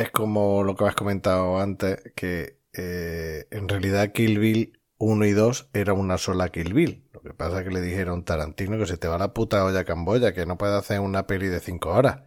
es 0.00 0.10
como 0.10 0.64
lo 0.64 0.74
que 0.76 0.84
has 0.84 0.94
comentado 0.94 1.60
antes, 1.60 2.00
que 2.16 2.58
eh, 2.72 3.46
en 3.50 3.68
realidad 3.68 4.12
Kill 4.12 4.38
Bill 4.38 4.80
1 4.98 5.26
y 5.26 5.32
2 5.32 5.70
era 5.74 5.92
una 5.92 6.18
sola 6.18 6.48
Kill 6.50 6.74
Bill. 6.74 7.08
Lo 7.12 7.22
que 7.22 7.34
pasa 7.34 7.58
es 7.58 7.64
que 7.64 7.74
le 7.74 7.80
dijeron 7.80 8.24
Tarantino 8.24 8.78
que 8.78 8.86
se 8.86 8.96
te 8.96 9.08
va 9.08 9.18
la 9.18 9.34
puta 9.34 9.64
olla 9.64 9.84
Camboya, 9.84 10.32
que 10.32 10.46
no 10.46 10.56
puede 10.58 10.76
hacer 10.76 11.00
una 11.00 11.26
peli 11.26 11.48
de 11.48 11.60
5 11.60 11.90
horas. 11.90 12.22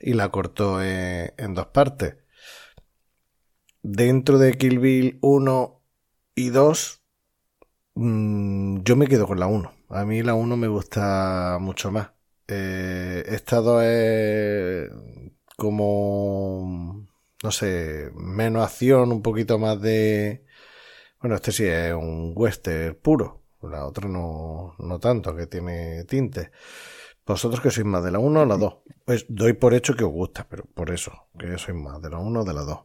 Y 0.00 0.14
la 0.14 0.30
cortó 0.30 0.82
en, 0.82 1.54
dos 1.54 1.66
partes. 1.66 2.16
Dentro 3.82 4.38
de 4.38 4.54
Kill 4.54 4.78
Bill 4.80 5.18
1 5.22 5.82
y 6.34 6.50
2, 6.50 7.02
mm, 7.94 8.82
yo 8.82 8.96
me 8.96 9.06
quedo 9.06 9.26
con 9.26 9.38
la 9.38 9.46
1. 9.46 9.72
A 9.90 10.04
mí 10.04 10.22
la 10.22 10.34
1 10.34 10.56
me 10.56 10.68
gusta 10.68 11.58
mucho 11.60 11.92
más. 11.92 12.10
Eh, 12.48 13.24
esta 13.28 13.56
2 13.60 13.82
es 13.84 14.90
como, 15.62 17.06
no 17.40 17.50
sé, 17.52 18.10
menos 18.16 18.64
acción, 18.64 19.12
un 19.12 19.22
poquito 19.22 19.60
más 19.60 19.80
de... 19.80 20.44
Bueno, 21.20 21.36
este 21.36 21.52
sí 21.52 21.64
es 21.64 21.94
un 21.94 22.32
western 22.34 22.98
puro. 23.00 23.44
La 23.62 23.86
otra 23.86 24.08
no, 24.08 24.74
no 24.80 24.98
tanto, 24.98 25.36
que 25.36 25.46
tiene 25.46 26.02
tinte. 26.02 26.50
¿Vosotros 27.24 27.60
que 27.60 27.70
sois 27.70 27.86
más 27.86 28.02
de 28.02 28.10
la 28.10 28.18
1 28.18 28.40
o 28.40 28.44
la 28.44 28.56
2? 28.56 28.74
Pues 29.04 29.26
doy 29.28 29.52
por 29.52 29.72
hecho 29.72 29.94
que 29.94 30.02
os 30.02 30.10
gusta, 30.10 30.48
pero 30.50 30.64
por 30.64 30.90
eso, 30.90 31.12
que 31.38 31.56
sois 31.58 31.78
más 31.78 32.02
de 32.02 32.10
la 32.10 32.18
1 32.18 32.40
o 32.40 32.44
de 32.44 32.54
la 32.54 32.62
2. 32.62 32.78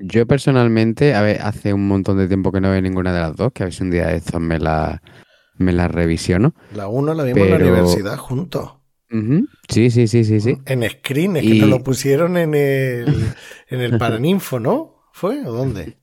Yo 0.00 0.26
personalmente, 0.26 1.14
a 1.14 1.22
ver, 1.22 1.40
hace 1.40 1.72
un 1.72 1.86
montón 1.86 2.18
de 2.18 2.26
tiempo 2.26 2.50
que 2.50 2.60
no 2.60 2.72
veo 2.72 2.82
ninguna 2.82 3.12
de 3.12 3.20
las 3.20 3.36
dos, 3.36 3.52
que 3.52 3.62
a 3.62 3.66
ver 3.66 3.72
si 3.72 3.84
un 3.84 3.92
día 3.92 4.08
de 4.08 4.16
estos 4.16 4.40
me 4.40 4.58
la, 4.58 5.00
me 5.56 5.72
la 5.72 5.86
revisiono. 5.86 6.52
La 6.74 6.88
1 6.88 7.14
la 7.14 7.22
vimos 7.22 7.46
en 7.46 7.50
la 7.50 7.56
universidad 7.58 8.16
juntos. 8.16 8.83
Sí, 9.68 9.90
sí, 9.90 10.08
sí, 10.08 10.24
sí, 10.24 10.40
sí. 10.40 10.56
En 10.66 10.88
Screen, 10.88 11.36
es 11.36 11.42
que 11.44 11.54
nos 11.54 11.68
lo 11.68 11.82
pusieron 11.82 12.36
en 12.36 12.54
el, 12.54 13.06
en 13.68 13.80
el 13.80 13.98
Paraninfo, 13.98 14.58
¿no? 14.58 15.04
¿Fue? 15.12 15.46
¿O 15.46 15.52
dónde? 15.52 15.98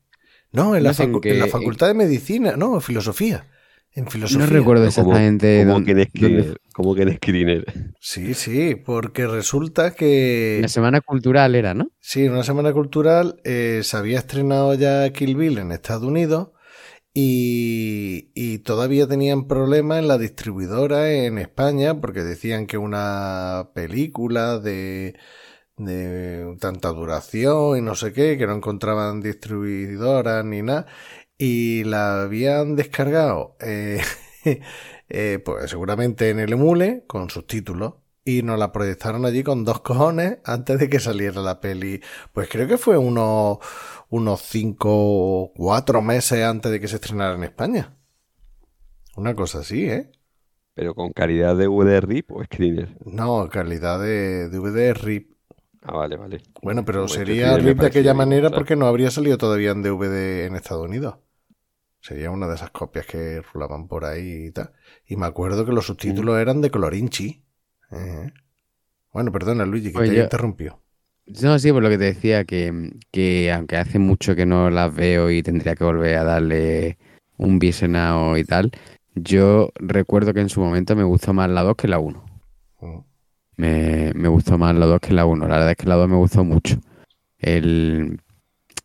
No, 0.52 0.76
en 0.76 0.82
la, 0.84 0.90
No 0.90 0.94
facu- 0.96 1.26
en 1.30 1.38
la 1.38 1.46
Facultad 1.46 1.88
de 1.88 1.94
Medicina, 1.94 2.56
no, 2.56 2.74
en 2.74 2.80
Filosofía. 2.82 3.46
En 3.94 4.06
Filosofía. 4.06 4.46
No 4.46 4.50
recuerdo 4.52 4.86
exactamente 4.86 5.60
como 5.62 5.74
dónde- 5.74 5.94
que 5.94 6.04
screener, 6.06 6.60
que 6.96 7.02
en 7.02 7.16
screener. 7.16 7.64
Sí, 8.00 8.32
sí, 8.32 8.74
porque 8.74 9.26
resulta 9.26 9.94
que... 9.94 10.58
La 10.62 10.68
semana 10.68 11.02
cultural 11.02 11.54
era, 11.54 11.74
¿no? 11.74 11.88
Sí, 12.00 12.24
en 12.24 12.32
una 12.32 12.42
semana 12.42 12.72
cultural 12.72 13.36
eh, 13.44 13.80
se 13.82 13.96
había 13.98 14.18
estrenado 14.18 14.72
ya 14.74 15.10
Kill 15.12 15.36
Bill 15.36 15.58
en 15.58 15.72
Estados 15.72 16.04
Unidos 16.04 16.48
y, 17.14 18.30
y 18.34 18.58
todavía 18.60 19.06
tenían 19.06 19.46
problemas 19.46 19.98
en 19.98 20.08
la 20.08 20.18
distribuidora 20.18 21.12
en 21.12 21.38
España 21.38 22.00
porque 22.00 22.22
decían 22.22 22.66
que 22.66 22.78
una 22.78 23.70
película 23.74 24.58
de, 24.58 25.16
de 25.76 26.56
tanta 26.60 26.88
duración 26.90 27.78
y 27.78 27.82
no 27.82 27.94
sé 27.94 28.12
qué, 28.12 28.38
que 28.38 28.46
no 28.46 28.54
encontraban 28.56 29.20
distribuidoras 29.20 30.44
ni 30.44 30.62
nada 30.62 30.86
y 31.38 31.84
la 31.84 32.22
habían 32.22 32.76
descargado 32.76 33.56
eh, 33.60 34.00
eh, 35.08 35.40
pues 35.44 35.70
seguramente 35.70 36.30
en 36.30 36.40
el 36.40 36.52
emule 36.52 37.04
con 37.06 37.30
subtítulos 37.30 37.94
y 38.24 38.42
nos 38.42 38.58
la 38.58 38.72
proyectaron 38.72 39.24
allí 39.24 39.42
con 39.42 39.64
dos 39.64 39.80
cojones 39.80 40.38
antes 40.44 40.78
de 40.78 40.88
que 40.88 41.00
saliera 41.00 41.40
la 41.42 41.60
peli. 41.60 42.00
Pues 42.32 42.48
creo 42.48 42.68
que 42.68 42.78
fue 42.78 42.96
unos, 42.96 43.58
unos 44.10 44.40
cinco 44.42 44.90
o 44.92 45.52
cuatro 45.54 46.02
meses 46.02 46.44
antes 46.44 46.70
de 46.70 46.80
que 46.80 46.88
se 46.88 46.96
estrenara 46.96 47.34
en 47.34 47.44
España. 47.44 47.96
Una 49.16 49.34
cosa 49.34 49.60
así, 49.60 49.84
¿eh? 49.84 50.10
Pero 50.74 50.94
con 50.94 51.12
calidad 51.12 51.56
de 51.56 51.66
VD 51.66 52.00
RIP 52.00 52.32
o 52.32 52.44
screener. 52.44 52.96
No, 53.04 53.48
calidad 53.50 54.00
de 54.00 54.48
DVD 54.48 54.94
RIP. 54.94 55.32
Ah, 55.82 55.96
vale, 55.96 56.16
vale. 56.16 56.42
Bueno, 56.62 56.84
pero 56.84 57.00
Como 57.00 57.08
sería 57.08 57.56
RIP 57.56 57.78
de 57.80 57.86
aquella 57.88 58.14
manera 58.14 58.50
porque 58.50 58.76
no 58.76 58.86
habría 58.86 59.10
salido 59.10 59.36
todavía 59.36 59.72
en 59.72 59.82
DVD 59.82 60.46
en 60.46 60.54
Estados 60.54 60.86
Unidos. 60.86 61.16
Sería 62.00 62.30
una 62.30 62.48
de 62.48 62.54
esas 62.54 62.70
copias 62.70 63.06
que 63.06 63.42
rulaban 63.42 63.86
por 63.86 64.04
ahí 64.04 64.46
y 64.46 64.50
tal. 64.50 64.72
Y 65.06 65.16
me 65.16 65.26
acuerdo 65.26 65.66
que 65.66 65.72
los 65.72 65.86
subtítulos 65.86 66.38
eran 66.38 66.60
de 66.60 66.70
colorinchi. 66.70 67.44
Bueno, 69.12 69.30
perdona, 69.32 69.64
Luigi, 69.66 69.88
que 69.88 69.92
Pues 69.92 70.10
te 70.10 70.16
yo- 70.16 70.22
interrumpió. 70.24 70.78
No, 71.42 71.58
sí, 71.58 71.70
por 71.70 71.82
lo 71.82 71.88
que 71.88 71.98
te 71.98 72.04
decía, 72.04 72.44
que, 72.44 72.90
que 73.12 73.52
aunque 73.52 73.76
hace 73.76 73.98
mucho 73.98 74.34
que 74.34 74.44
no 74.44 74.70
las 74.70 74.92
veo 74.94 75.30
y 75.30 75.42
tendría 75.42 75.76
que 75.76 75.84
volver 75.84 76.16
a 76.16 76.24
darle 76.24 76.98
un 77.36 77.58
visionado 77.60 78.36
y 78.36 78.44
tal, 78.44 78.72
yo 79.14 79.70
recuerdo 79.76 80.34
que 80.34 80.40
en 80.40 80.48
su 80.48 80.60
momento 80.60 80.96
me 80.96 81.04
gustó 81.04 81.32
más 81.32 81.48
la 81.48 81.62
2 81.62 81.76
que 81.76 81.86
la 81.86 82.00
1. 82.00 82.24
Mm. 82.80 82.98
Me, 83.56 84.12
me 84.14 84.28
gustó 84.28 84.58
más 84.58 84.74
la 84.74 84.86
2 84.86 85.00
que 85.00 85.12
la 85.12 85.24
1. 85.24 85.46
La 85.46 85.54
verdad 85.54 85.70
es 85.70 85.76
que 85.76 85.86
la 85.86 85.94
2 85.94 86.08
me 86.08 86.16
gustó 86.16 86.42
mucho. 86.42 86.80
El, 87.38 88.20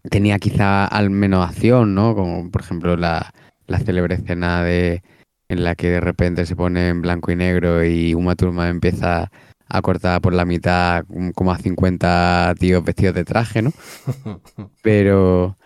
tenía 0.09 0.37
quizá 0.37 0.85
al 0.85 1.09
menos 1.09 1.47
acción, 1.47 1.95
¿no? 1.95 2.13
Como 2.13 2.51
por 2.51 2.61
ejemplo 2.61 2.95
la, 2.97 3.33
la 3.65 3.79
célebre 3.79 4.15
escena 4.15 4.63
de, 4.63 5.01
en 5.49 5.63
la 5.63 5.75
que 5.75 5.89
de 5.89 5.99
repente 6.01 6.45
se 6.45 6.55
pone 6.55 6.89
en 6.89 7.01
blanco 7.01 7.31
y 7.31 7.35
negro 7.35 7.83
y 7.85 8.13
Uma 8.13 8.35
Thurman 8.35 8.69
empieza 8.69 9.31
a 9.69 9.81
cortar 9.81 10.21
por 10.21 10.33
la 10.33 10.45
mitad 10.45 11.03
mm, 11.07 11.31
como 11.31 11.51
a 11.51 11.57
50 11.57 12.53
tíos 12.59 12.83
vestidos 12.83 13.15
de 13.15 13.25
traje, 13.25 13.61
¿no? 13.61 13.71
Pero, 14.81 15.57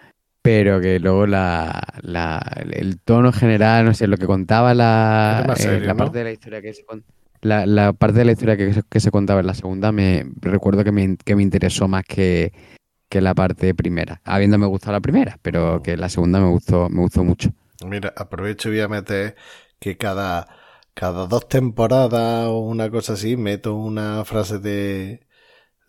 pero 0.41 0.81
que 0.81 0.99
luego 0.99 1.27
la, 1.27 1.83
la- 2.01 2.41
el 2.71 2.99
tono 2.99 3.31
general, 3.31 3.85
no 3.85 3.93
sé, 3.93 4.07
lo 4.07 4.17
que 4.17 4.25
contaba 4.25 4.73
la, 4.73 5.45
eh, 5.59 5.79
la 5.81 5.93
¿no? 5.93 5.97
parte 5.99 6.17
de 6.19 6.23
la 6.23 6.31
historia 6.31 6.61
que 6.61 6.73
se 6.73 6.83
la, 7.41 7.65
la 7.65 7.93
parte 7.93 8.19
de 8.19 8.25
la 8.25 8.31
historia 8.31 8.57
que, 8.57 8.73
se- 8.73 8.83
que 8.89 8.99
se 8.99 9.11
contaba 9.11 9.41
en 9.41 9.47
la 9.47 9.53
segunda, 9.53 9.91
me 9.91 10.25
recuerdo 10.41 10.83
que 10.83 10.91
me, 10.91 11.17
que 11.17 11.35
me 11.35 11.43
interesó 11.43 11.87
más 11.87 12.03
que, 12.03 12.51
que 13.09 13.21
la 13.21 13.35
parte 13.35 13.73
primera, 13.75 14.21
habiéndome 14.23 14.65
gustado 14.65 14.93
la 14.93 15.01
primera, 15.01 15.37
pero 15.41 15.81
que 15.83 15.97
la 15.97 16.09
segunda 16.09 16.39
me 16.39 16.47
gustó, 16.47 16.89
me 16.89 17.01
gustó 17.01 17.23
mucho. 17.23 17.49
Mira, 17.85 18.13
aprovecho 18.15 18.69
y 18.69 18.73
voy 18.73 18.81
a 18.81 18.87
meter 18.87 19.35
que 19.81 19.97
cada, 19.97 20.47
cada 20.93 21.27
dos 21.27 21.49
temporadas 21.49 22.47
o 22.47 22.59
una 22.59 22.89
cosa 22.91 23.13
así 23.13 23.37
meto 23.37 23.75
una 23.75 24.23
frase 24.25 24.59
de 24.59 25.27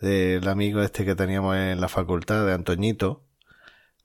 del 0.00 0.48
amigo 0.48 0.82
este 0.82 1.04
que 1.04 1.14
teníamos 1.14 1.56
en 1.56 1.80
la 1.80 1.88
facultad, 1.88 2.46
de 2.46 2.54
Antoñito, 2.54 3.24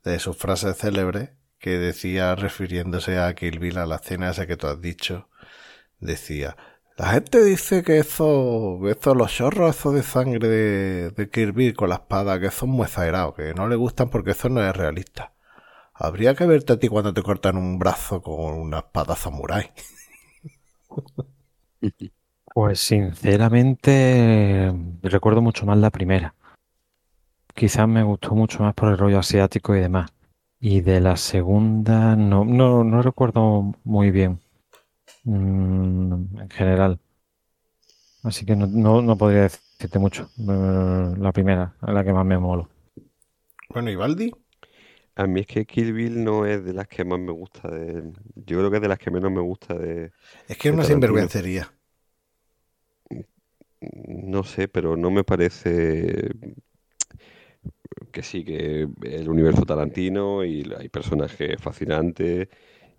de 0.03 0.19
sus 0.19 0.37
frases 0.37 0.77
célebres, 0.77 1.31
que 1.59 1.79
decía, 1.79 2.35
refiriéndose 2.35 3.19
a 3.19 3.33
Kill 3.35 3.59
Bill, 3.59 3.79
a 3.79 3.87
la 3.87 3.95
escena 3.97 4.29
esa 4.31 4.47
que 4.47 4.57
tú 4.57 4.67
has 4.67 4.81
dicho, 4.81 5.29
decía, 5.99 6.55
la 6.97 7.07
gente 7.13 7.43
dice 7.43 7.83
que 7.83 7.99
eso, 7.99 8.79
eso, 8.87 9.15
los 9.15 9.31
chorros, 9.31 9.77
eso 9.77 9.91
de 9.91 10.03
sangre 10.03 10.47
de, 10.47 11.11
de 11.11 11.51
Bill 11.51 11.75
con 11.75 11.89
la 11.89 11.95
espada, 11.95 12.39
que 12.39 12.51
son 12.51 12.69
muy 12.69 12.85
exagerados, 12.85 13.35
que 13.35 13.53
no 13.53 13.67
le 13.67 13.75
gustan 13.75 14.09
porque 14.09 14.31
eso 14.31 14.49
no 14.49 14.61
es 14.67 14.75
realista. 14.75 15.33
Habría 15.99 16.35
que 16.35 16.45
verte 16.45 16.73
a 16.73 16.79
ti 16.79 16.87
cuando 16.87 17.13
te 17.13 17.23
cortan 17.23 17.57
un 17.57 17.79
brazo 17.79 18.21
con 18.21 18.53
una 18.53 18.79
espada 18.79 19.15
samurái. 19.15 19.71
Pues 22.53 22.79
sinceramente 22.79 24.73
recuerdo 25.01 25.41
mucho 25.41 25.65
más 25.65 25.77
la 25.77 25.89
primera. 25.89 26.35
Quizás 27.55 27.87
me 27.87 28.03
gustó 28.03 28.35
mucho 28.35 28.61
más 28.61 28.75
por 28.75 28.89
el 28.89 28.97
rollo 28.97 29.19
asiático 29.19 29.75
y 29.75 29.79
demás. 29.79 30.11
Y 30.59 30.81
de 30.81 31.01
la 31.01 31.17
segunda 31.17 32.15
no, 32.15 32.45
no, 32.45 32.83
no 32.83 33.01
recuerdo 33.01 33.73
muy 33.83 34.11
bien 34.11 34.39
mm, 35.23 36.39
en 36.41 36.49
general. 36.49 36.99
Así 38.23 38.45
que 38.45 38.55
no, 38.55 38.67
no, 38.67 39.01
no 39.01 39.17
podría 39.17 39.43
decirte 39.43 39.97
mucho. 39.97 40.29
Eh, 40.37 41.15
La 41.17 41.31
primera 41.31 41.75
la 41.81 42.03
que 42.03 42.13
más 42.13 42.25
me 42.25 42.37
molo. 42.37 42.69
Bueno, 43.69 43.89
¿y 43.89 43.95
Baldi? 43.95 44.31
A 45.17 45.25
mí 45.27 45.41
es 45.41 45.47
que 45.47 45.65
Kill 45.65 45.93
Bill 45.93 46.23
no 46.23 46.45
es 46.45 46.63
de 46.63 46.73
las 46.73 46.87
que 46.87 47.03
más 47.03 47.19
me 47.19 47.31
gusta 47.31 47.69
de... 47.69 48.03
Yo 48.35 48.57
creo 48.59 48.69
que 48.69 48.77
es 48.77 48.81
de 48.81 48.87
las 48.87 48.99
que 48.99 49.11
menos 49.11 49.31
me 49.31 49.41
gusta 49.41 49.73
de... 49.73 50.11
Es 50.47 50.57
que 50.57 50.69
es 50.69 50.73
una 50.73 50.83
sinvergüencería. 50.83 51.71
No 54.31 54.43
sé, 54.43 54.67
pero 54.67 54.95
no 54.97 55.11
me 55.11 55.23
parece 55.23 56.29
que 58.11 58.23
sí, 58.23 58.43
que 58.43 58.87
el 59.03 59.29
universo 59.29 59.63
Tarantino 59.65 60.43
y 60.45 60.71
hay 60.77 60.89
personajes 60.89 61.61
fascinantes 61.61 62.47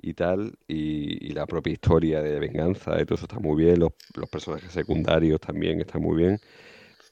y 0.01 0.15
tal, 0.15 0.59
y, 0.69 1.29
y 1.29 1.31
la 1.33 1.47
propia 1.47 1.73
historia 1.73 2.23
de 2.23 2.39
venganza 2.39 3.01
y 3.01 3.05
todo 3.05 3.17
eso 3.17 3.27
está 3.27 3.41
muy 3.41 3.65
bien, 3.65 3.81
los, 3.81 3.93
los 4.15 4.29
personajes 4.29 4.73
secundarios 4.73 5.41
también 5.41 5.81
están 5.81 6.03
muy 6.03 6.17
bien, 6.17 6.39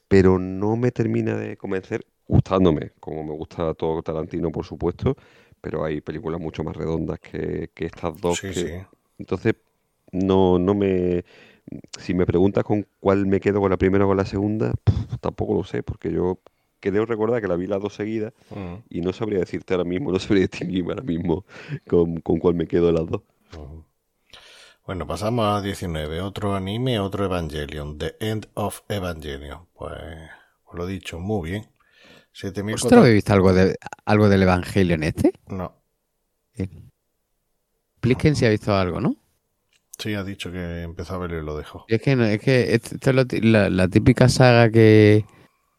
pero 0.07 0.39
no 0.39 0.77
me 0.77 0.91
termina 0.91 1.37
de 1.37 1.57
convencer, 1.57 2.05
gustándome, 2.27 2.91
como 2.99 3.23
me 3.23 3.31
gusta 3.33 3.73
todo 3.73 4.01
Tarantino, 4.03 4.51
por 4.51 4.65
supuesto, 4.65 5.15
pero 5.61 5.83
hay 5.85 6.01
películas 6.01 6.39
mucho 6.41 6.63
más 6.63 6.75
redondas 6.75 7.19
que, 7.19 7.71
que 7.73 7.85
estas 7.85 8.19
dos 8.19 8.41
Sí, 8.41 8.53
que, 8.53 8.69
sí. 8.69 8.85
entonces, 9.19 9.55
no, 10.11 10.59
no 10.59 10.73
me. 10.75 11.25
Si 11.99 12.13
me 12.13 12.25
preguntas 12.25 12.63
con 12.63 12.87
cuál 12.99 13.25
me 13.25 13.39
quedo 13.39 13.59
con 13.61 13.71
la 13.71 13.77
primera 13.77 14.05
o 14.05 14.07
con 14.09 14.17
la 14.17 14.25
segunda, 14.25 14.73
tampoco 15.21 15.53
lo 15.55 15.63
sé, 15.63 15.83
porque 15.83 16.11
yo 16.11 16.39
creo 16.79 17.05
recordar 17.05 17.41
que 17.41 17.47
la 17.47 17.55
vi 17.57 17.67
las 17.67 17.81
dos 17.81 17.95
seguidas 17.95 18.33
Mm, 18.49 18.83
y 18.89 19.01
no 19.01 19.13
sabría 19.13 19.39
decirte 19.39 19.73
ahora 19.73 19.85
mismo, 19.85 20.11
no 20.11 20.19
sabría 20.19 20.43
distinguirme 20.47 20.91
ahora 20.93 21.03
mismo 21.03 21.45
con, 21.87 22.21
con 22.21 22.39
cuál 22.39 22.55
me 22.55 22.67
quedo 22.67 22.87
de 22.87 22.93
las 22.93 23.07
dos. 23.07 23.21
mm. 23.51 23.83
Bueno, 24.85 25.05
pasamos 25.05 25.45
a 25.45 25.61
19. 25.61 26.21
Otro 26.21 26.55
anime, 26.55 26.99
otro 26.99 27.25
Evangelion. 27.25 27.97
The 27.99 28.15
End 28.19 28.49
of 28.55 28.81
Evangelion. 28.89 29.67
Pues, 29.73 29.93
os 30.65 30.73
lo 30.75 30.87
he 30.87 30.91
dicho, 30.91 31.19
muy 31.19 31.51
bien. 31.51 31.69
7000 32.37 32.75
¿Vosotros 32.75 32.99
habéis 32.99 33.15
visto 33.15 33.33
algo, 33.33 33.51
de, 33.51 33.77
algo 34.05 34.29
del 34.29 34.43
Evangelion 34.43 35.03
este? 35.03 35.33
No, 35.47 35.73
Plisken 37.99 38.35
sí 38.35 38.45
ha 38.45 38.49
visto 38.49 38.75
algo, 38.75 39.01
¿no? 39.01 39.15
sí, 39.97 40.13
ha 40.13 40.23
dicho 40.23 40.51
que 40.51 40.83
empezó 40.83 41.15
a 41.15 41.17
verlo 41.17 41.39
y 41.39 41.45
lo 41.45 41.57
dejó. 41.57 41.85
Y 41.87 41.95
es 41.95 42.01
que, 42.01 42.15
no, 42.15 42.25
es 42.25 42.39
que 42.39 42.75
esto 42.75 42.95
esto 42.95 43.09
es 43.09 43.15
lo 43.15 43.49
la, 43.49 43.69
la 43.71 43.87
típica 43.87 44.29
saga 44.29 44.69
que, 44.69 45.25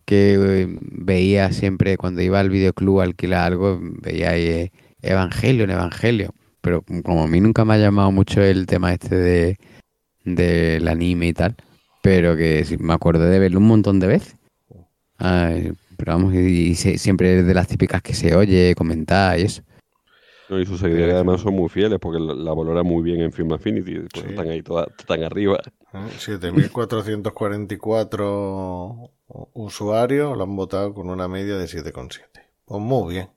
que 0.04 0.34
eh, 0.34 0.78
veía 0.80 1.52
siempre 1.52 1.96
cuando 1.96 2.20
iba 2.22 2.40
al 2.40 2.50
videoclub 2.50 3.00
a 3.00 3.04
alquilar 3.04 3.52
algo, 3.52 3.78
veía 3.80 4.30
ahí 4.30 4.46
eh, 4.48 4.72
Evangelion, 5.02 5.70
Evangelion. 5.70 6.32
Pero 6.60 6.82
como 7.04 7.22
a 7.22 7.28
mí 7.28 7.40
nunca 7.40 7.64
me 7.64 7.74
ha 7.74 7.78
llamado 7.78 8.10
mucho 8.10 8.42
el 8.42 8.66
tema 8.66 8.92
este 8.92 9.14
de 9.14 9.58
del 10.24 10.88
anime 10.88 11.28
y 11.28 11.32
tal, 11.32 11.56
pero 12.02 12.36
que 12.36 12.64
sí, 12.64 12.76
me 12.78 12.92
acuerdo 12.92 13.24
de 13.24 13.38
verlo 13.38 13.60
un 13.60 13.68
montón 13.68 14.00
de 14.00 14.08
veces. 14.08 14.36
Ay, 15.16 15.72
pero 15.98 16.12
vamos, 16.12 16.32
y, 16.32 16.38
y 16.70 16.74
se- 16.76 16.96
siempre 16.96 17.40
es 17.40 17.46
de 17.46 17.52
las 17.54 17.68
típicas 17.68 18.00
que 18.00 18.14
se 18.14 18.34
oye, 18.34 18.74
comentar 18.74 19.38
y 19.38 19.42
eso. 19.42 19.62
No, 20.48 20.58
y 20.58 20.64
sus 20.64 20.80
seguidores 20.80 21.12
además 21.14 21.42
son 21.42 21.52
muy 21.54 21.68
fieles 21.68 21.98
porque 22.00 22.18
la, 22.18 22.32
la 22.32 22.54
valoran 22.54 22.86
muy 22.86 23.02
bien 23.02 23.20
en 23.20 23.32
Film 23.32 23.52
Affinity, 23.52 23.96
pues 24.10 24.24
Sí. 24.24 24.30
están 24.30 24.48
ahí 24.48 24.62
todas, 24.62 24.88
están 24.98 25.22
arriba. 25.22 25.60
¿Eh? 25.92 25.98
7.444 26.18 29.10
usuarios 29.54 30.36
lo 30.36 30.42
han 30.44 30.56
votado 30.56 30.94
con 30.94 31.10
una 31.10 31.28
media 31.28 31.56
de 31.58 31.66
7,7. 31.66 32.20
Pues 32.64 32.80
muy 32.80 33.14
bien. 33.14 33.28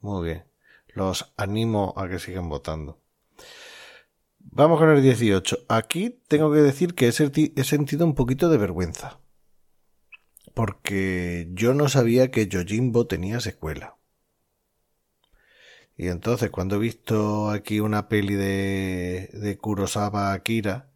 Muy 0.00 0.26
bien. 0.26 0.44
Los 0.94 1.32
animo 1.36 1.94
a 1.96 2.08
que 2.08 2.18
sigan 2.18 2.48
votando. 2.48 2.98
Vamos 4.40 4.78
con 4.80 4.90
el 4.90 5.02
18. 5.02 5.58
Aquí 5.68 6.18
tengo 6.28 6.52
que 6.52 6.60
decir 6.60 6.94
que 6.94 7.08
he 7.08 7.12
sentido 7.64 8.04
un 8.04 8.14
poquito 8.14 8.48
de 8.48 8.58
vergüenza. 8.58 9.20
Porque 10.58 11.46
yo 11.52 11.72
no 11.72 11.88
sabía 11.88 12.32
que 12.32 12.48
Yojimbo 12.48 13.06
tenía 13.06 13.38
secuela. 13.38 13.96
Y 15.96 16.08
entonces 16.08 16.50
cuando 16.50 16.74
he 16.74 16.78
visto 16.80 17.48
aquí 17.50 17.78
una 17.78 18.08
peli 18.08 18.34
de, 18.34 19.30
de 19.34 19.56
Kurosawa 19.56 20.32
Akira, 20.32 20.90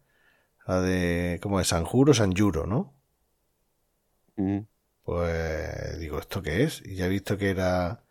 la 0.67 0.81
de, 0.81 1.39
¿cómo 1.41 1.61
es? 1.61 1.67
Sanjuro, 1.69 2.13
Sanjuro, 2.13 2.67
¿no? 2.67 2.93
Mm. 4.35 4.59
Pues 5.05 5.97
digo, 5.97 6.19
¿esto 6.19 6.41
qué 6.41 6.63
es? 6.63 6.81
Y 6.85 6.95
ya 6.95 7.05
he 7.05 7.09
visto 7.09 7.37
que 7.37 7.49
era 7.49 8.03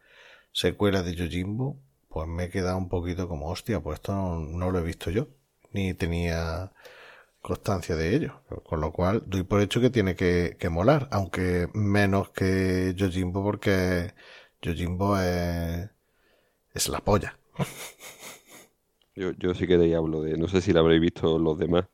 secuela 0.53 1.03
de 1.03 1.15
Yojimbo, 1.15 1.79
pues 2.09 2.29
me 2.29 2.45
he 2.45 2.49
quedado 2.49 2.79
un 2.79 2.89
poquito 2.89 3.29
como, 3.29 3.51
hostia, 3.51 3.81
pues 3.81 3.97
esto 3.97 4.15
no, 4.15 4.41
no 4.41 4.71
lo 4.71 4.79
he 4.79 4.83
visto 4.83 5.11
yo, 5.11 5.29
ni 5.73 5.93
tenía 5.93 6.73
constancia 7.43 7.97
de 7.97 8.17
ello. 8.17 8.43
Con 8.65 8.81
lo 8.81 8.93
cual, 8.93 9.25
doy 9.27 9.43
por 9.45 9.61
hecho 9.61 9.81
que 9.81 9.91
tiene 9.91 10.17
que, 10.17 10.57
que 10.61 10.71
molar, 10.71 11.09
aunque 11.13 11.69
menos 11.75 12.31
que 12.31 12.95
Yojimbo, 12.97 13.43
porque 13.45 14.15
Yojimbo 14.63 15.19
es, 15.19 15.91
es 16.75 16.89
la 16.89 17.01
polla. 17.01 17.39
Yo, 19.15 19.33
yo 19.33 19.55
sí 19.55 19.67
que 19.67 19.77
de 19.77 19.85
ahí 19.87 19.95
hablo 19.95 20.23
de, 20.23 20.37
no 20.39 20.49
sé 20.49 20.61
si 20.61 20.73
la 20.73 20.81
habréis 20.81 21.01
visto 21.01 21.39
los 21.39 21.59
demás. 21.59 21.87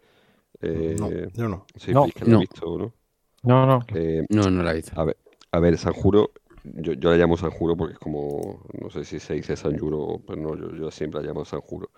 Eh, 0.62 0.96
No, 1.00 1.10
yo 1.34 1.48
no. 1.48 1.66
sí, 1.76 1.94
No. 1.94 2.06
La 2.22 2.34
No. 2.34 2.34
he 2.34 2.38
visto, 2.38 2.78
¿no? 2.78 2.94
No, 3.42 3.66
no. 3.66 3.80
Eh, 3.92 4.26
No, 4.30 4.50
no 4.50 4.62
la 4.62 4.72
he 4.72 4.76
visto. 4.76 4.92
A 4.94 5.04
ver, 5.04 5.18
a 5.52 5.60
ver, 5.60 5.78
Sanjuro, 5.78 6.32
yo, 6.64 6.94
yo 6.94 7.10
la 7.10 7.16
llamo 7.16 7.36
Sanjuro 7.36 7.76
porque 7.76 7.94
es 7.94 7.98
como, 8.00 8.64
no 8.80 8.90
sé 8.90 9.04
si 9.04 9.20
se 9.20 9.34
dice 9.34 9.56
Sanjuro, 9.56 10.22
pero 10.26 10.40
no, 10.42 10.56
yo, 10.56 10.74
yo 10.76 10.90
siempre 10.90 11.20
la 11.22 11.28
llamo 11.28 11.44
Sanjuro. 11.44 11.90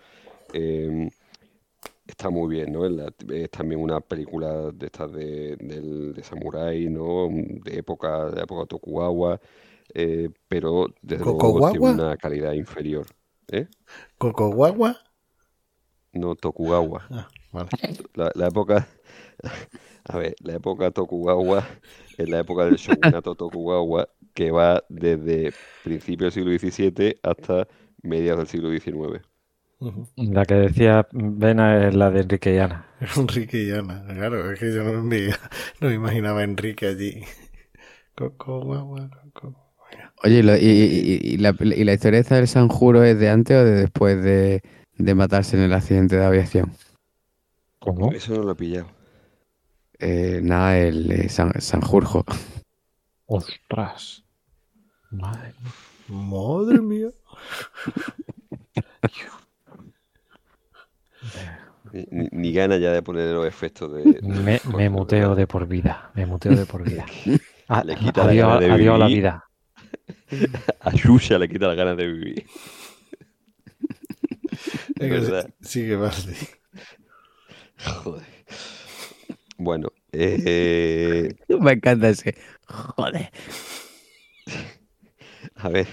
Eh, 0.53 1.11
está 2.11 2.31
muy 2.31 2.49
bien, 2.55 2.73
¿no? 2.73 2.87
Es, 2.87 3.51
también 3.51 3.81
una 3.81 4.01
película 4.01 4.71
de 4.73 4.87
estas 4.87 5.13
de, 5.13 5.57
del- 5.57 6.13
de 6.15 6.23
samurái, 6.23 6.89
¿no? 6.91 7.29
De 7.31 7.79
época, 7.79 8.31
de 8.31 8.43
época 8.43 8.67
Tokugawa, 8.67 9.41
eh, 9.95 10.31
pero 10.49 10.87
desde 11.03 11.25
luego 11.25 11.63
tiene 11.63 11.87
una 11.87 12.17
calidad 12.17 12.53
inferior. 12.55 13.07
¿Eh? 13.53 13.69
No, 16.13 16.35
Tokugawa. 16.35 17.03
Ah, 17.11 17.29
vale. 17.53 17.71
La, 18.15 18.31
la 18.35 18.49
época, 18.49 18.89
a 20.05 20.19
ver, 20.19 20.35
la 20.41 20.55
época 20.55 20.91
Tokugawa 20.91 21.67
es 22.17 22.29
la 22.29 22.41
época 22.41 22.65
del 22.65 22.77
shogunato 22.77 23.35
Tokugawa 23.37 24.09
que 24.35 24.51
va 24.51 24.85
desde 24.89 25.53
principios 25.83 26.35
del 26.35 26.43
siglo 26.43 26.51
XVII 26.53 27.21
hasta 27.23 27.69
mediados 28.03 28.41
del 28.41 28.49
siglo 28.49 28.71
XIX. 28.71 29.23
La 30.17 30.45
que 30.45 30.55
decía 30.55 31.09
Vena 31.13 31.89
es 31.89 31.95
la 31.95 32.11
de 32.11 32.21
Enrique 32.21 32.55
y 32.55 32.59
Ana. 32.59 32.87
Enrique 33.17 33.63
y 33.63 33.71
Ana, 33.71 34.05
claro, 34.07 34.53
es 34.53 34.59
que 34.61 34.75
yo 34.75 34.85
no 34.85 35.03
me, 35.03 35.29
no 35.81 35.89
me 35.89 35.95
imaginaba 35.95 36.41
a 36.41 36.45
Enrique 36.45 36.87
allí. 36.87 37.23
Coco 38.15 38.61
Guagua, 38.61 39.09
Coco. 39.33 39.57
Oye, 40.23 40.41
¿y, 40.41 40.43
lo- 40.43 40.57
y- 40.57 40.61
y- 40.61 41.21
y 41.35 41.37
la, 41.39 41.57
y 41.59 41.85
la 41.85 41.95
historia 41.95 42.21
esta 42.21 42.37
del 42.37 42.47
Sanjuro 42.47 43.03
es 43.03 43.19
de 43.19 43.31
antes 43.31 43.57
o 43.57 43.65
de 43.65 43.71
después 43.73 44.23
de, 44.23 44.63
de 44.99 45.15
matarse 45.15 45.57
en 45.57 45.63
el 45.63 45.73
accidente 45.73 46.17
de 46.17 46.25
aviación? 46.27 46.73
¿Cómo? 47.79 48.13
Eso 48.13 48.35
no 48.35 48.43
lo 48.43 48.53
he 48.53 48.57
pillado. 48.57 48.89
Eh, 49.99 50.41
nada, 50.43 50.79
el 50.79 51.11
eh, 51.11 51.29
San, 51.31 51.59
Sanjurjo. 51.61 52.27
Ostras. 53.25 54.25
Madre 55.11 55.55
mía. 55.63 55.73
Madre 56.09 56.81
mía. 56.83 57.09
Ni, 61.93 62.29
ni 62.31 62.53
gana 62.53 62.77
ya 62.77 62.93
de 62.93 63.03
poner 63.03 63.33
los 63.35 63.47
efectos 63.47 63.93
de. 63.93 64.21
Me, 64.23 64.61
me 64.77 64.89
muteo 64.91 65.35
de 65.35 65.47
por 65.47 65.67
vida. 65.67 66.11
Me 66.15 66.27
muteo 66.27 66.55
de 66.55 66.67
por 66.67 66.83
vida. 66.85 67.05
Ah, 67.73 67.85
Le 67.85 67.95
quita 67.95 68.25
la 68.25 68.31
adiós 68.33 68.49
gana 68.49 68.61
de 68.61 68.71
adiós 68.73 68.95
a 68.97 68.99
la 68.99 69.07
vivir. 69.07 69.23
vida. 69.23 69.45
A 70.81 70.91
Xuxa 70.91 71.39
le 71.39 71.49
quita 71.49 71.69
las 71.69 71.77
ganas 71.77 71.97
de 71.97 72.07
vivir. 72.09 72.45
Es 74.51 74.95
que 74.99 75.09
¿Verdad? 75.09 75.51
sí- 75.61 75.69
sigue 75.85 75.95
Baldi. 75.95 76.35
Joder. 78.03 78.27
Bueno, 79.57 79.89
eh, 80.11 81.35
Me 81.61 81.73
encanta 81.73 82.09
ese. 82.09 82.37
Joder. 82.67 83.31
a 85.55 85.69
ver, 85.69 85.87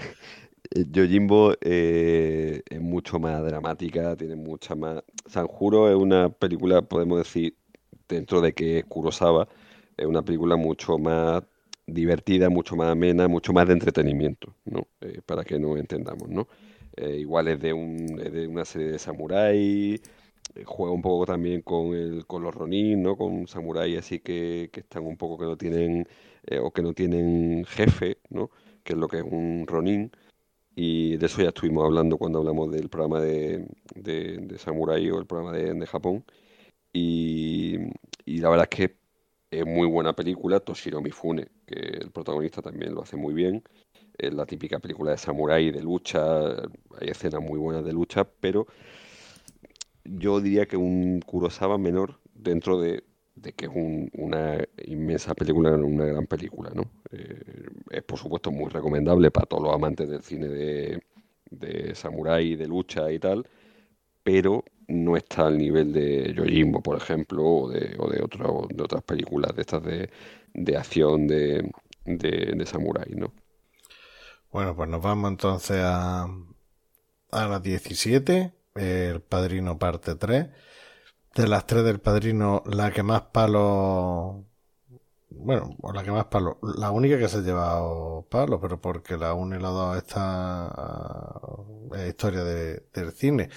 Yojimbo 0.74 1.54
eh, 1.60 2.62
es 2.68 2.80
mucho 2.80 3.18
más 3.18 3.42
dramática, 3.44 4.16
tiene 4.16 4.36
mucha 4.36 4.74
más... 4.74 5.02
Sanjuro 5.26 5.88
es 5.88 5.96
una 5.96 6.28
película, 6.28 6.82
podemos 6.82 7.18
decir, 7.18 7.56
dentro 8.08 8.40
de 8.40 8.52
que 8.52 8.78
es 8.78 8.84
Kurosawa, 8.84 9.48
es 9.96 10.06
una 10.06 10.22
película 10.22 10.56
mucho 10.56 10.98
más 10.98 11.42
divertida, 11.86 12.50
mucho 12.50 12.76
más 12.76 12.90
amena, 12.92 13.28
mucho 13.28 13.52
más 13.52 13.66
de 13.66 13.72
entretenimiento, 13.74 14.54
¿no? 14.66 14.86
Eh, 15.00 15.20
para 15.24 15.44
que 15.44 15.58
nos 15.58 15.78
entendamos, 15.78 16.28
¿no? 16.28 16.48
Eh, 16.96 17.16
igual 17.18 17.48
es 17.48 17.60
de, 17.60 17.72
un, 17.72 18.20
es 18.20 18.32
de 18.32 18.46
una 18.46 18.64
serie 18.64 18.88
de 18.88 18.98
samuráis, 18.98 20.02
eh, 20.54 20.64
juega 20.64 20.92
un 20.92 21.02
poco 21.02 21.26
también 21.26 21.62
con, 21.62 21.94
el, 21.94 22.26
con 22.26 22.42
los 22.42 22.54
ronin, 22.54 23.02
¿no? 23.02 23.16
Con 23.16 23.46
samuráis 23.48 23.98
así 23.98 24.20
que, 24.20 24.70
que 24.72 24.80
están 24.80 25.06
un 25.06 25.16
poco 25.16 25.38
que 25.38 25.44
no 25.44 25.56
tienen, 25.56 26.06
eh, 26.46 26.58
o 26.58 26.70
que 26.72 26.82
no 26.82 26.92
tienen 26.94 27.64
jefe, 27.66 28.18
¿no? 28.30 28.50
Que 28.84 28.92
es 28.94 28.98
lo 28.98 29.08
que 29.08 29.18
es 29.18 29.24
un 29.24 29.64
ronin. 29.66 30.10
Y 30.80 31.16
de 31.16 31.26
eso 31.26 31.42
ya 31.42 31.48
estuvimos 31.48 31.84
hablando 31.84 32.18
cuando 32.18 32.38
hablamos 32.38 32.70
del 32.70 32.88
programa 32.88 33.20
de, 33.20 33.66
de, 33.96 34.36
de 34.38 34.58
Samurai 34.58 35.10
o 35.10 35.18
el 35.18 35.26
programa 35.26 35.52
de, 35.52 35.74
de 35.74 35.86
Japón. 35.88 36.24
Y, 36.92 37.78
y 38.24 38.38
la 38.38 38.48
verdad 38.50 38.68
es 38.70 38.76
que 38.78 38.96
es 39.50 39.66
muy 39.66 39.88
buena 39.88 40.14
película. 40.14 40.60
Toshiro 40.60 41.00
Mifune, 41.02 41.48
que 41.66 41.74
el 41.74 42.12
protagonista 42.12 42.62
también 42.62 42.94
lo 42.94 43.02
hace 43.02 43.16
muy 43.16 43.34
bien. 43.34 43.64
Es 44.16 44.32
la 44.32 44.46
típica 44.46 44.78
película 44.78 45.10
de 45.10 45.18
samurái, 45.18 45.72
de 45.72 45.82
lucha. 45.82 46.50
Hay 47.00 47.08
escenas 47.08 47.42
muy 47.42 47.58
buenas 47.58 47.84
de 47.84 47.92
lucha, 47.92 48.24
pero 48.40 48.68
yo 50.04 50.40
diría 50.40 50.66
que 50.66 50.76
un 50.76 51.18
Kurosawa 51.22 51.76
menor 51.76 52.20
dentro 52.34 52.80
de, 52.80 53.02
de 53.42 53.52
que 53.52 53.66
es 53.66 53.72
un- 53.74 54.10
una 54.14 54.58
inmensa 54.84 55.34
película, 55.34 55.70
una 55.72 56.04
gran 56.06 56.26
película, 56.26 56.70
¿no? 56.74 56.82
Eh, 57.12 57.68
es 57.90 58.02
por 58.04 58.18
supuesto 58.18 58.50
muy 58.52 58.70
recomendable 58.70 59.30
para 59.30 59.46
todos 59.46 59.62
los 59.64 59.74
amantes 59.74 60.08
del 60.08 60.22
cine 60.22 60.48
de, 60.48 61.02
de 61.50 61.94
samurái, 61.94 62.56
de 62.56 62.66
lucha 62.68 63.10
y 63.12 63.18
tal, 63.18 63.46
pero 64.22 64.64
no 64.88 65.16
está 65.16 65.46
al 65.46 65.58
nivel 65.58 65.92
de 65.92 66.32
Yojimbo, 66.34 66.82
por 66.82 66.96
ejemplo, 66.96 67.44
o 67.46 67.70
de, 67.70 67.96
o 67.98 68.08
de, 68.10 68.22
otro- 68.22 68.66
de 68.70 68.82
otras 68.82 69.02
películas 69.04 69.54
de 69.56 69.62
estas 69.62 69.82
de, 69.84 70.10
de 70.54 70.76
acción 70.76 71.26
de, 71.26 71.70
de, 72.04 72.30
de 72.56 72.66
samurái, 72.66 73.14
¿no? 73.16 73.32
Bueno, 74.52 74.74
pues 74.74 74.88
nos 74.88 75.02
vamos 75.02 75.30
entonces 75.30 75.78
a, 75.82 76.26
a 77.30 77.46
las 77.46 77.62
17, 77.62 78.52
El 78.74 79.20
Padrino 79.22 79.78
parte 79.78 80.14
3. 80.14 80.48
De 81.38 81.46
las 81.46 81.66
tres 81.66 81.84
del 81.84 82.00
Padrino, 82.00 82.64
la 82.66 82.90
que 82.90 83.04
más 83.04 83.22
palo... 83.22 84.44
Bueno, 85.30 85.76
o 85.82 85.92
la 85.92 86.02
que 86.02 86.10
más 86.10 86.24
palo... 86.24 86.58
La 86.62 86.90
única 86.90 87.16
que 87.16 87.28
se 87.28 87.36
ha 87.38 87.40
llevado 87.42 88.26
palo, 88.28 88.60
pero 88.60 88.80
porque 88.80 89.16
la 89.16 89.34
1 89.34 89.54
y 89.56 89.60
la 89.60 89.68
2 89.68 89.96
está... 89.98 91.40
Es 91.94 92.08
historia 92.08 92.42
de- 92.42 92.82
del 92.92 93.12
cine. 93.12 93.50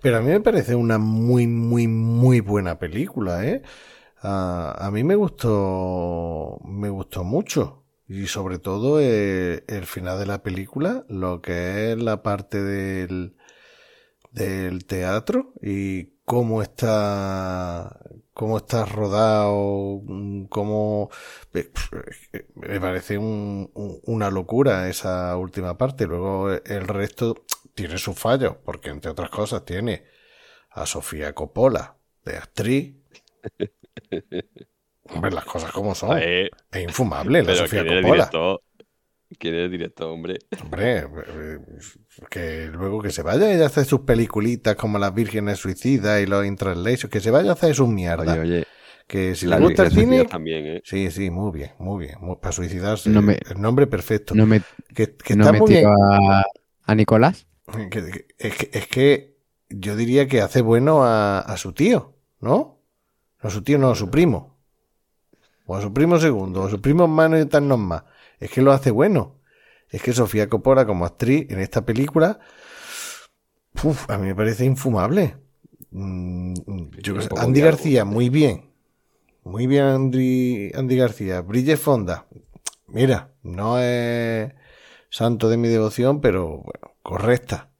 Pero 0.00 0.16
a 0.16 0.20
mí 0.22 0.28
me 0.30 0.40
parece 0.40 0.74
una 0.74 0.96
muy, 0.96 1.46
muy, 1.46 1.86
muy 1.88 2.40
buena 2.40 2.78
película, 2.78 3.44
¿eh? 3.44 3.60
A, 4.22 4.88
mí 4.90 5.04
me 5.04 5.14
gustó, 5.14 6.58
me 6.64 6.88
gustó 6.88 7.22
mucho. 7.22 7.84
Y 8.08 8.28
sobre 8.28 8.58
todo 8.58 8.98
eh, 8.98 9.62
el 9.68 9.84
final 9.84 10.18
de 10.18 10.26
la 10.26 10.42
película, 10.42 11.04
lo 11.10 11.42
que 11.42 11.92
es 11.92 12.02
la 12.02 12.22
parte 12.22 12.62
del, 12.62 13.36
del 14.32 14.86
teatro 14.86 15.52
y 15.60 16.15
cómo 16.26 16.62
está, 16.62 17.98
cómo 18.34 18.58
está 18.58 18.84
rodado, 18.84 20.02
cómo, 20.50 21.10
eh, 21.54 21.70
me 22.56 22.80
parece 22.80 23.16
un- 23.18 23.70
un- 23.74 24.00
una 24.04 24.30
locura 24.30 24.88
esa 24.90 25.36
última 25.38 25.78
parte. 25.78 26.06
Luego 26.06 26.50
el 26.52 26.88
resto 26.88 27.46
tiene 27.74 27.98
sus 27.98 28.18
fallos, 28.18 28.56
porque 28.64 28.90
entre 28.90 29.12
otras 29.12 29.30
cosas 29.30 29.64
tiene 29.64 30.04
a 30.70 30.86
Sofía 30.86 31.34
Coppola 31.34 31.96
de 32.24 32.36
actriz. 32.36 32.96
Hombre, 35.08 35.30
las 35.30 35.44
cosas 35.44 35.72
como 35.72 35.94
son. 35.94 36.18
Es 36.72 36.82
infumable 36.82 37.42
la 37.44 37.54
Sofía 37.54 37.82
¿quién 37.84 37.86
es 37.86 37.98
el 37.98 38.02
Coppola. 38.02 38.30
Director? 39.36 39.38
¿Quién 39.38 39.54
es 39.54 39.64
el 39.64 39.70
director, 39.70 40.06
hombre? 40.08 40.38
Hombre, 40.62 40.98
eh, 40.98 41.58
que 42.30 42.66
luego 42.72 43.02
que 43.02 43.10
se 43.10 43.22
vaya 43.22 43.52
ella 43.52 43.64
a 43.64 43.66
hacer 43.66 43.84
sus 43.84 44.00
peliculitas 44.00 44.76
como 44.76 44.98
las 44.98 45.14
vírgenes 45.14 45.58
suicidas 45.58 46.20
y 46.22 46.26
los 46.26 46.44
intranslations, 46.46 47.10
que 47.10 47.20
se 47.20 47.30
vaya 47.30 47.50
a 47.50 47.54
hacer 47.54 47.74
sus 47.74 47.88
mierdas. 47.88 48.38
Oye, 48.38 48.40
oye, 48.40 48.66
que 49.06 49.34
si 49.34 49.46
le 49.46 49.58
gusta 49.60 49.84
el 49.84 49.92
cine, 49.92 50.24
también, 50.24 50.66
¿eh? 50.66 50.82
sí, 50.84 51.10
sí, 51.10 51.30
muy 51.30 51.52
bien, 51.52 51.72
muy 51.78 52.06
bien, 52.06 52.16
muy- 52.20 52.36
para 52.36 52.52
suicidarse, 52.52 53.08
No 53.10 53.22
me- 53.22 53.38
el 53.48 53.60
nombre 53.60 53.86
perfecto. 53.86 54.34
No 54.34 54.46
me, 54.46 54.62
que 54.94 55.14
que 55.16 55.36
no 55.36 55.44
está 55.44 55.52
me 55.52 55.60
muy 55.60 55.70
bien. 55.70 55.86
a, 55.86 56.42
a 56.84 56.94
Nicolás. 56.94 57.46
Que- 57.72 57.88
que- 57.90 58.26
es, 58.38 58.54
que, 58.56 58.70
es 58.78 58.86
que 58.88 59.36
yo 59.68 59.96
diría 59.96 60.26
que 60.26 60.40
hace 60.40 60.60
bueno 60.62 61.04
a, 61.04 61.40
a 61.40 61.56
su 61.56 61.72
tío, 61.72 62.14
¿no? 62.40 62.80
No 63.42 63.48
a 63.48 63.50
su 63.50 63.62
tío, 63.62 63.78
no, 63.78 63.90
a 63.90 63.94
su 63.94 64.10
primo. 64.10 64.56
O 65.66 65.74
a 65.76 65.82
su 65.82 65.92
primo 65.92 66.18
segundo, 66.20 66.62
o 66.62 66.66
a 66.66 66.70
su 66.70 66.80
primo 66.80 67.04
hermano 67.04 67.38
y 67.40 67.46
tantos 67.46 67.78
más. 67.78 68.04
Es 68.38 68.50
que 68.50 68.62
lo 68.62 68.72
hace 68.72 68.90
bueno. 68.90 69.40
Es 69.88 70.02
que 70.02 70.12
Sofía 70.12 70.48
Coppola 70.48 70.84
como 70.86 71.06
actriz 71.06 71.46
en 71.50 71.60
esta 71.60 71.84
película, 71.84 72.40
uf, 73.82 74.10
a 74.10 74.18
mí 74.18 74.26
me 74.26 74.34
parece 74.34 74.64
infumable. 74.64 75.36
Mm, 75.90 76.54
yo 77.02 77.20
sé, 77.20 77.28
Andy. 77.36 77.60
García, 77.60 78.04
muy 78.04 78.28
bien. 78.28 78.72
Muy 79.44 79.66
bien 79.66 79.84
Andy, 79.84 80.72
Andy 80.74 80.96
García. 80.96 81.40
Bridget 81.40 81.78
Fonda, 81.78 82.26
mira, 82.88 83.32
no 83.42 83.78
es 83.78 84.52
santo 85.08 85.48
de 85.48 85.56
mi 85.56 85.68
devoción, 85.68 86.20
pero 86.20 86.48
bueno, 86.58 86.96
correcta. 87.02 87.70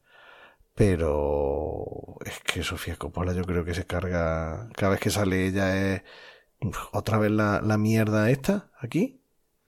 Pero 0.74 2.16
es 2.24 2.38
que 2.40 2.62
Sofía 2.62 2.96
Coppola 2.96 3.32
yo 3.32 3.44
creo 3.44 3.64
que 3.64 3.74
se 3.74 3.84
carga, 3.86 4.68
cada 4.76 4.92
vez 4.92 5.00
que 5.00 5.10
sale 5.10 5.46
ella 5.46 5.94
es 5.94 6.02
otra 6.92 7.18
vez 7.18 7.30
la, 7.30 7.60
la 7.62 7.78
mierda 7.78 8.30
esta 8.30 8.70
aquí. 8.80 9.15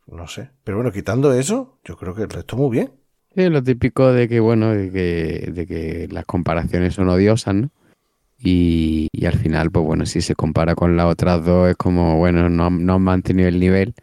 No 0.09 0.26
sé. 0.26 0.51
Pero 0.64 0.78
bueno, 0.78 0.90
quitando 0.90 1.32
eso, 1.32 1.78
yo 1.85 1.97
creo 1.97 2.12
que 2.14 2.22
el 2.22 2.30
resto 2.30 2.56
muy 2.56 2.70
bien. 2.70 3.01
Sí, 3.35 3.48
lo 3.51 3.62
típico 3.62 4.12
de 4.12 4.28
que, 4.28 4.40
bueno, 4.40 4.70
de 4.74 4.90
que, 4.90 5.51
de 5.52 5.66
que 5.66 6.09
las 6.10 6.24
comparaciones 6.24 6.94
son 6.94 7.09
odiosas, 7.09 7.55
¿no? 7.55 7.70
Y, 8.39 9.09
y 9.12 9.26
al 9.26 9.35
final, 9.39 9.70
pues 9.70 9.85
bueno, 9.86 10.06
si 10.06 10.22
se 10.22 10.35
compara 10.36 10.74
con 10.76 10.97
las 10.97 11.06
otras 11.06 11.44
dos, 11.44 11.70
es 11.70 11.76
como, 11.76 12.18
bueno, 12.18 12.48
no, 12.51 12.66
han- 12.66 12.86
no 12.86 12.94
han 12.94 13.02
mantenido 13.02 13.48
el 13.48 13.60
nivel 13.60 13.94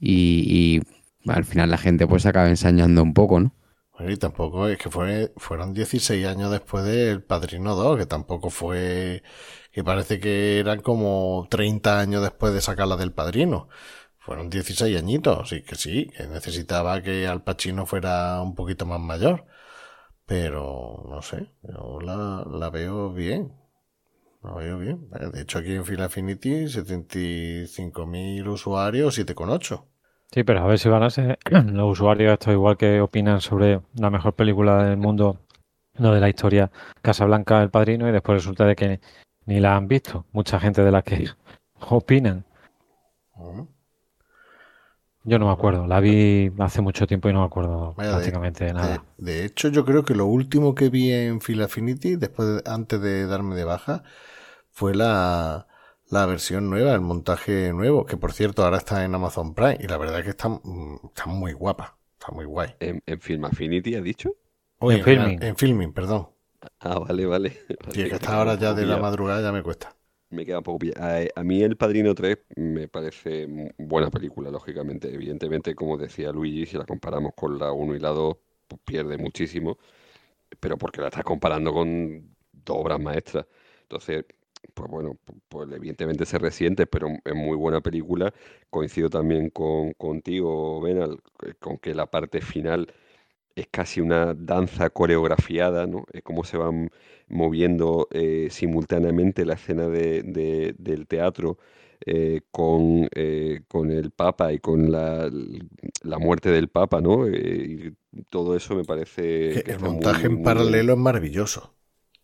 y, 0.00 0.80
y 1.26 1.30
al 1.30 1.44
final 1.44 1.70
la 1.70 1.78
gente 1.78 2.06
pues 2.06 2.26
acaba 2.26 2.48
ensañando 2.50 3.02
un 3.02 3.14
poco, 3.14 3.40
¿no? 3.40 3.54
Bueno, 3.92 4.12
y 4.12 4.16
tampoco 4.16 4.68
es 4.68 4.78
que 4.78 4.90
fue, 4.90 5.32
fueron 5.36 5.74
16 5.74 6.24
años 6.26 6.50
después 6.52 6.84
del 6.84 7.22
Padrino 7.24 7.74
2, 7.74 7.98
que 7.98 8.06
tampoco 8.06 8.48
fue, 8.50 9.22
que 9.72 9.82
parece 9.82 10.20
que 10.20 10.60
eran 10.60 10.80
como 10.82 11.46
30 11.50 11.98
años 11.98 12.22
después 12.22 12.52
de 12.54 12.60
sacarla 12.60 12.96
del 12.96 13.12
Padrino. 13.12 13.68
Fueron 14.28 14.50
16 14.50 14.94
añitos, 14.98 15.38
así 15.40 15.62
que 15.62 15.74
sí, 15.74 16.10
que 16.14 16.26
necesitaba 16.26 17.00
que 17.00 17.26
Al 17.26 17.42
Pacino 17.42 17.86
fuera 17.86 18.42
un 18.42 18.54
poquito 18.54 18.84
más 18.84 19.00
mayor. 19.00 19.46
Pero, 20.26 21.02
no 21.08 21.22
sé, 21.22 21.54
yo 21.62 21.98
la, 22.02 22.44
la 22.46 22.68
veo 22.68 23.10
bien. 23.10 23.54
La 24.42 24.52
veo 24.52 24.80
bien. 24.80 25.08
De 25.32 25.40
hecho, 25.40 25.60
aquí 25.60 25.72
en 25.74 25.86
Film 25.86 26.02
Affinity, 26.02 26.66
75.000 26.66 28.46
usuarios, 28.48 29.18
7,8. 29.18 29.86
Sí, 30.30 30.44
pero 30.44 30.60
a 30.60 30.66
ver 30.66 30.78
si 30.78 30.90
van 30.90 31.04
a 31.04 31.08
ser 31.08 31.38
los 31.50 31.92
usuarios 31.92 32.34
estos 32.34 32.52
igual 32.52 32.76
que 32.76 33.00
opinan 33.00 33.40
sobre 33.40 33.80
la 33.94 34.10
mejor 34.10 34.34
película 34.34 34.84
del 34.84 34.98
mundo, 34.98 35.38
no 35.94 36.12
de 36.12 36.20
la 36.20 36.28
historia, 36.28 36.70
Casablanca, 37.00 37.62
El 37.62 37.70
Padrino, 37.70 38.06
y 38.06 38.12
después 38.12 38.36
resulta 38.36 38.66
de 38.66 38.76
que 38.76 39.00
ni 39.46 39.58
la 39.58 39.74
han 39.74 39.88
visto. 39.88 40.26
Mucha 40.32 40.60
gente 40.60 40.84
de 40.84 40.92
la 40.92 41.00
que 41.00 41.30
opinan. 41.88 42.44
Yo 45.28 45.38
no 45.38 45.46
me 45.46 45.52
acuerdo, 45.52 45.86
la 45.86 46.00
vi 46.00 46.50
hace 46.58 46.80
mucho 46.80 47.06
tiempo 47.06 47.28
y 47.28 47.32
no 47.32 47.40
me 47.40 47.46
acuerdo 47.46 47.94
Vaya, 47.96 48.10
prácticamente 48.10 48.64
de 48.64 48.72
nada. 48.72 49.06
De, 49.18 49.24
de 49.32 49.44
hecho, 49.44 49.68
yo 49.68 49.84
creo 49.84 50.04
que 50.04 50.14
lo 50.14 50.26
último 50.26 50.74
que 50.74 50.88
vi 50.88 51.12
en 51.12 51.40
Phil 51.40 51.62
Affinity, 51.62 52.16
después 52.16 52.48
de- 52.64 52.70
antes 52.70 53.00
de 53.00 53.26
darme 53.26 53.56
de 53.56 53.64
baja, 53.64 54.04
fue 54.70 54.94
la, 54.94 55.66
la 56.10 56.26
versión 56.26 56.70
nueva, 56.70 56.94
el 56.94 57.00
montaje 57.00 57.72
nuevo, 57.72 58.06
que 58.06 58.16
por 58.16 58.32
cierto 58.32 58.64
ahora 58.64 58.78
está 58.78 59.04
en 59.04 59.14
Amazon 59.14 59.54
Prime 59.54 59.78
y 59.80 59.88
la 59.88 59.98
verdad 59.98 60.18
es 60.20 60.24
que 60.24 60.30
está, 60.30 60.48
mm, 60.48 61.00
está 61.08 61.26
muy 61.26 61.52
guapa, 61.52 61.98
está 62.18 62.32
muy 62.32 62.44
guay. 62.46 62.74
¿En, 62.80 63.02
en 63.06 63.20
Film 63.20 63.44
Affinity 63.46 63.94
has 63.96 64.04
dicho? 64.04 64.30
Oye, 64.80 64.98
En 64.98 65.04
filming. 65.04 65.42
En 65.42 65.56
filming, 65.56 65.92
perdón. 65.92 66.30
Ah, 66.80 66.98
vale, 67.00 67.26
vale. 67.26 67.58
Sí, 67.92 68.02
es 68.02 68.08
que 68.08 68.14
hasta 68.16 68.34
ahora 68.34 68.56
ya 68.56 68.74
de 68.74 68.86
la 68.86 68.98
madrugada 68.98 69.42
ya 69.42 69.52
me 69.52 69.62
cuesta. 69.62 69.96
Me 70.30 70.44
queda 70.44 70.58
un 70.58 70.64
poco. 70.64 70.86
A, 70.96 71.20
a 71.40 71.44
mí 71.44 71.62
El 71.62 71.76
Padrino 71.76 72.14
3 72.14 72.38
me 72.56 72.86
parece 72.88 73.46
buena 73.78 74.10
película, 74.10 74.50
lógicamente. 74.50 75.12
Evidentemente, 75.12 75.74
como 75.74 75.96
decía 75.96 76.32
Luigi, 76.32 76.66
si 76.66 76.76
la 76.76 76.84
comparamos 76.84 77.32
con 77.34 77.58
la 77.58 77.72
1 77.72 77.94
y 77.96 77.98
la 77.98 78.10
2, 78.10 78.36
pues 78.66 78.80
pierde 78.84 79.16
muchísimo. 79.16 79.78
Pero 80.60 80.78
porque 80.78 81.00
la 81.02 81.08
estás 81.08 81.24
comparando 81.24 81.72
con 81.72 82.36
dos 82.52 82.78
obras 82.78 83.00
maestras. 83.00 83.46
Entonces, 83.82 84.26
pues 84.74 84.90
bueno, 84.90 85.12
pu- 85.26 85.40
pues 85.48 85.70
evidentemente 85.72 86.26
se 86.26 86.38
resiente, 86.38 86.86
pero 86.86 87.08
es 87.24 87.34
muy 87.34 87.56
buena 87.56 87.80
película. 87.80 88.32
Coincido 88.70 89.10
también 89.10 89.50
con, 89.50 89.92
contigo, 89.94 90.80
Benal, 90.82 91.20
eh, 91.46 91.54
con 91.60 91.78
que 91.78 91.94
la 91.94 92.06
parte 92.10 92.40
final 92.42 92.92
es 93.60 93.68
casi 93.70 94.00
una 94.00 94.34
danza 94.34 94.90
coreografiada, 94.90 95.86
¿no? 95.86 96.04
Es 96.12 96.22
como 96.22 96.44
se 96.44 96.56
van 96.58 96.90
moviendo 97.28 98.08
eh, 98.12 98.48
simultáneamente 98.50 99.44
la 99.44 99.54
escena 99.54 99.88
de- 99.88 100.22
de- 100.22 100.74
del 100.78 101.06
teatro 101.06 101.58
eh, 102.06 102.40
con, 102.50 103.08
eh, 103.14 103.62
con 103.68 103.90
el 103.90 104.10
Papa 104.12 104.52
y 104.52 104.58
con 104.60 104.90
la, 104.92 105.30
la 106.02 106.18
muerte 106.18 106.50
del 106.50 106.68
Papa, 106.68 107.00
¿no? 107.00 107.28
Y 107.28 107.94
todo 108.30 108.56
eso 108.56 108.74
me 108.76 108.84
parece 108.84 109.24
Que 109.50 109.60
que 109.64 109.74
el 109.74 109.78
muy, 109.78 109.80
montaje 109.80 110.26
en 110.26 110.38
muy 110.38 110.40
paralelo 110.40 110.94
es 110.94 110.98
maravilloso. 110.98 111.76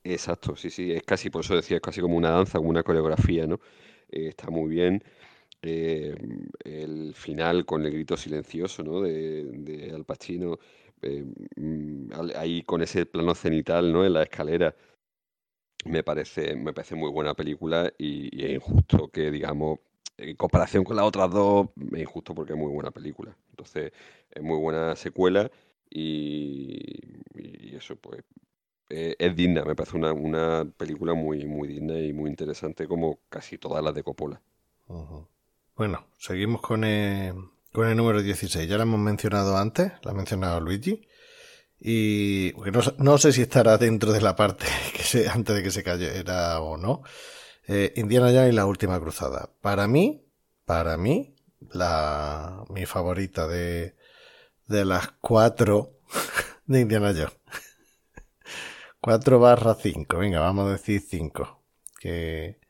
Exacto, 0.06 0.55
sí, 0.56 0.69
sí, 0.70 0.93
es 0.93 1.02
casi, 1.02 1.31
por 1.31 1.43
eso 1.44 1.56
decía, 1.56 1.77
es 1.77 1.82
casi 1.82 2.01
como 2.02 2.16
una 2.16 2.31
danza, 2.31 2.59
como 2.59 2.69
una 2.70 2.82
coreografía, 2.82 3.47
¿no? 3.47 3.61
Está 4.09 4.51
muy 4.51 4.69
bien. 4.69 5.02
Eh, 5.62 6.15
el 6.65 7.15
final 7.15 7.66
con 7.66 7.85
el 7.85 7.93
grito 7.93 8.16
silencioso, 8.16 8.82
¿no? 8.85 9.01
De, 9.02 9.44
de 9.47 9.93
Al 9.93 10.05
Pacino, 10.05 10.59
eh, 11.05 11.24
mm, 11.56 12.10
ahí 12.36 12.62
con 12.62 12.82
ese 12.82 13.06
plano 13.06 13.35
cenital, 13.35 13.93
¿no? 13.93 14.05
En 14.05 14.14
la 14.14 14.22
escalera, 14.22 14.74
me 15.85 16.02
parece, 16.02 16.56
me 16.56 16.72
parece 16.72 16.94
muy 16.94 17.10
buena 17.10 17.35
película 17.35 17.93
y, 17.98 18.44
es 18.44 18.52
injusto 18.52 19.09
que, 19.09 19.31
digamos, 19.31 19.81
en 20.16 20.36
comparación 20.36 20.85
con 20.85 20.97
las 20.97 21.05
otras 21.05 21.31
dos, 21.31 21.68
es 21.93 22.01
injusto 22.01 22.35
porque 22.35 22.52
es 22.55 22.59
muy 22.59 22.72
buena 22.72 22.90
película. 22.90 23.36
Entonces, 23.51 23.93
es 24.31 24.43
muy 24.43 24.59
buena 24.59 24.97
secuela 24.97 25.51
y, 25.90 27.76
eso, 27.76 27.97
pues, 27.97 28.22
eh, 28.90 29.16
es 29.18 29.36
digna, 29.36 29.64
me 29.64 29.74
parece 29.74 29.97
una, 29.97 30.12
una 30.12 30.64
película 30.76 31.14
muy, 31.14 31.44
muy 31.47 31.68
digna 31.68 31.98
y 31.98 32.12
muy 32.12 32.31
interesante 32.31 32.86
como 32.86 33.18
casi 33.28 33.59
todas 33.59 33.82
las 33.82 33.94
de 33.94 34.02
Coppola. 34.02 34.40
Bueno, 35.76 36.06
seguimos 36.18 36.60
con 36.60 36.85
el, 36.85 37.35
con 37.74 37.88
el 37.88 37.96
número 37.96 38.22
16. 38.22 38.68
Ya 38.68 38.76
lo 38.76 38.84
hemos 38.84 39.01
mencionado 39.01 39.56
antes, 39.56 39.92
lo 40.05 40.12
ha 40.12 40.14
mencionado 40.14 40.60
Luigi. 40.60 41.09
Y 41.80 42.52
no, 42.72 42.80
no 42.98 43.18
sé 43.18 43.32
si 43.32 43.42
estará 43.42 43.76
dentro 43.78 44.12
de 44.12 44.20
la 44.20 44.36
parte 44.36 44.66
que 44.96 45.02
se, 45.02 45.28
antes 45.28 45.56
de 45.56 45.62
que 45.62 45.72
se 45.72 45.82
cayera 45.82 46.60
o 46.60 46.76
no. 46.76 47.02
Eh, 47.66 47.92
Indiana 47.96 48.28
Jones 48.28 48.52
y 48.52 48.55
la 48.55 48.66
última 48.66 49.01
cruzada. 49.01 49.51
Para 49.60 49.88
mí, 49.88 50.24
para 50.64 50.96
mí, 50.96 51.34
la, 51.72 52.64
mi 52.70 52.86
favorita 52.86 53.48
de, 53.48 53.96
de 54.68 54.84
las 54.84 55.09
cuatro 55.20 55.98
de 56.66 56.80
Indiana 56.80 57.12
Jones. 57.12 57.36
4 59.01 59.38
barra 59.40 59.74
5, 59.74 60.16
venga, 60.16 60.38
vamos 60.40 60.68
a 60.68 60.72
decir 60.72 61.01
5. 61.01 61.60
Que, 61.98 62.60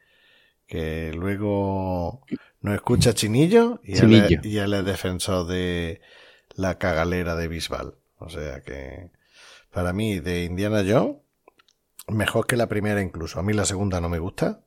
que 0.66 1.12
luego 1.12 2.24
nos 2.64 2.76
escucha 2.76 3.12
Chinillo 3.12 3.78
y 3.84 3.98
él, 3.98 4.14
es, 4.14 4.28
Chinillo. 4.28 4.40
y 4.42 4.56
él 4.56 4.72
es 4.72 4.86
defensor 4.86 5.46
de 5.46 6.00
la 6.54 6.78
cagalera 6.78 7.36
de 7.36 7.46
Bisbal. 7.46 7.96
O 8.16 8.30
sea 8.30 8.62
que 8.62 9.10
para 9.70 9.92
mí 9.92 10.18
de 10.18 10.44
Indiana 10.44 10.82
Jones, 10.82 11.18
mejor 12.08 12.46
que 12.46 12.56
la 12.56 12.66
primera 12.66 13.02
incluso. 13.02 13.38
A 13.38 13.42
mí 13.42 13.52
la 13.52 13.66
segunda 13.66 14.00
no 14.00 14.08
me 14.08 14.18
gusta, 14.18 14.62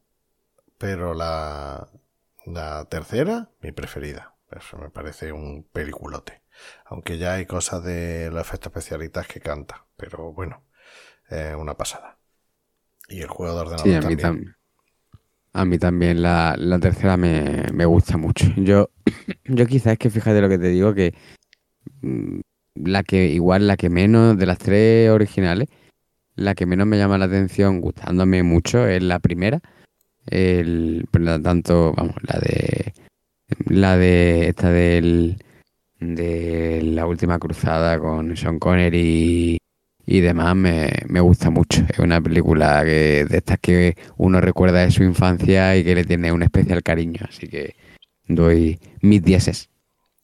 pero 0.77 1.15
la, 1.15 1.89
la 2.45 2.85
tercera, 2.85 3.49
mi 3.61 3.71
preferida. 3.71 4.35
Eso 4.51 4.77
me 4.77 4.91
parece 4.91 5.31
un 5.31 5.63
peliculote. 5.63 6.43
Aunque 6.85 7.17
ya 7.17 7.33
hay 7.33 7.47
cosas 7.47 7.83
de 7.83 8.29
los 8.29 8.41
efectos 8.41 8.67
especialistas 8.73 9.25
que 9.25 9.39
canta, 9.39 9.87
pero 9.95 10.33
bueno, 10.33 10.61
es 11.29 11.55
una 11.55 11.75
pasada. 11.75 12.19
Y 13.09 13.21
el 13.21 13.27
juego 13.27 13.55
de 13.55 13.59
ordenador 13.61 14.11
Sí, 14.11 14.17
también. 14.17 14.56
A 15.57 15.65
mí 15.65 15.79
también 15.79 16.21
la, 16.21 16.55
la 16.57 16.79
tercera 16.79 17.17
me, 17.17 17.63
me 17.73 17.85
gusta 17.85 18.15
mucho. 18.17 18.45
Yo, 18.57 18.89
yo 19.45 19.65
quizás 19.65 19.93
es 19.93 19.99
que 19.99 20.11
fíjate 20.11 20.39
lo 20.39 20.49
que 20.49 20.59
te 20.59 20.67
digo, 20.67 20.93
que 20.93 21.15
mm, 22.01 22.39
la 22.75 23.03
que 23.03 23.25
igual 23.29 23.65
la 23.65 23.75
que 23.75 23.89
menos 23.89 24.37
de 24.37 24.45
las 24.45 24.59
tres 24.59 25.09
originales, 25.09 25.67
la 26.35 26.53
que 26.53 26.67
menos 26.67 26.85
me 26.85 26.99
llama 26.99 27.17
la 27.17 27.25
atención, 27.25 27.81
gustándome 27.81 28.43
mucho, 28.43 28.87
es 28.87 29.01
la 29.01 29.19
primera. 29.19 29.59
El, 30.27 31.07
tanto, 31.41 31.93
vamos, 31.93 32.15
la 32.21 32.39
de 32.39 32.93
la 33.65 33.97
de 33.97 34.49
esta 34.49 34.69
del 34.69 35.37
de 35.99 36.81
la 36.83 37.07
última 37.07 37.39
cruzada 37.39 37.97
con 37.97 38.37
Sean 38.37 38.59
Connery 38.59 39.57
y 40.09 40.21
demás 40.21 40.55
me, 40.55 40.89
me 41.07 41.19
gusta 41.19 41.49
mucho. 41.49 41.83
Es 41.89 41.99
una 41.99 42.21
película 42.21 42.81
que, 42.85 43.25
de 43.25 43.37
estas 43.37 43.59
que 43.59 43.97
uno 44.15 44.39
recuerda 44.39 44.79
de 44.79 44.89
su 44.91 45.03
infancia 45.03 45.75
y 45.75 45.83
que 45.83 45.93
le 45.95 46.05
tiene 46.05 46.31
un 46.31 46.41
especial 46.43 46.81
cariño. 46.81 47.19
Así 47.27 47.47
que 47.49 47.75
doy 48.25 48.79
mis 49.01 49.21
dieces. 49.21 49.69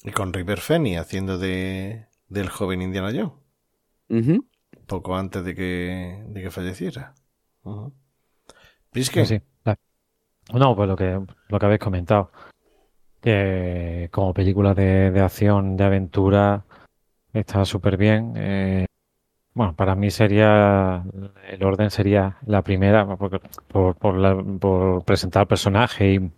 Y 0.03 0.11
con 0.11 0.31
River 0.31 0.59
Phoenix 0.61 0.99
haciendo 1.01 1.37
de, 1.37 2.05
del 2.29 2.49
joven 2.49 2.81
Indiana 2.81 3.11
Jones, 3.11 3.33
Ujú. 4.09 4.45
poco 4.87 5.17
antes 5.17 5.43
de 5.43 5.53
que, 5.53 6.23
de 6.29 6.41
que 6.41 6.49
falleciera. 6.49 7.13
Ujú. 7.63 7.93
Prisque, 8.89 9.25
Sí, 9.25 9.41
No, 10.53 10.75
pues 10.75 10.87
lo 10.87 10.95
que, 10.95 11.19
lo 11.49 11.59
que 11.59 11.65
habéis 11.65 11.81
comentado. 11.81 12.31
Que 13.21 14.09
como 14.11 14.33
película 14.33 14.73
de, 14.73 15.11
de 15.11 15.19
acción, 15.21 15.75
de 15.75 15.83
aventura, 15.83 16.65
está 17.33 17.65
súper 17.65 17.97
bien. 17.97 18.33
Eh, 18.37 18.85
bueno, 19.53 19.75
para 19.75 19.95
mí 19.95 20.09
sería, 20.11 21.03
el 21.47 21.63
orden 21.63 21.89
sería 21.91 22.37
la 22.45 22.61
primera, 22.61 23.05
porque- 23.17 23.39
por, 23.67 23.95
por, 23.95 24.17
la- 24.17 24.35
por 24.59 25.03
presentar 25.03 25.47
personaje 25.47 26.13
y, 26.13 26.31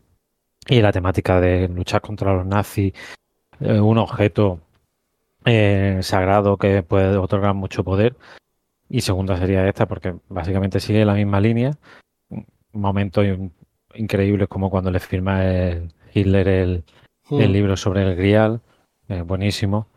y 0.67 0.81
la 0.81 0.91
temática 0.91 1.39
de 1.39 1.67
luchar 1.69 2.01
contra 2.01 2.33
los 2.33 2.45
nazis, 2.45 2.93
eh, 3.59 3.79
un 3.79 3.97
objeto 3.97 4.59
eh, 5.45 5.99
sagrado 6.01 6.57
que 6.57 6.83
puede 6.83 7.15
otorgar 7.17 7.53
mucho 7.53 7.83
poder. 7.83 8.15
Y 8.89 9.01
segunda 9.01 9.37
sería 9.37 9.67
esta, 9.67 9.87
porque 9.87 10.15
básicamente 10.29 10.79
sigue 10.79 11.05
la 11.05 11.13
misma 11.15 11.39
línea 11.39 11.71
momentos 12.73 13.25
in- 13.25 13.53
increíbles 13.95 14.47
como 14.47 14.69
cuando 14.69 14.91
le 14.91 14.99
firma 14.99 15.45
el 15.45 15.93
Hitler 16.13 16.47
el, 16.47 16.83
el 17.31 17.51
libro 17.53 17.77
sobre 17.77 18.03
el 18.03 18.15
Grial, 18.15 18.61
eh, 19.07 19.21
buenísimo. 19.21 19.87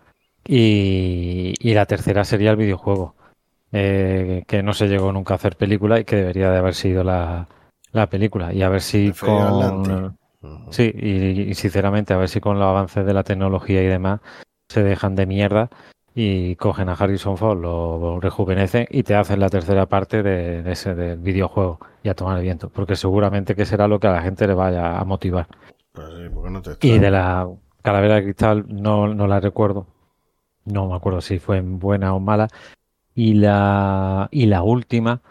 Y, 0.46 1.54
y 1.60 1.74
la 1.74 1.86
tercera 1.86 2.24
sería 2.24 2.50
el 2.50 2.56
videojuego, 2.56 3.14
eh, 3.72 4.44
que 4.46 4.62
no 4.62 4.72
se 4.72 4.88
llegó 4.88 5.12
nunca 5.12 5.34
a 5.34 5.36
hacer 5.36 5.56
película 5.56 6.00
y 6.00 6.04
que 6.04 6.16
debería 6.16 6.50
de 6.50 6.58
haber 6.58 6.74
sido 6.74 7.04
la, 7.04 7.48
la 7.92 8.06
película. 8.08 8.52
Y 8.52 8.62
a 8.62 8.68
ver 8.68 8.80
si 8.80 9.12
con... 9.12 10.16
Sí, 10.70 10.92
y, 10.94 11.50
y 11.50 11.54
sinceramente 11.54 12.14
a 12.14 12.16
ver 12.16 12.28
si 12.28 12.40
con 12.40 12.58
los 12.58 12.68
avances 12.68 13.04
de 13.04 13.12
la 13.12 13.24
tecnología 13.24 13.82
y 13.82 13.86
demás 13.86 14.20
se 14.68 14.84
dejan 14.84 15.16
de 15.16 15.26
mierda 15.26 15.68
y 16.14 16.54
cogen 16.56 16.88
a 16.88 16.92
Harrison 16.92 17.36
Ford, 17.36 17.60
lo 17.60 18.20
rejuvenecen 18.20 18.86
y 18.90 19.02
te 19.02 19.16
hacen 19.16 19.40
la 19.40 19.50
tercera 19.50 19.86
parte 19.86 20.22
de, 20.22 20.62
de 20.62 20.72
ese 20.72 20.94
del 20.94 21.18
videojuego 21.18 21.80
y 22.02 22.08
a 22.08 22.14
tomar 22.14 22.38
el 22.38 22.44
viento, 22.44 22.68
porque 22.70 22.96
seguramente 22.96 23.54
que 23.56 23.66
será 23.66 23.88
lo 23.88 23.98
que 23.98 24.06
a 24.06 24.12
la 24.12 24.22
gente 24.22 24.46
le 24.46 24.54
vaya 24.54 24.98
a 24.98 25.04
motivar. 25.04 25.48
Pues 25.92 26.06
sí, 26.08 26.28
porque 26.32 26.50
no 26.50 26.62
te 26.62 26.76
Y 26.86 26.98
de 26.98 27.10
la 27.10 27.48
Calavera 27.82 28.16
de 28.16 28.22
Cristal 28.24 28.64
no, 28.68 29.12
no 29.12 29.26
la 29.26 29.40
recuerdo, 29.40 29.86
no 30.72 30.88
me 30.88 30.96
acuerdo 30.96 31.20
si 31.20 31.38
fue 31.38 31.60
buena 31.60 32.14
o 32.14 32.20
mala. 32.20 32.48
Y 33.14 33.34
la, 33.34 34.28
y 34.30 34.46
la 34.46 34.62
última, 34.62 35.22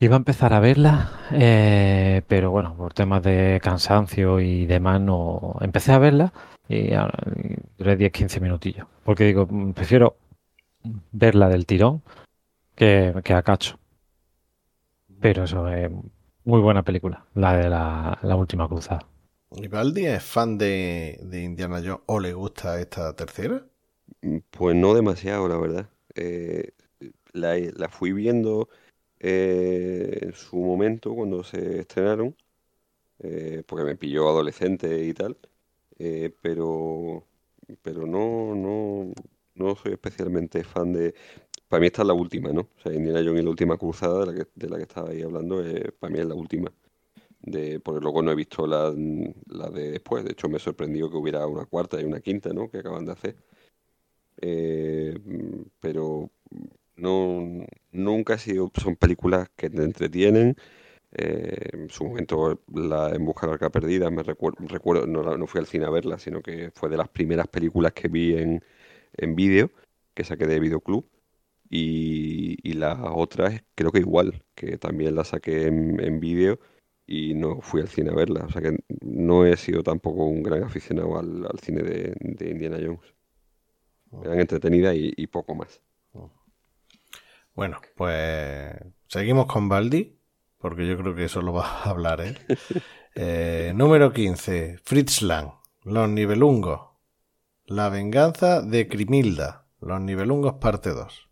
iba 0.00 0.16
a 0.16 0.18
empezar 0.18 0.52
a 0.54 0.60
verla, 0.60 1.10
eh, 1.32 2.22
pero 2.28 2.50
bueno, 2.50 2.76
por 2.76 2.94
temas 2.94 3.22
de 3.22 3.60
cansancio 3.62 4.40
y 4.40 4.66
demás, 4.66 5.00
no 5.00 5.56
empecé 5.60 5.92
a 5.92 5.98
verla 5.98 6.32
y, 6.68 6.90
duré 7.78 7.98
10-15 7.98 8.40
minutillos. 8.40 8.86
Porque 9.04 9.24
digo, 9.24 9.46
mm, 9.50 9.72
prefiero 9.72 10.16
verla 11.12 11.48
del 11.48 11.66
tirón 11.66 12.02
que, 12.74 13.14
que 13.24 13.34
a 13.34 13.42
cacho. 13.42 13.78
Pero 15.20 15.44
eso 15.44 15.68
es 15.68 15.90
muy 16.44 16.60
buena 16.60 16.82
película, 16.82 17.26
la 17.34 17.56
de 17.56 17.68
la, 17.68 18.18
la 18.22 18.36
última 18.36 18.68
cruzada. 18.68 19.06
¿Y 19.52 20.04
es 20.06 20.22
fan 20.22 20.58
de, 20.58 21.18
de 21.22 21.42
Indiana 21.42 21.80
Jones 21.84 22.02
o 22.06 22.20
le 22.20 22.32
gusta 22.32 22.80
esta 22.80 23.14
tercera? 23.14 23.64
Mm, 24.22 24.38
Pues 24.50 24.76
no 24.76 24.94
demasiado, 24.94 25.48
la 25.48 25.56
verdad. 25.56 25.90
Eh, 26.14 26.72
la, 27.32 27.56
la 27.58 27.88
fui 27.88 28.12
viendo 28.12 28.68
eh, 29.20 30.18
en 30.22 30.32
su 30.34 30.56
momento 30.58 31.14
cuando 31.14 31.44
se 31.44 31.80
estrenaron 31.80 32.36
eh, 33.20 33.64
porque 33.66 33.84
me 33.84 33.96
pilló 33.96 34.28
adolescente 34.30 35.04
y 35.06 35.14
tal, 35.14 35.38
eh, 35.98 36.34
pero, 36.42 37.26
pero 37.82 38.06
no, 38.06 38.54
no, 38.56 39.12
no 39.56 39.76
soy 39.76 39.92
especialmente 39.94 40.64
fan 40.64 40.92
de... 40.94 41.14
Para 41.68 41.80
mí 41.82 41.88
esta 41.88 42.02
es 42.02 42.08
la 42.08 42.14
última, 42.14 42.52
¿no? 42.52 42.62
O 42.78 42.80
sea, 42.82 42.92
Indiana 42.94 43.20
Jones 43.24 43.42
y 43.42 43.44
la 43.44 43.50
última 43.50 43.78
cruzada 43.78 44.20
de 44.20 44.26
la 44.26 44.34
que, 44.44 44.50
de 44.54 44.70
la 44.70 44.76
que 44.78 44.84
estaba 44.84 45.10
ahí 45.10 45.22
hablando, 45.22 45.64
eh, 45.66 45.92
para 46.00 46.12
mí 46.12 46.20
es 46.20 46.26
la 46.26 46.34
última. 46.36 46.72
De, 47.42 47.80
porque 47.80 48.00
luego 48.02 48.22
no 48.22 48.32
he 48.32 48.34
visto 48.34 48.66
la, 48.66 48.94
la 49.48 49.70
de 49.70 49.92
después. 49.92 50.24
De 50.24 50.32
hecho, 50.32 50.48
me 50.48 50.58
sorprendió 50.58 51.10
que 51.10 51.16
hubiera 51.16 51.46
una 51.46 51.66
cuarta 51.66 52.00
y 52.00 52.04
una 52.04 52.20
quinta, 52.20 52.52
¿no? 52.52 52.70
Que 52.70 52.78
acaban 52.78 53.06
de 53.06 53.12
hacer. 53.12 53.36
Eh, 54.40 55.18
pero 55.80 56.30
no, 56.96 57.66
nunca 57.92 58.34
ha 58.34 58.38
sido, 58.38 58.70
son 58.80 58.96
películas 58.96 59.50
que 59.56 59.70
te 59.70 59.82
entretienen. 59.84 60.56
Eh, 61.12 61.70
en 61.74 61.90
su 61.90 62.04
momento 62.06 62.62
la 62.74 63.10
En 63.14 63.24
busca 63.26 63.42
de 63.46 63.48
la 63.52 63.54
arca 63.54 63.70
perdida, 63.70 64.10
me 64.10 64.22
recuerdo, 64.24 64.58
recuerdo 64.68 65.06
no, 65.06 65.22
la- 65.22 65.38
no 65.38 65.46
fui 65.48 65.60
al 65.60 65.66
cine 65.66 65.86
a 65.86 65.90
verla, 65.90 66.18
sino 66.18 66.42
que 66.42 66.70
fue 66.74 66.88
de 66.90 66.96
las 66.98 67.08
primeras 67.08 67.48
películas 67.48 67.92
que 67.94 68.08
vi 68.08 68.36
en, 68.36 68.64
en 69.16 69.36
vídeo, 69.36 69.70
que 70.14 70.24
saqué 70.24 70.46
de 70.46 70.60
Videoclub. 70.60 71.06
Y, 71.70 72.56
y 72.68 72.74
las 72.74 72.98
otras 73.02 73.62
creo 73.74 73.92
que 73.92 74.00
igual, 74.00 74.42
que 74.54 74.76
también 74.78 75.14
la 75.14 75.24
saqué 75.24 75.66
en, 75.68 76.00
en 76.00 76.20
vídeo 76.20 76.58
y 77.06 77.34
no 77.34 77.60
fui 77.60 77.80
al 77.80 77.88
cine 77.88 78.10
a 78.10 78.14
verla. 78.14 78.44
O 78.46 78.50
sea 78.52 78.62
que 78.62 78.78
no 79.02 79.46
he 79.46 79.56
sido 79.56 79.82
tampoco 79.82 80.26
un 80.26 80.42
gran 80.42 80.64
aficionado 80.64 81.18
al, 81.18 81.46
al 81.46 81.58
cine 81.60 81.82
de, 81.82 82.14
de 82.20 82.50
Indiana 82.50 82.78
Jones. 82.82 83.14
Me 84.10 84.28
dan 84.28 84.40
entretenida 84.40 84.94
y, 84.94 85.12
y 85.16 85.26
poco 85.26 85.54
más. 85.54 85.80
Bueno, 87.54 87.80
pues 87.96 88.72
seguimos 89.08 89.46
con 89.46 89.68
Baldi, 89.68 90.16
porque 90.58 90.86
yo 90.86 90.96
creo 90.96 91.14
que 91.14 91.24
eso 91.24 91.42
lo 91.42 91.52
va 91.52 91.66
a 91.66 91.90
hablar 91.90 92.20
él. 92.20 92.38
Eh, 93.16 93.72
número 93.74 94.12
15, 94.12 94.78
Fritz 94.84 95.22
Lang, 95.22 95.50
Los 95.82 96.08
Nibelungos. 96.08 96.80
La 97.66 97.88
venganza 97.88 98.62
de 98.62 98.86
Crimilda, 98.86 99.66
Los 99.80 100.00
Nibelungos 100.00 100.54
parte 100.54 100.90
2. 100.90 101.28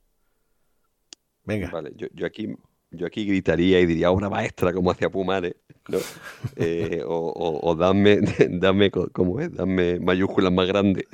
Venga, 1.45 1.71
Vale, 1.71 1.93
yo, 1.95 2.09
yo 2.13 2.27
aquí, 2.27 2.53
yo 2.91 3.07
aquí 3.07 3.25
gritaría 3.25 3.79
y 3.79 3.87
diría 3.87 4.11
obra 4.11 4.29
maestra 4.29 4.73
como 4.73 4.91
hacía 4.91 5.09
Pumare, 5.09 5.57
¿no? 5.89 5.99
Eh, 6.57 7.03
o, 7.07 7.15
o, 7.15 7.71
o 7.71 7.75
dame, 7.77 8.19
dame, 8.51 8.91
¿cómo 8.91 9.39
es? 9.39 9.55
Dame 9.55 10.01
mayúsculas 10.01 10.53
más 10.53 10.67
grandes. 10.67 11.05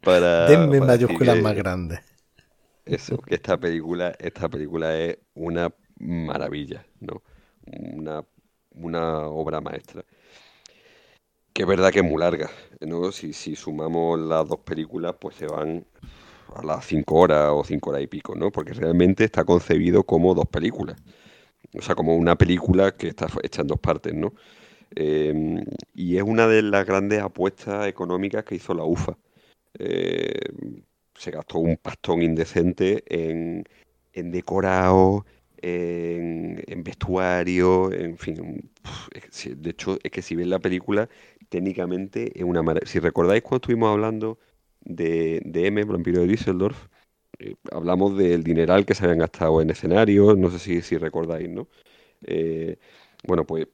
Para, 0.00 0.30
denme 0.48 0.78
para 0.78 0.90
mayúsculas 0.90 1.36
que- 1.38 1.44
más 1.44 1.56
grandes. 1.56 2.00
Eso, 2.84 3.18
que 3.18 3.36
esta 3.36 3.58
película, 3.58 4.12
esta 4.18 4.48
película 4.48 4.96
es 4.98 5.18
una 5.34 5.72
maravilla, 5.98 6.84
¿no? 7.00 7.22
Una, 7.66 8.24
una 8.74 9.20
obra 9.28 9.60
maestra. 9.60 10.04
Que 11.52 11.62
es 11.62 11.68
verdad 11.68 11.92
que 11.92 11.98
es 11.98 12.04
muy 12.04 12.18
larga, 12.18 12.50
¿no? 12.80 13.12
Si, 13.12 13.32
si 13.34 13.56
sumamos 13.56 14.18
las 14.18 14.48
dos 14.48 14.60
películas, 14.60 15.14
pues 15.20 15.36
se 15.36 15.46
van 15.46 15.84
a 16.54 16.64
las 16.64 16.86
cinco 16.86 17.16
horas 17.16 17.50
o 17.52 17.64
cinco 17.64 17.90
horas 17.90 18.02
y 18.02 18.08
pico, 18.08 18.34
¿no? 18.36 18.52
Porque 18.52 18.72
realmente 18.74 19.24
está 19.24 19.44
concebido 19.44 20.04
como 20.04 20.34
dos 20.34 20.46
películas. 20.48 20.96
O 21.78 21.82
sea, 21.82 21.94
como 21.96 22.16
una 22.16 22.36
película 22.36 22.92
que 22.96 23.08
está 23.08 23.28
hecha 23.42 23.62
en 23.62 23.68
dos 23.68 23.80
partes, 23.80 24.14
¿no? 24.14 24.34
Eh, 24.96 25.64
y 25.94 26.16
es 26.18 26.22
una 26.24 26.48
de 26.48 26.62
las 26.62 26.86
grandes 26.86 27.22
apuestas 27.22 27.86
económicas 27.88 28.44
que 28.44 28.56
hizo 28.56 28.74
la 28.74 28.84
UFA. 28.84 29.18
Eh, 29.78 30.40
se 31.14 31.30
gastó 31.30 31.58
un 31.58 31.76
pastón 31.76 32.22
indecente 32.22 33.04
en, 33.06 33.64
en 34.12 34.30
decorado, 34.30 35.24
en, 35.62 36.82
vestuario, 36.82 37.92
en 37.92 38.18
fin. 38.18 38.70
de 39.56 39.70
hecho, 39.70 39.98
es 40.02 40.10
que 40.10 40.22
si 40.22 40.34
ves 40.34 40.46
la 40.46 40.58
película, 40.58 41.08
técnicamente 41.48 42.32
es 42.38 42.44
una 42.44 42.62
maravilla. 42.62 42.90
Si 42.90 42.98
recordáis 42.98 43.42
cuando 43.42 43.56
estuvimos 43.56 43.90
hablando 43.90 44.38
de, 44.80 45.40
de 45.44 45.66
M, 45.66 45.84
Vampiro 45.84 46.20
de 46.22 46.26
Düsseldorf, 46.26 46.88
eh, 47.38 47.54
hablamos 47.70 48.16
del 48.16 48.42
dineral 48.42 48.84
que 48.84 48.94
se 48.94 49.04
habían 49.04 49.20
gastado 49.20 49.62
en 49.62 49.70
escenarios, 49.70 50.36
no 50.36 50.50
sé 50.50 50.58
si, 50.58 50.82
si 50.82 50.98
recordáis, 50.98 51.48
¿no? 51.48 51.68
Eh, 52.22 52.78
bueno, 53.24 53.46
pues 53.46 53.68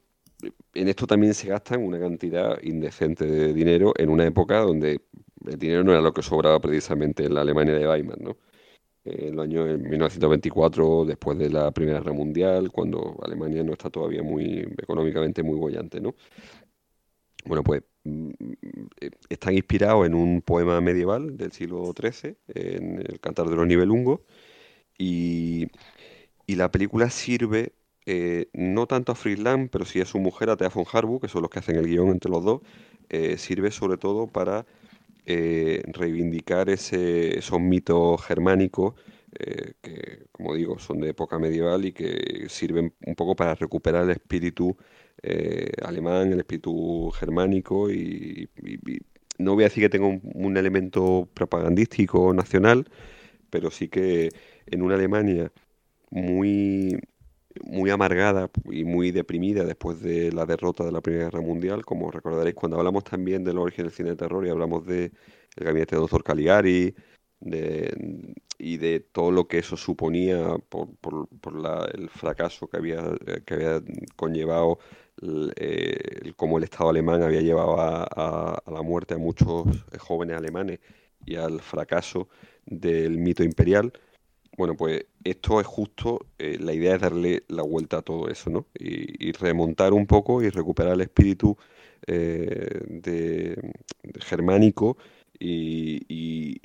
en 0.73 0.87
esto 0.87 1.07
también 1.07 1.33
se 1.33 1.47
gastan 1.49 1.83
una 1.83 1.99
cantidad 1.99 2.61
indecente 2.63 3.25
de 3.25 3.53
dinero 3.53 3.93
en 3.97 4.09
una 4.09 4.25
época 4.25 4.59
donde 4.59 5.01
el 5.47 5.57
dinero 5.59 5.83
no 5.83 5.91
era 5.91 6.01
lo 6.01 6.13
que 6.13 6.21
sobraba 6.21 6.59
precisamente 6.59 7.25
en 7.25 7.33
la 7.33 7.41
Alemania 7.41 7.73
de 7.75 7.87
Weimar, 7.87 8.19
¿no? 8.21 8.37
En 9.05 9.33
el 9.33 9.39
año 9.39 9.67
en 9.67 9.83
1924, 9.89 11.05
después 11.05 11.37
de 11.37 11.49
la 11.49 11.71
Primera 11.71 11.99
Guerra 11.99 12.13
Mundial, 12.13 12.71
cuando 12.71 13.17
Alemania 13.23 13.63
no 13.63 13.73
está 13.73 13.89
todavía 13.89 14.23
muy 14.23 14.59
económicamente 14.77 15.43
muy 15.43 15.57
bollante, 15.57 16.01
¿no? 16.01 16.15
Bueno, 17.45 17.63
pues 17.63 17.83
mm, 18.03 18.31
están 19.29 19.55
inspirados 19.55 20.05
en 20.05 20.13
un 20.13 20.41
poema 20.41 20.79
medieval 20.81 21.37
del 21.37 21.51
siglo 21.51 21.93
XIII, 21.93 22.35
en 22.49 22.99
el 22.99 23.19
Cantar 23.19 23.47
de 23.49 23.55
los 23.55 23.65
Nibelungos, 23.67 24.21
y, 24.97 25.67
y 26.47 26.55
la 26.55 26.71
película 26.71 27.09
sirve 27.09 27.73
eh, 28.11 28.49
no 28.53 28.87
tanto 28.87 29.11
a 29.11 29.15
Friedland, 29.15 29.69
pero 29.69 29.85
sí 29.85 30.01
a 30.01 30.05
su 30.05 30.19
mujer, 30.19 30.49
a 30.49 30.57
Thea 30.57 30.69
von 30.69 30.85
Harbu, 30.91 31.19
que 31.19 31.27
son 31.27 31.43
los 31.43 31.51
que 31.51 31.59
hacen 31.59 31.75
el 31.75 31.87
guion 31.87 32.09
entre 32.09 32.31
los 32.31 32.43
dos, 32.43 32.61
eh, 33.09 33.37
sirve 33.37 33.71
sobre 33.71 33.97
todo 33.97 34.27
para 34.27 34.65
eh, 35.25 35.83
reivindicar 35.87 36.69
ese, 36.69 37.37
esos 37.37 37.59
mitos 37.59 38.21
germánicos 38.23 38.95
eh, 39.39 39.73
que, 39.81 40.25
como 40.31 40.55
digo, 40.55 40.79
son 40.79 41.01
de 41.01 41.09
época 41.09 41.37
medieval 41.39 41.85
y 41.85 41.91
que 41.91 42.47
sirven 42.49 42.93
un 43.05 43.15
poco 43.15 43.35
para 43.35 43.55
recuperar 43.55 44.03
el 44.05 44.11
espíritu 44.11 44.75
eh, 45.21 45.71
alemán, 45.83 46.31
el 46.31 46.39
espíritu 46.39 47.11
germánico 47.11 47.91
y, 47.91 48.49
no 49.37 49.53
voy 49.55 49.63
a 49.63 49.67
decir 49.67 49.83
que 49.83 49.89
tenga 49.89 50.07
un 50.07 50.57
elemento 50.57 51.29
propagandístico 51.33 52.33
nacional, 52.33 52.89
pero 53.49 53.71
sí 53.71 53.87
que 53.87 54.29
en 54.67 54.81
una 54.81 54.95
Alemania 54.95 55.51
muy, 56.11 56.99
muy 57.63 57.89
amargada 57.89 58.49
y 58.71 58.83
muy 58.83 59.11
deprimida 59.11 59.63
después 59.65 60.01
de 60.01 60.31
la 60.31 60.45
derrota 60.45 60.83
de 60.85 60.91
la 60.91 61.01
Primera 61.01 61.25
Guerra 61.25 61.41
Mundial, 61.41 61.85
como 61.85 62.11
recordaréis 62.11 62.55
cuando 62.55 62.77
hablamos 62.77 63.03
también 63.03 63.43
del 63.43 63.57
origen 63.57 63.85
del 63.85 63.93
cine 63.93 64.09
de 64.11 64.15
terror 64.17 64.45
y 64.45 64.49
hablamos 64.49 64.85
de 64.85 65.11
el 65.55 65.65
gabinete 65.65 65.95
de 65.95 66.01
Dr. 66.01 66.23
Caligari 66.23 66.95
de- 67.39 68.35
y 68.57 68.77
de 68.77 68.99
todo 68.99 69.31
lo 69.31 69.47
que 69.47 69.59
eso 69.59 69.77
suponía 69.77 70.57
por, 70.69 70.95
por- 70.97 71.27
por 71.39 71.55
la- 71.55 71.89
el 71.93 72.09
fracaso 72.09 72.67
que 72.67 72.77
había, 72.77 73.03
que 73.45 73.53
había 73.53 73.81
conllevado 74.15 74.79
eh, 75.55 75.97
el 76.23 76.35
cómo 76.35 76.57
el 76.57 76.63
Estado 76.65 76.89
alemán 76.89 77.23
había 77.23 77.41
llevado 77.41 77.75
a, 77.79 78.61
la 78.67 78.81
muerte 78.81 79.15
a 79.15 79.17
muchos 79.17 79.65
jóvenes 79.99 80.37
alemanes 80.37 80.79
y 81.25 81.35
al 81.35 81.59
fracaso 81.61 82.29
del 82.65 83.17
mito 83.17 83.43
imperial. 83.43 83.91
Bueno, 84.59 84.75
pues 84.75 85.05
esto 85.23 85.61
es 85.61 85.67
justo, 85.67 86.19
eh, 86.37 86.57
la 86.59 86.73
idea 86.73 86.95
es 86.95 87.01
darle 87.01 87.43
la 87.47 87.63
vuelta 87.63 87.99
a 87.99 88.01
todo 88.01 88.27
eso, 88.27 88.49
¿no? 88.49 88.67
Y, 88.77 89.31
remontar 89.31 89.93
un 89.93 90.05
poco 90.05 90.43
y 90.43 90.49
recuperar 90.49 90.95
el 90.95 91.01
espíritu 91.01 91.55
eh, 92.07 92.81
de, 92.89 93.55
germánico 94.19 94.97
y, 95.39 96.59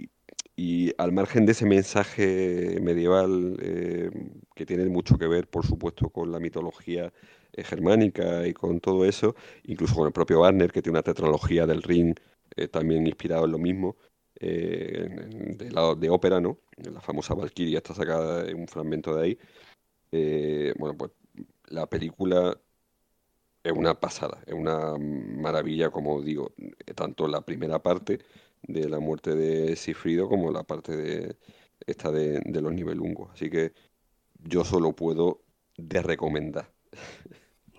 al 0.98 1.12
margen 1.12 1.46
de 1.46 1.52
ese 1.52 1.66
mensaje 1.66 2.78
medieval 2.80 3.56
eh, 3.62 4.10
que 4.56 4.66
tiene 4.66 4.86
mucho 4.86 5.16
que 5.16 5.28
ver, 5.28 5.46
por 5.48 5.64
supuesto, 5.64 6.08
con 6.10 6.32
la 6.32 6.40
mitología 6.40 7.12
germánica 7.56 8.46
y 8.46 8.54
con 8.54 8.80
todo 8.80 9.04
eso, 9.04 9.36
incluso 9.64 9.94
con 9.94 10.06
el 10.08 10.12
propio 10.12 10.40
Wagner, 10.40 10.72
que 10.72 10.82
tiene 10.82 10.98
una 10.98 11.02
tetralogía 11.04 11.64
del 11.66 11.82
Rin 11.82 12.14
eh, 12.56 12.68
también 12.68 13.06
inspirado 13.06 13.46
en 13.46 13.52
lo 13.52 13.58
mismo, 13.58 13.96
eh, 14.46 15.08
de, 15.58 15.70
la- 15.70 15.94
de 15.94 16.10
ópera, 16.10 16.40
¿no? 16.40 16.58
La 16.76 17.00
famosa 17.00 17.34
Valquiria 17.34 17.78
está 17.78 17.94
sacada 17.94 18.48
en 18.48 18.60
un 18.60 18.68
fragmento 18.68 19.14
de 19.14 19.22
ahí. 19.24 19.38
Eh, 20.12 20.74
bueno, 20.78 20.96
pues 20.96 21.12
la 21.68 21.86
película 21.86 22.58
es 23.62 23.72
una 23.72 23.98
pasada, 23.98 24.42
es 24.46 24.52
una 24.54 24.94
maravilla, 24.98 25.90
como 25.90 26.20
digo, 26.20 26.52
tanto 26.94 27.26
la 27.28 27.40
primera 27.40 27.82
parte 27.82 28.20
de 28.62 28.88
la 28.88 28.98
muerte 29.00 29.34
de 29.34 29.74
Sifrido 29.76 30.28
como 30.28 30.50
la 30.50 30.64
parte 30.64 30.96
de 30.96 31.36
esta 31.86 32.10
de, 32.10 32.40
de 32.44 32.60
los 32.60 32.72
nivelungos. 32.72 33.30
Así 33.32 33.48
que 33.50 33.72
yo 34.42 34.64
solo 34.64 34.92
puedo 34.92 35.42
de 35.76 36.02
recomendar. 36.02 36.70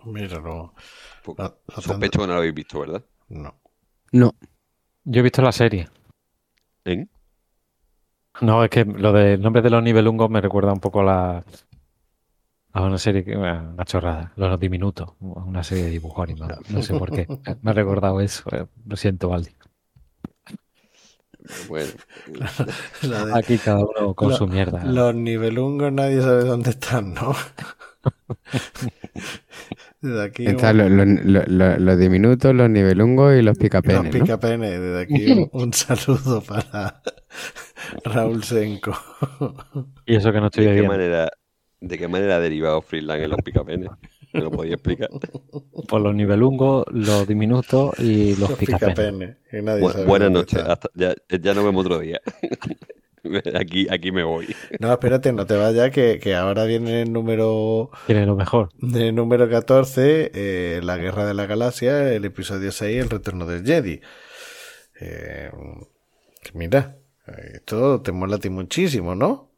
Mira, 0.06 0.40
no. 0.40 0.74
Porque 1.24 1.44
Lo- 1.44 1.58
lo 1.76 1.82
sospecho 1.82 2.20
que 2.20 2.28
no 2.28 2.34
lo 2.34 2.40
habéis 2.40 2.54
visto, 2.54 2.80
¿verdad? 2.80 3.04
No. 3.30 3.56
No. 4.12 4.36
Yo 5.04 5.20
he 5.20 5.24
visto 5.24 5.42
la 5.42 5.52
serie. 5.52 5.88
¿En? 6.86 7.10
No, 8.42 8.64
es 8.64 8.70
que 8.70 8.86
lo 8.86 9.12
del 9.14 9.42
nombre 9.42 9.62
de 9.62 9.70
los 9.70 9.82
nivelungos 9.82 10.30
me 10.30 10.42
recuerda 10.42 10.72
un 10.74 10.80
poco 10.80 11.02
a 11.02 11.04
la 11.04 11.44
a 12.74 12.82
una 12.82 12.98
serie 12.98 13.24
que 13.24 13.38
una 13.38 13.86
chorrada, 13.86 14.34
los 14.36 14.60
diminutos, 14.60 15.14
una 15.22 15.64
serie 15.64 15.86
de 15.86 15.90
dibujos 15.92 16.24
animados. 16.30 16.70
No 16.70 16.82
sé 16.82 16.94
por 17.00 17.10
qué. 17.12 17.26
Me 17.62 17.72
ha 17.72 17.74
recordado 17.74 18.20
eso. 18.20 18.44
eh, 18.54 18.66
Lo 18.86 18.98
siento, 18.98 19.30
Valdi. 19.30 19.52
Bueno, 21.70 21.92
La 23.04 23.26
de- 23.26 23.38
Aquí 23.38 23.58
cada 23.60 23.80
uno 23.80 24.14
con 24.14 24.30
Lo- 24.30 24.36
su 24.36 24.48
mierda. 24.48 24.84
Los 24.84 25.16
nivelungos 25.16 25.92
nadie 25.94 26.22
sabe 26.22 26.44
dónde 26.44 26.72
están, 26.72 27.14
¿no? 27.14 27.34
Desde 30.02 30.24
aquí. 30.24 30.46
Están 30.46 30.80
un- 30.82 30.98
los, 30.98 31.08
los- 31.26 31.48
los- 31.48 31.80
los 31.80 32.00
diminutos, 32.00 32.54
los 32.54 32.70
nivelungos 32.70 33.34
y 33.34 33.38
los 33.38 33.46
los 33.46 33.58
picapenes, 33.58 34.04
¿no? 34.04 34.10
picapenes. 34.12 34.72
Desde 34.80 35.02
aquí 35.02 35.32
un, 35.32 35.50
un 35.64 35.74
saludo 35.74 36.42
para 36.42 37.02
Raúl 38.04 38.44
Senco. 38.44 38.94
Y 40.06 40.16
eso 40.16 40.32
que 40.32 40.40
no 40.40 40.48
estoy 40.48 40.66
¿De 40.66 40.76
qué 40.82 40.88
manera, 40.88 41.30
de 41.82 41.98
qué 41.98 42.08
manera 42.08 42.36
ha 42.38 42.40
derivado 42.40 42.82
Freeland 42.82 43.24
en 43.24 43.30
los 43.32 43.42
picapenes? 43.42 43.90
¿Me 44.34 44.42
lo 44.42 44.52
podía 44.52 44.74
explicar? 44.74 45.10
Por 45.88 46.02
los 46.02 46.14
nivelungos, 46.14 46.86
los 46.92 47.26
diminutos 47.28 47.98
y 48.00 48.32
los 48.36 48.50
Los 48.50 48.60
picapenes. 48.60 49.38
picapenes. 49.50 49.82
Bu- 49.82 50.06
buenas 50.06 50.30
noches. 50.32 50.60
hasta- 50.62 50.90
ya, 50.94 51.14
ya 51.42 51.54
nos 51.54 51.64
vemos 51.64 51.86
otro 51.86 52.00
día. 52.00 52.20
aquí, 53.60 53.88
aquí 53.90 54.12
me 54.12 54.24
voy. 54.24 54.48
No, 54.80 54.92
espérate, 54.92 55.32
no 55.34 55.46
te 55.46 55.56
vayas, 55.56 55.92
que, 55.92 56.20
que 56.20 56.36
ahora 56.36 56.66
viene 56.66 57.02
el 57.04 57.12
número, 57.14 57.90
Tiene 58.08 58.26
lo 58.26 58.36
mejor. 58.36 58.70
el 58.82 59.14
número 59.16 59.50
14, 59.50 60.32
eh, 60.34 60.82
La 60.84 60.98
Guerra 60.98 61.26
de 61.26 61.34
la 61.34 61.46
Galaxia, 61.46 62.14
el 62.14 62.26
episodio 62.26 62.72
6, 62.72 63.04
El 63.04 63.10
Retorno 63.10 63.46
del 63.46 63.66
Jedi. 63.66 64.02
Eh, 65.00 65.52
mira, 66.54 66.98
esto 67.54 68.02
te 68.02 68.12
mola 68.12 68.36
a 68.38 68.40
ti 68.40 68.50
muchísimo, 68.50 69.16
¿no? 69.16 69.52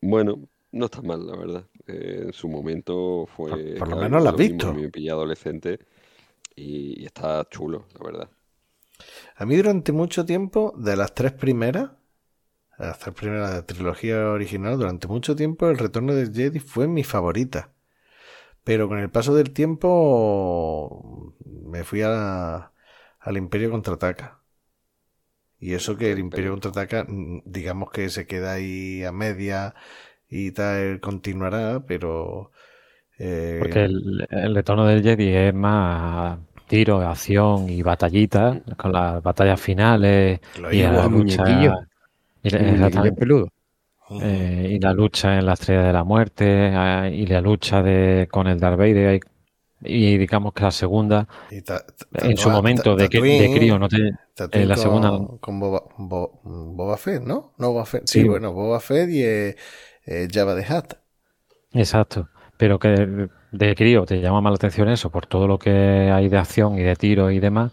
Bueno, 0.00 0.48
no 0.72 0.84
está 0.86 1.02
mal, 1.02 1.26
la 1.26 1.36
verdad. 1.36 1.66
Eh, 1.86 2.22
en 2.26 2.32
su 2.32 2.48
momento 2.48 3.26
fue. 3.36 3.50
Por- 3.50 3.78
por 3.78 3.88
lo 3.88 3.96
menos 3.96 4.22
la 4.22 4.30
has 4.30 4.36
mismo, 4.38 4.54
visto. 4.56 4.72
mí 4.72 4.82
Me 4.82 4.88
pillé 4.90 5.10
adolescente 5.10 5.78
y, 6.56 7.02
y 7.02 7.06
está 7.06 7.46
chulo, 7.50 7.86
la 7.98 8.04
verdad. 8.06 8.30
A 9.36 9.44
mí 9.44 9.56
durante 9.56 9.92
mucho 9.92 10.24
tiempo, 10.24 10.72
de 10.78 10.96
las 10.96 11.14
tres 11.14 11.32
primeras, 11.32 11.90
las 12.78 12.98
de 13.04 13.22
la 13.30 13.66
trilogía 13.66 14.28
original, 14.30 14.78
durante 14.78 15.08
mucho 15.08 15.36
tiempo 15.36 15.68
El 15.70 15.78
Retorno 15.78 16.14
del 16.14 16.32
Jedi 16.34 16.58
fue 16.60 16.88
mi 16.88 17.04
favorita. 17.04 17.72
Pero 18.64 18.88
con 18.88 18.98
el 18.98 19.10
paso 19.10 19.34
del 19.34 19.52
tiempo 19.52 21.34
me 21.46 21.84
fui 21.84 22.02
a, 22.04 22.72
al 23.20 23.36
Imperio 23.36 23.70
Contraataca. 23.70 24.42
Y 25.58 25.74
eso 25.74 25.96
que 25.96 26.12
el 26.12 26.18
Imperio 26.18 26.52
Contraataca, 26.52 27.04
mm, 27.08 27.42
digamos 27.46 27.90
que 27.90 28.08
se 28.10 28.26
queda 28.26 28.52
ahí 28.54 29.04
a 29.04 29.12
media 29.12 29.74
y 30.28 30.52
tal, 30.52 31.00
continuará, 31.00 31.84
pero... 31.86 32.52
eh, 33.18 33.54
Porque 33.56 33.84
el, 33.84 34.26
el 34.30 34.54
retorno 34.54 34.86
del 34.86 35.02
Jedi 35.02 35.28
es 35.28 35.54
más 35.54 36.38
tiro, 36.66 37.00
acción 37.00 37.68
y 37.68 37.82
batallitas, 37.82 38.62
con 38.76 38.92
las 38.92 39.22
batallas 39.22 39.60
finales 39.60 40.40
lo 40.54 40.70
y 40.70 40.82
digo, 40.82 40.92
la 40.92 41.06
el 41.06 41.10
lucha. 41.10 41.44
muñequillo. 41.48 41.72
Y 42.44 42.76
la- 42.76 42.86
El 42.88 43.14
peludo. 43.14 43.48
Eh, 44.22 44.68
y 44.72 44.78
la 44.80 44.92
lucha 44.92 45.38
en 45.38 45.46
la 45.46 45.54
estrella 45.54 45.82
de 45.84 45.92
la 45.92 46.04
muerte 46.04 46.44
eh, 46.46 47.10
y 47.14 47.26
la 47.26 47.40
lucha 47.40 47.82
de 47.82 48.28
con 48.30 48.46
el 48.46 48.60
Darth 48.60 48.76
Vader 48.78 49.18
y, 49.82 49.94
y 50.12 50.18
digamos 50.18 50.52
que 50.52 50.62
la 50.62 50.70
segunda 50.70 51.26
y 51.50 51.62
ta- 51.62 51.82
ta- 51.86 52.26
en 52.28 52.36
su 52.36 52.50
momento 52.50 52.94
de, 52.96 53.08
que- 53.08 53.20
de 53.22 53.28
Tatooine, 53.30 53.56
crío 53.58 53.78
no 53.78 53.88
te 53.88 53.96
en 53.96 54.68
la 54.68 54.74
con, 54.74 54.82
segunda- 54.82 55.10
con 55.40 55.58
Boba, 55.58 55.82
Bo- 55.96 56.38
Boba 56.44 56.96
Fett, 56.98 57.22
¿no? 57.22 57.54
No 57.56 57.72
Boba 57.72 57.86
Fett. 57.86 58.02
Sí, 58.06 58.20
Sí. 58.20 58.28
bueno, 58.28 58.52
Boba 58.52 58.78
Fett 58.78 59.08
y 59.08 59.22
eh, 59.22 59.56
eh, 60.06 60.28
Jabba 60.30 60.54
the 60.54 60.66
Hutt. 60.72 60.94
exacto 61.72 62.28
pero 62.56 62.78
que 62.78 62.88
de, 62.88 63.28
de 63.52 63.74
crío 63.74 64.04
te 64.04 64.20
llama 64.20 64.40
más 64.42 64.52
la 64.52 64.56
atención 64.56 64.88
eso 64.88 65.10
por 65.10 65.26
todo 65.26 65.48
lo 65.48 65.58
que 65.58 65.70
hay 65.70 66.28
de 66.28 66.36
acción 66.38 66.78
y 66.78 66.82
de 66.82 66.94
tiro 66.94 67.30
y 67.30 67.40
demás 67.40 67.72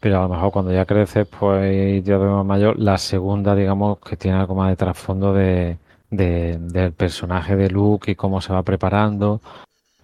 pero 0.00 0.18
a 0.20 0.22
lo 0.22 0.28
mejor 0.28 0.52
cuando 0.52 0.72
ya 0.72 0.86
creces 0.86 1.26
pues 1.28 2.04
ya 2.04 2.18
vemos 2.18 2.44
mayor. 2.46 2.78
La 2.78 2.98
segunda 2.98 3.54
digamos 3.54 3.98
que 4.00 4.16
tiene 4.16 4.38
algo 4.38 4.54
más 4.54 4.70
de 4.70 4.76
trasfondo 4.76 5.32
de, 5.34 5.78
de- 6.10 6.58
del 6.60 6.92
personaje 6.92 7.56
de 7.56 7.70
Luke 7.70 8.10
y 8.12 8.14
cómo 8.16 8.40
se 8.40 8.52
va 8.52 8.62
preparando 8.62 9.40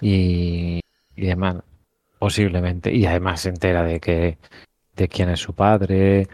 y, 0.01 0.81
y 1.17 1.27
demás 1.27 1.57
posiblemente. 2.19 2.93
Y 2.95 3.07
además 3.07 3.43
se 3.43 3.51
entera 3.51 3.85
de 3.85 4.01
que 4.01 4.39
de 4.97 5.09
quién 5.09 5.31
es 5.31 5.41
su 5.41 5.55
padre 5.55 6.29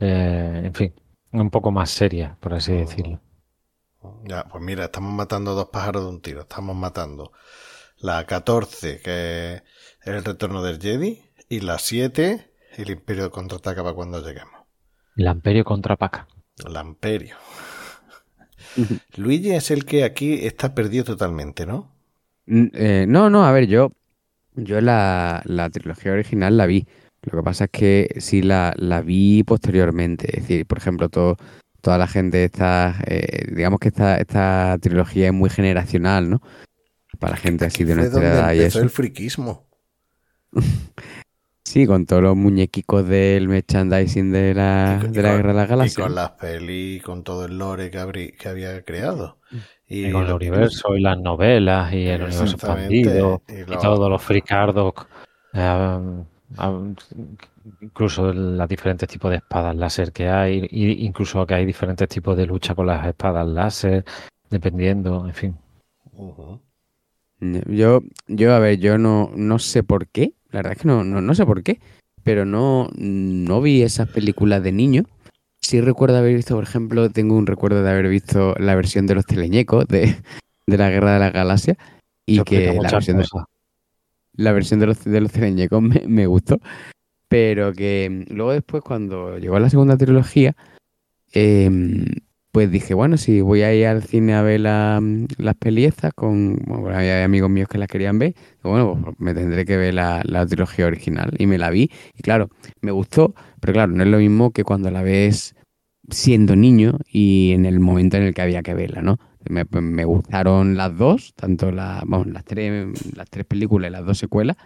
eh, 0.00 0.62
en 0.64 0.74
fin 0.74 0.94
un 1.32 1.50
poco 1.50 1.70
más 1.72 1.90
seria 1.90 2.36
por 2.40 2.54
así 2.54 2.72
decirlo. 2.74 3.20
Ya, 4.24 4.44
pues 4.48 4.62
mira, 4.62 4.84
estamos 4.86 5.12
matando 5.12 5.54
dos 5.54 5.68
pájaros 5.70 6.02
de 6.04 6.08
un 6.10 6.20
tiro. 6.22 6.40
Estamos 6.42 6.76
matando 6.76 7.32
la 7.98 8.26
14, 8.26 9.00
que 9.02 9.54
es 9.56 9.62
el 10.02 10.24
retorno 10.24 10.62
del 10.62 10.80
Jedi, 10.80 11.22
y 11.48 11.60
la 11.60 11.78
7, 11.78 12.49
el 12.82 12.90
Imperio 12.90 13.30
contraataca 13.30 13.82
para 13.82 13.94
cuando 13.94 14.24
lleguemos. 14.24 14.62
el 15.16 15.26
Imperio 15.26 15.64
contra 15.64 15.96
Paca 15.96 16.26
La 16.68 16.82
Imperio. 16.82 17.36
Luigi 19.16 19.52
es 19.52 19.70
el 19.70 19.84
que 19.84 20.04
aquí 20.04 20.46
está 20.46 20.74
perdido 20.74 21.04
totalmente, 21.04 21.66
¿no? 21.66 21.92
Mm, 22.46 22.66
eh, 22.72 23.04
no, 23.08 23.30
no, 23.30 23.44
a 23.44 23.52
ver, 23.52 23.66
yo, 23.66 23.92
yo 24.54 24.80
la, 24.80 25.42
la 25.44 25.70
trilogía 25.70 26.12
original 26.12 26.56
la 26.56 26.66
vi. 26.66 26.86
Lo 27.22 27.38
que 27.38 27.44
pasa 27.44 27.64
es 27.64 27.70
que 27.70 28.14
sí 28.18 28.42
la, 28.42 28.72
la 28.76 29.02
vi 29.02 29.42
posteriormente. 29.44 30.26
Es 30.36 30.42
decir, 30.42 30.66
por 30.66 30.78
ejemplo, 30.78 31.08
todo, 31.08 31.36
toda 31.80 31.98
la 31.98 32.06
gente 32.06 32.44
está, 32.44 32.96
eh, 33.06 33.46
digamos 33.54 33.78
que 33.80 33.88
esta, 33.88 34.16
esta 34.18 34.78
trilogía 34.80 35.26
es 35.26 35.32
muy 35.32 35.50
generacional, 35.50 36.30
¿no? 36.30 36.42
Para 37.18 37.36
gente 37.36 37.66
así 37.66 37.84
de 37.84 37.94
nuestra 37.94 38.22
edad 38.22 38.52
y 38.52 38.58
empezó 38.58 38.78
eso. 38.78 38.84
el 38.84 38.90
friquismo. 38.90 39.66
Sí, 41.70 41.86
con 41.86 42.04
todos 42.04 42.20
los 42.20 42.36
muñequicos 42.36 43.06
del 43.06 43.46
merchandising 43.46 44.32
de 44.32 44.54
la, 44.54 44.96
Y 44.98 45.02
con- 45.02 45.12
de 45.12 45.20
y 45.20 45.22
la 45.22 45.36
Guerra 45.36 45.48
de 45.52 45.54
la 45.54 45.64
Y 45.64 45.68
Galaxia. 45.68 46.02
con 46.04 46.14
las 46.16 46.30
pelis, 46.30 47.00
con 47.00 47.22
todo 47.22 47.44
el 47.44 47.58
lore 47.58 47.92
que, 47.92 48.48
había 48.48 48.82
creado. 48.84 49.38
Y, 49.86 50.06
y 50.06 50.10
con 50.10 50.26
el 50.26 50.32
universo 50.32 50.96
y 50.96 51.00
las 51.00 51.16
novelas 51.20 51.92
y 51.92 52.08
el 52.08 52.22
universo 52.22 52.56
expandido 52.56 53.42
y 53.48 53.60
y 53.72 53.78
todos 53.78 54.10
los 54.10 54.20
fricardos 54.20 54.94
eh, 55.52 55.98
incluso 57.82 58.32
los 58.32 58.68
diferentes 58.68 59.08
tipos 59.08 59.30
de 59.30 59.36
espadas 59.36 59.76
láser 59.76 60.10
que 60.10 60.28
hay 60.28 60.66
y 60.72 61.06
incluso 61.06 61.46
que 61.46 61.54
hay 61.54 61.64
diferentes 61.66 62.08
tipos 62.08 62.36
de 62.36 62.46
lucha 62.46 62.74
con 62.74 62.88
las 62.88 63.06
espadas 63.06 63.46
láser 63.46 64.04
dependiendo 64.48 65.24
en 65.24 65.34
fin. 65.34 65.56
Yo, 67.40 68.00
yo, 68.26 68.54
a 68.54 68.58
ver, 68.58 68.78
yo 68.80 68.98
no, 68.98 69.30
no 69.36 69.60
sé 69.60 69.84
por 69.84 70.08
qué, 70.08 70.34
la 70.52 70.58
verdad 70.58 70.72
es 70.72 70.78
que 70.78 70.88
no, 70.88 71.04
no, 71.04 71.20
no 71.20 71.34
sé 71.34 71.46
por 71.46 71.62
qué, 71.62 71.80
pero 72.22 72.44
no, 72.44 72.88
no 72.96 73.60
vi 73.60 73.82
esas 73.82 74.08
películas 74.08 74.62
de 74.62 74.72
niño. 74.72 75.04
Sí 75.60 75.80
recuerdo 75.80 76.18
haber 76.18 76.34
visto, 76.36 76.54
por 76.54 76.64
ejemplo, 76.64 77.10
tengo 77.10 77.36
un 77.36 77.46
recuerdo 77.46 77.82
de 77.82 77.90
haber 77.90 78.08
visto 78.08 78.54
la 78.58 78.74
versión 78.74 79.06
de 79.06 79.14
los 79.14 79.26
teleñecos 79.26 79.86
de, 79.86 80.16
de 80.66 80.78
la 80.78 80.90
Guerra 80.90 81.14
de 81.14 81.18
la 81.20 81.30
Galaxia 81.30 81.76
y 82.26 82.42
que 82.42 82.78
la 82.80 82.90
versión 82.90 83.18
de, 83.18 83.26
la 84.34 84.52
versión 84.52 84.80
de 84.80 84.86
los, 84.86 85.04
de 85.04 85.20
los 85.20 85.32
teleñecos 85.32 85.82
me, 85.82 86.02
me 86.06 86.26
gustó, 86.26 86.58
pero 87.28 87.72
que 87.72 88.24
luego 88.28 88.52
después 88.52 88.82
cuando 88.82 89.38
llegó 89.38 89.58
la 89.58 89.70
segunda 89.70 89.96
trilogía, 89.96 90.56
em, 91.32 92.06
pues 92.52 92.70
dije, 92.70 92.94
bueno, 92.94 93.16
si 93.16 93.40
voy 93.40 93.62
a 93.62 93.74
ir 93.74 93.86
al 93.86 94.02
cine 94.02 94.34
a 94.34 94.42
ver 94.42 94.60
la- 94.60 95.00
las 95.38 95.54
peliezas 95.56 96.12
con, 96.14 96.56
bueno, 96.66 96.96
había 96.98 97.24
amigos 97.24 97.50
míos 97.50 97.68
que 97.68 97.78
las 97.78 97.88
querían 97.88 98.18
ver, 98.18 98.34
bueno, 98.62 98.98
pues 99.02 99.16
me 99.20 99.34
tendré 99.34 99.64
que 99.64 99.76
ver 99.76 99.94
la, 99.94 100.22
trilogía 100.48 100.86
original 100.86 101.30
y 101.38 101.46
me 101.46 101.58
la 101.58 101.70
vi 101.70 101.90
y 102.16 102.22
claro, 102.22 102.48
me 102.80 102.90
gustó, 102.92 103.34
pero 103.60 103.72
claro, 103.74 103.92
no 103.92 104.02
es 104.02 104.08
lo 104.08 104.18
mismo 104.18 104.50
que 104.52 104.64
cuando 104.64 104.90
la 104.90 105.02
ves 105.02 105.54
siendo 106.10 106.56
niño 106.56 106.98
y 107.10 107.52
en 107.52 107.66
el 107.66 107.80
momento 107.80 108.16
en 108.16 108.24
el 108.24 108.34
que 108.34 108.42
había 108.42 108.62
que 108.62 108.74
verla, 108.74 109.02
¿no? 109.02 109.18
Me, 109.48 109.64
me 109.80 110.04
gustaron 110.04 110.76
las 110.76 110.96
dos, 110.96 111.32
tanto 111.34 111.72
las 111.72 112.04
tres, 112.44 113.16
las 113.16 113.30
tres 113.30 113.46
películas 113.46 113.90
y 113.90 113.92
las 113.92 114.04
dos 114.04 114.18
secuelas, 114.18 114.56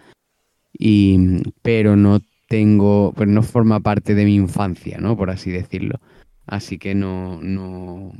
y, 0.73 1.17
pero 1.61 1.95
no 1.95 2.19
tengo, 2.47 3.13
pues 3.15 3.29
no 3.29 3.43
forma 3.43 3.79
parte 3.79 4.15
de 4.15 4.25
mi 4.25 4.35
infancia, 4.35 4.97
¿no? 4.99 5.17
Por 5.17 5.29
así 5.29 5.51
decirlo. 5.51 5.99
Así 6.47 6.77
que 6.77 6.95
no, 6.95 7.39
no, 7.41 8.11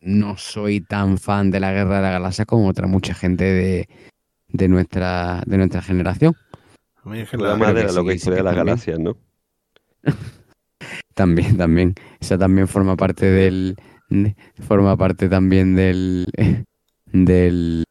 no 0.00 0.36
soy 0.36 0.80
tan 0.80 1.18
fan 1.18 1.50
de 1.50 1.60
la 1.60 1.72
Guerra 1.72 1.96
de 1.96 2.02
la 2.02 2.10
Galaxia 2.10 2.44
como 2.46 2.68
otra 2.68 2.86
mucha 2.86 3.14
gente 3.14 3.44
de, 3.44 3.88
de 4.48 4.68
nuestra, 4.68 5.42
de 5.46 5.58
nuestra 5.58 5.82
generación. 5.82 6.34
A 7.04 7.08
mí 7.10 7.18
La 7.38 7.56
era 7.70 7.92
lo 7.92 8.02
sí, 8.02 8.06
que 8.06 8.12
sí 8.12 8.14
historia 8.16 8.36
que 8.36 8.42
de 8.42 8.42
las 8.44 8.54
también. 8.54 8.66
galaxias, 8.66 8.98
¿no? 8.98 9.16
También, 11.14 11.56
también. 11.56 11.94
Esa 12.20 12.38
también 12.38 12.68
forma 12.68 12.96
parte 12.96 13.26
del. 13.26 13.76
de- 14.08 14.36
forma 14.60 14.96
parte 14.96 15.28
también 15.28 15.74
del. 15.74 16.26
del. 17.12 17.84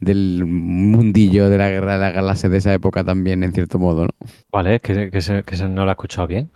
del 0.00 0.44
mundillo 0.46 1.48
de 1.48 1.58
la 1.58 1.70
guerra 1.70 1.94
de 1.94 1.98
las 2.00 2.14
galaxias 2.14 2.50
de 2.52 2.58
esa 2.58 2.74
época 2.74 3.04
también, 3.04 3.44
en 3.44 3.52
cierto 3.52 3.78
modo, 3.78 4.04
¿no? 4.06 4.10
¿cuál 4.50 4.68
es? 4.68 4.80
que, 4.80 5.10
que, 5.10 5.20
se- 5.20 5.42
que 5.44 5.56
se- 5.56 5.68
no 5.68 5.84
la 5.84 5.92
he 5.92 5.94
escuchado 5.94 6.26
bien 6.26 6.50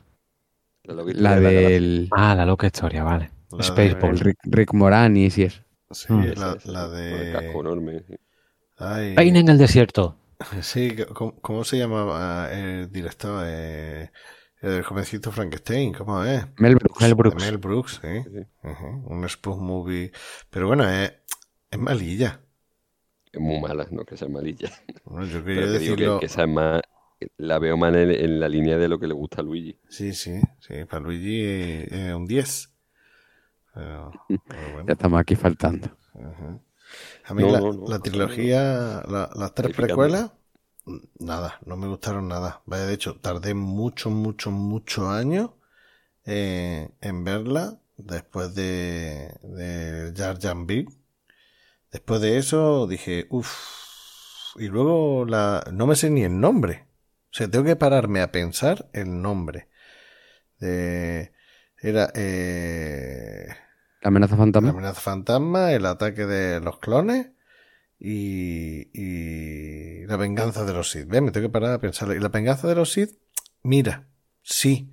La, 0.95 1.05
La 1.05 1.41
de 1.41 1.55
del. 1.69 2.09
ah 2.13 2.35
la 2.35 2.45
loca 2.47 2.67
historia 2.67 3.03
vale 3.05 3.31
La 3.51 3.75
de- 3.75 4.13
Rick, 4.13 4.39
Rick 4.45 4.73
Moranis 4.75 5.39
y 5.39 5.43
eso. 5.45 5.63
Sí, 5.91 6.13
Mm. 6.13 6.25
la, 6.37 6.57
la 6.65 6.87
con 6.89 6.99
el 6.99 7.33
casco 7.33 7.53
de... 7.53 7.59
enorme. 7.61 8.05
Ay, 8.79 9.15
Peine 9.15 9.41
en 9.41 9.49
el 9.49 9.59
desierto 9.59 10.17
sí, 10.61 10.95
¿cómo, 11.15 11.35
cómo 11.41 11.65
se 11.65 11.79
llama 11.79 12.49
el 12.53 12.91
director? 12.93 13.43
Eh, 13.47 14.11
el 14.61 14.83
jovencito 14.83 15.33
Frankenstein, 15.33 15.93
¿cómo 15.93 16.23
es? 16.25 16.45
Mel 16.59 16.77
Brooks. 16.77 17.01
Mel 17.01 17.15
Brooks. 17.15 17.45
Mel 17.45 17.59
Brooks, 17.59 18.01
sí. 18.03 18.45
Un 19.07 19.29
spoof 19.29 19.59
movie. 19.59 20.13
Pero 20.51 20.67
bueno, 20.69 20.89
es, 20.89 21.13
es 21.71 21.79
malilla. 21.79 22.41
es 23.33 23.41
muy 23.41 23.61
mala, 23.61 23.87
no 23.91 24.05
que 24.05 24.17
sea 24.17 24.29
malilla. 24.29 24.71
Bueno, 25.05 25.27
yo 25.27 25.45
quería 25.45 25.63
que, 25.63 25.69
decirlo. 25.71 26.21
que 26.21 26.27
es 26.27 26.37
más, 26.49 26.83
la 27.39 27.59
veo 27.59 27.77
más 27.77 27.95
en, 27.95 28.11
en 28.11 28.41
la 28.41 28.49
línea 28.49 28.79
de 28.79 28.89
lo 28.89 28.99
que 28.99 29.07
le 29.09 29.15
gusta 29.15 29.41
a 29.41 29.45
Luigi. 29.45 29.79
Sí, 29.89 30.13
sí, 30.15 30.41
sí, 30.61 30.85
para 30.87 31.01
Luigi 31.03 31.43
es 31.91 32.15
un 32.15 32.27
10. 32.27 32.73
Pero, 33.75 34.19
pero 34.49 34.71
bueno. 34.71 34.89
Ya 34.89 34.93
estamos 34.95 35.21
aquí 35.21 35.37
faltando. 35.37 35.89
Ajá. 36.15 36.61
A 37.25 37.35
mí 37.35 37.45
No, 37.45 37.49
la, 37.51 37.63
no, 37.63 37.73
no, 37.73 37.87
la 37.87 38.01
no, 38.01 38.03
trilogía, 38.03 39.03
la- 39.09 39.31
las 39.35 39.55
tres 39.55 39.73
precuelas, 39.73 40.33
nada, 41.21 41.61
no 41.67 41.77
me 41.77 41.89
gustaron 41.89 42.29
nada. 42.29 42.63
Vaya, 42.67 42.87
de 42.87 42.95
hecho, 42.95 43.17
tardé 43.21 43.55
mucho, 43.55 44.11
mucho, 44.11 44.51
muchos 44.53 45.07
años 45.09 45.53
eh, 46.27 46.91
en 47.03 47.25
verla 47.25 47.81
después 47.99 48.55
de, 48.55 49.35
de 49.43 50.15
Jar 50.17 50.39
Jar 50.41 50.57
Binks. 50.67 50.95
Después 51.93 52.21
de 52.23 52.39
eso 52.39 52.87
dije, 52.89 53.27
uff, 53.31 53.51
y 54.57 54.69
luego 54.69 55.25
la, 55.27 55.65
no 55.73 55.87
me 55.87 55.97
sé 55.97 56.11
ni 56.11 56.25
el 56.25 56.41
nombre. 56.41 56.88
O 57.31 57.35
sea, 57.37 57.49
tengo 57.51 57.65
que 57.65 57.77
pararme 57.77 58.21
a 58.21 58.33
pensar 58.33 58.89
el 58.93 59.21
nombre. 59.23 59.69
De, 60.59 61.33
era, 61.81 62.11
eh, 62.15 63.49
La 64.01 64.09
amenaza 64.09 64.37
la 64.63 64.71
fantasma. 64.71 64.71
amenaza 64.71 65.01
fantasma, 65.01 65.73
el 65.73 65.87
ataque 65.87 66.27
de 66.27 66.61
los 66.61 66.79
clones 66.79 67.29
y, 67.99 68.89
y 68.93 70.07
la 70.07 70.17
venganza 70.17 70.65
de 70.65 70.73
los 70.73 70.91
Sith. 70.91 71.07
Ve, 71.09 71.21
me 71.21 71.31
tengo 71.33 71.49
que 71.49 71.53
parar 71.53 71.73
a 71.75 71.81
pensar. 71.81 72.11
Y 72.17 72.21
la 72.21 72.29
venganza 72.29 72.67
de 72.69 72.75
los 72.75 72.93
Sith, 72.93 73.19
mira, 73.63 74.09
sí. 74.43 74.93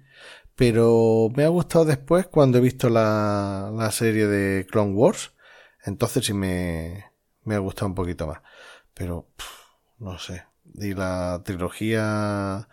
Pero 0.56 1.30
me 1.36 1.44
ha 1.44 1.50
gustado 1.50 1.86
después 1.86 2.28
cuando 2.28 2.58
he 2.58 2.62
visto 2.62 2.90
la, 2.90 3.72
la 3.76 3.92
serie 3.92 4.28
de 4.28 4.66
Clone 4.68 4.94
Wars. 4.94 5.34
Entonces 5.84 6.26
sí 6.26 6.34
me, 6.34 7.12
me 7.44 7.56
ha 7.56 7.60
gustado 7.60 7.88
un 7.88 7.96
poquito 7.96 8.28
más. 8.28 8.42
Pero, 8.94 9.30
pff, 9.36 9.46
no 10.00 10.18
sé. 10.20 10.46
Y 10.74 10.94
la 10.94 11.42
trilogía, 11.46 12.68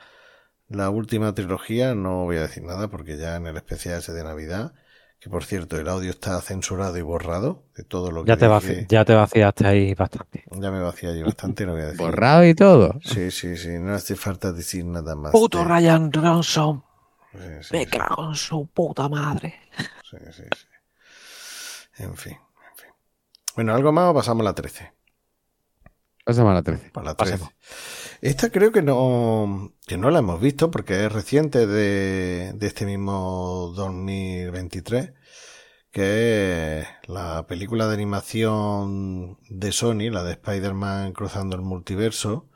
la 0.69 0.91
última 0.91 1.35
trilogía, 1.35 1.95
no 1.95 2.25
voy 2.25 2.37
a 2.37 2.43
decir 2.43 2.63
nada 2.65 2.89
porque 2.89 3.17
ya 3.19 3.37
en 3.37 3.47
el 3.47 3.57
especial 3.57 3.99
ese 3.99 4.13
de 4.13 4.25
Navidad 4.25 4.75
que 5.21 5.31
por 5.31 5.45
cierto 5.45 5.79
el 5.79 5.89
audio 5.89 6.11
está 6.11 6.41
censurado 6.41 6.99
y 6.99 7.03
borrado 7.03 7.65
de 7.77 7.85
todo 7.85 8.11
lo 8.11 8.25
que 8.25 8.29
Ya 8.29 8.37
te, 8.37 8.47
dije. 8.49 8.87
ya 8.89 9.05
te 9.05 9.15
vaciaste 9.15 9.67
ahí 9.67 9.95
bastante. 9.95 10.45
Ya 10.61 10.71
me 10.71 10.81
vacía 10.81 11.11
allí 11.11 11.23
bastante, 11.23 11.67
no 11.67 11.73
voy 11.73 11.83
a 11.83 11.87
decir. 11.87 12.05
Borrado 12.05 12.45
y 12.47 12.55
todo. 12.55 13.01
Sí, 13.05 13.31
sí, 13.31 13.57
sí, 13.57 13.79
no 13.79 13.95
hace 13.95 14.17
falta 14.17 14.53
decir 14.53 14.85
nada 14.85 15.15
más. 15.17 15.33
Puto 15.33 15.59
de- 15.59 15.65
Ryan 15.65 16.11
Johnson. 16.13 16.85
Sí, 17.33 17.39
sí, 17.63 17.75
Me 17.75 17.87
sí, 17.87 17.91
cago 17.99 18.29
en 18.31 18.35
su 18.37 18.67
puta 18.67 19.09
madre. 19.09 19.55
sí, 20.03 20.17
sí, 20.33 20.43
sí. 20.55 20.67
En 21.99 22.17
fin, 22.17 22.33
en 22.35 22.77
fin. 22.77 22.91
Bueno, 23.57 23.75
¿algo 23.75 23.93
más 23.93 24.11
o 24.11 24.15
pasamos 24.15 24.43
a 24.43 24.45
la 24.45 24.55
13? 24.55 24.93
La 26.25 26.63
13. 26.63 26.91
Para 26.91 27.07
la 27.07 27.15
13. 27.15 27.33
Pasemos. 27.39 27.55
Esta 28.21 28.51
creo 28.51 28.71
que 28.71 28.83
no, 28.83 29.73
que 29.87 29.97
no 29.97 30.11
la 30.11 30.21
hemos 30.21 30.41
visto 30.41 30.71
porque 30.71 31.05
es 31.05 31.13
reciente 31.13 31.67
de, 31.67 32.53
de 32.55 32.67
este 32.67 32.87
mismo 32.87 33.73
2023, 33.75 35.13
que 35.91 36.79
es 36.79 36.87
la 37.09 37.47
película 37.49 37.89
de 37.89 37.95
animación 37.95 39.39
de 39.49 39.73
Sony, 39.73 40.11
la 40.11 40.23
de 40.23 40.33
Spider-Man 40.33 41.13
cruzando 41.13 41.57
el 41.57 41.63
multiverso. 41.63 42.49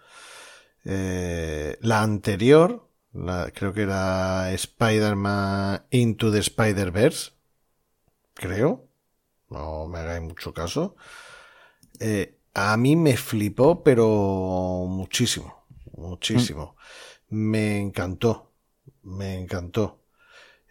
Eh, 0.85 1.77
la 1.81 2.03
anterior, 2.03 2.89
la, 3.13 3.51
creo 3.53 3.73
que 3.73 3.83
era 3.83 4.53
Spider-Man 4.53 5.87
Into 5.91 6.31
the 6.31 6.39
Spider-Verse, 6.39 7.33
creo, 8.35 8.87
no 9.51 9.89
me 9.89 9.99
hagáis 9.99 10.23
mucho 10.23 10.55
caso. 10.55 10.95
Eh, 11.99 12.36
a 12.59 12.75
mí 12.79 12.97
me 12.97 13.19
flipó, 13.19 13.85
pero 13.85 14.87
muchísimo, 14.89 15.67
muchísimo. 15.93 16.75
Me 17.29 17.79
encantó, 17.79 18.55
me 19.03 19.35
encantó. 19.39 20.01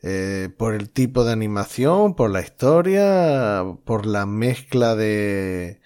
Eh, 0.02 0.50
por 0.58 0.74
el 0.74 0.90
tipo 0.90 1.24
de 1.24 1.34
animación, 1.34 2.16
por 2.16 2.32
la 2.32 2.42
historia, 2.42 3.64
por 3.86 4.08
la 4.08 4.26
mezcla 4.26 4.96
de, 4.96 5.80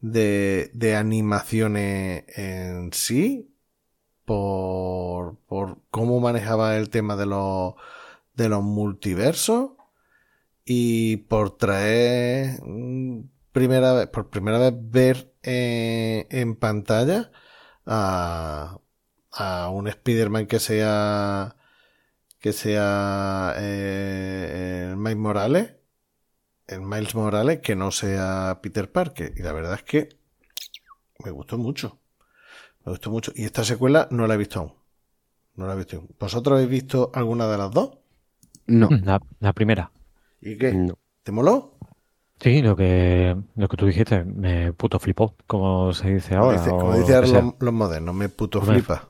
de, 0.00 0.70
de 0.74 0.96
animaciones 0.96 2.24
en 2.36 2.92
sí, 2.92 3.56
por, 4.26 5.38
por 5.46 5.78
cómo 5.90 6.20
manejaba 6.20 6.76
el 6.76 6.90
tema 6.90 7.16
de 7.16 7.24
los, 7.24 7.74
de 8.34 8.50
los 8.50 8.62
multiversos 8.62 9.70
y 10.66 11.16
por 11.16 11.56
traer 11.56 12.60
mm, 12.62 13.20
primera 13.52 13.92
vez, 13.92 14.08
por 14.08 14.30
primera 14.30 14.58
vez 14.58 14.74
ver 14.76 15.34
eh, 15.42 16.26
en 16.30 16.56
pantalla 16.56 17.30
a, 17.86 18.78
a 19.32 19.70
un 19.70 19.88
Spider-Man 19.88 20.46
que 20.46 20.60
sea 20.60 21.56
que 22.38 22.52
sea 22.52 23.54
eh, 23.58 24.88
el 24.90 24.96
Miles 24.96 25.16
Morales, 25.18 25.76
el 26.66 26.80
Miles 26.82 27.14
Morales 27.14 27.60
que 27.60 27.76
no 27.76 27.90
sea 27.90 28.60
Peter 28.62 28.90
Parker. 28.90 29.32
Y 29.36 29.42
la 29.42 29.52
verdad 29.52 29.74
es 29.74 29.82
que 29.84 30.08
me 31.24 31.30
gustó 31.30 31.58
mucho. 31.58 31.98
Me 32.84 32.92
gustó 32.92 33.10
mucho. 33.10 33.32
Y 33.34 33.44
esta 33.44 33.64
secuela 33.64 34.08
no 34.10 34.26
la 34.26 34.34
he 34.34 34.38
visto 34.38 34.60
aún. 34.60 34.74
No 35.56 35.66
la 35.66 35.74
he 35.74 35.76
visto 35.76 35.96
aún. 35.96 36.08
¿Vosotros 36.18 36.54
habéis 36.54 36.70
visto 36.70 37.10
alguna 37.14 37.46
de 37.48 37.58
las 37.58 37.70
dos? 37.70 37.98
No. 38.66 38.88
La, 38.88 39.20
la 39.40 39.52
primera. 39.52 39.92
¿Y 40.40 40.56
qué? 40.56 40.72
No. 40.72 40.98
¿Te 41.22 41.32
moló? 41.32 41.76
Sí, 42.40 42.62
lo 42.62 42.74
que, 42.74 43.36
lo 43.56 43.68
que 43.68 43.76
tú 43.76 43.86
dijiste, 43.86 44.24
me 44.24 44.72
puto 44.72 44.98
flipó, 44.98 45.34
como 45.46 45.92
se 45.92 46.14
dice 46.14 46.34
ahora. 46.36 46.56
dice, 46.58 46.70
como 46.70 46.92
lo 46.92 46.96
dice 46.98 47.08
que 47.08 47.14
ahora 47.14 47.26
sea. 47.26 47.42
los, 47.42 47.54
los 47.60 47.74
modernos, 47.74 48.14
me 48.14 48.28
puto 48.30 48.62
flipa. 48.62 49.08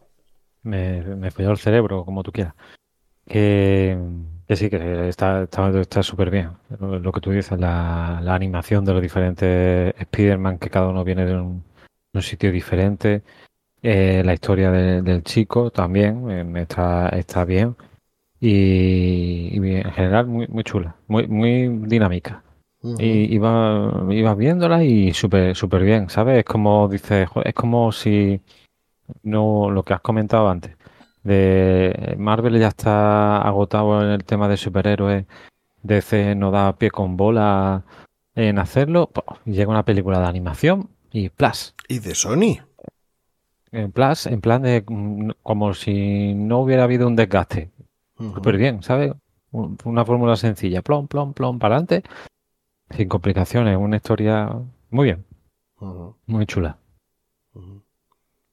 me, 0.65 1.03
me 1.03 1.31
folló 1.31 1.53
el 1.53 1.59
cerebro, 1.59 2.05
como 2.05 2.23
tú 2.25 2.33
quieras. 2.33 2.55
Que, 3.29 3.97
que 4.49 4.57
sí, 4.57 4.69
que 4.69 5.09
está 5.09 5.45
está 5.45 5.71
está 5.81 6.03
súper 6.03 6.31
bien. 6.31 6.51
Lo, 6.81 6.99
lo 6.99 7.13
que 7.13 7.21
tú 7.21 7.31
dices, 7.31 7.59
la, 7.61 8.21
la 8.21 8.35
animación 8.35 8.85
de 8.85 8.93
los 8.95 9.03
diferentes 9.03 9.95
Spider-Man, 9.97 10.59
que 10.59 10.69
cada 10.71 10.89
uno 10.89 11.05
viene 11.05 11.25
de 11.25 11.37
un, 11.37 11.63
de 12.13 12.19
un 12.19 12.23
sitio 12.23 12.51
diferente. 12.51 13.23
Eh, 13.83 14.23
la 14.25 14.35
historia 14.35 14.73
de- 14.73 15.03
del 15.03 15.23
chico 15.23 15.71
también 15.71 16.29
eh, 16.31 16.63
está, 16.63 17.09
está 17.11 17.45
bien. 17.45 17.77
Y, 18.41 19.51
y 19.53 19.75
en 19.77 19.93
general 19.93 20.27
muy, 20.27 20.49
muy 20.49 20.65
chula, 20.65 20.97
muy, 21.07 21.29
muy 21.29 21.69
dinámica. 21.87 22.43
Y 22.83 23.35
iba, 23.35 23.93
ibas 24.11 24.37
viéndola 24.37 24.83
y 24.85 25.13
súper 25.15 25.55
súper 25.57 25.83
bien, 25.83 26.09
¿sabes? 26.11 26.39
Es 26.39 26.45
como 26.45 26.89
dices, 26.89 27.29
es 27.45 27.55
como 27.55 27.93
si 27.93 28.41
no 29.23 29.71
lo 29.71 29.83
que 29.83 29.95
has 29.95 30.01
comentado 30.01 30.49
antes, 30.49 30.77
de 31.23 32.15
Marvel 32.19 32.59
ya 32.59 32.69
está 32.69 33.43
agotado 33.43 34.03
en 34.03 34.11
el 34.11 34.25
tema 34.25 34.49
de 34.49 34.57
superhéroes, 34.57 35.27
DC 35.83 36.35
no 36.35 36.51
da 36.51 36.77
pie 36.77 36.91
con 36.91 37.17
bola 37.17 37.85
en 38.35 38.59
hacerlo, 38.59 39.11
llega 39.45 39.71
una 39.71 39.85
película 39.85 40.21
de 40.21 40.27
animación 40.27 40.89
y 41.13 41.29
plus, 41.29 41.75
¿Y 41.89 41.99
de 41.99 42.15
Sony? 42.15 42.59
en 43.73 43.93
plus, 43.93 44.27
en 44.27 44.41
plan 44.41 44.63
de 44.63 44.85
mm, 44.87 45.31
como 45.43 45.75
si 45.75 46.35
no 46.35 46.61
hubiera 46.61 46.85
habido 46.85 47.07
un 47.07 47.17
desgaste, 47.17 47.71
Ujú. 48.19 48.35
súper 48.35 48.57
bien, 48.57 48.83
¿sabes? 48.83 49.13
Un- 49.53 49.77
Una 49.85 50.05
fórmula 50.05 50.37
sencilla, 50.37 50.83
plom, 50.83 51.09
plom, 51.09 51.35
plom, 51.35 51.59
para 51.59 51.77
adelante, 51.77 52.03
sin 52.97 53.09
complicaciones, 53.09 53.77
una 53.77 53.97
historia 53.97 54.51
muy 54.91 55.05
bien. 55.07 55.25
Muy 56.27 56.47
chula. 56.47 56.79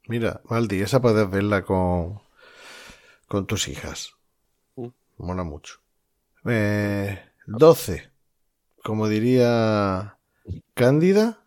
Mira, 0.08 0.42
Valdi, 0.50 0.82
esa 0.82 1.02
puedes 1.02 1.30
verla 1.30 1.64
con, 1.64 2.20
con 3.28 3.46
tus 3.48 3.68
hijas. 3.68 4.14
Mm. 4.76 4.88
Mola 5.18 5.44
mucho. 5.44 5.80
Eh, 6.46 7.20
12. 7.48 8.12
Como 8.84 9.08
diría 9.10 10.18
Cándida, 10.76 11.44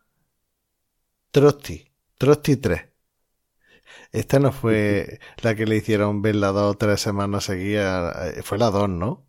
Trosti. 1.32 1.76
Trosti 2.18 2.56
3. 2.56 2.82
Esta 4.12 4.38
no 4.38 4.52
fue 4.52 5.20
la 5.42 5.54
que 5.54 5.66
le 5.66 5.76
hicieron 5.76 6.22
ver 6.22 6.36
las 6.36 6.54
dos 6.54 6.74
o 6.74 6.78
tres 6.78 7.00
semanas 7.00 7.44
seguidas. 7.44 8.36
eh, 8.38 8.42
Fue 8.42 8.58
la 8.58 8.70
2, 8.70 8.88
¿no? 8.88 9.26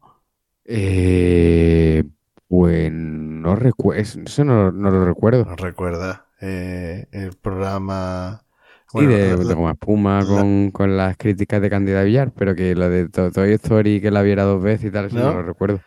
Eh, 0.65 2.03
pues 2.51 2.91
no 2.91 3.55
recuerdo. 3.55 4.01
Eso 4.01 4.43
no, 4.43 4.71
no 4.71 4.91
lo 4.91 5.05
recuerdo. 5.05 5.45
No 5.45 5.55
recuerda. 5.55 6.27
Eh, 6.41 7.07
el 7.11 7.35
programa. 7.37 8.43
Sí, 8.87 9.05
bueno, 9.05 9.11
de, 9.11 9.19
la- 9.19 9.25
de 9.37 9.43
la- 9.45 9.55
la- 9.55 10.25
con, 10.25 10.71
con 10.71 10.97
las 10.97 11.15
críticas 11.17 11.61
de 11.61 11.69
Candida 11.69 12.03
Villar, 12.03 12.33
pero 12.35 12.55
que 12.55 12.75
lo 12.75 12.89
de 12.89 13.07
To- 13.09 13.31
Toy 13.31 13.53
Story 13.53 14.01
que 14.01 14.11
la 14.11 14.21
viera 14.21 14.43
dos 14.43 14.61
veces 14.61 14.87
y 14.89 14.91
tal, 14.91 15.05
eso 15.05 15.15
no, 15.17 15.25
¿No? 15.27 15.33
lo 15.33 15.43
recuerdo. 15.43 15.79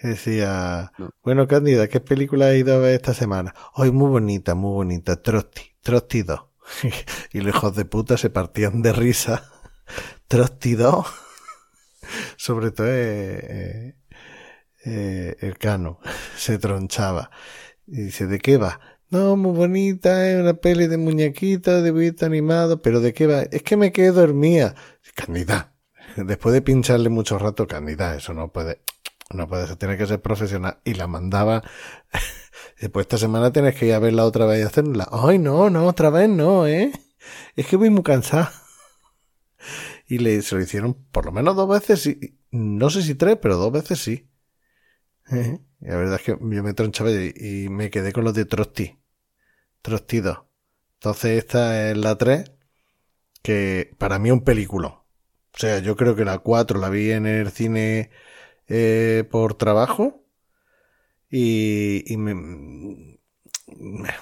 decía, 0.00 0.92
No. 0.98 1.10
bueno, 1.24 1.46
Cándida, 1.48 1.88
¿qué 1.88 2.00
película 2.00 2.48
has 2.48 2.54
ido 2.56 2.74
a 2.74 2.78
ver 2.78 2.94
esta 2.94 3.14
semana? 3.14 3.54
Hoy 3.74 3.90
muy 3.92 4.10
bonita, 4.10 4.54
muy 4.54 4.72
bonita, 4.72 5.20
Trosti, 5.22 5.62
Trosti 5.82 6.22
2. 6.22 6.40
y 7.32 7.40
los 7.40 7.54
hijos 7.54 7.74
de 7.76 7.84
puta 7.84 8.16
se 8.16 8.30
partían 8.30 8.80
de 8.82 8.92
risa. 8.92 9.44
Trosti 10.28 10.74
2. 10.74 11.06
Sobre 12.36 12.70
todo 12.70 12.86
eh, 12.88 13.40
eh, 13.42 13.94
eh, 14.84 15.36
el 15.40 15.58
cano 15.58 16.00
se 16.36 16.58
tronchaba. 16.58 17.30
Y 17.86 18.02
dice, 18.02 18.26
¿de 18.26 18.38
qué 18.38 18.56
va? 18.56 18.80
No, 19.10 19.36
muy 19.36 19.52
bonita, 19.52 20.30
es 20.30 20.40
una 20.40 20.54
peli 20.54 20.86
de 20.86 20.96
muñequitos, 20.96 21.84
dibujito 21.84 22.24
animado, 22.24 22.80
pero 22.80 23.00
¿de 23.00 23.12
qué 23.12 23.26
va? 23.26 23.42
Es 23.42 23.62
que 23.62 23.76
me 23.76 23.92
quedé 23.92 24.10
dormida. 24.10 24.74
Candida. 25.14 25.74
Después 26.16 26.52
de 26.52 26.62
pincharle 26.62 27.08
mucho 27.08 27.38
rato, 27.38 27.66
Candida, 27.66 28.16
eso 28.16 28.32
no 28.34 28.52
puede, 28.52 28.80
no 29.34 29.48
puede 29.48 29.66
ser, 29.66 29.76
tiene 29.76 29.96
que 29.96 30.06
ser 30.06 30.20
profesional. 30.20 30.78
Y 30.84 30.94
la 30.94 31.06
mandaba. 31.06 31.62
Después 32.80 33.04
esta 33.04 33.18
semana 33.18 33.52
tienes 33.52 33.76
que 33.76 33.86
ir 33.86 33.94
a 33.94 33.98
verla 33.98 34.24
otra 34.24 34.46
vez 34.46 34.60
y 34.60 34.62
hacerla. 34.62 35.08
Ay, 35.12 35.38
no, 35.38 35.70
no, 35.70 35.86
otra 35.86 36.10
vez 36.10 36.28
no, 36.28 36.66
¿eh? 36.66 36.90
Es 37.54 37.66
que 37.66 37.76
voy 37.76 37.90
muy 37.90 38.02
cansada. 38.02 38.52
Y 40.06 40.18
le, 40.18 40.42
se 40.42 40.56
lo 40.56 40.62
hicieron 40.62 40.94
por 41.12 41.26
lo 41.26 41.32
menos 41.32 41.54
dos 41.54 41.68
veces, 41.68 42.06
y, 42.06 42.38
no 42.50 42.90
sé 42.90 43.02
si 43.02 43.14
tres, 43.14 43.38
pero 43.40 43.56
dos 43.56 43.72
veces 43.72 44.00
sí. 44.00 44.28
Y 45.32 45.60
la 45.86 45.96
verdad 45.96 46.16
es 46.16 46.22
que 46.22 46.32
yo 46.32 46.62
me 46.62 46.74
tronchaba 46.74 47.10
y, 47.10 47.32
y 47.36 47.68
me 47.68 47.90
quedé 47.90 48.12
con 48.12 48.24
los 48.24 48.34
de 48.34 48.44
Trosti. 48.44 48.98
Trosti 49.82 50.20
2. 50.20 50.38
Entonces 50.94 51.38
esta 51.38 51.90
es 51.90 51.96
la 51.96 52.16
3, 52.16 52.52
que 53.42 53.94
para 53.98 54.18
mí 54.18 54.28
es 54.28 54.34
un 54.34 54.44
película. 54.44 54.88
O 54.88 55.58
sea, 55.58 55.80
yo 55.80 55.96
creo 55.96 56.16
que 56.16 56.24
la 56.24 56.38
4 56.40 56.78
la 56.80 56.88
vi 56.90 57.10
en 57.12 57.26
el 57.26 57.50
cine 57.50 58.10
eh, 58.68 59.24
por 59.30 59.54
trabajo 59.54 60.24
y, 61.30 62.04
y 62.12 62.16
me, 62.16 62.34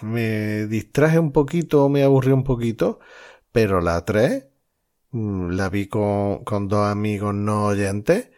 me 0.03 0.67
distraje 0.67 1.19
un 1.19 1.33
poquito, 1.33 1.89
me 1.89 2.03
aburrí 2.03 2.33
un 2.33 2.45
poquito, 2.45 3.01
pero 3.53 3.81
la 3.81 4.05
3 4.05 4.47
mm, 5.13 5.51
la 5.51 5.69
vi 5.69 5.87
con, 5.89 6.45
con 6.45 6.69
dos 6.69 6.87
amigos 6.87 7.35
no 7.35 7.67
oyentes 7.67 8.31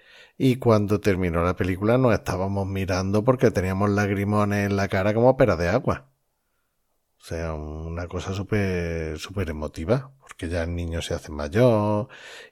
y 0.45 0.57
cuando 0.57 0.99
terminó 0.99 1.45
la 1.45 1.55
película 1.55 1.99
nos 1.99 2.15
estábamos 2.15 2.67
mirando 2.67 3.23
porque 3.23 3.53
teníamos 3.53 3.91
lagrimones 3.91 4.67
en 4.69 4.75
la 4.77 4.89
cara 4.89 5.15
como 5.15 5.37
peras 5.37 5.57
de 5.57 5.69
agua. 5.69 6.11
O 7.21 7.25
sea, 7.25 7.55
una 7.55 8.09
cosa 8.09 8.35
súper, 8.35 9.21
súper 9.21 9.51
emotiva, 9.51 10.13
porque 10.19 10.49
ya 10.49 10.65
el 10.65 10.75
niño 10.75 11.01
se 11.01 11.15
hace 11.15 11.31
mayor 11.31 12.09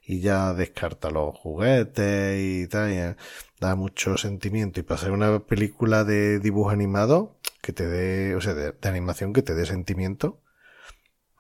y 0.07 0.21
ya 0.21 0.55
descarta 0.55 1.11
los 1.11 1.37
juguetes 1.37 2.39
y 2.41 2.69
tal, 2.69 2.91
eh, 2.93 3.17
da 3.59 3.75
mucho 3.75 4.17
sentimiento. 4.17 4.79
Y 4.79 4.85
pasar 4.85 5.11
una 5.11 5.41
película 5.41 6.05
de 6.05 6.39
dibujo 6.39 6.71
animado 6.71 7.41
que 7.61 7.73
te 7.73 7.89
dé, 7.89 8.37
o 8.37 8.41
sea, 8.41 8.55
de, 8.55 8.71
de 8.71 8.89
animación 8.89 9.33
que 9.33 9.43
te 9.43 9.57
dé 9.57 9.67
sentimiento, 9.67 10.41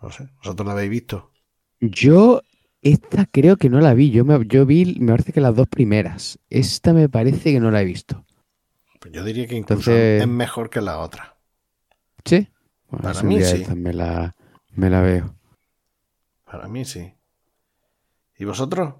no 0.02 0.10
sé, 0.10 0.28
¿vosotros 0.38 0.66
la 0.66 0.72
habéis 0.72 0.90
visto? 0.90 1.30
Yo, 1.78 2.42
esta 2.82 3.26
creo 3.26 3.56
que 3.56 3.68
no 3.70 3.80
la 3.80 3.94
vi. 3.94 4.10
Yo, 4.10 4.24
me, 4.24 4.44
yo 4.46 4.66
vi, 4.66 4.96
me 4.98 5.12
parece 5.12 5.32
que 5.32 5.40
las 5.40 5.54
dos 5.54 5.68
primeras. 5.68 6.38
Esta 6.48 6.92
me 6.92 7.08
parece 7.08 7.52
que 7.52 7.60
no 7.60 7.70
la 7.70 7.82
he 7.82 7.84
visto. 7.84 8.24
Pues 9.00 9.12
yo 9.14 9.24
diría 9.24 9.46
que 9.46 9.56
incluso 9.56 9.90
Entonces- 9.90 10.22
es 10.22 10.28
mejor 10.28 10.70
que 10.70 10.80
la 10.80 10.98
otra. 11.00 11.36
¿Sí? 12.24 12.48
Bueno, 12.90 13.04
Para 13.04 13.22
mí 13.22 13.40
sí. 13.42 13.64
me 13.74 13.92
la, 13.92 14.34
me 14.74 14.90
la 14.90 15.00
veo. 15.00 15.34
Para 16.44 16.68
mí 16.68 16.84
sí. 16.84 17.12
¿Y 18.38 18.44
vosotros? 18.44 18.94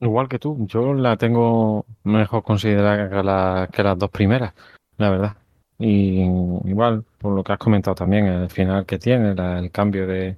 Igual 0.00 0.28
que 0.28 0.38
tú, 0.38 0.66
yo 0.66 0.94
la 0.94 1.16
tengo 1.16 1.84
mejor 2.04 2.42
considerada 2.42 3.08
que, 3.08 3.22
la- 3.22 3.68
que 3.72 3.82
las 3.82 3.98
dos 3.98 4.10
primeras, 4.10 4.54
la 4.96 5.10
verdad. 5.10 5.36
Y 5.78 6.20
igual, 6.64 7.04
por 7.18 7.34
lo 7.34 7.42
que 7.42 7.52
has 7.52 7.58
comentado 7.58 7.94
también, 7.94 8.26
el 8.26 8.50
final 8.50 8.86
que 8.86 8.98
tiene, 8.98 9.34
la- 9.34 9.58
el 9.58 9.70
cambio 9.70 10.06
de, 10.06 10.36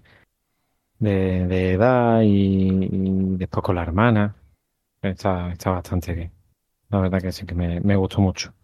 de, 1.03 1.47
de 1.47 1.73
edad 1.73 2.23
y, 2.23 2.89
y 2.93 3.37
después 3.37 3.63
con 3.65 3.77
la 3.77 3.83
hermana, 3.83 4.37
está, 5.03 5.53
está 5.53 5.71
bastante 5.73 6.15
bien. 6.15 6.33
La 6.91 7.01
verdad 7.01 7.21
que 7.23 7.33
sí 7.33 7.47
que 7.47 7.55
me, 7.57 7.81
me 7.81 7.97
gustó 7.97 8.21
mucho. 8.23 8.55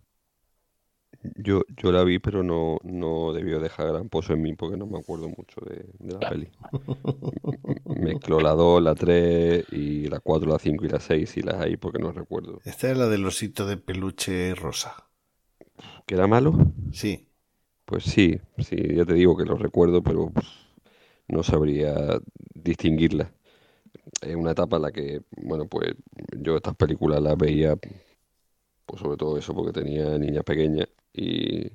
Yo, 1.36 1.62
yo 1.76 1.90
la 1.92 2.04
vi, 2.04 2.18
pero 2.18 2.42
no, 2.42 2.78
no 2.84 3.32
debió 3.32 3.60
dejar 3.60 3.88
gran 3.88 4.08
pozo 4.08 4.32
en 4.34 4.42
mí 4.42 4.54
porque 4.54 4.76
no 4.76 4.86
me 4.86 4.98
acuerdo 4.98 5.28
mucho 5.28 5.60
de, 5.62 5.86
de 5.98 6.14
la 6.14 6.22
peli. 6.22 6.50
Mezcló 7.86 8.40
la 8.40 8.52
2, 8.52 8.82
la 8.82 8.94
3 8.94 9.64
y 9.72 10.06
la 10.08 10.20
4, 10.20 10.50
la 10.50 10.58
5 10.58 10.84
y 10.84 10.88
la 10.88 11.00
6 11.00 11.36
y 11.36 11.42
las 11.42 11.56
hay 11.60 11.76
porque 11.76 11.98
no 11.98 12.12
recuerdo. 12.12 12.62
Esta 12.62 12.88
es 12.92 12.96
la 12.96 13.08
del 13.08 13.26
osito 13.26 13.66
de 13.66 13.78
peluche 13.78 14.54
rosa. 14.54 15.08
¿Que 16.06 16.14
era 16.14 16.26
malo? 16.26 16.50
Sí. 16.92 17.28
Pues 17.84 18.04
sí, 18.04 18.40
sí, 18.58 18.76
ya 18.94 19.04
te 19.04 19.14
digo 19.14 19.36
que 19.36 19.44
lo 19.44 19.56
recuerdo, 19.56 20.02
pero 20.02 20.30
pff, 20.30 20.46
no 21.28 21.42
sabría 21.42 22.20
distinguirla. 22.54 23.32
Es 24.22 24.36
una 24.36 24.52
etapa 24.52 24.76
en 24.76 24.82
la 24.82 24.92
que, 24.92 25.22
bueno, 25.42 25.66
pues 25.68 25.94
yo 26.38 26.56
estas 26.56 26.76
películas 26.76 27.22
las 27.22 27.36
veía, 27.38 27.76
pues 28.86 29.00
sobre 29.02 29.16
todo 29.16 29.36
eso 29.38 29.54
porque 29.54 29.72
tenía 29.80 30.18
niñas 30.18 30.44
pequeñas 30.44 30.88
y, 31.12 31.66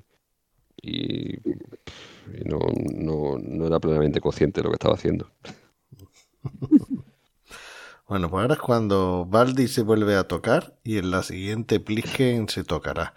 y, 0.82 1.36
y 1.36 2.44
no, 2.44 2.58
no, 2.94 3.38
no 3.38 3.66
era 3.66 3.80
plenamente 3.80 4.20
consciente 4.20 4.60
de 4.60 4.64
lo 4.64 4.70
que 4.70 4.76
estaba 4.76 4.94
haciendo. 4.94 5.30
Bueno, 8.06 8.28
pues 8.30 8.42
ahora 8.42 8.54
es 8.54 8.60
cuando 8.60 9.24
Baldi 9.26 9.66
se 9.66 9.82
vuelve 9.82 10.16
a 10.16 10.28
tocar 10.28 10.78
y 10.84 10.98
en 10.98 11.10
la 11.10 11.22
siguiente 11.22 11.80
Plisken 11.80 12.48
se 12.48 12.62
tocará. 12.64 13.14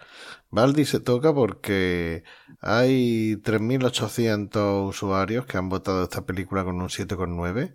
Baldi 0.50 0.86
se 0.86 0.98
toca 1.00 1.34
porque 1.34 2.24
hay 2.60 3.36
3.800 3.44 4.88
usuarios 4.88 5.44
que 5.46 5.58
han 5.58 5.68
votado 5.68 6.02
esta 6.04 6.24
película 6.24 6.64
con 6.64 6.80
un 6.80 6.88
7,9. 6.90 7.74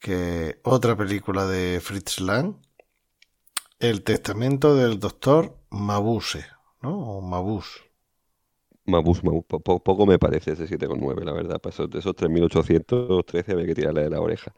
Que 0.00 0.60
otra 0.64 0.96
película 0.96 1.46
de 1.46 1.80
Fritz 1.82 2.20
Lang. 2.20 2.56
El 3.78 4.02
testamento 4.04 4.74
del 4.76 5.00
doctor 5.00 5.56
Mabuse, 5.70 6.44
¿no? 6.82 6.98
O 6.98 7.20
Mabus. 7.22 7.86
Mabus, 8.84 9.22
Mabus, 9.24 9.44
po- 9.46 9.60
po- 9.60 9.80
poco 9.82 10.06
me 10.06 10.18
parece 10.18 10.52
ese 10.52 10.66
7,9, 10.68 11.24
la 11.24 11.32
verdad. 11.32 11.60
Para 11.60 11.72
esos, 11.74 11.88
esos 11.94 12.14
3.813 12.14 13.52
había 13.52 13.66
que 13.66 13.74
tirarle 13.74 14.02
de 14.04 14.10
la 14.10 14.20
oreja. 14.20 14.54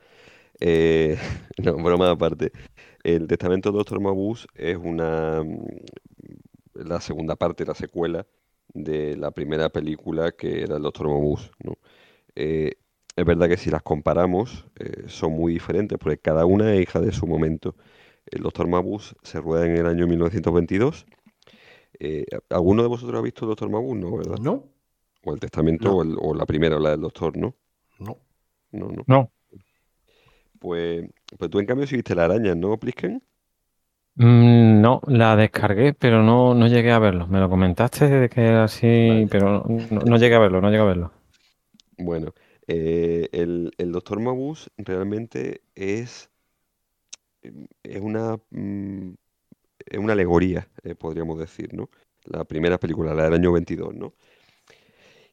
Eh, 0.61 1.19
no, 1.59 1.77
broma 1.77 2.11
aparte. 2.11 2.53
El 3.03 3.27
Testamento 3.29 3.71
del 3.71 3.79
Doctor 3.79 4.01
Mabuse 4.01 4.47
es 4.55 4.77
una 4.77 5.43
mm, 5.45 5.67
la 6.75 7.01
segunda 7.01 7.37
parte, 7.37 7.65
la 7.65 7.75
secuela 7.75 8.27
de 8.75 9.17
la 9.17 9.31
primera 9.31 9.71
película 9.71 10.33
que 10.33 10.63
era 10.63 10.77
el 10.77 10.83
Doctor 10.83 11.09
Mabuse, 11.09 11.51
¿no? 11.65 11.79
Eh, 12.35 12.73
es 13.17 13.25
verdad 13.25 13.49
que 13.49 13.57
si 13.57 13.71
las 13.71 13.83
comparamos 13.83 14.67
eh, 14.79 15.05
son 15.09 15.33
muy 15.33 15.53
diferentes 15.55 15.99
porque 15.99 16.19
cada 16.19 16.47
una 16.47 16.73
es 16.75 16.83
hija 16.83 17.01
de 17.01 17.13
su 17.13 17.27
momento. 17.27 17.75
El 18.27 18.43
Doctor 18.43 18.69
Mabuse 18.69 19.15
se 19.23 19.41
rueda 19.41 19.67
en 19.67 19.77
el 19.77 19.87
año 19.87 20.07
1922. 20.07 21.07
Eh, 22.01 22.27
¿alguno 22.51 22.83
de 22.83 22.89
vosotros 22.89 23.19
ha 23.19 23.23
visto 23.23 23.45
el 23.45 23.51
Doctor 23.51 23.71
Mabuse? 23.71 24.01
No, 24.01 24.17
¿verdad? 24.17 24.39
¿No? 24.41 24.65
O 25.25 25.35
el 25.35 25.41
Testamento 25.41 25.89
No. 25.89 25.97
o, 25.97 26.03
el- 26.03 26.17
o 26.21 26.35
la 26.35 26.47
primera, 26.47 26.77
o 26.77 26.81
la 26.81 26.91
del 26.91 27.01
Doctor, 27.01 27.37
¿no? 27.37 27.55
No. 27.99 28.19
No, 28.71 28.89
no. 28.89 29.03
No, 29.07 29.33
Pues, 30.59 31.09
pues 31.39 31.51
tú 31.51 31.59
en 31.61 31.67
cambio 31.67 31.87
sí 31.87 31.97
viste 31.97 32.15
la 32.15 32.25
araña, 32.25 32.55
¿no, 32.55 32.79
Plisken? 32.79 33.23
Mm, 34.17 34.81
no, 34.81 35.01
la 35.07 35.37
descargué, 35.37 35.95
pero 35.95 36.23
no, 36.23 36.55
no 36.55 36.67
llegué 36.67 36.91
a 36.91 36.99
verlo. 36.99 37.27
Me 37.29 37.39
lo 37.41 37.49
comentaste 37.49 38.09
de 38.09 38.29
que 38.29 38.41
era 38.43 38.65
así, 38.65 39.27
pero 39.31 39.65
no, 39.69 40.01
no 40.01 40.17
llegué 40.17 40.35
a 40.35 40.41
verlo, 40.41 40.61
no 40.61 40.71
llegué 40.71 40.83
a 40.83 40.87
verlo. 40.87 41.13
Bueno, 41.99 42.33
eh, 42.67 43.29
el, 43.33 43.73
el 43.79 43.93
Doctor 43.93 44.21
Mabuse 44.21 44.71
realmente 44.77 45.63
es, 45.75 46.31
es 47.83 48.01
una, 48.01 48.39
mm, 48.51 49.15
es 49.87 49.99
una 49.99 50.13
alegoría, 50.13 50.69
eh, 50.83 50.95
podríamos 50.95 51.39
decir, 51.39 51.75
¿no? 51.75 51.91
La 52.25 52.45
primera 52.45 52.79
película, 52.79 53.15
la 53.15 53.25
del 53.25 53.35
año 53.35 53.53
22, 53.53 53.95
¿no? 53.95 54.15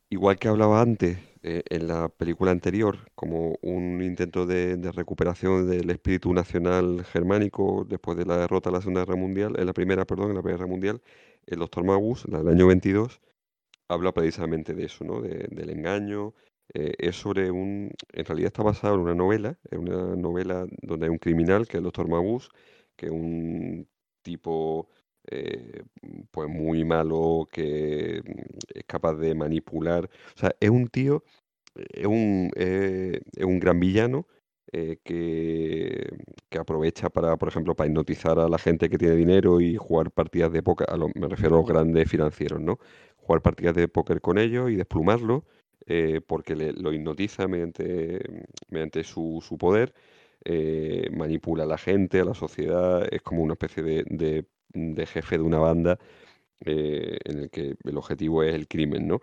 Igual 0.10 0.38
que 0.38 0.48
hablaba 0.48 0.82
antes 0.82 1.18
eh, 1.44 1.64
en 1.70 1.88
la 1.88 2.10
película 2.10 2.52
anterior, 2.52 3.00
como 3.16 3.56
un 3.62 4.02
intento 4.04 4.46
de, 4.46 4.78
de 4.78 4.92
recuperación 4.92 5.70
del 5.70 5.90
espíritu 5.90 6.34
nacional 6.34 7.04
germánico 7.06 7.86
después 7.88 8.18
de 8.18 8.26
la 8.26 8.38
derrota 8.38 8.70
en 8.70 8.76
la 8.76 8.82
Segunda 8.82 9.02
Guerra 9.06 9.16
Mundial, 9.18 9.56
en 9.60 9.66
la 9.66 9.74
primera, 9.74 10.06
perdón, 10.06 10.30
en 10.30 10.36
la 10.36 10.42
Primera 10.44 10.58
Guerra 10.60 10.70
Mundial, 10.72 11.02
el 11.48 11.60
Doctor 11.60 11.84
Mabuse, 11.84 12.30
la 12.32 12.40
del 12.40 12.50
año 12.50 12.68
22, 12.68 13.20
habla 13.90 14.14
precisamente 14.14 14.74
de 14.76 14.86
eso, 14.86 15.04
¿no? 15.06 15.22
De- 15.22 15.48
del 15.52 15.70
engaño. 15.72 16.34
eh, 16.74 16.94
es 16.98 17.16
sobre 17.18 17.52
un... 17.52 17.92
En 18.14 18.26
realidad 18.26 18.48
está 18.48 18.64
basado 18.64 18.96
en 18.96 19.02
una 19.02 19.16
novela, 19.16 19.58
en 19.72 19.80
una 19.82 20.16
novela 20.16 20.66
donde 20.82 21.06
hay 21.08 21.12
un 21.12 21.20
criminal, 21.20 21.68
que 21.68 21.74
es 21.78 21.80
el 21.80 21.84
Doctor 21.86 22.10
Mabuse, 22.10 22.50
que 22.96 23.08
es 23.08 23.12
un 23.12 23.88
tipo 24.24 24.90
eh, 25.32 25.84
pues 26.32 26.50
muy 26.50 26.84
malo, 26.86 27.48
que 27.52 28.22
mm, 28.26 28.42
es 28.76 28.84
capaz 28.86 29.16
de 29.16 29.36
manipular. 29.36 30.06
O 30.36 30.40
sea, 30.40 30.56
es 30.60 30.70
un 30.70 30.88
tío, 30.88 31.24
eh, 31.76 31.86
es 31.94 32.06
un, 32.08 32.52
eh, 32.56 33.22
es 33.36 33.46
un 33.46 33.60
gran 33.60 33.80
villano 33.80 34.28
eh, 34.72 34.98
que, 35.04 36.10
que 36.50 36.58
aprovecha 36.60 37.10
para, 37.10 37.38
por 37.38 37.50
ejemplo, 37.50 37.76
para 37.76 37.88
hipnotizar 37.90 38.40
a 38.40 38.50
la 38.50 38.58
gente 38.58 38.90
que 38.90 38.98
tiene 38.98 39.16
dinero 39.16 39.62
y 39.62 39.76
jugar 39.78 40.12
partidas 40.12 40.52
de 40.52 40.64
póker, 40.64 40.90
a 40.90 40.98
lo- 40.98 41.10
me 41.16 41.28
refiero 41.30 41.56
a 41.56 41.60
los 41.60 41.68
grandes 41.68 42.10
financieros, 42.10 42.60
¿no? 42.62 42.80
Jugar 43.18 43.42
partidas 43.42 43.76
de 43.76 43.88
póker 43.88 44.22
con 44.22 44.38
ellos 44.38 44.70
y 44.72 44.76
desplumarlo 44.76 45.46
eh, 45.88 46.22
porque 46.26 46.56
le- 46.56 46.74
lo 46.74 46.94
hipnotiza 46.94 47.48
mediante, 47.48 48.20
mediante 48.70 49.04
su, 49.04 49.40
su 49.48 49.58
poder, 49.58 49.94
eh, 50.44 51.10
manipula 51.16 51.64
a 51.64 51.68
la 51.68 51.78
gente, 51.78 52.20
a 52.20 52.26
la 52.26 52.34
sociedad, 52.34 53.08
es 53.12 53.22
como 53.22 53.44
una 53.44 53.54
especie 53.54 53.84
de, 53.84 54.04
de- 54.10 54.46
de 54.76 55.06
jefe 55.06 55.38
de 55.38 55.44
una 55.44 55.60
banda 55.60 55.98
eh, 56.66 57.18
en 57.26 57.40
el 57.40 57.50
que 57.50 57.76
el 57.84 57.98
objetivo 57.98 58.44
es 58.44 58.54
el 58.56 58.68
crimen, 58.68 59.08
¿no? 59.08 59.22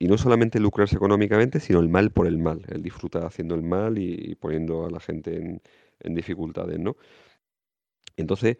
y 0.00 0.08
no 0.08 0.16
solamente 0.16 0.58
lucrarse 0.58 0.96
económicamente, 0.96 1.60
sino 1.60 1.78
el 1.78 1.90
mal 1.90 2.10
por 2.10 2.26
el 2.26 2.38
mal. 2.38 2.64
Él 2.68 2.82
disfruta 2.82 3.26
haciendo 3.26 3.54
el 3.54 3.62
mal 3.62 3.98
y, 3.98 4.34
poniendo 4.34 4.86
a 4.86 4.90
la 4.90 4.98
gente 4.98 5.60
en, 6.00 6.14
dificultades, 6.14 6.78
¿no? 6.80 6.96
Entonces, 8.16 8.56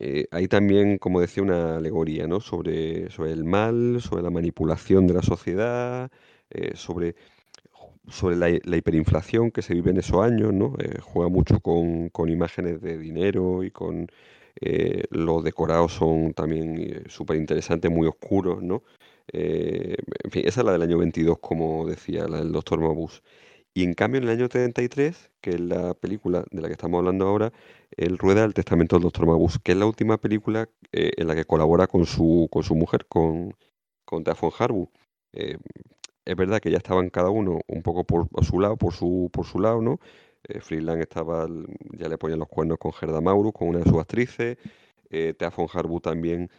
eh, 0.00 0.26
hay 0.32 0.48
también, 0.48 0.98
como 0.98 1.20
decía, 1.20 1.44
una 1.44 1.76
alegoría, 1.76 2.26
¿no? 2.26 2.40
Sobre, 2.40 3.08
sobre 3.10 3.32
el 3.32 3.44
mal, 3.44 4.00
sobre 4.00 4.22
la 4.24 4.30
manipulación 4.30 5.06
de 5.06 5.14
la 5.14 5.22
sociedad, 5.22 6.10
eh, 6.50 6.72
sobre, 6.74 7.14
sobre 8.08 8.36
la, 8.36 8.48
la 8.64 8.76
hiperinflación 8.76 9.52
que 9.52 9.62
se 9.62 9.74
vive 9.74 9.92
en 9.92 9.98
esos 9.98 10.24
años, 10.24 10.52
¿no? 10.52 10.74
Juega 11.02 11.30
mucho 11.30 11.60
con, 11.60 12.08
con 12.10 12.28
imágenes 12.28 12.80
de 12.80 12.98
dinero 12.98 13.62
y 13.62 13.70
con 13.70 14.08
eh, 14.60 15.04
los 15.10 15.44
decorados 15.44 15.92
son 15.92 16.32
también 16.34 17.04
súper 17.08 17.36
interesantes, 17.36 17.90
muy 17.90 18.06
oscuros, 18.08 18.62
¿no? 18.62 18.82
Eh, 19.32 19.96
en 20.24 20.30
fin, 20.30 20.42
esa 20.46 20.60
es 20.60 20.66
la 20.66 20.72
del 20.72 20.82
año 20.82 20.98
22, 20.98 21.38
como 21.40 21.86
decía, 21.86 22.26
la 22.28 22.38
del 22.38 22.52
Doctor 22.52 22.80
Mabuse. 22.80 23.20
Y 23.72 23.84
en 23.84 23.94
cambio, 23.94 24.18
en 24.18 24.24
el 24.24 24.30
año 24.30 24.48
33, 24.48 25.30
que 25.40 25.50
es 25.50 25.60
la 25.60 25.94
película 25.94 26.44
de 26.50 26.60
la 26.60 26.68
que 26.68 26.72
estamos 26.72 26.98
hablando 26.98 27.26
ahora, 27.28 27.52
él 27.96 28.18
rueda 28.18 28.44
El 28.44 28.54
Testamento 28.54 28.96
del 28.96 29.04
Doctor 29.04 29.26
Mabuse, 29.26 29.60
que 29.62 29.72
es 29.72 29.78
la 29.78 29.86
última 29.86 30.18
película 30.18 30.68
eh, 30.92 31.12
en 31.16 31.26
la 31.28 31.34
que 31.34 31.44
colabora 31.44 31.86
con 31.86 32.06
su, 32.06 32.48
con 32.50 32.64
su 32.64 32.74
mujer, 32.74 33.06
con, 33.06 33.54
con 34.04 34.24
Thea 34.24 34.34
von 34.40 34.50
Harbu. 34.58 34.90
Eh, 35.32 35.56
es 36.24 36.36
verdad 36.36 36.60
que 36.60 36.70
ya 36.70 36.78
estaban 36.78 37.10
cada 37.10 37.30
uno 37.30 37.60
un 37.68 37.82
poco 37.82 38.04
por, 38.04 38.28
su 38.44 38.60
lado, 38.60 38.76
por 38.76 38.92
su, 38.92 39.30
por 39.32 39.46
su 39.46 39.58
lado, 39.60 39.80
¿no? 39.80 40.00
Eh, 40.44 40.60
Freeland 40.60 41.02
estaba, 41.02 41.46
ya 41.92 42.08
le 42.08 42.18
ponían 42.18 42.38
los 42.40 42.48
cuernos 42.48 42.78
con 42.78 42.92
Gerda 42.92 43.20
Maurus, 43.20 43.52
con 43.52 43.68
una 43.68 43.80
de 43.80 43.90
sus 43.90 43.98
actrices, 44.00 44.58
eh, 45.10 45.34
Thea 45.36 45.50
von 45.50 45.68
Harbu 45.72 46.00
también 46.00 46.50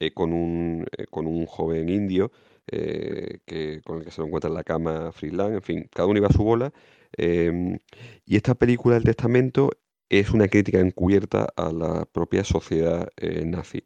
eh, 0.00 0.12
con, 0.12 0.32
un, 0.32 0.86
eh, 0.96 1.06
con 1.10 1.26
un 1.26 1.44
joven 1.44 1.90
indio 1.90 2.32
eh, 2.66 3.40
que, 3.44 3.82
con 3.84 3.98
el 3.98 4.04
que 4.04 4.10
se 4.10 4.22
lo 4.22 4.26
encuentra 4.28 4.48
en 4.48 4.54
la 4.54 4.64
cama 4.64 5.12
Freeland, 5.12 5.56
en 5.56 5.62
fin, 5.62 5.88
cada 5.92 6.06
uno 6.08 6.18
iba 6.18 6.28
a 6.28 6.32
su 6.32 6.42
bola. 6.42 6.72
em, 7.16 7.78
y 8.24 8.36
esta 8.36 8.54
película, 8.54 8.96
El 8.96 9.04
Testamento, 9.04 9.70
es 10.08 10.30
una 10.30 10.48
crítica 10.48 10.80
encubierta 10.80 11.48
a 11.56 11.72
la 11.72 12.06
propia 12.06 12.44
sociedad 12.44 13.08
nazi 13.44 13.84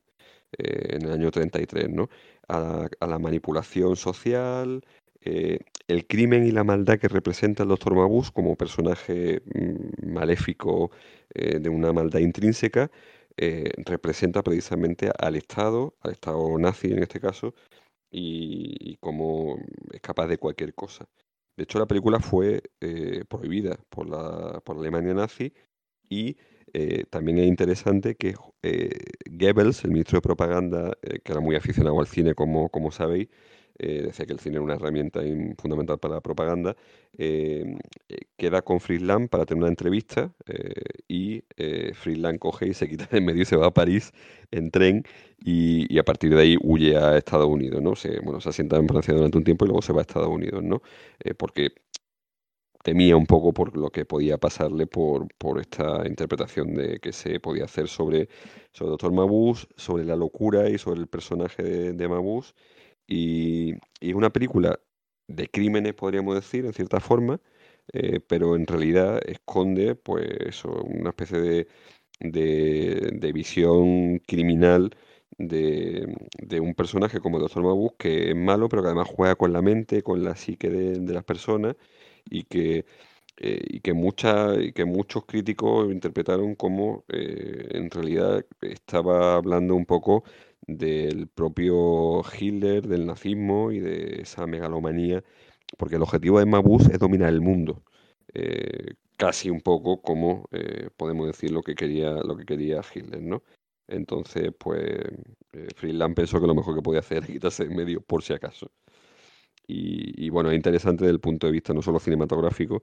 en 0.58 1.02
el 1.04 1.12
año 1.12 1.30
33, 1.30 1.90
¿no? 1.90 2.08
A 2.48 2.88
la 3.00 3.18
manipulación 3.18 3.96
social, 3.96 4.82
eh, 5.24 5.60
el 5.88 6.06
crimen 6.06 6.46
y 6.46 6.50
la 6.50 6.64
maldad 6.64 6.98
que 6.98 7.08
representa 7.08 7.62
el 7.62 7.70
Doctor 7.70 7.94
Mabuse 7.94 8.30
como 8.32 8.56
personaje 8.56 9.42
mm, 9.54 10.12
maléfico 10.12 10.90
eh, 11.34 11.58
de 11.60 11.68
una 11.70 11.92
maldad 11.92 12.20
intrínseca, 12.20 12.90
eh, 13.36 13.70
representa 13.86 14.42
precisamente 14.42 15.10
al 15.18 15.36
Estado, 15.36 15.94
al 16.00 16.12
Estado 16.12 16.58
nazi 16.58 16.92
en 16.92 17.02
este 17.02 17.20
caso, 17.20 17.54
y, 18.10 18.76
y 18.80 18.96
cómo 18.98 19.58
es 19.92 20.00
capaz 20.00 20.26
de 20.28 20.38
cualquier 20.38 20.74
cosa. 20.74 21.06
De 21.56 21.64
hecho, 21.64 21.78
la 21.78 21.86
película 21.86 22.20
fue 22.20 22.62
prohibida 23.28 23.78
por 23.88 24.08
la, 24.08 24.60
por 24.64 24.76
la 24.76 24.82
Alemania 24.82 25.14
nazi 25.14 25.52
y 26.08 26.36
también 27.10 27.38
es 27.38 27.46
interesante 27.46 28.16
que 28.16 28.34
Goebbels, 29.30 29.84
el 29.84 29.92
ministro 29.92 30.18
de 30.18 30.22
propaganda, 30.22 30.98
que 31.02 31.32
era 31.32 31.40
muy 31.40 31.56
aficionado 31.56 32.00
al 32.00 32.08
cine, 32.08 32.34
como, 32.34 32.68
como 32.70 32.90
sabéis, 32.90 33.28
eh, 33.78 34.02
decía 34.04 34.26
que 34.26 34.32
el 34.32 34.40
cine 34.40 34.56
era 34.56 34.62
una 34.64 34.74
herramienta 34.74 35.20
fundamental 35.58 35.98
para 35.98 36.14
la 36.14 36.20
propaganda, 36.20 36.76
eh, 37.18 37.76
eh, 38.08 38.16
queda 38.36 38.62
con 38.62 38.80
Friedland 38.80 39.28
para 39.28 39.46
tener 39.46 39.62
una 39.62 39.70
entrevista 39.70 40.32
eh, 40.46 40.72
y 41.08 41.44
eh, 41.56 41.92
Friedland 41.94 42.38
coge 42.38 42.68
y 42.68 42.74
se 42.74 42.88
quita 42.88 43.06
de 43.10 43.18
en 43.18 43.24
medio 43.24 43.42
y 43.42 43.46
se 43.46 43.56
va 43.56 43.66
a 43.66 43.74
París 43.74 44.12
en 44.50 44.70
tren 44.70 45.04
y, 45.44 45.92
y 45.94 45.98
a 45.98 46.04
partir 46.04 46.34
de 46.34 46.40
ahí 46.40 46.56
huye 46.62 46.96
a 46.96 47.16
Estados 47.16 47.46
Unidos, 47.48 47.82
¿no? 47.82 47.94
Se, 47.96 48.20
bueno, 48.20 48.40
se 48.40 48.48
asienta 48.50 48.76
en 48.76 48.88
Francia 48.88 49.14
durante 49.14 49.38
un 49.38 49.44
tiempo 49.44 49.64
y 49.64 49.68
luego 49.68 49.82
se 49.82 49.92
va 49.92 50.00
a 50.00 50.02
Estados 50.02 50.28
Unidos, 50.28 50.62
¿no? 50.62 50.82
Eh, 51.20 51.34
porque 51.34 51.70
temía 52.82 53.16
un 53.16 53.26
poco 53.26 53.52
por 53.52 53.76
lo 53.76 53.90
que 53.90 54.04
podía 54.04 54.36
pasarle 54.38 54.86
por, 54.86 55.26
por 55.38 55.58
esta 55.60 56.06
interpretación 56.06 56.74
de 56.74 56.98
que 57.00 57.12
se 57.12 57.40
podía 57.40 57.64
hacer 57.64 57.88
sobre, 57.88 58.28
sobre 58.72 58.90
Doctor 58.90 59.12
Mabuse, 59.12 59.66
sobre 59.76 60.04
la 60.04 60.16
locura 60.16 60.68
y 60.68 60.78
sobre 60.78 61.00
el 61.00 61.06
personaje 61.08 61.62
de, 61.62 61.92
de. 61.94 62.08
Y, 63.06 63.74
es 64.00 64.14
una 64.14 64.30
película 64.30 64.78
de 65.28 65.48
crímenes, 65.48 65.94
podríamos 65.94 66.34
decir, 66.34 66.64
en 66.66 66.72
cierta 66.74 67.00
forma, 67.00 67.40
eh, 67.92 68.20
pero 68.20 68.56
en 68.56 68.66
realidad 68.66 69.20
esconde 69.26 69.94
pues 69.94 70.64
una 70.64 71.10
especie 71.10 71.38
de, 71.40 71.68
de, 72.20 73.32
visión 73.32 74.18
criminal 74.26 74.90
de, 75.38 76.06
de 76.38 76.60
un 76.60 76.74
personaje 76.74 77.20
como 77.20 77.36
el 77.38 77.42
Doctor 77.42 77.62
Mabuse 77.64 77.94
que 77.98 78.30
es 78.30 78.36
malo, 78.36 78.68
pero 78.68 78.82
que 78.82 78.88
además 78.88 79.08
juega 79.08 79.34
con 79.36 79.52
la 79.52 79.62
mente, 79.62 80.02
con 80.02 80.24
la 80.24 80.36
psique 80.36 80.70
de, 80.70 81.00
de 81.00 81.12
las 81.14 81.24
personas 81.24 81.76
y 82.30 82.44
que, 82.44 82.86
eh, 83.38 83.60
y 83.68 83.80
que, 83.80 83.92
mucha- 83.94 84.54
y 84.60 84.72
que 84.72 84.84
muchos 84.84 85.24
críticos 85.26 85.90
interpretaron 85.92 86.54
como 86.54 87.04
eh, 87.08 87.68
en 87.72 87.90
realidad 87.90 88.44
estaba 88.62 89.34
hablando 89.36 89.74
un 89.74 89.86
poco 89.86 90.24
del 90.66 91.28
propio 91.28 92.22
Hitler, 92.38 92.86
del 92.86 93.06
nazismo 93.06 93.72
y 93.72 93.80
de 93.80 94.22
esa 94.22 94.46
megalomanía, 94.46 95.22
porque 95.78 95.96
el 95.96 96.02
objetivo 96.02 96.38
de 96.38 96.46
Mabuse 96.46 96.92
es 96.92 96.98
dominar 96.98 97.30
el 97.30 97.40
mundo, 97.40 97.82
eh, 98.34 98.94
casi 99.16 99.50
un 99.50 99.60
poco 99.60 100.02
como 100.02 100.48
eh, 100.52 100.90
podemos 100.96 101.26
decir 101.26 101.50
lo 101.52 101.62
que 101.62 101.74
quería, 101.74 102.12
lo 102.12 102.36
que 102.36 102.44
quería 102.44 102.80
Hitler, 102.94 103.22
¿no? 103.22 103.42
Entonces, 103.88 104.50
pues 104.58 104.80
eh, 105.52 105.68
pensó 106.14 106.40
que 106.40 106.46
lo 106.46 106.54
mejor 106.54 106.74
que 106.76 106.82
podía 106.82 107.00
hacer 107.00 107.18
era 107.18 107.26
quitarse 107.32 107.66
de 107.66 107.74
medio 107.74 108.00
por 108.02 108.22
si 108.22 108.32
acaso. 108.32 108.70
Y, 109.66 110.26
y 110.26 110.30
bueno, 110.30 110.50
es 110.50 110.56
interesante 110.56 111.04
desde 111.04 111.14
el 111.14 111.20
punto 111.20 111.46
de 111.46 111.52
vista 111.52 111.72
no 111.72 111.82
solo 111.82 111.98
cinematográfico, 111.98 112.82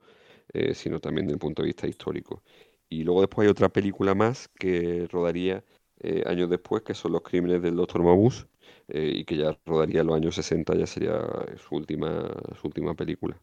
sino 0.73 0.99
también 0.99 1.27
desde 1.27 1.35
el 1.35 1.39
punto 1.39 1.61
de 1.61 1.67
vista 1.67 1.87
histórico. 1.87 2.43
Y 2.89 3.03
luego 3.03 3.21
después 3.21 3.45
hay 3.45 3.51
otra 3.51 3.69
película 3.69 4.15
más 4.15 4.49
que 4.49 5.07
rodaría 5.09 5.63
eh, 6.03 6.23
años 6.25 6.49
después, 6.49 6.83
que 6.83 6.93
son 6.93 7.13
Los 7.13 7.21
crímenes 7.21 7.61
del 7.61 7.75
Doctor 7.75 8.03
Mabuse, 8.03 8.45
eh, 8.87 9.11
y 9.15 9.25
que 9.25 9.37
ya 9.37 9.57
rodaría 9.65 10.01
en 10.01 10.07
los 10.07 10.15
años 10.15 10.35
60, 10.35 10.75
ya 10.75 10.87
sería 10.87 11.21
su 11.57 11.75
última, 11.75 12.33
su 12.59 12.67
última 12.67 12.93
película. 12.93 13.39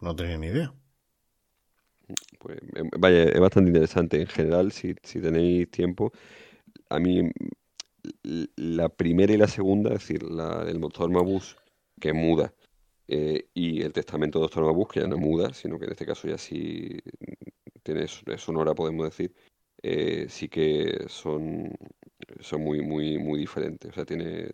No 0.00 0.16
tenía 0.16 0.38
ni 0.38 0.48
idea. 0.48 0.74
Pues 2.38 2.58
eh, 2.58 2.82
vaya, 2.98 3.24
es 3.24 3.40
bastante 3.40 3.70
interesante. 3.70 4.20
En 4.20 4.26
general, 4.26 4.72
si, 4.72 4.94
si 5.02 5.20
tenéis 5.20 5.70
tiempo, 5.70 6.12
a 6.88 6.98
mí 6.98 7.30
la 8.56 8.88
primera 8.88 9.32
y 9.32 9.36
la 9.36 9.48
segunda, 9.48 9.90
es 9.90 10.00
decir, 10.00 10.22
la 10.22 10.64
del 10.64 10.80
Doctor 10.80 11.10
Mabuse, 11.10 11.56
que 12.00 12.12
muda, 12.12 12.52
eh, 13.08 13.46
y 13.54 13.82
el 13.82 13.92
Testamento 13.92 14.38
del 14.38 14.46
Doctor 14.46 14.64
Mabuse, 14.64 14.90
que 14.94 15.00
ya 15.00 15.06
no 15.06 15.18
muda, 15.18 15.52
sino 15.54 15.78
que 15.78 15.84
en 15.84 15.92
este 15.92 16.06
caso 16.06 16.28
ya 16.28 16.38
sí 16.38 16.98
tiene 17.82 18.04
es 18.04 18.22
sonora, 18.38 18.74
podemos 18.74 19.04
decir, 19.04 19.34
eh, 19.82 20.26
sí 20.28 20.48
que 20.48 21.06
son, 21.08 21.72
son 22.40 22.62
muy, 22.62 22.82
muy, 22.82 23.18
muy 23.18 23.38
diferentes. 23.40 23.90
O 23.90 23.94
sea, 23.94 24.04
tiene 24.04 24.50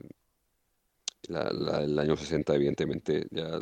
la, 1.29 1.51
la- 1.53 1.83
el 1.83 1.99
año 1.99 2.17
60, 2.17 2.55
evidentemente, 2.55 3.27
ya 3.31 3.59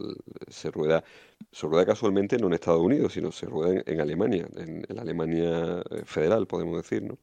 se 0.48 0.70
rueda, 0.70 1.04
se 1.52 1.66
rueda 1.66 1.86
casualmente 1.86 2.38
no 2.38 2.46
en 2.48 2.54
Estados 2.54 2.80
Unidos, 2.82 3.12
sino 3.12 3.32
se 3.32 3.46
rueda 3.46 3.74
en, 3.74 3.82
en 3.86 4.00
Alemania, 4.00 4.46
en, 4.56 4.84
en 4.88 4.96
la 4.96 5.02
Alemania 5.02 5.82
eh, 5.90 6.02
federal, 6.04 6.46
podemos 6.46 6.76
decir, 6.82 7.02
¿no? 7.02 7.18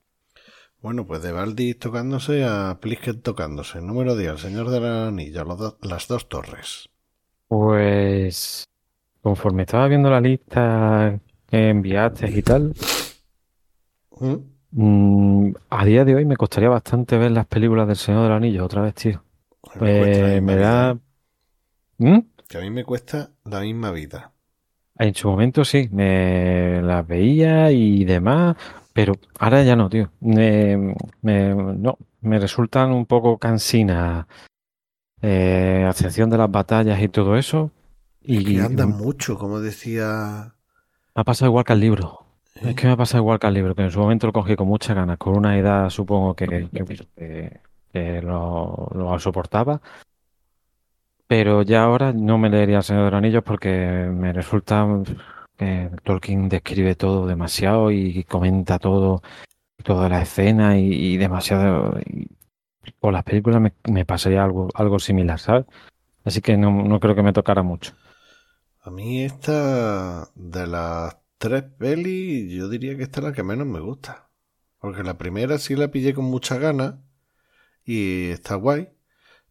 Bueno, 0.84 1.07
pues 1.07 1.24
de 1.24 1.32
Baldi 1.32 1.74
tocándose 1.74 2.44
a 2.44 2.78
Plisken 2.80 3.24
tocándose. 3.24 3.82
Número 3.82 4.15
10, 4.15 4.34
el 4.34 4.38
Señor 4.38 4.70
de 4.70 4.82
la 4.82 5.07
Anilla, 5.07 5.44
do- 5.44 5.80
las 5.82 6.07
dos 6.07 6.30
torres. 6.30 6.90
Pues 7.48 8.65
conforme 9.22 9.64
estaba 9.64 9.88
viendo 9.88 10.10
la 10.10 10.22
lista 10.22 11.20
que 11.48 11.70
enviaste 11.70 12.30
y 12.32 12.41
tal, 12.44 12.74
¿Mm? 14.19 14.38
mm, 14.72 15.52
a 15.69 15.85
día 15.85 16.06
de 16.06 16.15
hoy 16.15 16.26
me 16.26 16.38
costaría 16.38 16.69
bastante 16.69 17.18
ver 17.18 17.31
las 17.31 17.45
películas 17.48 17.88
del 17.88 17.95
Señor 17.98 18.23
del 18.23 18.31
Anillo 18.34 18.65
otra 18.65 18.81
vez, 18.81 18.95
tío. 18.95 19.23
Eh, 19.81 20.40
me 20.41 20.56
da... 20.57 20.98
¿Mm? 21.98 22.19
Que 22.48 22.57
a 22.57 22.61
mí 22.61 22.69
me 22.69 22.85
cuesta 22.85 23.34
la 23.44 23.60
misma 23.60 23.91
vida. 23.91 24.31
En 24.98 25.15
su 25.15 25.27
momento 25.27 25.65
sí, 25.65 25.90
me 25.91 26.81
las 26.84 27.06
veía 27.07 27.72
y 27.72 28.06
demás, 28.06 28.56
pero 28.94 29.14
ahora 29.40 29.64
ya 29.64 29.76
no, 29.76 29.90
tío. 29.90 30.11
Me, 30.22 30.95
me- 31.22 31.56
no, 31.56 31.98
me 32.22 32.40
resultan 32.40 32.91
un 32.91 33.06
poco 33.07 33.38
cansinas, 33.40 34.26
eh, 35.22 35.90
de 36.30 36.38
las 36.38 36.52
batallas 36.52 37.02
y 37.02 37.10
todo 37.10 37.38
eso. 37.38 37.72
Es 38.22 38.44
Y 38.44 38.44
que 38.44 38.60
andan 38.60 38.90
me 38.90 38.95
mucho, 38.98 39.38
como 39.38 39.61
decía... 39.61 40.56
ha 41.15 41.23
pasado 41.23 41.49
igual 41.49 41.65
que 41.65 41.73
al 41.73 41.80
libro. 41.80 42.23
Es 42.56 42.76
que 42.76 42.86
me 42.88 42.94
ha 42.94 42.98
pasado 42.98 43.22
igual 43.24 43.40
que 43.40 43.48
al 43.48 43.54
libro, 43.54 43.76
que 43.76 43.82
en 43.84 43.92
su 43.92 44.00
momento 44.00 44.28
lo 44.28 44.34
cogí 44.34 44.56
con 44.56 44.68
muchas 44.68 44.96
ganas, 44.96 45.18
con 45.18 45.36
una 45.36 45.58
edad 45.58 45.90
supongo 45.90 46.36
que, 46.36 46.70
que, 46.72 46.86
que- 47.16 47.60
que 47.92 48.22
lo, 48.24 48.90
lo 48.94 49.20
soportaba, 49.20 49.82
pero 51.28 51.62
ya 51.64 51.84
ahora 51.84 52.14
no 52.14 52.38
me 52.38 52.50
leería 52.50 52.78
El 52.78 52.84
Señor 52.84 53.06
de 53.06 53.12
los 53.12 53.18
Anillos 53.18 53.44
porque 53.44 53.70
me 54.12 54.34
resulta 54.34 54.86
que 55.58 55.90
Tolkien 56.04 56.50
describe 56.50 56.96
todo 56.96 57.26
demasiado 57.28 57.92
y 57.92 58.24
comenta 58.26 58.80
todo, 58.80 59.22
toda 59.84 60.10
la 60.10 60.22
escena 60.24 60.78
y, 60.80 60.94
y 60.94 61.18
demasiado... 61.18 62.00
y 62.06 62.30
con 63.00 63.14
las 63.14 63.24
películas 63.26 63.62
me, 63.62 63.74
me 63.92 64.06
pasaría 64.06 64.44
algo, 64.44 64.70
algo 64.76 65.00
similar, 65.00 65.40
¿sabes? 65.40 65.66
Así 66.26 66.42
que 66.42 66.58
no, 66.58 66.72
no 66.84 67.00
creo 67.00 67.16
que 67.16 67.24
me 67.24 67.34
tocara 67.34 67.64
mucho. 67.64 67.94
A 68.82 68.92
mí 68.92 69.24
esta 69.24 70.30
de 70.36 70.68
las 70.68 71.16
tres 71.44 71.64
pelis, 71.78 72.49
yo 72.53 72.70
diría 72.70 72.95
que 72.95 73.03
esta 73.03 73.20
es 73.20 73.26
la 73.26 73.34
que 73.34 73.44
menos 73.44 73.68
me 73.68 73.82
gusta. 73.82 74.30
Porque 74.80 75.03
la 75.03 75.18
primera 75.18 75.57
sí 75.57 75.76
la 75.76 75.90
pillé 75.90 76.14
con 76.14 76.24
mucha 76.24 76.57
ganas 76.57 76.95
y 77.84 78.30
está 78.30 78.56
guay. 78.56 78.94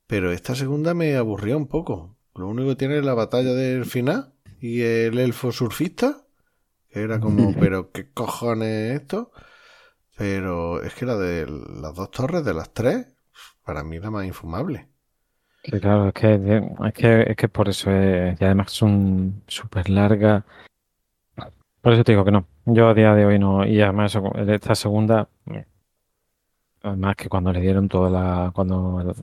Pero 0.07 0.33
esta 0.33 0.55
segunda 0.55 0.95
me 0.95 1.15
aburrió 1.17 1.55
un 1.59 1.67
poco. 1.67 2.17
Lo 2.35 2.49
único 2.49 2.71
que 2.71 2.77
tiene 2.77 2.97
es 2.97 3.05
la 3.05 3.13
batalla 3.13 3.53
del 3.53 3.85
final 3.85 4.33
y 4.59 4.81
el 4.81 5.19
elfo 5.19 5.53
surfista. 5.53 6.25
Que 6.89 7.03
era 7.03 7.21
como, 7.21 7.55
pero 7.61 7.93
¿qué 7.93 8.11
cojones 8.11 8.69
es 8.95 9.03
esto? 9.03 9.31
Pero 10.17 10.83
es 10.83 10.95
que 10.95 11.05
la 11.05 11.17
de 11.17 11.47
las 11.47 11.95
dos 11.95 12.11
torres 12.11 12.43
de 12.43 12.55
las 12.55 12.73
tres, 12.73 13.07
para 13.67 13.85
mí 13.85 13.99
la 13.99 14.11
más 14.11 14.25
infumable. 14.25 14.89
Claro, 15.63 16.09
es 16.09 16.15
que, 16.15 16.35
es 16.87 16.95
que, 16.95 17.23
es 17.33 17.37
que 17.37 17.49
por 17.51 17.69
eso 17.69 17.91
es, 17.91 18.41
y 18.41 18.45
además 18.47 18.73
son 18.73 19.43
súper 19.47 19.91
largas. 19.91 20.45
Por 21.83 21.93
eso 21.93 22.05
te 22.05 22.13
digo 22.13 22.25
que 22.25 22.31
no. 22.31 22.47
Yo 22.65 22.89
a 22.89 22.95
día 22.95 23.15
de 23.15 23.27
hoy 23.27 23.39
no. 23.39 23.67
Y 23.67 23.81
además 23.83 24.17
esta 24.49 24.75
segunda, 24.75 25.29
además 26.83 27.17
que 27.17 27.29
cuando 27.29 27.53
le 27.53 27.61
dieron 27.61 27.89
toda 27.89 28.09
la, 28.09 28.51
cuando 28.55 29.15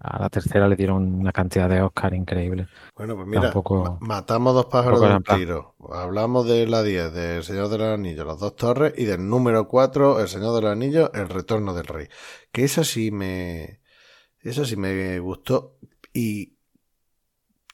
a 0.00 0.18
la 0.18 0.28
tercera 0.28 0.68
le 0.68 0.76
dieron 0.76 1.14
una 1.14 1.32
cantidad 1.32 1.66
de 1.66 1.80
Oscar 1.80 2.12
increíble. 2.12 2.68
Bueno, 2.94 3.16
pues 3.16 3.26
mira, 3.26 3.40
Tampoco- 3.42 3.96
matamos 4.02 4.52
dos 4.54 4.66
pájaros 4.66 5.00
de 5.00 5.14
un 5.16 5.22
tiro. 5.22 5.76
Hablamos 5.90 6.46
de 6.46 6.66
la 6.66 6.82
10, 6.82 7.10
del 7.14 7.42
Señor 7.42 7.68
de 7.68 7.78
los 7.78 7.88
Anillos, 7.88 8.26
las 8.26 8.38
dos 8.38 8.54
torres, 8.54 8.92
y 8.98 9.04
del 9.06 9.26
número 9.26 9.66
4, 9.66 10.20
El 10.20 10.28
Señor 10.28 10.54
de 10.56 10.60
los 10.60 10.70
Anillos, 10.72 11.10
El 11.14 11.30
Retorno 11.30 11.72
del 11.72 11.86
Rey. 11.86 12.08
Que 12.52 12.64
esa 12.64 12.84
sí 12.84 13.10
me. 13.10 13.80
Esa 14.40 14.66
sí 14.66 14.76
me 14.76 15.18
gustó. 15.20 15.78
Y 16.12 16.58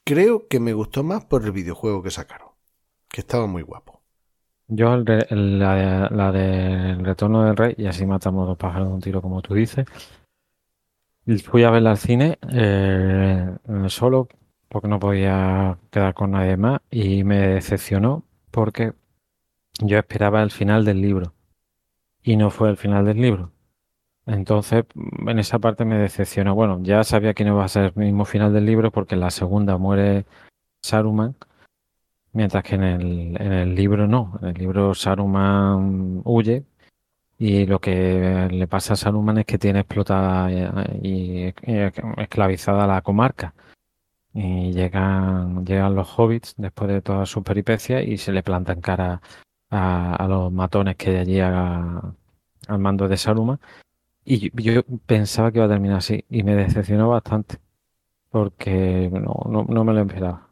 creo 0.05 0.47
que 0.47 0.61
me 0.61 0.73
gustó 0.73 1.03
más 1.03 1.25
por 1.25 1.45
el 1.45 1.51
videojuego 1.51 2.01
que 2.01 2.13
sacaron. 2.13 2.51
Que 3.09 3.23
estaba 3.23 3.47
muy 3.49 3.63
guapo. 3.63 4.00
Yo 4.73 4.95
el 4.95 5.59
la, 5.59 5.75
de- 5.75 6.17
la 6.17 6.33
del 6.33 7.05
Retorno 7.05 7.45
del 7.45 7.57
Rey, 7.57 7.75
y 7.77 7.87
así 7.87 8.07
matamos 8.07 8.47
dos 8.47 8.57
pájaros 8.57 8.89
de 8.89 8.95
un 8.95 9.01
tiro, 9.01 9.21
como 9.21 9.43
tú 9.43 9.55
dices. 9.55 9.85
Fui 11.45 11.63
a 11.65 11.71
verla 11.71 11.93
al 11.93 11.99
cine 11.99 12.39
eh, 12.53 13.57
solo 13.89 14.29
porque 14.69 14.89
no 14.89 14.99
podía 14.99 15.79
quedar 15.91 16.15
con 16.15 16.33
nadie 16.33 16.57
más 16.57 16.81
y 16.91 17.25
me 17.25 17.39
decepcionó 17.39 18.25
porque 18.51 18.93
yo 19.83 19.99
esperaba 19.99 20.43
el 20.43 20.51
final 20.51 20.85
del 20.85 21.01
libro 21.01 21.35
y 22.23 22.37
no 22.37 22.51
fue 22.51 22.71
el 22.71 22.77
final 22.77 23.05
del 23.07 23.21
libro. 23.21 23.53
Entonces, 24.27 24.85
en 25.27 25.39
esa 25.39 25.59
parte 25.59 25.85
me 25.85 25.99
decepcionó. 25.99 26.55
Bueno, 26.55 26.81
ya 26.83 27.05
sabía 27.05 27.35
que 27.35 27.45
no 27.45 27.53
iba 27.55 27.65
a 27.65 27.69
ser 27.69 27.93
el 27.97 28.05
mismo 28.05 28.25
final 28.25 28.53
del 28.53 28.67
libro 28.67 28.91
porque 28.93 29.15
en 29.17 29.21
la 29.23 29.31
segunda 29.31 29.79
muere 29.79 30.27
Saruman, 30.83 31.37
mientras 32.33 32.65
que 32.65 32.75
en 32.77 32.83
el, 32.85 33.37
en 33.41 33.53
el 33.53 33.75
libro 33.75 34.07
no. 34.07 34.39
En 34.43 34.49
el 34.49 34.55
libro 34.55 34.95
Saruman 34.95 36.23
huye 36.25 36.65
y 37.39 37.67
lo 37.67 37.81
que 37.81 38.49
le 38.51 38.67
pasa 38.69 38.95
a 38.95 38.97
Saruman 38.97 39.39
es 39.39 39.47
que 39.47 39.59
tiene 39.59 39.81
explotada 39.81 40.51
y, 40.53 40.59
y 41.03 41.55
esclavizada 42.19 42.87
la 42.87 43.03
comarca. 43.03 43.55
Y 44.35 44.73
llegan, 44.73 45.65
llegan 45.67 45.95
los 45.97 46.09
hobbits 46.19 46.55
después 46.57 46.89
de 46.91 47.03
todas 47.03 47.29
sus 47.29 47.43
peripecias 47.43 48.05
y 48.07 48.17
se 48.19 48.33
le 48.33 48.43
plantan 48.45 48.81
cara 48.81 49.21
a, 49.71 50.15
a 50.17 50.29
los 50.29 50.53
matones 50.53 50.97
que 50.97 51.11
hay 51.11 51.17
allí 51.19 51.41
a- 51.41 52.03
al 52.69 52.79
mando 52.79 53.09
de 53.09 53.17
Saruman. 53.17 53.61
Y 54.25 54.51
yo, 54.51 54.75
yo 54.75 54.83
pensaba 55.07 55.53
que 55.53 55.59
iba 55.59 55.67
a 55.67 55.71
terminar 55.71 55.99
así 55.99 56.25
y 56.31 56.43
me 56.45 56.55
decepcionó 56.57 57.09
bastante 57.11 57.59
porque 58.31 59.11
no, 59.13 59.35
no, 59.51 59.65
no 59.65 59.85
me 59.85 59.95
lo 59.95 60.01
esperaba. 60.03 60.50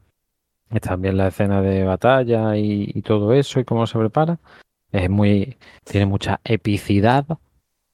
Y 0.70 0.80
también 0.80 1.16
la 1.16 1.28
escena 1.28 1.62
de 1.62 1.84
batalla 1.84 2.56
y, 2.56 2.90
y 2.94 3.02
todo 3.02 3.32
eso 3.32 3.58
y 3.60 3.64
cómo 3.64 3.86
se 3.86 3.98
prepara 3.98 4.38
es 4.92 5.08
muy, 5.08 5.56
tiene 5.84 6.06
mucha 6.06 6.40
epicidad, 6.44 7.26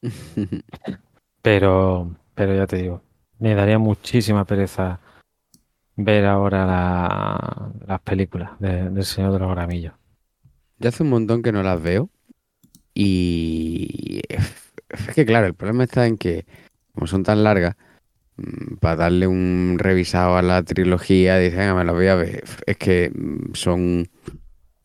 pero, 1.43 2.15
pero 2.35 2.55
ya 2.55 2.67
te 2.67 2.77
digo, 2.77 3.03
me 3.39 3.55
daría 3.55 3.79
muchísima 3.79 4.45
pereza 4.45 5.01
ver 5.97 6.25
ahora 6.27 6.67
la- 6.67 7.73
las 7.87 8.01
películas 8.01 8.53
de- 8.59 8.91
del 8.91 9.05
Señor 9.05 9.33
de 9.33 9.39
los 9.39 9.51
Gramillos. 9.51 9.95
Yo 10.79 10.89
hace 10.89 11.03
un 11.05 11.11
montón 11.11 11.43
que 11.43 11.53
no 11.53 11.63
las 11.63 11.81
veo 11.81 12.11
y 12.95 14.23
es 14.31 15.15
que 15.15 15.25
claro, 15.27 15.47
el 15.47 15.55
problema 15.55 15.85
está 15.85 16.07
en 16.07 16.17
que 16.19 16.47
como 16.93 17.07
son 17.07 17.23
tan 17.25 17.43
largas, 17.45 17.77
para 18.81 18.97
darle 18.97 19.27
un 19.27 19.77
revisado 19.79 20.37
a 20.37 20.43
la 20.43 20.63
trilogía, 20.63 21.39
dicen, 21.39 21.75
me 21.77 21.85
las 21.85 21.95
voy 21.95 22.09
a 22.09 22.15
ver. 22.17 22.45
Es 22.67 22.77
que 22.77 23.11
mm, 23.15 23.55
son 23.55 24.09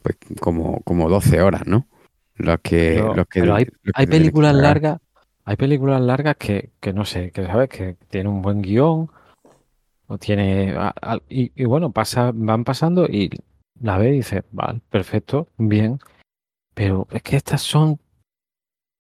pues 0.02 0.18
como, 0.40 0.82
como 0.84 1.10
12 1.10 1.42
horas, 1.42 1.66
¿no? 1.66 1.88
Los 2.36 2.60
que, 2.62 2.94
Pero, 2.96 3.14
los 3.16 3.28
que, 3.28 3.42
pero 3.42 3.56
hay, 3.56 3.66
los 3.66 3.94
que 3.94 4.02
hay 4.02 4.06
que 4.06 4.12
películas 4.12 4.56
largas, 4.56 5.00
hay 5.46 5.56
películas 5.58 6.02
largas 6.02 6.36
que, 6.38 6.72
que 6.80 6.94
no 6.94 7.06
sé, 7.06 7.32
que 7.32 7.46
sabes 7.46 7.70
que 7.70 7.96
tiene 8.10 8.30
un 8.30 8.42
buen 8.42 8.62
guion 8.62 9.10
o 10.08 10.18
tiene 10.18 10.74
a- 10.78 10.94
a- 11.02 11.20
y, 11.30 11.52
y 11.56 11.66
bueno, 11.66 11.92
pasa, 11.92 12.32
van 12.34 12.64
pasando 12.64 13.06
y 13.06 13.30
la 13.82 13.98
ves 13.98 14.10
y 14.14 14.16
dices, 14.18 14.44
vale, 14.52 14.82
perfecto, 14.90 15.50
bien, 15.58 16.00
pero 16.74 17.08
es 17.12 17.22
que 17.24 17.36
estas 17.36 17.62
son, 17.62 18.00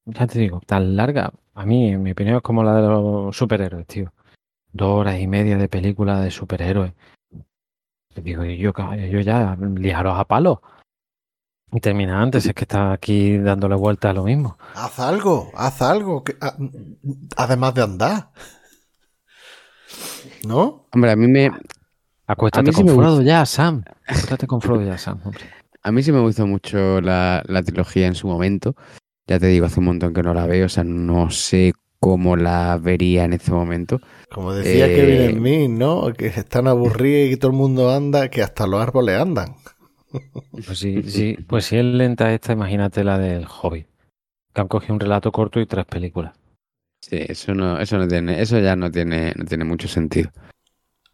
ya 0.05 0.27
te 0.27 0.39
digo, 0.39 0.61
tan 0.65 0.95
largas. 0.95 1.31
A 1.53 1.65
mí, 1.65 1.91
en 1.91 2.03
mi 2.03 2.11
opinión, 2.11 2.37
es 2.37 2.41
como 2.41 2.63
la 2.63 2.75
de 2.75 2.87
los 2.87 3.35
superhéroes, 3.35 3.85
tío. 3.87 4.11
Dos 4.71 4.87
horas 4.99 5.19
y 5.19 5.27
media 5.27 5.57
de 5.57 5.67
película 5.67 6.21
de 6.21 6.31
superhéroes. 6.31 6.93
Y 8.15 8.21
digo, 8.21 8.43
y 8.45 8.57
yo, 8.57 8.71
yo 9.11 9.19
ya, 9.21 9.55
liaros 9.75 10.19
a 10.19 10.25
palos. 10.25 10.59
Y 11.71 11.79
termina 11.79 12.21
antes, 12.21 12.45
es 12.47 12.53
que 12.53 12.63
está 12.63 12.91
aquí 12.93 13.37
dándole 13.37 13.75
vuelta 13.75 14.09
a 14.09 14.13
lo 14.13 14.23
mismo. 14.23 14.57
Haz 14.75 14.99
algo, 14.99 15.51
haz 15.55 15.81
algo. 15.81 16.23
que- 16.23 16.35
a- 16.41 16.55
además 17.37 17.73
de 17.75 17.83
andar. 17.83 18.29
¿No? 20.47 20.87
Hombre, 20.91 21.11
a 21.11 21.15
mí 21.15 21.27
me, 21.27 21.51
Acuéstate 22.27 22.59
A 22.59 22.63
mí 22.63 22.73
sí 22.73 22.75
con 22.83 22.85
me 22.85 22.93
Frodo 22.93 23.21
ya, 23.21 23.45
Sam. 23.45 23.83
Acuéstate 24.05 24.45
con 24.47 24.61
Frodo 24.61 24.83
ya, 24.83 24.97
Sam, 24.97 25.19
hombre. 25.23 25.41
A 25.81 25.91
mí 25.91 26.03
sí 26.03 26.11
me 26.11 26.19
gustó 26.19 26.45
mucho 26.45 26.99
la, 27.01 27.41
la 27.47 27.63
trilogía 27.63 28.05
en 28.07 28.13
su 28.13 28.27
momento. 28.27 28.75
Ya 29.27 29.39
te 29.39 29.47
digo, 29.47 29.65
hace 29.65 29.79
un 29.79 29.85
montón 29.85 30.13
que 30.13 30.21
no 30.21 30.33
la 30.33 30.45
veo, 30.45 30.65
o 30.65 30.69
sea, 30.69 30.83
no 30.83 31.29
sé 31.31 31.73
cómo 31.99 32.35
la 32.35 32.77
vería 32.77 33.25
en 33.25 33.33
este 33.33 33.51
momento. 33.51 33.99
Como 34.31 34.53
decía 34.53 34.87
Eh, 34.87 34.95
Kevin 34.95 35.37
Smith, 35.37 35.69
¿no? 35.69 36.13
Que 36.13 36.27
están 36.27 36.67
aburridos 36.67 37.27
y 37.27 37.29
que 37.31 37.37
todo 37.37 37.51
el 37.51 37.57
mundo 37.57 37.91
anda, 37.91 38.29
que 38.29 38.41
hasta 38.41 38.67
los 38.67 38.81
árboles 38.81 39.19
andan. 39.19 39.55
Pues 40.51 40.79
sí, 40.79 41.03
sí, 41.07 41.37
pues 41.47 41.65
si 41.65 41.77
es 41.77 41.85
lenta 41.85 42.33
esta, 42.33 42.53
imagínate 42.53 43.03
la 43.03 43.17
del 43.17 43.45
Hobbit. 43.45 43.87
Que 44.53 44.61
han 44.61 44.67
cogido 44.67 44.93
un 44.95 44.99
relato 44.99 45.31
corto 45.31 45.59
y 45.59 45.65
tres 45.65 45.85
películas. 45.85 46.33
Sí, 47.01 47.17
eso 47.27 47.53
no, 47.53 47.79
eso 47.79 47.97
no 47.97 48.07
tiene, 48.07 48.41
eso 48.41 48.59
ya 48.59 48.75
no 48.75 48.91
tiene, 48.91 49.33
no 49.35 49.45
tiene 49.45 49.63
mucho 49.63 49.87
sentido. 49.87 50.31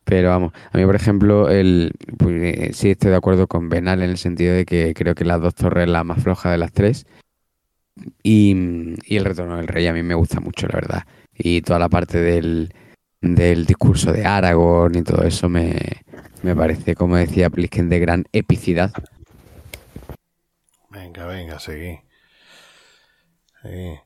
Pero 0.03 0.29
vamos, 0.29 0.53
a 0.71 0.77
mí 0.77 0.85
por 0.85 0.95
ejemplo, 0.95 1.49
el, 1.49 1.91
pues, 2.17 2.35
eh, 2.41 2.69
sí 2.73 2.91
estoy 2.91 3.09
de 3.11 3.17
acuerdo 3.17 3.47
con 3.47 3.69
Benal 3.69 4.03
en 4.03 4.11
el 4.11 4.17
sentido 4.17 4.53
de 4.53 4.65
que 4.65 4.93
creo 4.93 5.15
que 5.15 5.25
las 5.25 5.41
dos 5.41 5.55
torres 5.55 5.85
es 5.85 5.89
la 5.89 6.03
más 6.03 6.21
floja 6.21 6.51
de 6.51 6.59
las 6.59 6.71
tres. 6.71 7.05
Y, 8.23 8.55
y 9.05 9.17
el 9.17 9.25
retorno 9.25 9.57
del 9.57 9.67
rey 9.67 9.87
a 9.87 9.93
mí 9.93 10.03
me 10.03 10.15
gusta 10.15 10.39
mucho, 10.39 10.67
la 10.67 10.75
verdad. 10.75 11.03
Y 11.33 11.61
toda 11.61 11.79
la 11.79 11.89
parte 11.89 12.19
del, 12.19 12.73
del 13.21 13.65
discurso 13.65 14.11
de 14.11 14.25
Aragorn 14.25 14.95
y 14.97 15.03
todo 15.03 15.23
eso 15.23 15.49
me, 15.49 15.75
me 16.43 16.55
parece, 16.55 16.95
como 16.95 17.15
decía 17.17 17.49
Plisken, 17.49 17.89
de 17.89 17.99
gran 17.99 18.25
epicidad. 18.33 18.91
Venga, 20.89 21.27
venga, 21.27 21.59
seguí. 21.59 22.01
Seguí. 23.61 23.99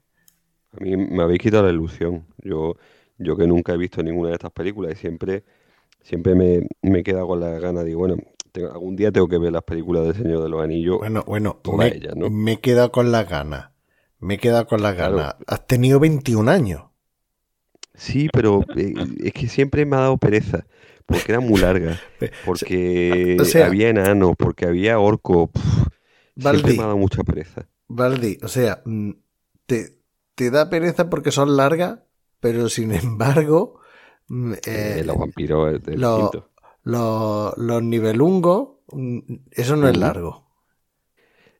A 0.73 0.83
mí 0.83 0.97
me 0.97 1.23
habéis 1.23 1.39
quitado 1.39 1.63
la 1.65 1.71
ilusión. 1.71 2.25
Yo, 2.39 2.75
yo 3.17 3.35
que 3.37 3.47
nunca 3.47 3.73
he 3.73 3.77
visto 3.77 4.03
ninguna 4.03 4.29
de 4.29 4.35
estas 4.35 4.51
películas 4.51 4.93
y 4.93 4.95
siempre, 4.97 5.43
siempre 6.01 6.35
me, 6.35 6.67
me 6.83 6.99
he 6.99 7.03
quedado 7.03 7.27
con 7.27 7.39
las 7.41 7.61
ganas. 7.61 7.85
Digo, 7.85 7.99
bueno, 8.01 8.17
tengo- 8.51 8.71
algún 8.71 8.95
día 8.97 9.11
tengo 9.11 9.27
que 9.29 9.39
ver 9.39 9.53
las 9.53 9.63
películas 9.63 10.05
del 10.05 10.15
Señor 10.15 10.43
de 10.43 10.49
los 10.49 10.63
Anillos. 10.63 10.99
Bueno, 10.99 11.23
bueno, 11.25 11.61
Todas 11.63 11.91
me, 11.91 11.93
ellas, 11.93 12.15
¿no? 12.15 12.29
me 12.29 12.53
he 12.53 12.61
quedado 12.61 12.91
con 12.91 13.11
las 13.11 13.27
ganas. 13.29 13.68
Me 14.19 14.35
he 14.35 14.37
quedado 14.37 14.67
con 14.67 14.81
las 14.81 14.95
Claro. 14.95 15.17
ganas. 15.17 15.35
Has 15.47 15.65
tenido 15.67 15.99
21 15.99 16.49
años. 16.49 16.83
Sí, 17.93 18.29
pero 18.31 18.63
eh, 18.75 18.93
es 19.23 19.33
que 19.33 19.47
siempre 19.47 19.85
me 19.85 19.95
ha 19.95 19.99
dado 20.01 20.17
pereza. 20.17 20.65
Porque 21.05 21.31
era 21.31 21.39
muy 21.39 21.59
larga. 21.59 21.99
Pe- 22.19 22.31
Porque 22.45 23.37
o 23.39 23.45
sea- 23.45 23.65
había 23.67 23.89
enanos, 23.89 24.33
porque 24.37 24.65
había 24.65 24.99
orcos. 24.99 25.49
pf, 25.51 25.87
siempre 26.37 26.73
me 26.73 26.79
ha 26.83 26.85
dado 26.85 26.97
mucha 26.97 27.23
pereza. 27.23 27.67
Valdi, 27.87 28.37
o 28.43 28.47
sea, 28.47 28.81
mm, 28.85 29.11
te, 29.65 29.97
te 30.35 30.51
da 30.51 30.69
pereza 30.69 31.09
porque 31.09 31.31
son 31.31 31.57
largas, 31.57 31.99
pero 32.39 32.69
sin 32.69 32.91
embargo, 32.93 33.79
mm, 34.27 34.53
eh, 34.53 34.59
Eh, 34.99 35.03
los 35.05 35.17
vampiros 35.17 35.73
es 35.73 35.83
del 35.83 35.99
lo- 35.99 36.29
quinto. 36.31 36.49
los, 36.83 37.57
los 37.57 37.81
nivelungos, 37.83 38.69
mm, 38.91 39.19
eso 39.51 39.75
no 39.75 39.87
es 39.89 39.97
largo. 39.97 40.47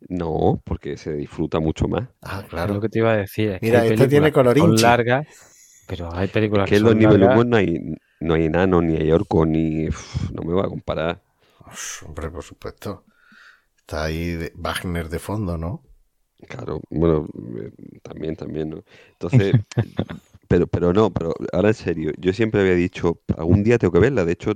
No, 0.08 0.62
porque 0.66 0.98
se 0.98 1.14
disfruta 1.14 1.60
mucho 1.60 1.88
más. 1.88 2.10
Ah, 2.22 2.44
Lo 2.64 2.80
claro. 2.80 2.82
que 2.82 2.90
te 2.90 3.00
iba 3.00 3.12
a 3.12 3.18
decir 3.18 3.50
es 3.52 3.62
que 3.62 3.76
Mira, 3.76 3.86
hay 3.88 3.90
esta 3.90 4.08
tiene 4.08 4.32
que 4.32 4.34
colorinchi. 4.34 4.98
largas, 4.98 5.26
pero 5.88 6.14
hay 6.14 6.28
películas 6.30 6.70
Que 6.70 6.76
que 6.76 6.78
en 6.78 6.84
los 6.84 6.96
largas. 6.96 7.46
no 7.46 7.58
hay, 7.58 7.96
no 8.22 8.34
hay 8.34 8.46
enanos, 8.46 8.82
ni 8.84 8.96
hay 8.96 9.12
orcos, 9.12 9.46
ni... 9.48 9.90
uf, 9.90 10.32
no 10.32 10.44
me 10.44 10.54
va 10.54 10.66
a 10.66 10.70
comparar. 10.70 11.22
Uf, 11.68 12.04
hombre, 12.04 12.30
por 12.30 12.44
supuesto. 12.44 13.06
Está 13.78 14.06
ahí 14.06 14.32
de- 14.34 14.54
Wagner 14.56 15.10
de 15.10 15.20
fondo, 15.20 15.58
¿no? 15.58 15.84
Claro, 16.48 16.82
bueno, 16.90 17.28
eh, 17.62 17.72
también, 18.02 18.36
también, 18.36 18.70
¿no? 18.70 18.84
Entonces, 19.12 19.56
pero, 20.48 20.68
pero 20.68 20.94
no, 20.94 21.14
pero 21.14 21.34
ahora 21.54 21.70
en 21.70 21.76
serio, 21.76 22.12
yo 22.20 22.34
siempre 22.34 22.62
había 22.62 22.76
dicho, 22.76 23.22
algún 23.38 23.64
día 23.64 23.78
tengo 23.80 23.94
que 23.94 24.00
verla. 24.00 24.26
De 24.26 24.34
hecho, 24.34 24.54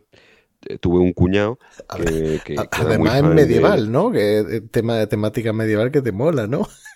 tuve 0.82 1.00
un 1.00 1.14
cuñado 1.14 1.60
que, 1.94 2.42
Además 2.72 3.18
es 3.18 3.24
de- 3.24 3.36
medieval, 3.36 3.92
¿no? 3.92 4.12
Que 4.12 4.40
es 4.40 4.72
tema 4.72 4.98
de 4.98 5.08
temática 5.08 5.54
medieval 5.54 5.92
que 5.92 6.02
te 6.02 6.12
mola, 6.12 6.48
¿no? 6.48 6.68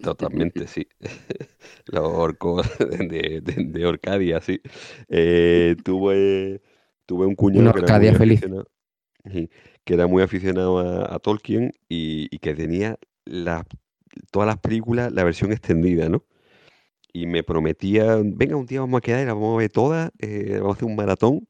Totalmente, 0.00 0.66
sí. 0.68 0.86
Los 1.86 2.04
orcos 2.06 2.66
de, 2.78 3.40
de, 3.42 3.64
de 3.64 3.86
Orcadia, 3.86 4.40
sí. 4.40 4.60
Eh, 5.08 5.76
tuve, 5.84 6.62
tuve 7.06 7.26
un 7.26 7.34
cuñado 7.34 7.64
Una 7.64 7.72
que 7.72 7.78
era 7.80 7.88
feliz. 8.14 8.40
que 9.84 9.94
era 9.94 10.06
muy 10.06 10.22
aficionado 10.22 10.78
a, 10.78 11.14
a 11.14 11.18
Tolkien 11.18 11.72
y, 11.88 12.28
y 12.34 12.38
que 12.38 12.54
tenía 12.54 12.98
las- 13.24 13.64
todas 14.30 14.46
las 14.48 14.58
películas, 14.58 15.12
la 15.12 15.24
versión 15.24 15.52
extendida, 15.52 16.08
¿no? 16.08 16.24
Y 17.12 17.26
me 17.26 17.42
prometía, 17.44 18.16
venga, 18.24 18.56
un 18.56 18.66
día 18.66 18.80
vamos 18.80 18.98
a 18.98 19.02
quedar 19.02 19.22
y 19.22 19.26
la 19.26 19.34
vamos 19.34 19.56
a 19.56 19.58
ver 19.58 19.70
todas, 19.72 20.10
eh, 20.20 20.56
vamos 20.60 20.76
a 20.76 20.78
hacer 20.78 20.86
un 20.88 20.96
maratón. 20.96 21.46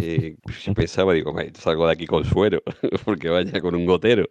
Eh, 0.00 0.36
pues 0.42 0.70
pensaba, 0.74 1.12
digo, 1.14 1.32
"Vaya, 1.32 1.50
salgo 1.54 1.86
de 1.86 1.92
aquí 1.92 2.06
con 2.06 2.24
suero, 2.24 2.62
porque 3.04 3.28
vaya 3.28 3.60
con 3.60 3.74
un 3.74 3.86
gotero. 3.86 4.26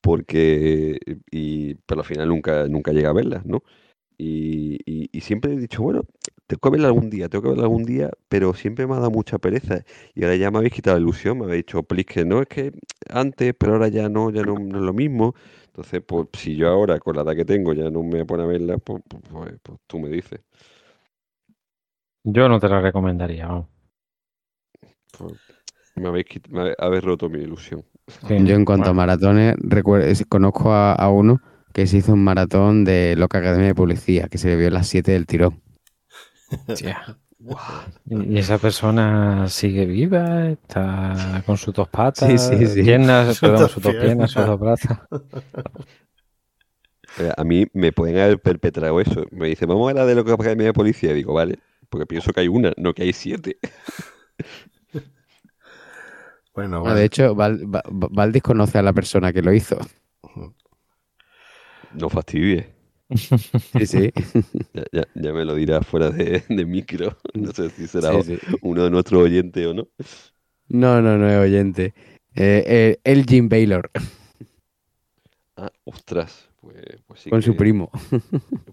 Porque, 0.00 0.98
y, 1.30 1.74
pero 1.86 2.02
al 2.02 2.06
final 2.06 2.28
nunca, 2.28 2.68
nunca 2.68 2.92
llega 2.92 3.10
a 3.10 3.12
verlas, 3.12 3.46
¿no? 3.46 3.62
Y, 4.18 4.78
y- 4.86 5.20
siempre 5.22 5.52
he 5.52 5.56
dicho, 5.58 5.82
bueno, 5.82 6.02
tengo 6.46 6.60
que 6.60 6.70
verla 6.70 6.88
algún 6.88 7.10
día, 7.10 7.28
tengo 7.28 7.42
que 7.44 7.48
verla 7.50 7.64
algún 7.64 7.84
día, 7.84 8.10
pero 8.28 8.54
siempre 8.54 8.86
me 8.86 8.94
ha 8.94 8.98
dado 8.98 9.10
mucha 9.10 9.38
pereza. 9.38 9.84
Y 10.14 10.24
ahora 10.24 10.36
ya 10.36 10.50
me 10.50 10.58
habéis 10.58 10.72
quitado 10.74 10.96
la 10.96 11.02
ilusión, 11.02 11.38
me 11.38 11.44
habéis 11.46 11.66
dicho, 11.66 11.82
please, 11.84 12.06
que 12.06 12.24
no 12.24 12.40
es 12.42 12.48
que 12.48 12.72
antes, 13.10 13.54
pero 13.58 13.74
ahora 13.74 13.88
ya 13.88 14.08
no, 14.08 14.30
ya 14.30 14.42
no, 14.44 14.54
no 14.58 14.78
es 14.78 14.84
lo 14.84 14.92
mismo. 14.94 15.34
Entonces, 15.66 16.02
pues 16.06 16.28
si 16.34 16.56
yo 16.56 16.68
ahora, 16.68 16.98
con 17.00 17.16
la 17.16 17.22
edad 17.22 17.36
que 17.36 17.44
tengo, 17.44 17.72
ya 17.74 17.90
no 17.90 18.02
me 18.04 18.24
pone 18.26 18.44
a 18.44 18.46
verla, 18.46 18.78
pues, 18.78 19.02
pues, 19.08 19.22
pues- 19.30 19.60
pues 19.62 19.78
tú 19.86 19.98
me 20.00 20.08
dices. 20.10 20.40
Yo 22.24 22.46
no 22.50 22.60
te 22.60 22.68
la 22.68 22.82
recomendaría. 22.82 23.46
vamos. 23.46 23.68
Me 25.96 26.08
habéis, 26.08 26.26
quit- 26.26 26.48
me 26.48 26.60
habe- 26.60 26.74
habéis 26.78 27.04
roto 27.04 27.28
mi 27.28 27.38
ilusión. 27.40 27.84
Sí, 28.06 28.36
Yo 28.46 28.54
en 28.54 28.64
cuanto 28.64 28.90
a 28.90 28.92
maratones, 28.94 29.56
conozco 30.28 30.72
a, 30.72 30.92
a 30.92 31.10
uno 31.10 31.40
que 31.72 31.86
se 31.86 31.98
hizo 31.98 32.12
un 32.12 32.24
maratón 32.24 32.84
de 32.84 33.14
Loca 33.16 33.38
Academia 33.38 33.66
de 33.68 33.74
Policía, 33.74 34.28
que 34.28 34.38
se 34.38 34.48
le 34.48 34.56
vio 34.56 34.68
a 34.68 34.70
las 34.70 34.86
7 34.88 35.12
del 35.12 35.26
tirón. 35.26 35.60
¿Y 38.08 38.38
esa 38.38 38.58
persona 38.58 39.48
sigue 39.48 39.84
viva? 39.84 40.48
¿Está 40.50 41.42
con 41.46 41.56
sus 41.56 41.74
dos 41.74 41.88
patas? 41.88 42.28
Sí, 42.30 42.38
sí, 42.38 42.66
sí. 42.66 42.82
Piernas, 42.84 43.26
Sus 43.28 43.40
perdón, 43.40 43.62
dos 43.62 43.72
sus 43.72 43.82
dos 43.82 43.94
piernas, 43.94 44.30
sus 44.30 44.46
dos 44.46 44.58
brazos. 44.60 44.96
Eh, 47.18 47.32
A 47.36 47.44
mí 47.44 47.66
me 47.72 47.92
pueden 47.92 48.18
haber 48.18 48.40
perpetrado 48.40 49.00
eso. 49.00 49.24
Me 49.30 49.48
dice, 49.48 49.66
vamos 49.66 49.90
a 49.90 49.94
la 49.94 50.06
de 50.06 50.14
lo 50.14 50.24
que 50.24 50.32
Academia 50.32 50.66
de 50.66 50.72
Policía. 50.72 51.10
Y 51.12 51.14
digo, 51.14 51.32
vale, 51.34 51.58
porque 51.88 52.06
pienso 52.06 52.32
que 52.32 52.40
hay 52.40 52.48
una, 52.48 52.72
no 52.76 52.94
que 52.94 53.02
hay 53.04 53.12
siete. 53.12 53.58
Bueno, 56.56 56.82
Ah, 56.82 56.94
de 56.94 57.04
hecho, 57.04 57.34
Val- 57.34 57.64
Va- 57.72 57.82
Va- 57.90 58.08
Valdis 58.10 58.42
conoce 58.42 58.78
a 58.78 58.82
la 58.82 58.92
persona 58.92 59.32
que 59.32 59.42
lo 59.42 59.52
hizo. 59.52 59.78
No 61.90 62.08
fastidies. 62.08 62.66
Sí, 63.78 63.86
sí. 63.86 64.12
Ya, 64.72 64.84
ya- 64.92 65.08
ya 65.14 65.32
me 65.32 65.44
lo 65.44 65.54
dirá 65.54 65.80
fuera 65.82 66.10
de, 66.10 66.44
de 66.48 66.64
micro. 66.66 67.16
No 67.34 67.52
sé 67.52 67.70
si 67.70 67.86
será 67.88 68.12
Sí, 68.12 68.22
sí. 68.22 68.38
uno 68.60 68.84
de 68.84 68.90
nuestros 68.90 69.22
oyentes 69.22 69.66
o 69.66 69.74
no. 69.74 69.88
No, 70.68 71.00
no, 71.00 71.16
no 71.18 71.28
es 71.28 71.38
oyente. 71.38 71.94
Eh, 72.34 72.64
eh, 72.66 73.00
el 73.04 73.24
Jim 73.24 73.48
Baylor, 73.48 73.90
Ah, 75.56 75.70
ostras. 75.84 76.48
Pues, 76.60 76.76
pues 77.06 77.20
sí 77.20 77.30
con 77.30 77.42
su 77.42 77.56
primo. 77.56 77.90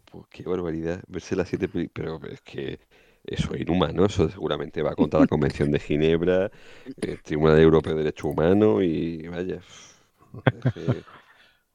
Pues 0.06 0.26
qué 0.30 0.44
barbaridad. 0.44 1.04
Verse 1.08 1.36
las 1.36 1.50
siete 1.50 1.68
películas. 1.68 2.20
Pero 2.22 2.34
es 2.34 2.42
que 2.42 2.80
eso 3.26 3.54
es 3.54 3.62
inhumano. 3.62 4.06
Eso 4.06 4.30
seguramente 4.30 4.82
va 4.82 4.96
contra 4.96 5.20
la 5.22 5.28
Convención 5.28 5.72
de 5.72 5.80
Ginebra, 5.80 6.52
el 7.02 7.22
Tribunal 7.24 7.60
Europeo 7.60 7.94
de 7.94 8.00
Derechos 8.04 8.26
Humanos 8.32 8.84
y 8.84 9.28
vaya. 9.28 9.62
es 10.52 10.66
que- 10.74 11.06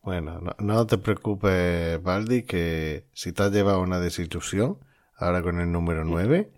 Bueno, 0.02 0.40
no, 0.40 0.54
no 0.60 0.86
te 0.86 0.98
preocupes, 0.98 2.02
Baldi, 2.02 2.44
que 2.44 3.06
si 3.12 3.32
te 3.32 3.42
has 3.42 3.52
llevado 3.52 3.80
una 3.82 4.00
desilusión, 4.00 4.78
ahora 5.16 5.42
con 5.42 5.60
el 5.60 5.70
número 5.72 6.04
9, 6.04 6.52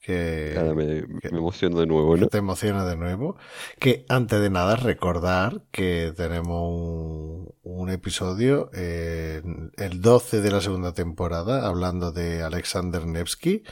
que, 0.00 0.54
Ahora 0.58 0.74
me, 0.74 1.04
que- 1.20 1.30
me 1.30 1.38
emociono 1.38 1.80
de 1.80 1.86
nuevo, 1.86 2.16
¿no? 2.16 2.28
te 2.28 2.38
emociona 2.38 2.84
de 2.84 2.96
nuevo. 2.96 3.36
Que 3.78 4.04
antes 4.08 4.40
de 4.40 4.50
nada 4.50 4.76
recordar 4.76 5.64
que 5.70 6.12
tenemos 6.16 6.70
un, 6.72 7.54
un 7.62 7.90
episodio, 7.90 8.70
eh, 8.74 9.42
el 9.76 10.00
12 10.02 10.40
de 10.42 10.50
la 10.50 10.60
segunda 10.60 10.92
temporada, 10.92 11.66
hablando 11.66 12.12
de 12.12 12.42
Alexander 12.42 13.06
Nevsky, 13.06 13.62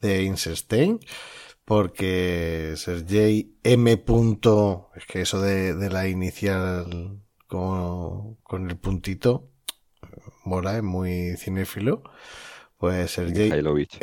de 0.00 0.20
Einstein, 0.20 1.00
porque 1.64 2.74
Sergei 2.76 3.54
M. 3.62 3.96
punto- 3.98 4.90
es 4.96 5.06
que 5.06 5.20
eso 5.22 5.40
de, 5.40 5.74
de 5.74 5.90
la 5.90 6.08
inicial 6.08 7.20
con, 7.46 8.36
con 8.36 8.70
el 8.70 8.76
puntito, 8.76 9.50
mola, 10.44 10.76
es 10.76 10.82
muy 10.82 11.36
cinéfilo. 11.36 12.02
Pues 12.76 13.10
Sergei. 13.10 13.50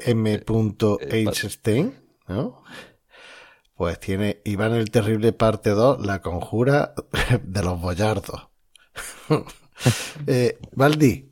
M. 0.06 0.34
eh, 0.36 0.44
Einstein, 1.12 1.96
¿no? 2.28 2.64
Pues 3.76 4.00
tiene 4.00 4.42
Iván 4.46 4.74
el 4.74 4.90
Terrible 4.92 5.34
parte 5.34 5.72
2, 5.72 6.06
la 6.06 6.22
conjura 6.22 6.94
de 7.44 7.64
los 7.64 7.80
boyardos. 7.82 8.50
eh, 10.28 10.58
Valdi, 10.74 11.32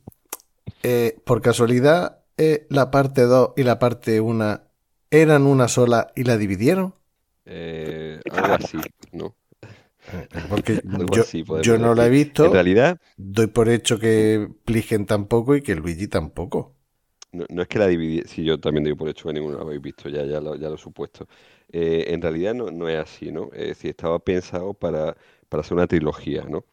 eh, 0.82 1.16
por 1.24 1.40
casualidad, 1.40 2.24
eh, 2.38 2.66
la 2.70 2.90
parte 2.90 3.22
2 3.22 3.52
y 3.56 3.62
la 3.64 3.78
parte 3.78 4.20
1 4.20 4.60
eran 5.10 5.46
una 5.46 5.68
sola 5.68 6.12
y 6.16 6.24
la 6.24 6.36
dividieron. 6.36 6.94
Eh, 7.44 8.22
algo 8.28 8.54
así, 8.54 8.84
¿no? 9.12 9.36
Eh, 10.12 10.28
Porque 10.48 10.80
yo, 11.12 11.22
así 11.22 11.42
podemos 11.44 11.66
yo 11.66 11.78
no 11.78 11.94
la 11.94 12.06
he 12.06 12.10
visto, 12.10 12.44
En 12.44 12.52
realidad, 12.52 12.98
doy 13.16 13.48
por 13.48 13.68
hecho 13.68 13.98
que 13.98 14.48
Pligen 14.64 15.06
tampoco 15.06 15.56
y 15.56 15.62
que 15.62 15.74
Luigi 15.76 16.08
tampoco. 16.08 16.76
no, 17.32 17.44
no 17.50 17.62
es 17.62 17.68
que 17.68 17.78
la 17.78 17.86
dividí, 17.86 18.22
si 18.26 18.44
yo 18.44 18.58
también 18.60 18.84
doy 18.84 18.94
por 18.94 19.08
hecho 19.08 19.28
que 19.28 19.34
ninguno 19.34 19.56
lo 19.58 19.62
habéis 19.64 19.82
visto, 19.82 20.08
ya, 20.08 20.24
ya, 20.24 20.40
lo, 20.40 20.54
ya 20.56 20.68
lo 20.68 20.76
he 20.76 20.78
supuesto. 20.78 21.26
Eh, 21.72 22.04
en 22.08 22.22
realidad 22.22 22.54
no, 22.54 22.70
no 22.70 22.88
es 22.88 22.98
así, 22.98 23.32
¿no? 23.32 23.50
Es 23.52 23.68
decir, 23.68 23.90
estaba 23.90 24.18
pensado 24.18 24.74
para, 24.74 25.16
para 25.48 25.60
hacer 25.62 25.74
una 25.76 25.86
trilogía, 25.86 26.44
¿no? 26.44 26.64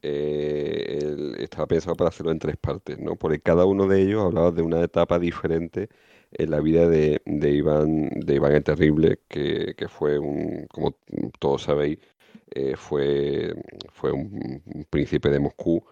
Eh, 0.00 1.34
estaba 1.38 1.66
pensado 1.66 1.94
para 1.96 2.08
hacerlo 2.08 2.32
en 2.32 2.38
tres 2.38 2.56
partes, 2.56 2.98
¿no? 2.98 3.16
Porque 3.16 3.40
cada 3.40 3.66
uno 3.66 3.86
de 3.86 4.02
ellos 4.02 4.22
hablaba 4.24 4.50
de 4.50 4.62
una 4.62 4.82
etapa 4.82 5.18
diferente 5.18 5.88
en 6.32 6.50
la 6.50 6.60
vida 6.60 6.88
de, 6.88 7.20
de 7.26 7.50
Iván, 7.52 8.08
de 8.10 8.34
Iván 8.36 8.52
el 8.54 8.64
Terrible, 8.64 9.20
que, 9.28 9.74
que 9.76 9.88
fue 9.88 10.18
un, 10.18 10.66
como 10.68 10.96
todos 11.38 11.62
sabéis, 11.62 11.98
eh, 12.50 12.76
fue, 12.76 13.54
fue 13.92 14.12
un, 14.12 14.62
príncipe 14.90 15.30
de 15.30 15.40
Moscú 15.40 15.84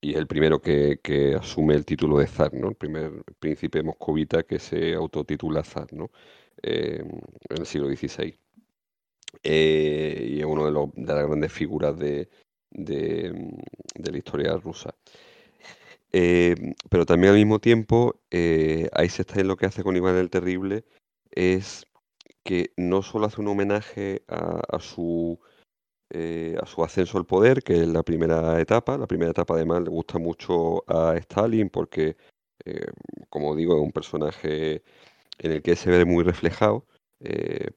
y 0.00 0.12
es 0.12 0.16
el 0.18 0.26
primero 0.26 0.60
que, 0.60 1.00
que 1.02 1.34
asume 1.34 1.74
el 1.74 1.84
título 1.86 2.18
de 2.18 2.26
zar, 2.26 2.52
¿no? 2.54 2.68
El 2.70 2.76
primer 2.76 3.24
príncipe 3.38 3.82
moscovita 3.82 4.42
que 4.44 4.58
se 4.58 4.94
autotitula 4.94 5.64
zar, 5.64 5.92
¿no? 5.92 6.10
Eh, 6.62 7.02
en 7.48 7.58
el 7.58 7.66
siglo 7.66 7.88
XVI. 7.88 8.38
Y 9.42 10.40
es 10.40 10.44
uno 10.46 10.66
de, 10.66 10.72
los, 10.72 10.92
de 10.94 11.14
las 11.14 11.26
grandes 11.26 11.52
figuras 11.52 11.98
de, 11.98 12.28
de, 12.74 13.32
de 13.94 14.12
la 14.12 14.18
historia 14.18 14.56
rusa. 14.56 14.94
Eh, 16.16 16.54
pero 16.90 17.06
también 17.06 17.32
al 17.32 17.38
mismo 17.38 17.58
tiempo, 17.58 18.20
eh, 18.30 18.88
Eisenstein 18.96 19.48
lo 19.48 19.56
que 19.56 19.66
hace 19.66 19.82
con 19.82 19.96
Iván 19.96 20.14
el 20.14 20.30
Terrible 20.30 20.84
es 21.32 21.88
que 22.44 22.70
no 22.76 23.02
solo 23.02 23.26
hace 23.26 23.40
un 23.40 23.48
homenaje 23.48 24.22
a, 24.28 24.78
su 24.78 25.40
eh, 26.10 26.56
a 26.62 26.66
su 26.66 26.84
ascenso 26.84 27.18
al 27.18 27.26
poder, 27.26 27.64
que 27.64 27.82
es 27.82 27.88
la 27.88 28.04
primera 28.04 28.60
etapa. 28.60 28.96
La 28.96 29.08
primera 29.08 29.32
etapa 29.32 29.54
además 29.54 29.82
le 29.82 29.90
gusta 29.90 30.18
mucho 30.20 30.84
a 30.88 31.16
Stalin 31.16 31.68
porque, 31.68 32.16
eh, 32.64 32.86
como 33.28 33.56
digo, 33.56 33.74
es 33.74 33.82
un 33.82 33.90
personaje 33.90 34.84
en 35.38 35.50
el 35.50 35.62
que 35.62 35.74
se 35.74 35.90
ve 35.90 36.04
muy 36.04 36.22
reflejado, 36.22 36.86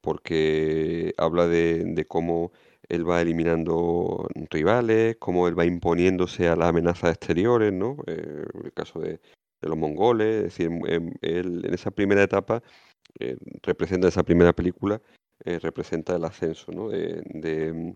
porque 0.01 1.15
habla 1.17 1.47
de 1.47 2.05
cómo 2.07 2.51
él 2.89 3.09
va 3.09 3.21
eliminando 3.21 4.27
rivales, 4.49 5.17
cómo 5.19 5.47
él 5.47 5.57
va 5.57 5.65
imponiéndose 5.65 6.47
a 6.47 6.55
las 6.55 6.69
amenazas 6.69 7.11
exteriores, 7.11 7.73
¿no? 7.73 7.97
Eh, 8.07 8.45
el 8.63 8.73
caso 8.73 8.99
de, 8.99 9.19
los 9.61 9.77
mongoles, 9.77 10.37
es 10.37 10.43
decir, 10.43 10.69
en, 10.87 11.17
él, 11.21 11.65
en 11.65 11.73
esa 11.73 11.91
primera 11.91 12.23
etapa 12.23 12.61
eh, 13.19 13.37
representa 13.63 14.07
esa 14.07 14.23
primera 14.23 14.53
película, 14.53 15.01
eh, 15.45 15.59
representa 15.59 16.15
el 16.15 16.25
ascenso, 16.25 16.71
¿no? 16.71 16.89
de, 16.89 17.21
de, 17.25 17.95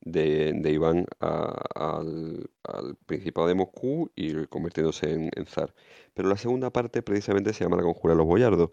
de, 0.00 0.52
de 0.54 0.70
Iván 0.72 1.06
al, 1.20 2.50
al 2.64 2.96
Principado 3.06 3.48
de 3.48 3.54
Moscú 3.54 4.10
y 4.14 4.46
convirtiéndose 4.46 5.12
en, 5.12 5.30
en 5.34 5.46
zar. 5.46 5.74
Pero 6.14 6.28
la 6.28 6.36
segunda 6.36 6.70
parte 6.70 7.02
precisamente 7.02 7.52
se 7.52 7.64
llama 7.64 7.76
La 7.76 7.82
Conjura 7.82 8.14
de 8.14 8.18
los 8.18 8.26
Boyardos. 8.26 8.70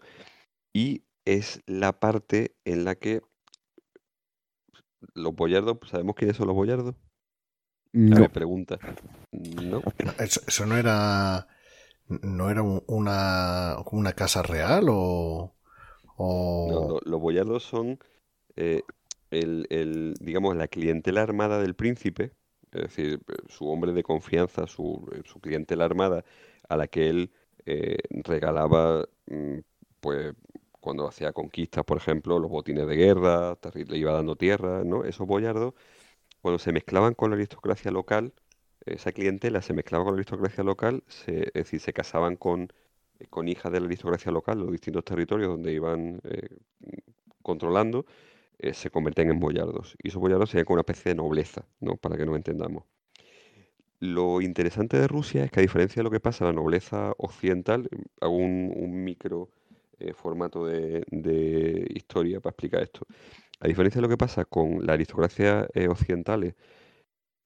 Y 0.72 1.02
es 1.24 1.62
la 1.66 1.98
parte 1.98 2.56
en 2.64 2.84
la 2.84 2.94
que 2.94 3.22
los 5.14 5.34
boyardos, 5.34 5.78
¿sabemos 5.88 6.14
quiénes 6.16 6.36
son 6.36 6.48
los 6.48 6.56
boyardos? 6.56 6.94
No. 7.92 8.16
Me 8.20 8.28
pregunta. 8.28 8.78
No. 9.32 9.82
Eso, 10.18 10.40
eso 10.46 10.66
no 10.66 10.76
era. 10.76 11.46
¿No 12.08 12.50
era 12.50 12.62
un- 12.62 12.82
una, 12.88 13.76
una 13.92 14.12
casa 14.12 14.42
real 14.42 14.86
o.? 14.88 15.54
o... 16.16 16.68
No, 16.70 16.88
no, 16.88 17.00
los 17.04 17.20
boyardos 17.20 17.62
son 17.64 17.98
eh, 18.56 18.82
el, 19.30 19.66
el, 19.70 20.14
digamos, 20.20 20.56
la 20.56 20.68
clientela 20.68 21.22
armada 21.22 21.60
del 21.60 21.74
príncipe, 21.74 22.32
es 22.72 22.82
decir, 22.82 23.20
su 23.48 23.68
hombre 23.68 23.92
de 23.92 24.02
confianza, 24.02 24.66
su, 24.66 25.08
su 25.24 25.40
clientela 25.40 25.84
armada 25.84 26.24
a 26.68 26.76
la 26.76 26.88
que 26.88 27.08
él 27.08 27.32
eh, 27.66 27.98
regalaba, 28.10 29.06
mm, 29.26 29.58
pues, 30.00 30.34
cuando 30.80 31.06
hacía 31.08 31.32
conquistas, 31.32 31.84
por 31.84 31.96
ejemplo, 31.98 32.38
los 32.38 32.50
botines 32.50 32.86
de 32.86 32.96
guerra, 32.96 33.58
le 33.74 33.98
iba 33.98 34.12
dando 34.12 34.36
tierra, 34.36 34.82
¿no? 34.84 35.04
Esos 35.04 35.26
boyardos, 35.26 35.74
cuando 36.42 36.58
se 36.58 36.72
mezclaban 36.72 37.14
con 37.14 37.30
la 37.30 37.36
aristocracia 37.36 37.90
local, 37.90 38.32
esa 38.86 39.12
clientela 39.12 39.62
se 39.62 39.74
mezclaba 39.74 40.04
con 40.04 40.14
la 40.14 40.18
aristocracia 40.18 40.64
local, 40.64 41.04
se- 41.08 41.44
es 41.48 41.52
decir, 41.54 41.80
se 41.80 41.92
casaban 41.92 42.36
con, 42.36 42.72
con 43.30 43.48
hijas 43.48 43.72
de 43.72 43.80
la 43.80 43.86
aristocracia 43.86 44.32
local, 44.32 44.60
los 44.60 44.72
distintos 44.72 45.04
territorios 45.04 45.50
donde 45.50 45.72
iban 45.72 46.20
eh, 46.24 46.48
controlando, 47.42 48.06
eh, 48.58 48.74
se 48.74 48.90
convertían 48.90 49.30
en 49.30 49.40
boyardos. 49.40 49.96
Y 50.02 50.08
esos 50.08 50.20
boyardos 50.22 50.50
serían 50.50 50.66
como 50.66 50.74
una 50.76 50.82
especie 50.82 51.10
de 51.10 51.16
nobleza, 51.16 51.66
¿no? 51.80 51.96
Para 51.96 52.16
que 52.16 52.26
nos 52.26 52.36
entendamos. 52.36 52.84
Lo 54.00 54.40
interesante 54.40 54.98
de 54.98 55.06
Rusia 55.08 55.44
es 55.44 55.50
que 55.50 55.60
a 55.60 55.62
diferencia 55.62 56.00
de 56.00 56.04
lo 56.04 56.10
que 56.10 56.20
pasa 56.20 56.44
en 56.44 56.48
la 56.56 56.60
nobleza 56.62 57.12
occidental, 57.18 57.88
hago 58.20 58.34
un 58.36 59.04
micro 59.04 59.50
eh, 60.00 60.12
formato 60.14 60.66
de, 60.66 61.04
historia 61.94 62.40
para 62.40 62.52
explicar 62.52 62.82
esto. 62.82 63.06
A 63.60 63.68
diferencia 63.68 63.98
de 64.00 64.02
lo 64.02 64.08
que 64.08 64.16
pasa 64.16 64.44
con 64.44 64.86
la 64.86 64.94
aristocracia 64.94 65.68
eh, 65.74 65.88
occidentales, 65.88 66.54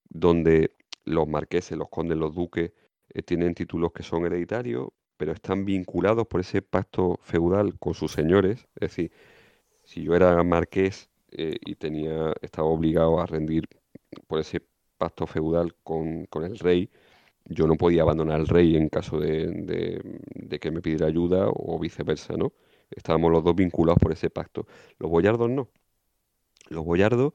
donde 0.08 0.72
los 1.04 1.28
marqueses, 1.28 1.76
los 1.78 1.88
condes, 1.88 2.18
los 2.18 2.34
duques 2.34 2.72
eh, 3.10 3.22
tienen 3.22 3.54
títulos 3.54 3.92
que 3.92 4.02
son 4.02 4.26
hereditarios, 4.26 4.88
pero 5.16 5.32
están 5.32 5.64
vinculados 5.64 6.26
por 6.26 6.40
ese 6.40 6.62
pacto 6.62 7.18
feudal 7.22 7.78
con 7.78 7.94
sus 7.94 8.12
señores. 8.12 8.66
Es 8.76 8.90
decir, 8.90 9.12
si 9.84 10.02
yo 10.04 10.14
era 10.16 10.42
marqués 10.44 11.10
eh, 11.30 11.56
y 11.64 11.76
tenía, 11.76 12.32
estaba 12.42 12.68
obligado 12.68 13.20
a 13.20 13.26
rendir 13.26 13.68
por 14.26 14.40
ese 14.40 14.62
pacto 14.98 15.26
feudal 15.26 15.74
con, 15.84 16.26
con 16.26 16.44
el 16.44 16.58
rey, 16.58 16.90
yo 17.46 17.66
no 17.66 17.76
podía 17.76 18.02
abandonar 18.02 18.40
al 18.40 18.48
rey 18.48 18.76
en 18.76 18.88
caso 18.88 19.18
de, 19.20 19.46
de- 19.48 20.58
que 20.60 20.70
me 20.70 20.80
pidiera 20.82 21.06
ayuda 21.06 21.48
o 21.52 21.78
viceversa, 21.78 22.34
¿no? 22.36 22.52
Estábamos 22.90 23.32
los 23.32 23.44
dos 23.44 23.54
vinculados 23.56 23.98
por 24.00 24.12
ese 24.12 24.30
pacto. 24.30 24.66
Los 24.98 25.10
boyardos 25.10 25.50
no. 25.50 25.68
Los 26.68 26.84
boyardos 26.84 27.32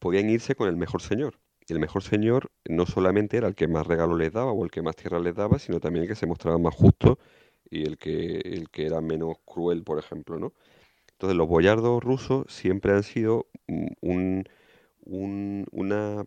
podían 0.00 0.30
irse 0.30 0.54
con 0.56 0.68
el 0.68 0.76
mejor 0.76 1.02
señor. 1.02 1.40
El 1.68 1.80
mejor 1.80 2.02
señor 2.02 2.52
no 2.68 2.86
solamente 2.86 3.36
era 3.38 3.48
el 3.48 3.54
que 3.56 3.68
más 3.68 3.86
regalos 3.86 4.18
les 4.18 4.32
daba 4.32 4.52
o 4.52 4.64
el 4.64 4.70
que 4.72 4.82
más 4.82 4.96
tierra 4.96 5.20
les 5.20 5.34
daba, 5.36 5.58
sino 5.58 5.80
también 5.80 6.04
el 6.04 6.08
que 6.08 6.16
se 6.16 6.26
mostraba 6.26 6.58
más 6.58 6.74
justo 6.74 7.18
y 7.70 7.84
el 7.86 7.98
que, 7.98 8.38
el 8.40 8.70
que 8.70 8.86
era 8.86 9.00
menos 9.02 9.36
cruel, 9.46 9.84
por 9.84 9.98
ejemplo, 9.98 10.38
¿no? 10.38 10.54
Entonces, 11.12 11.36
los 11.36 11.48
boyardos 11.48 12.02
rusos 12.02 12.46
siempre 12.52 12.92
han 12.92 13.02
sido 13.04 13.48
un, 14.02 14.44
un, 15.04 15.66
una- 15.72 16.24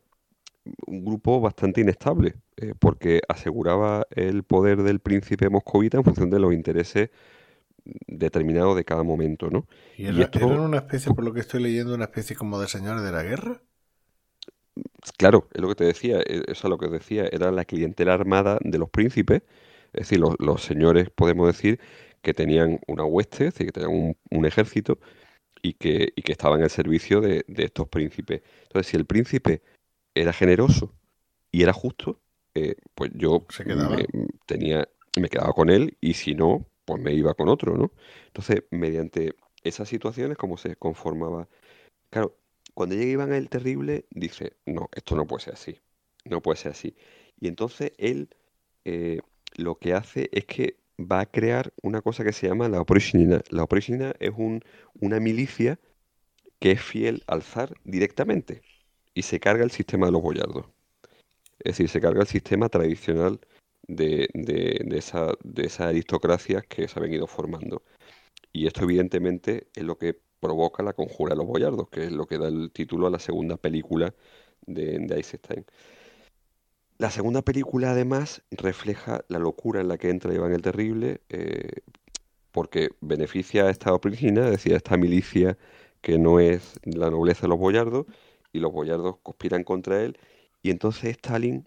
un 0.88 1.06
grupo 1.06 1.42
bastante 1.42 1.82
inestable, 1.82 2.36
eh, 2.58 2.74
porque 2.80 3.22
aseguraba 3.30 4.08
el 4.12 4.44
poder 4.44 4.84
del 4.84 5.00
príncipe 5.00 5.50
moscovita 5.50 5.98
en 5.98 6.04
función 6.04 6.30
de 6.30 6.40
los 6.40 6.54
intereses 6.54 7.10
determinados 8.08 8.76
de 8.78 8.86
cada 8.86 9.04
momento, 9.04 9.50
¿no? 9.52 9.68
¿Y 10.08 10.22
esto- 10.22 10.40
eran 10.40 10.62
una 10.62 10.78
especie, 10.78 11.12
por 11.12 11.26
lo 11.26 11.34
que 11.34 11.42
estoy 11.42 11.62
leyendo, 11.62 11.94
una 11.96 12.06
especie 12.06 12.36
como 12.36 12.60
de 12.62 12.68
señores 12.70 13.04
de 13.04 13.12
la 13.12 13.24
guerra? 13.24 13.62
Claro, 15.18 15.48
es 15.54 15.62
lo 15.62 15.68
que 15.70 15.76
te 15.76 15.84
decía, 15.86 16.20
e- 16.22 16.44
eso 16.48 16.68
es 16.68 16.70
lo 16.70 16.78
que 16.78 16.88
decía, 16.88 17.26
era 17.32 17.52
la 17.52 17.66
clientela 17.66 18.14
armada 18.14 18.58
de 18.62 18.78
los 18.78 18.90
príncipes, 18.90 19.42
es 19.94 20.02
decir, 20.10 20.20
los, 20.20 20.36
los 20.40 20.62
señores 20.64 21.10
podemos 21.10 21.48
decir 21.48 21.80
que 22.22 22.34
tenían 22.34 22.80
una 22.88 23.06
hueste, 23.06 23.48
es 23.48 23.54
decir, 23.54 23.68
que 23.68 23.72
tenían 23.74 23.92
un, 23.94 24.18
un 24.32 24.46
ejército 24.46 25.00
y 25.62 25.74
que, 25.76 26.14
y 26.16 26.24
que 26.24 26.34
estaban 26.34 26.64
al 26.64 26.70
servicio 26.72 27.22
de, 27.22 27.46
de 27.48 27.66
estos 27.66 27.90
príncipes. 27.90 28.44
Entonces, 28.64 28.92
si 28.92 28.98
el 28.98 29.06
príncipe 29.06 29.64
era 30.16 30.34
generoso 30.34 30.94
y 31.52 31.64
era 31.64 31.74
justo, 31.74 32.22
eh, 32.56 32.76
pues 32.96 33.12
yo 33.16 33.46
Se 33.50 33.66
quedaba. 33.66 33.98
me, 33.98 34.06
tenía, 34.46 34.88
me 35.20 35.30
quedaba 35.30 35.54
con 35.54 35.70
él 35.70 35.98
y 36.02 36.14
si 36.16 36.36
no, 36.36 36.66
pues 36.86 37.02
me 37.02 37.14
iba 37.14 37.34
con 37.36 37.50
otro, 37.50 37.78
¿no? 37.78 37.92
Entonces, 38.28 38.64
mediante 38.72 39.36
esas 39.64 39.90
situaciones, 39.90 40.38
¿cómo 40.38 40.58
se 40.58 40.76
conformaba? 40.76 41.48
Claro, 42.10 42.38
cuando 42.74 42.96
llega 42.96 43.12
Iván 43.12 43.34
el 43.34 43.50
Terrible, 43.50 44.06
dice, 44.12 44.54
no, 44.66 44.90
esto 44.94 45.16
no 45.16 45.28
puede 45.28 45.44
ser 45.46 45.54
así, 45.54 45.82
no 46.26 46.42
puede 46.42 46.58
ser 46.58 46.72
así. 46.74 46.96
Y 47.40 47.48
entonces 47.48 47.94
él 47.98 48.30
eh, 48.86 49.20
lo 49.56 49.76
que 49.76 49.94
hace 49.94 50.30
es 50.32 50.46
que 50.46 50.78
va 51.00 51.22
a 51.22 51.26
crear 51.26 51.74
una 51.82 52.02
cosa 52.02 52.24
que 52.24 52.34
se 52.34 52.48
llama 52.48 52.70
la 52.70 52.82
Oprichnina. 52.82 53.42
La 53.50 53.64
Oprichnina 53.64 54.14
es 54.20 54.32
un, 54.38 54.64
una 55.00 55.20
milicia 55.20 55.80
que 56.60 56.72
es 56.72 56.82
fiel 56.82 57.24
al 57.28 57.44
zar 57.44 57.76
directamente 57.84 58.62
y 59.14 59.24
se 59.24 59.40
carga 59.40 59.64
el 59.64 59.72
sistema 59.72 60.08
de 60.08 60.14
los 60.14 60.22
boyardos. 60.22 60.68
Es 61.60 61.74
decir, 61.74 61.90
se 61.90 62.02
carga 62.02 62.22
el 62.22 62.28
sistema 62.28 62.70
tradicional 62.70 63.40
de, 63.88 64.30
de, 64.34 64.82
de 64.86 64.98
esa, 64.98 65.34
de 65.44 65.66
esas 65.66 65.88
aristocracias 65.88 66.66
que 66.68 66.88
se 66.88 67.00
habían 67.00 67.16
ido 67.16 67.28
formando. 67.28 67.84
Y 68.52 68.68
esto 68.68 68.84
evidentemente 68.84 69.68
es 69.76 69.84
lo 69.84 69.98
que 69.98 70.20
provoca 70.40 70.84
la 70.84 70.94
conjura 70.94 71.34
de 71.34 71.38
los 71.38 71.48
boyardos, 71.48 71.90
que 71.90 72.06
es 72.06 72.12
lo 72.12 72.26
que 72.26 72.38
da 72.38 72.48
el 72.48 72.72
título 72.72 73.08
a 73.08 73.10
la 73.10 73.20
segunda 73.20 73.58
película 73.58 74.14
de, 74.66 75.00
de 75.00 75.16
Eisenstein. 75.16 75.66
La 76.98 77.10
segunda 77.10 77.42
película 77.42 77.92
además 77.92 78.42
refleja 78.52 79.26
la 79.28 79.40
locura 79.40 79.82
en 79.82 79.90
la 79.90 79.98
que 79.98 80.10
entra 80.10 80.34
Iván 80.34 80.54
el 80.54 80.62
Terrible, 80.62 81.22
eh, 81.30 81.82
porque 82.52 82.90
beneficia 83.02 83.66
a 83.66 83.70
esta 83.70 83.94
opricina, 83.94 84.46
es 84.46 84.52
decir, 84.52 84.74
a 84.74 84.78
esta 84.78 84.96
milicia 84.96 85.58
que 86.02 86.18
no 86.18 86.40
es 86.40 86.80
la 86.86 87.10
nobleza 87.10 87.42
de 87.42 87.48
los 87.50 87.60
boyardos, 87.60 88.06
y 88.54 88.60
los 88.60 88.72
boyardos 88.72 89.18
conspiran 89.24 89.66
contra 89.66 90.02
él, 90.02 90.18
y 90.66 90.72
entonces 90.72 91.12
Stalin, 91.12 91.64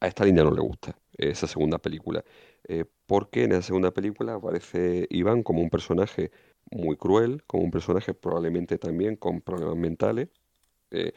a 0.00 0.06
Stalin 0.06 0.34
ya 0.34 0.44
no 0.44 0.50
le 0.50 0.62
gusta 0.62 0.96
esa 1.18 1.46
segunda 1.46 1.76
película, 1.76 2.24
eh, 2.66 2.86
porque 3.04 3.44
en 3.44 3.52
esa 3.52 3.60
segunda 3.60 3.90
película 3.90 4.32
aparece 4.32 5.06
Iván 5.10 5.42
como 5.42 5.60
un 5.60 5.68
personaje 5.68 6.30
muy 6.70 6.96
cruel, 6.96 7.42
como 7.46 7.64
un 7.64 7.70
personaje 7.70 8.14
probablemente 8.14 8.78
también 8.78 9.16
con 9.16 9.42
problemas 9.42 9.76
mentales, 9.76 10.30
eh, 10.90 11.12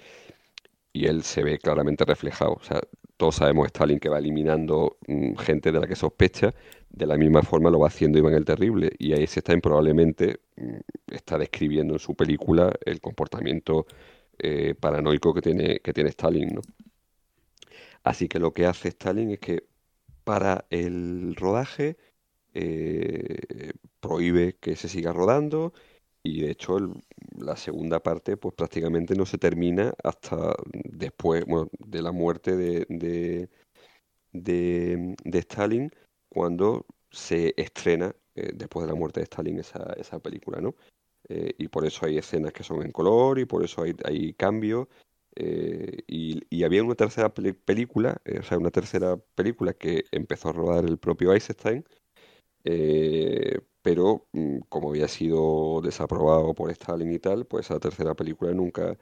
y 0.91 1.05
él 1.05 1.23
se 1.23 1.43
ve 1.43 1.59
claramente 1.59 2.03
reflejado. 2.03 2.55
O 2.55 2.63
sea, 2.63 2.81
todos 3.15 3.35
sabemos 3.35 3.67
Stalin 3.67 3.97
que 3.97 4.09
va 4.09 4.19
eliminando 4.19 4.97
mm, 5.07 5.35
gente 5.37 5.71
de 5.71 5.79
la 5.79 5.87
que 5.87 5.95
sospecha, 5.95 6.53
de 6.89 7.05
la 7.05 7.15
misma 7.15 7.41
forma 7.41 7.69
lo 7.69 7.79
va 7.79 7.87
haciendo 7.87 8.17
Iván 8.19 8.33
el 8.33 8.43
Terrible, 8.43 8.91
y 8.99 9.13
ahí 9.13 9.21
Eisenstein 9.21 9.61
probablemente 9.61 10.41
mm, 10.57 10.75
está 11.07 11.37
describiendo 11.37 11.93
en 11.93 11.99
su 11.99 12.15
película 12.15 12.73
el 12.85 12.99
comportamiento 12.99 13.85
eh, 14.39 14.75
paranoico 14.75 15.33
que 15.33 15.41
tiene, 15.41 15.79
que 15.79 15.93
tiene 15.93 16.09
Stalin, 16.09 16.49
¿no? 16.55 16.61
Así 18.03 18.27
que 18.27 18.39
lo 18.39 18.53
que 18.53 18.65
hace 18.65 18.89
Stalin 18.89 19.31
es 19.31 19.39
que 19.39 19.67
para 20.23 20.65
el 20.69 21.35
rodaje 21.35 21.97
eh, 22.53 23.73
prohíbe 23.99 24.57
que 24.59 24.75
se 24.75 24.89
siga 24.89 25.13
rodando 25.13 25.73
y 26.23 26.41
de 26.41 26.51
hecho 26.51 26.77
la 27.37 27.55
segunda 27.55 28.01
parte 28.01 28.37
pues 28.37 28.55
prácticamente 28.55 29.15
no 29.15 29.25
se 29.25 29.37
termina 29.37 29.93
hasta 30.03 30.55
después 30.71 31.45
de 31.79 32.01
la 32.01 32.11
muerte 32.11 32.55
de- 32.55 32.85
de 35.23 35.39
Stalin 35.39 35.91
cuando 36.29 36.85
se 37.11 37.53
estrena 37.57 38.15
eh, 38.35 38.51
después 38.53 38.85
de 38.85 38.91
la 38.93 38.99
muerte 38.99 39.19
de 39.21 39.25
Stalin 39.25 39.59
esa, 39.59 39.93
esa 39.97 40.19
película, 40.19 40.59
¿no? 40.59 40.75
Eh, 41.29 41.53
y 41.57 41.67
por 41.69 41.85
eso 41.85 42.05
hay 42.05 42.17
escenas 42.17 42.53
que 42.53 42.63
son 42.63 42.83
en 42.83 42.91
color 42.91 43.39
y 43.39 43.45
por 43.45 43.63
eso 43.63 43.83
hay, 43.83 43.95
hay 44.05 44.33
cambios. 44.33 44.87
eh, 45.35 46.03
y, 46.07 46.41
y 46.49 46.63
había 46.63 46.83
una 46.83 46.95
tercera 46.95 47.33
película, 47.33 48.21
eh, 48.25 48.39
o 48.39 48.43
sea, 48.43 48.57
una 48.57 48.71
tercera 48.71 49.17
película 49.35 49.73
que 49.73 50.05
empezó 50.11 50.49
a 50.49 50.53
rodar 50.53 50.85
el 50.85 50.97
propio 50.97 51.33
Eisenstein, 51.33 51.83
eh, 52.63 53.59
pero 53.81 54.27
mm, 54.33 54.59
como 54.69 54.89
había 54.89 55.07
sido 55.07 55.81
desaprobado 55.81 56.53
por 56.55 56.71
Stalin 56.71 57.11
y 57.13 57.19
tal, 57.19 57.45
pues 57.45 57.65
esa 57.67 57.79
tercera 57.79 58.15
película 58.15 58.53
nunca 58.53 58.97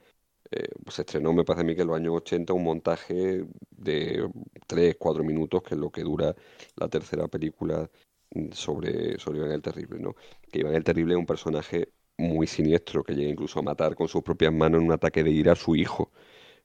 eh, 0.50 0.68
se 0.90 1.02
estrenó, 1.02 1.32
me 1.32 1.44
parece 1.44 1.62
a 1.62 1.64
mí 1.66 1.74
que 1.74 1.82
en 1.82 1.88
los 1.88 1.96
años 1.96 2.14
80, 2.16 2.52
un 2.54 2.64
montaje 2.64 3.46
de 3.70 4.28
3, 4.66 4.96
4 4.98 5.24
minutos, 5.24 5.62
que 5.62 5.74
es 5.74 5.80
lo 5.80 5.90
que 5.90 6.02
dura 6.02 6.34
la 6.76 6.88
tercera 6.88 7.28
película 7.28 7.90
mm, 8.34 8.52
sobre, 8.52 9.18
sobre 9.18 9.38
Iván 9.38 9.52
el 9.52 9.62
Terrible, 9.62 9.98
¿no? 10.00 10.14
Que 10.52 10.60
Iván 10.60 10.74
el 10.74 10.84
Terrible 10.84 11.14
es 11.14 11.18
un 11.20 11.26
personaje 11.26 11.90
muy 12.18 12.46
siniestro, 12.46 13.04
que 13.04 13.14
llega 13.14 13.30
incluso 13.30 13.58
a 13.60 13.62
matar 13.62 13.94
con 13.96 14.08
sus 14.08 14.22
propias 14.22 14.52
manos 14.52 14.80
en 14.80 14.86
un 14.86 14.92
ataque 14.92 15.24
de 15.24 15.30
ira 15.30 15.52
a 15.52 15.56
su 15.56 15.76
hijo. 15.76 16.12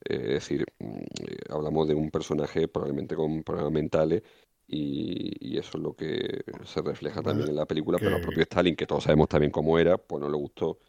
Eh, 0.10 0.16
es 0.16 0.30
decir, 0.36 0.66
mm, 0.80 0.98
eh, 1.28 1.38
hablamos 1.50 1.88
de 1.88 1.96
un 1.96 2.12
personaje 2.12 2.68
probablemente 2.68 3.16
con 3.16 3.44
problemas 3.44 3.72
mentales 3.74 4.24
y, 4.68 5.34
y 5.42 5.58
eso 5.58 5.78
es 5.78 5.84
lo 5.84 5.96
que 5.96 6.44
se 6.66 6.82
refleja 6.82 7.22
también 7.24 7.50
en 7.50 7.56
la 7.56 7.66
película, 7.68 8.00
pero 8.02 8.16
al 8.18 8.22
que- 8.22 8.22
propio 8.22 8.44
Stalin, 8.44 8.76
que 8.76 8.88
todos 8.88 9.04
sabemos 9.06 9.30
también 9.30 9.52
cómo 9.52 9.80
era, 9.80 9.98
pues 9.98 10.22
no 10.22 10.30
le 10.30 10.38
gustó. 10.38 10.80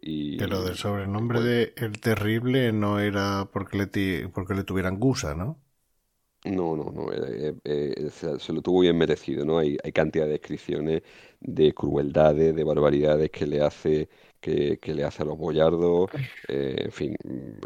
Y, 0.00 0.36
Pero 0.36 0.64
del 0.64 0.76
sobrenombre 0.76 1.40
pues, 1.40 1.48
de 1.48 1.72
El 1.76 2.00
Terrible 2.00 2.72
no 2.72 2.98
era 2.98 3.48
porque 3.52 3.76
le, 3.78 3.86
ti- 3.86 4.26
porque 4.34 4.54
le 4.54 4.64
tuvieran 4.64 4.98
gusa, 4.98 5.34
¿no? 5.36 5.62
No, 6.44 6.74
no, 6.74 6.84
no, 6.90 7.12
eh, 7.12 7.54
eh, 7.64 7.94
eh, 7.98 8.10
se, 8.10 8.38
se 8.40 8.52
lo 8.54 8.62
tuvo 8.62 8.80
bien 8.80 8.96
merecido, 8.96 9.44
¿no? 9.44 9.58
Hay, 9.58 9.76
hay 9.84 9.92
cantidad 9.92 10.24
de 10.24 10.32
descripciones 10.32 11.02
de 11.38 11.74
crueldades, 11.74 12.54
de 12.56 12.64
barbaridades 12.64 13.30
que 13.30 13.46
le 13.46 13.60
hace, 13.60 14.08
que, 14.40 14.78
que 14.80 14.94
le 14.94 15.04
hace 15.04 15.22
a 15.22 15.26
los 15.26 15.36
boyardos, 15.36 16.08
eh, 16.48 16.76
en 16.86 16.92
fin, 16.92 17.14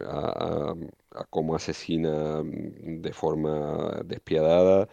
a, 0.08 0.72
a- 0.72 1.20
a 1.20 1.24
cómo 1.30 1.54
asesina 1.54 2.42
mm, 2.42 3.00
de 3.00 3.12
forma 3.12 4.02
despiadada, 4.04 4.88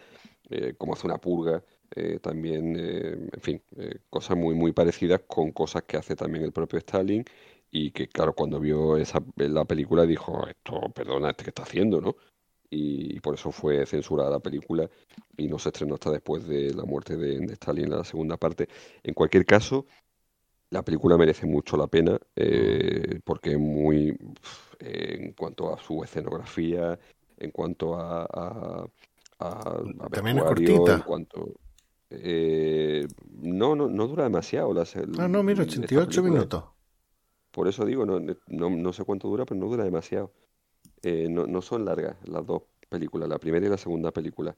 cómo 0.78 0.92
hace 0.94 1.06
una 1.06 1.18
purga, 1.18 1.64
eh, 1.94 2.18
también, 2.20 2.76
eh, 2.78 3.28
en 3.32 3.40
fin, 3.40 3.62
cosas 4.10 4.36
muy, 4.36 4.54
muy 4.54 4.72
parecidas 4.72 5.22
con 5.26 5.50
cosas 5.52 5.82
que 5.84 5.96
hace 5.96 6.14
también 6.16 6.44
el 6.44 6.52
propio 6.52 6.78
Stalin 6.78 7.24
y 7.70 7.90
que, 7.92 8.08
claro, 8.08 8.34
cuando 8.34 8.60
vio 8.60 8.96
esa, 8.96 9.22
la 9.36 9.64
película 9.64 10.04
dijo, 10.06 10.46
esto, 10.46 10.80
perdona, 10.94 11.30
¿este 11.30 11.44
qué 11.44 11.50
está 11.50 11.62
haciendo, 11.64 12.00
no? 12.00 12.16
Y 12.74 13.20
por 13.20 13.34
eso 13.34 13.52
fue 13.52 13.84
censurada 13.86 14.30
la 14.30 14.40
película 14.40 14.88
y 15.36 15.48
no 15.48 15.58
se 15.58 15.68
estrenó 15.70 15.94
hasta 15.94 16.10
después 16.10 16.46
de 16.46 16.72
la 16.74 16.84
muerte 16.84 17.16
de, 17.16 17.38
de 17.40 17.52
Stalin 17.54 17.84
en 17.84 17.90
la 17.98 18.04
segunda 18.04 18.36
parte. 18.36 18.68
En 19.02 19.14
cualquier 19.14 19.44
caso, 19.44 19.86
la 20.70 20.82
película 20.82 21.18
merece 21.18 21.46
mucho 21.46 21.76
la 21.76 21.86
pena 21.86 22.18
eh, 22.36 23.20
porque 23.24 23.52
es 23.52 23.58
muy, 23.58 24.16
eh, 24.80 25.16
en 25.20 25.32
cuanto 25.32 25.74
a 25.74 25.78
su 25.78 26.02
escenografía, 26.02 26.98
en 27.38 27.50
cuanto 27.50 27.96
a, 27.96 28.22
a, 28.24 28.86
a- 29.38 29.82
a 30.00 30.08
También 30.10 30.38
es 30.38 30.44
cortita. 30.44 30.94
en 30.94 31.02
cuanto... 31.02 31.54
eh, 32.10 33.06
no, 33.42 33.74
no, 33.74 33.88
no 33.88 34.06
dura 34.06 34.24
demasiado. 34.24 34.72
La, 34.74 34.84
Ah, 35.18 35.28
no, 35.28 35.42
mira, 35.42 35.62
esta 35.62 35.72
88 35.72 36.22
película. 36.22 36.40
minutos. 36.40 36.64
Por 37.50 37.68
eso 37.68 37.84
digo, 37.84 38.06
no, 38.06 38.18
no, 38.20 38.70
no 38.70 38.92
sé 38.92 39.04
cuánto 39.04 39.28
dura, 39.28 39.44
pero 39.44 39.60
no 39.60 39.66
dura 39.68 39.84
demasiado. 39.84 40.32
Eh, 41.02 41.28
no, 41.28 41.46
no 41.46 41.62
son 41.62 41.84
largas 41.84 42.16
las 42.28 42.46
dos 42.46 42.62
películas, 42.88 43.28
la 43.28 43.38
primera 43.38 43.66
y 43.66 43.70
la 43.70 43.78
segunda 43.78 44.12
película. 44.12 44.54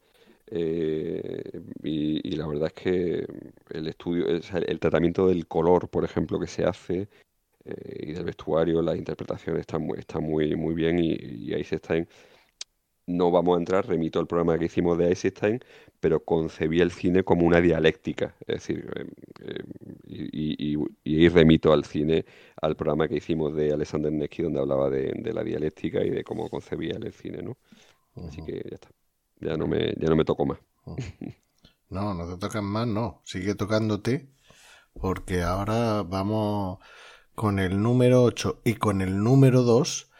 Eh, 0.46 1.42
y, 1.82 2.28
y 2.28 2.36
la 2.36 2.46
verdad 2.46 2.66
es 2.74 2.82
que 2.82 3.26
el 3.70 3.88
estudio, 3.88 4.42
sea, 4.42 4.58
el 4.60 4.78
tratamiento 4.78 5.26
del 5.28 5.46
color, 5.46 5.88
por 5.88 6.04
ejemplo, 6.04 6.38
que 6.38 6.46
se 6.46 6.64
hace, 6.64 7.08
eh, 7.64 8.06
y 8.08 8.12
del 8.12 8.24
vestuario, 8.24 8.82
las 8.82 8.96
interpretaciones 8.96 9.60
están 9.60 9.82
muy, 9.82 9.98
están 9.98 10.22
muy, 10.24 10.54
muy 10.56 10.74
bien 10.74 10.98
y, 10.98 11.14
y 11.14 11.54
Eisenstein, 11.54 12.06
no 13.06 13.30
vamos 13.30 13.56
a 13.56 13.58
entrar, 13.60 13.86
remito 13.86 14.18
al 14.20 14.26
programa 14.26 14.58
que 14.58 14.66
hicimos 14.66 14.98
de 14.98 15.08
Eisenstein, 15.08 15.60
pero 16.00 16.24
concebía 16.24 16.82
el 16.82 16.90
cine 16.92 17.22
como 17.24 17.46
una 17.46 17.60
dialéctica, 17.60 18.34
es 18.40 18.46
decir, 18.56 18.90
eh, 18.96 19.06
eh, 19.40 19.64
y, 20.06 20.74
y- 20.76 20.78
y- 21.04 21.28
remito 21.28 21.72
al 21.72 21.84
cine, 21.84 22.24
al 22.60 22.76
programa 22.76 23.08
que 23.08 23.16
hicimos 23.16 23.54
de 23.54 23.72
Alexander 23.72 24.12
Nevsky, 24.12 24.42
donde 24.42 24.60
hablaba 24.60 24.90
de, 24.90 25.12
de 25.16 25.32
la 25.32 25.42
dialéctica 25.44 26.02
y 26.04 26.10
de 26.10 26.24
cómo 26.24 26.48
concebía 26.50 26.94
el 26.96 27.12
cine, 27.12 27.42
¿no? 27.42 27.56
Así 28.28 28.42
que 28.42 28.54
ya 28.68 28.74
está, 28.76 28.88
ya 29.40 29.56
no 29.56 29.66
me, 29.68 29.94
ya 29.98 30.08
no 30.10 30.16
me 30.16 30.24
toco 30.26 30.46
más. 30.46 30.58
No, 31.88 32.12
no 32.14 32.26
te 32.28 32.36
tocan 32.38 32.64
más, 32.64 32.86
no. 32.86 33.22
Sigue 33.24 33.54
tocándote 33.54 34.30
porque 35.00 35.42
ahora 35.42 36.02
vamos 36.04 36.78
con 37.34 37.58
el 37.60 37.82
número 37.82 38.22
8 38.24 38.60
y 38.64 38.74
con 38.76 39.02
el 39.02 39.22
número 39.24 39.62
2, 39.62 40.10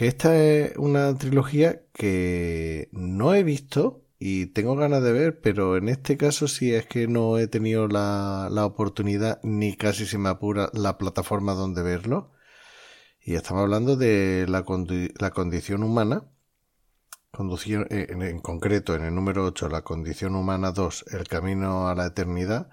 que 0.00 0.06
esta 0.06 0.34
es 0.34 0.78
una 0.78 1.14
trilogía 1.18 1.82
que 1.92 2.88
no 2.90 3.34
he 3.34 3.42
visto 3.42 4.06
y 4.18 4.46
tengo 4.46 4.74
ganas 4.74 5.02
de 5.02 5.12
ver, 5.12 5.42
pero 5.42 5.76
en 5.76 5.90
este 5.90 6.16
caso 6.16 6.48
sí 6.48 6.72
es 6.72 6.86
que 6.86 7.06
no 7.06 7.36
he 7.36 7.48
tenido 7.48 7.86
la, 7.86 8.48
la 8.50 8.64
oportunidad 8.64 9.40
ni 9.42 9.76
casi 9.76 10.06
se 10.06 10.16
me 10.16 10.30
apura 10.30 10.70
la 10.72 10.96
plataforma 10.96 11.52
donde 11.52 11.82
verlo. 11.82 12.32
Y 13.20 13.34
estamos 13.34 13.60
hablando 13.60 13.96
de 13.96 14.46
la, 14.48 14.64
la 15.18 15.30
condición 15.32 15.82
humana. 15.82 16.24
Conducción, 17.30 17.86
eh, 17.90 18.06
en, 18.08 18.22
en 18.22 18.40
concreto, 18.40 18.94
en 18.94 19.04
el 19.04 19.14
número 19.14 19.44
8, 19.44 19.68
la 19.68 19.82
condición 19.82 20.34
humana 20.34 20.72
2, 20.72 21.04
el 21.12 21.28
camino 21.28 21.88
a 21.88 21.94
la 21.94 22.06
eternidad. 22.06 22.70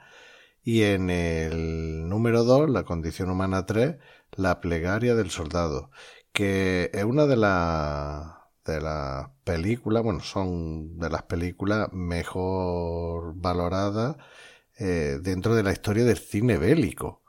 Y 0.64 0.84
en 0.84 1.10
el 1.10 2.08
número 2.08 2.45
2, 2.45 2.70
la 2.70 2.84
condición 2.84 3.30
humana 3.30 3.66
3, 3.66 3.98
la 4.32 4.62
plegaria 4.62 5.16
del 5.16 5.30
soldado. 5.30 5.91
Que 6.38 6.92
es 6.94 7.04
una 7.04 7.26
de 7.26 7.36
las 7.38 8.34
de 8.66 8.82
las 8.82 9.30
películas, 9.44 10.04
bueno, 10.04 10.20
son 10.22 11.00
de 11.00 11.10
las 11.10 11.24
películas 11.24 11.90
mejor 11.94 13.34
valoradas 13.36 14.18
eh, 14.80 15.20
dentro 15.22 15.56
de 15.56 15.64
la 15.64 15.72
historia 15.74 16.04
del 16.06 16.18
cine 16.18 16.58
bélico. 16.58 17.24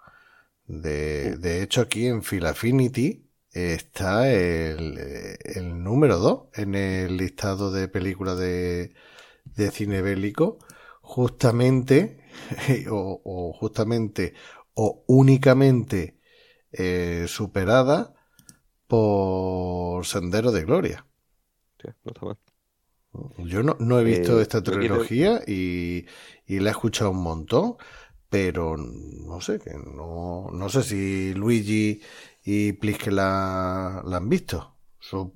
De, 0.67 1.37
de 1.39 1.63
hecho, 1.63 1.83
aquí 1.83 2.07
en 2.09 2.23
Philafinity 2.23 3.31
está 3.53 4.31
el, 4.33 4.99
el 5.45 5.83
número 5.83 6.19
2 6.19 6.49
en 6.55 6.75
el 6.77 7.17
listado 7.17 7.73
de 7.73 7.89
películas 7.89 8.39
de, 8.39 8.95
de 9.45 9.71
cine 9.71 10.03
bélico, 10.03 10.59
justamente, 11.03 12.21
o, 12.91 13.21
o 13.25 13.53
justamente, 13.55 14.35
o 14.75 15.05
únicamente 15.09 16.19
eh, 16.73 17.27
superada 17.29 18.15
por 18.89 20.07
Sendero 20.07 20.53
de 20.53 20.65
Gloria. 20.65 21.07
Hostia, 21.79 21.97
no 22.05 22.11
está 22.13 22.27
mal. 22.27 22.37
Yo 23.39 23.63
no, 23.63 23.77
no 23.81 23.99
he 23.99 24.05
visto 24.05 24.41
Eh, 24.41 24.43
esta 24.43 24.63
trilogía 24.63 25.41
y, 25.47 26.07
y 26.47 26.61
la 26.61 26.71
he 26.71 26.73
escuchado 26.73 27.11
un 27.11 27.23
montón, 27.23 27.77
pero 28.29 28.77
no 28.77 29.41
sé, 29.41 29.59
que 29.61 29.73
no, 29.75 30.51
no 30.53 30.69
sé 30.69 30.83
si 30.83 31.35
Luigi 31.35 32.01
y 32.45 32.73
Plisken 32.75 33.17
la, 33.17 34.03
la 34.07 34.17
han 34.19 34.29
visto. 34.29 34.77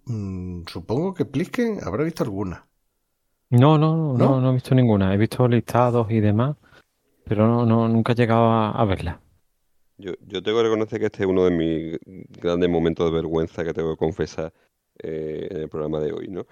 Mm, 0.07 0.65
supongo 0.67 1.15
que 1.15 1.25
Plisken 1.25 1.81
habrá 1.85 2.05
visto 2.05 2.25
alguna. 2.25 2.69
No, 3.51 3.79
no, 3.79 3.95
no, 3.97 4.17
¿No? 4.17 4.37
no, 4.37 4.41
no 4.41 4.51
he 4.51 4.55
visto 4.55 4.75
ninguna. 4.75 5.15
He 5.15 5.17
visto 5.19 5.47
listados 5.47 6.11
y 6.11 6.21
demás, 6.21 6.57
pero 7.25 7.49
no, 7.49 7.67
no, 7.67 7.89
nunca 7.89 8.13
he 8.13 8.17
llegado 8.17 8.47
a, 8.51 8.73
a 8.73 8.85
verla. 8.87 9.21
Yo, 10.03 10.13
yo 10.27 10.43
tengo 10.43 10.59
que 10.59 10.65
reconocer 10.65 10.99
que 11.01 11.07
este 11.07 11.23
es 11.25 11.29
uno 11.29 11.45
de 11.45 11.51
mis 11.53 11.99
grandes 12.41 12.69
momentos 12.69 13.07
de 13.07 13.13
vergüenza 13.17 13.65
que 13.65 13.73
tengo 13.75 13.93
que 13.93 13.99
confesar 13.99 14.53
eh, 15.03 15.49
en 15.51 15.57
el 15.59 15.69
programa 15.69 16.01
de 16.01 16.13
hoy, 16.13 16.29
¿no? 16.29 16.47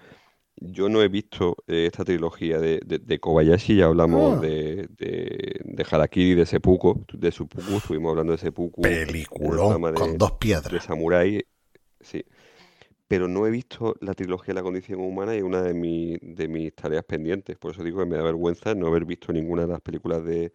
Yo 0.57 0.89
no 0.89 1.01
he 1.01 1.07
visto 1.09 1.57
eh, 1.67 1.87
esta 1.87 2.05
trilogía 2.05 2.59
de, 2.59 2.81
de, 2.85 2.99
de 2.99 3.19
Kobayashi, 3.19 3.77
ya 3.77 3.85
hablamos 3.87 4.37
Ah. 4.37 4.41
de, 4.41 4.87
de, 4.97 5.61
de 5.63 5.85
Harakiri, 5.89 6.35
de 6.35 6.45
Seppuku, 6.45 7.05
de 7.13 7.31
Seppuku, 7.31 7.77
estuvimos 7.77 8.11
hablando 8.11 8.33
de 8.33 8.37
Seppuku, 8.39 8.81
de, 8.83 9.25
con 9.93 10.17
dos 10.17 10.31
de 10.33 10.39
piedras. 10.39 10.83
Samurai, 10.85 11.43
sí. 12.01 12.23
Pero 13.07 13.27
no 13.27 13.45
he 13.47 13.51
visto 13.51 13.95
la 14.01 14.13
trilogía 14.13 14.53
de 14.53 14.59
la 14.61 14.63
condición 14.63 15.01
humana 15.01 15.35
y 15.35 15.39
es 15.39 15.43
una 15.43 15.61
de, 15.61 15.73
mi- 15.73 16.17
de 16.21 16.47
mis 16.47 16.73
tareas 16.75 17.03
pendientes. 17.03 17.57
Por 17.57 17.71
eso 17.71 17.83
digo 17.83 17.99
que 17.99 18.05
me 18.05 18.17
da 18.17 18.23
vergüenza 18.23 18.73
no 18.75 18.87
haber 18.87 19.05
visto 19.05 19.33
ninguna 19.33 19.63
de 19.63 19.69
las 19.69 19.81
películas 19.81 20.23
de, 20.23 20.53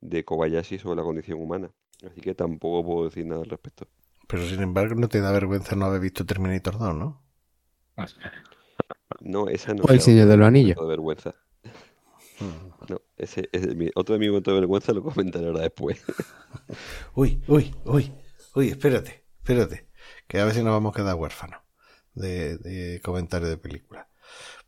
de 0.00 0.24
Kobayashi 0.24 0.78
sobre 0.78 0.96
la 0.96 1.02
condición 1.02 1.40
humana. 1.40 1.70
Así 2.06 2.20
que 2.20 2.34
tampoco 2.34 2.86
puedo 2.86 3.04
decir 3.08 3.26
nada 3.26 3.42
al 3.42 3.50
respecto. 3.50 3.88
Pero 4.26 4.46
sin 4.46 4.60
embargo 4.62 4.94
no 4.94 5.08
te 5.08 5.20
da 5.20 5.32
vergüenza 5.32 5.74
no 5.74 5.86
haber 5.86 6.00
visto 6.00 6.24
Terminator 6.26 6.78
2, 6.78 6.94
¿no? 6.94 7.22
No, 9.20 9.48
esa 9.48 9.74
no 9.74 9.82
O 9.84 9.88
El 9.90 10.00
Señor 10.00 10.28
de 10.28 10.36
los 10.36 10.46
Anillos. 10.46 10.76
momento 10.76 10.84
de 10.84 10.88
vergüenza. 10.90 11.34
No, 12.88 13.00
ese, 13.16 13.48
ese 13.52 13.70
es 13.70 13.74
mi- 13.76 13.90
otro 13.96 14.12
de 14.14 14.20
mis 14.20 14.28
momentos 14.28 14.54
de 14.54 14.60
vergüenza 14.60 14.92
lo 14.92 15.02
comentaré 15.02 15.46
ahora 15.48 15.62
después. 15.62 16.00
Uy, 17.14 17.42
uy, 17.48 17.74
uy, 17.84 18.12
uy, 18.54 18.68
espérate, 18.68 19.24
espérate. 19.38 19.88
Que 20.28 20.38
a 20.40 20.44
ver 20.44 20.54
si 20.54 20.62
nos 20.62 20.72
vamos 20.72 20.94
a 20.94 20.96
quedar 20.96 21.16
huérfanos 21.16 21.60
de, 22.14 22.56
de 22.58 23.00
comentarios 23.02 23.50
de 23.50 23.56
películas. 23.58 24.06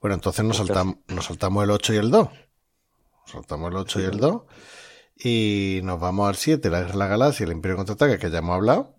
Bueno, 0.01 0.15
entonces 0.15 0.44
nos 0.44 0.57
saltamos, 0.57 0.97
nos 1.09 1.27
saltamos 1.27 1.62
el 1.65 1.70
8 1.70 1.94
y 1.94 1.97
el 1.98 2.11
2. 2.11 2.28
Nos 2.28 3.31
saltamos 3.31 3.70
el 3.70 3.77
8 3.77 4.01
y 4.01 4.05
el 4.05 4.19
2. 4.19 4.43
Y 5.23 5.81
nos 5.85 6.01
vamos 6.01 6.29
al 6.29 6.37
7, 6.37 6.71
la 6.71 6.89
la 6.95 7.07
Galaxia, 7.07 7.45
el 7.45 7.53
Imperio 7.53 7.77
Contraataca, 7.77 8.19
que 8.19 8.31
ya 8.31 8.39
hemos 8.39 8.55
hablado. 8.55 8.97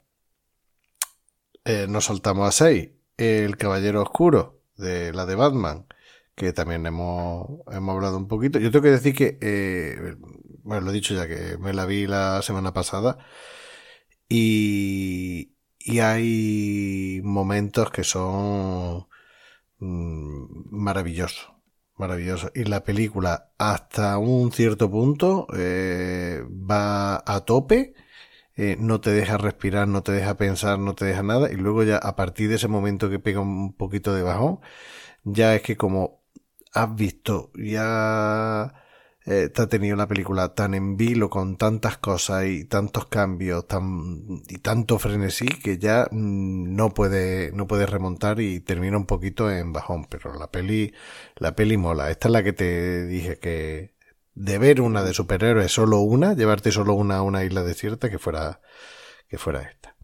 Eh, 1.65 1.85
nos 1.87 2.05
saltamos 2.05 2.47
a 2.47 2.51
6, 2.51 2.89
el 3.17 3.57
Caballero 3.57 4.01
Oscuro, 4.01 4.61
de 4.77 5.13
la 5.13 5.25
de 5.25 5.35
Batman, 5.35 5.85
que 6.35 6.53
también 6.53 6.85
hemos, 6.85 7.47
hemos 7.71 7.95
hablado 7.95 8.17
un 8.17 8.27
poquito. 8.27 8.59
Yo 8.59 8.71
tengo 8.71 8.83
que 8.83 8.91
decir 8.91 9.15
que, 9.15 9.37
eh, 9.41 10.15
bueno, 10.63 10.81
lo 10.85 10.91
he 10.91 10.93
dicho 10.93 11.13
ya 11.15 11.27
que 11.27 11.57
me 11.57 11.73
la 11.73 11.85
vi 11.85 12.07
la 12.07 12.41
semana 12.41 12.73
pasada 12.73 13.17
y, 14.29 15.55
y 15.79 15.99
hay 15.99 17.21
momentos 17.23 17.91
que 17.91 18.03
son 18.03 19.07
mm, 19.79 20.69
maravillosos, 20.71 21.50
maravillosos. 22.01 22.51
Y 22.55 22.65
la 22.65 22.83
película 22.83 23.51
hasta 23.57 24.17
un 24.17 24.51
cierto 24.51 24.89
punto 24.91 25.47
eh, 25.55 26.43
va 26.49 27.23
a 27.25 27.41
tope. 27.45 27.93
eh, 28.55 28.75
no 28.79 29.01
te 29.01 29.11
deja 29.11 29.37
respirar, 29.37 29.87
no 29.87 30.03
te 30.03 30.11
deja 30.13 30.35
pensar, 30.37 30.79
no 30.79 30.93
te 30.95 31.05
deja 31.05 31.23
nada, 31.23 31.51
y 31.51 31.55
luego 31.55 31.83
ya 31.83 31.97
a 31.97 32.15
partir 32.15 32.49
de 32.49 32.55
ese 32.55 32.67
momento 32.67 33.09
que 33.09 33.19
pega 33.19 33.39
un 33.41 33.73
poquito 33.75 34.13
de 34.13 34.23
bajón, 34.23 34.59
ya 35.23 35.55
es 35.55 35.61
que 35.63 35.77
como 35.77 36.21
has 36.73 36.95
visto, 36.95 37.51
ya 37.55 38.73
eh, 39.25 39.49
te 39.49 39.61
ha 39.61 39.67
tenido 39.67 39.95
la 39.95 40.07
película 40.07 40.55
tan 40.55 40.73
en 40.73 40.97
vilo 40.97 41.29
con 41.29 41.55
tantas 41.57 41.97
cosas 41.97 42.45
y 42.45 42.65
tantos 42.65 43.05
cambios 43.05 43.67
tan, 43.67 44.41
y 44.47 44.57
tanto 44.57 44.97
frenesí 44.97 45.45
que 45.45 45.77
ya 45.77 46.07
mm, 46.09 46.75
no 46.75 46.89
puede, 46.93 47.51
no 47.51 47.67
puede 47.67 47.85
remontar 47.85 48.39
y 48.39 48.61
termina 48.61 48.97
un 48.97 49.05
poquito 49.05 49.51
en 49.51 49.73
bajón. 49.73 50.05
Pero 50.09 50.33
la 50.33 50.49
peli, 50.49 50.93
la 51.35 51.55
peli 51.55 51.77
mola. 51.77 52.09
Esta 52.09 52.29
es 52.29 52.31
la 52.31 52.43
que 52.43 52.53
te 52.53 53.05
dije 53.05 53.37
que 53.37 53.93
de 54.33 54.57
ver 54.57 54.81
una 54.81 55.03
de 55.03 55.13
superhéroes 55.13 55.71
solo 55.71 55.99
una, 55.99 56.33
llevarte 56.33 56.71
solo 56.71 56.93
una 56.93 57.17
a 57.17 57.21
una 57.21 57.43
isla 57.43 57.63
desierta 57.63 58.09
que 58.09 58.17
fuera, 58.17 58.61
que 59.27 59.37
fuera 59.37 59.61
esta. 59.61 59.95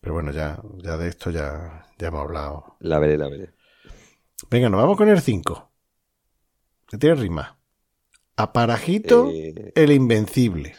Pero 0.00 0.14
bueno, 0.14 0.30
ya, 0.30 0.62
ya 0.78 0.96
de 0.96 1.08
esto 1.08 1.30
ya, 1.30 1.86
ya 1.98 2.08
hemos 2.08 2.22
hablado. 2.22 2.76
La 2.80 2.98
veré, 2.98 3.18
la 3.18 3.28
veré. 3.28 3.52
Venga, 4.50 4.68
nos 4.70 4.80
vamos 4.80 4.96
con 4.96 5.08
el 5.08 5.20
5. 5.20 5.72
Que 6.88 6.96
tiene 6.96 7.16
rima. 7.16 7.58
Aparajito 8.36 9.30
Eh, 9.32 9.72
el 9.74 9.92
Invencible. 9.92 10.74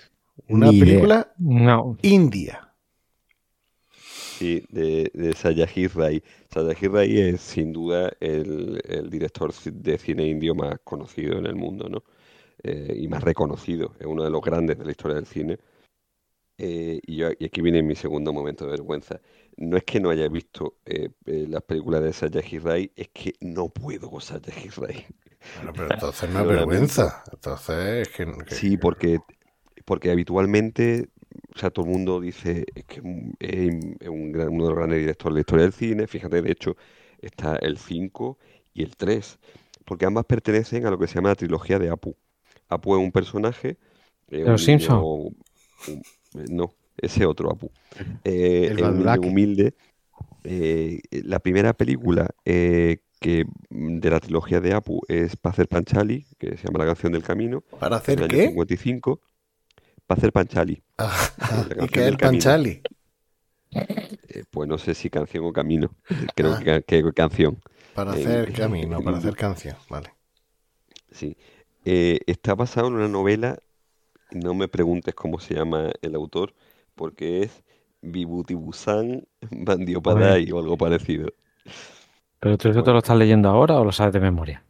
Una 0.49 0.69
película 0.69 1.33
No, 1.37 1.97
india. 2.01 2.73
Sí, 3.91 4.63
de, 4.69 5.11
de 5.13 5.33
Sayajid 5.33 5.91
Ray. 5.95 6.23
Sayajid 6.53 6.89
Ray 6.91 7.19
es 7.19 7.41
sin 7.41 7.73
duda 7.73 8.11
el, 8.19 8.79
el 8.87 9.09
director 9.09 9.51
de 9.53 9.97
cine 9.97 10.27
indio 10.27 10.53
más 10.53 10.77
conocido 10.83 11.39
en 11.39 11.47
el 11.47 11.55
mundo, 11.55 11.89
¿no? 11.89 12.03
Eh, 12.63 12.95
y 12.99 13.07
más 13.07 13.23
reconocido. 13.23 13.95
Es 13.99 14.05
uno 14.05 14.23
de 14.23 14.29
los 14.29 14.41
grandes 14.41 14.77
de 14.77 14.85
la 14.85 14.91
historia 14.91 15.15
del 15.15 15.25
cine. 15.25 15.57
Eh, 16.59 16.99
y, 17.05 17.17
yo, 17.17 17.29
y 17.37 17.45
aquí 17.45 17.61
viene 17.61 17.81
mi 17.83 17.95
segundo 17.95 18.31
momento 18.31 18.65
de 18.65 18.71
vergüenza. 18.71 19.19
No 19.57 19.77
es 19.77 19.83
que 19.83 19.99
no 19.99 20.09
haya 20.11 20.27
visto 20.29 20.77
eh, 20.85 21.09
eh, 21.25 21.45
las 21.49 21.63
películas 21.63 22.03
de 22.03 22.13
Sayajid 22.13 22.61
Ray, 22.63 22.91
es 22.95 23.09
que 23.09 23.33
no 23.41 23.69
puedo 23.69 24.09
con 24.11 24.21
Sayajid 24.21 24.71
Ray. 24.77 25.05
Bueno, 25.55 25.73
pero 25.75 25.89
entonces 25.89 26.29
no 26.29 26.41
es 26.41 26.47
vergüenza. 26.47 27.23
Entonces 27.31 28.07
es 28.07 28.09
que, 28.09 28.25
que- 28.45 28.55
Sí, 28.55 28.77
porque, 28.77 29.19
porque 29.85 30.11
habitualmente, 30.11 31.09
o 31.55 31.59
sea, 31.59 31.69
todo 31.71 31.85
el 31.85 31.91
mundo 31.91 32.21
dice 32.21 32.65
es 32.75 32.85
que 32.85 32.95
es 32.99 33.03
un- 33.05 33.35
es 33.39 34.09
un 34.09 34.31
gran- 34.31 34.49
uno 34.49 34.65
de 34.65 34.69
los 34.71 34.77
grandes 34.77 34.99
directores 34.99 35.33
de 35.33 35.37
la 35.37 35.41
historia 35.41 35.63
del 35.65 35.73
cine. 35.73 36.07
Fíjate, 36.07 36.41
de 36.41 36.51
hecho, 36.51 36.75
está 37.21 37.55
el 37.57 37.77
5 37.77 38.37
y 38.73 38.83
el 38.83 38.95
3, 38.97 39.39
porque 39.85 40.05
ambas 40.05 40.25
pertenecen 40.25 40.85
a 40.85 40.91
lo 40.91 40.99
que 40.99 41.07
se 41.07 41.15
llama 41.15 41.29
la 41.29 41.35
trilogía 41.35 41.79
de 41.79 41.89
Apu. 41.89 42.15
Apu 42.69 42.95
es 42.97 43.01
un 43.03 43.11
personaje. 43.11 43.77
eh, 44.29 44.45
un 44.45 44.51
los 44.51 44.61
Simpson? 44.63 44.97
niño- 44.99 45.03
un- 45.15 45.37
eh, 46.35 46.45
no, 46.49 46.73
ese 46.97 47.25
otro 47.25 47.51
Apu. 47.51 47.71
Eh, 48.23 48.67
El 48.71 48.77
niño 48.77 49.21
humilde. 49.21 49.73
Eh, 50.43 51.01
la 51.11 51.39
primera 51.39 51.73
película 51.73 52.29
eh, 52.45 52.99
que 53.19 53.45
de 53.69 54.09
la 54.09 54.19
trilogía 54.19 54.61
de 54.61 54.73
Apu 54.73 55.01
es 55.07 55.35
Pacer 55.35 55.67
Panchali, 55.67 56.25
que 56.37 56.57
se 56.57 56.67
llama 56.67 56.79
La 56.79 56.85
canción 56.85 57.11
del 57.11 57.23
camino 57.23 57.61
¿Para 57.79 57.97
del 57.99 58.01
hacer 58.01 58.19
año 58.19 58.27
qué? 58.29 58.47
55, 58.47 59.19
para 60.05 60.17
hacer 60.19 60.31
Panchali. 60.31 60.81
Ah, 60.97 61.29
¿Y 61.81 61.87
qué 61.87 62.01
es 62.01 62.07
el. 62.07 62.17
Panchali? 62.17 62.81
Eh, 63.71 64.43
pues 64.49 64.69
no 64.69 64.77
sé 64.77 64.93
si 64.93 65.09
canción 65.09 65.43
o 65.45 65.51
camino. 65.51 65.91
Creo 66.35 66.57
que, 66.59 66.83
que 66.83 67.11
canción. 67.13 67.59
Para 67.93 68.11
hacer 68.11 68.53
camino, 68.53 69.01
para 69.01 69.17
hacer 69.17 69.35
canción. 69.35 69.75
Vale. 69.89 70.13
Sí. 71.11 71.35
Está 71.83 72.53
basado 72.53 72.87
en 72.87 72.93
una 72.95 73.07
novela, 73.07 73.59
no 74.31 74.53
me 74.53 74.67
preguntes 74.67 75.15
cómo 75.15 75.39
se 75.39 75.55
llama 75.55 75.91
el 76.01 76.15
autor, 76.15 76.53
porque 76.97 77.43
es 77.43 77.63
Vibhutibusan 78.03 79.27
Bandiopadai 79.51 80.51
o 80.53 80.59
algo 80.59 80.77
parecido. 80.77 81.29
pero 82.39 82.57
tú 82.57 82.69
eso 82.69 82.81
te 82.83 82.91
lo 82.91 82.97
estás 82.97 83.15
leyendo 83.17 83.47
ahora 83.49 83.79
o 83.79 83.83
lo 83.85 83.91
sabes 83.91 84.13
de 84.13 84.19
memoria. 84.19 84.63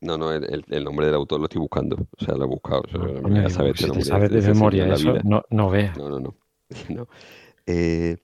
No, 0.00 0.18
no, 0.18 0.30
el, 0.32 0.84
nombre 0.84 1.06
del 1.06 1.14
autor 1.14 1.40
lo 1.40 1.46
estoy 1.46 1.60
buscando. 1.60 1.96
O 2.18 2.24
sea, 2.24 2.34
lo 2.36 2.44
he 2.44 2.48
buscado. 2.48 2.82
o 2.82 2.88
sea, 2.90 3.00
No, 3.00 3.08
no 3.20 3.28
me 3.28 3.28
coño, 3.28 3.40
voy 3.40 3.46
a 3.46 3.48
digo, 3.48 3.50
saber 3.50 3.76
si 3.78 3.90
te 3.90 4.02
sabes 4.02 4.30
de 4.32 4.42
memoria 4.42 4.88
eso, 4.88 5.20
no, 5.22 5.42
no 5.50 5.70
veas. 5.70 5.96
No, 5.96 6.08
no, 6.10 6.20
no. 6.20 6.36
No. 6.90 7.08
Eh, 7.66 8.18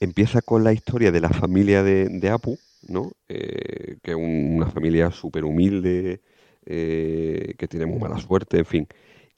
empieza 0.00 0.42
con 0.42 0.64
la 0.64 0.72
historia 0.72 1.12
de 1.12 1.20
la 1.20 1.30
familia 1.30 1.82
de, 1.82 2.08
de 2.08 2.30
Apu, 2.30 2.58
¿no? 2.88 3.12
Eh, 3.28 3.98
que 4.02 4.12
es 4.12 4.16
un- 4.16 4.54
una 4.56 4.66
familia 4.70 5.10
súper 5.10 5.44
humilde, 5.44 6.22
eh, 6.66 7.54
que 7.58 7.68
tiene 7.68 7.86
muy 7.86 7.98
mala 7.98 8.18
suerte, 8.18 8.58
en 8.58 8.64
fin. 8.66 8.88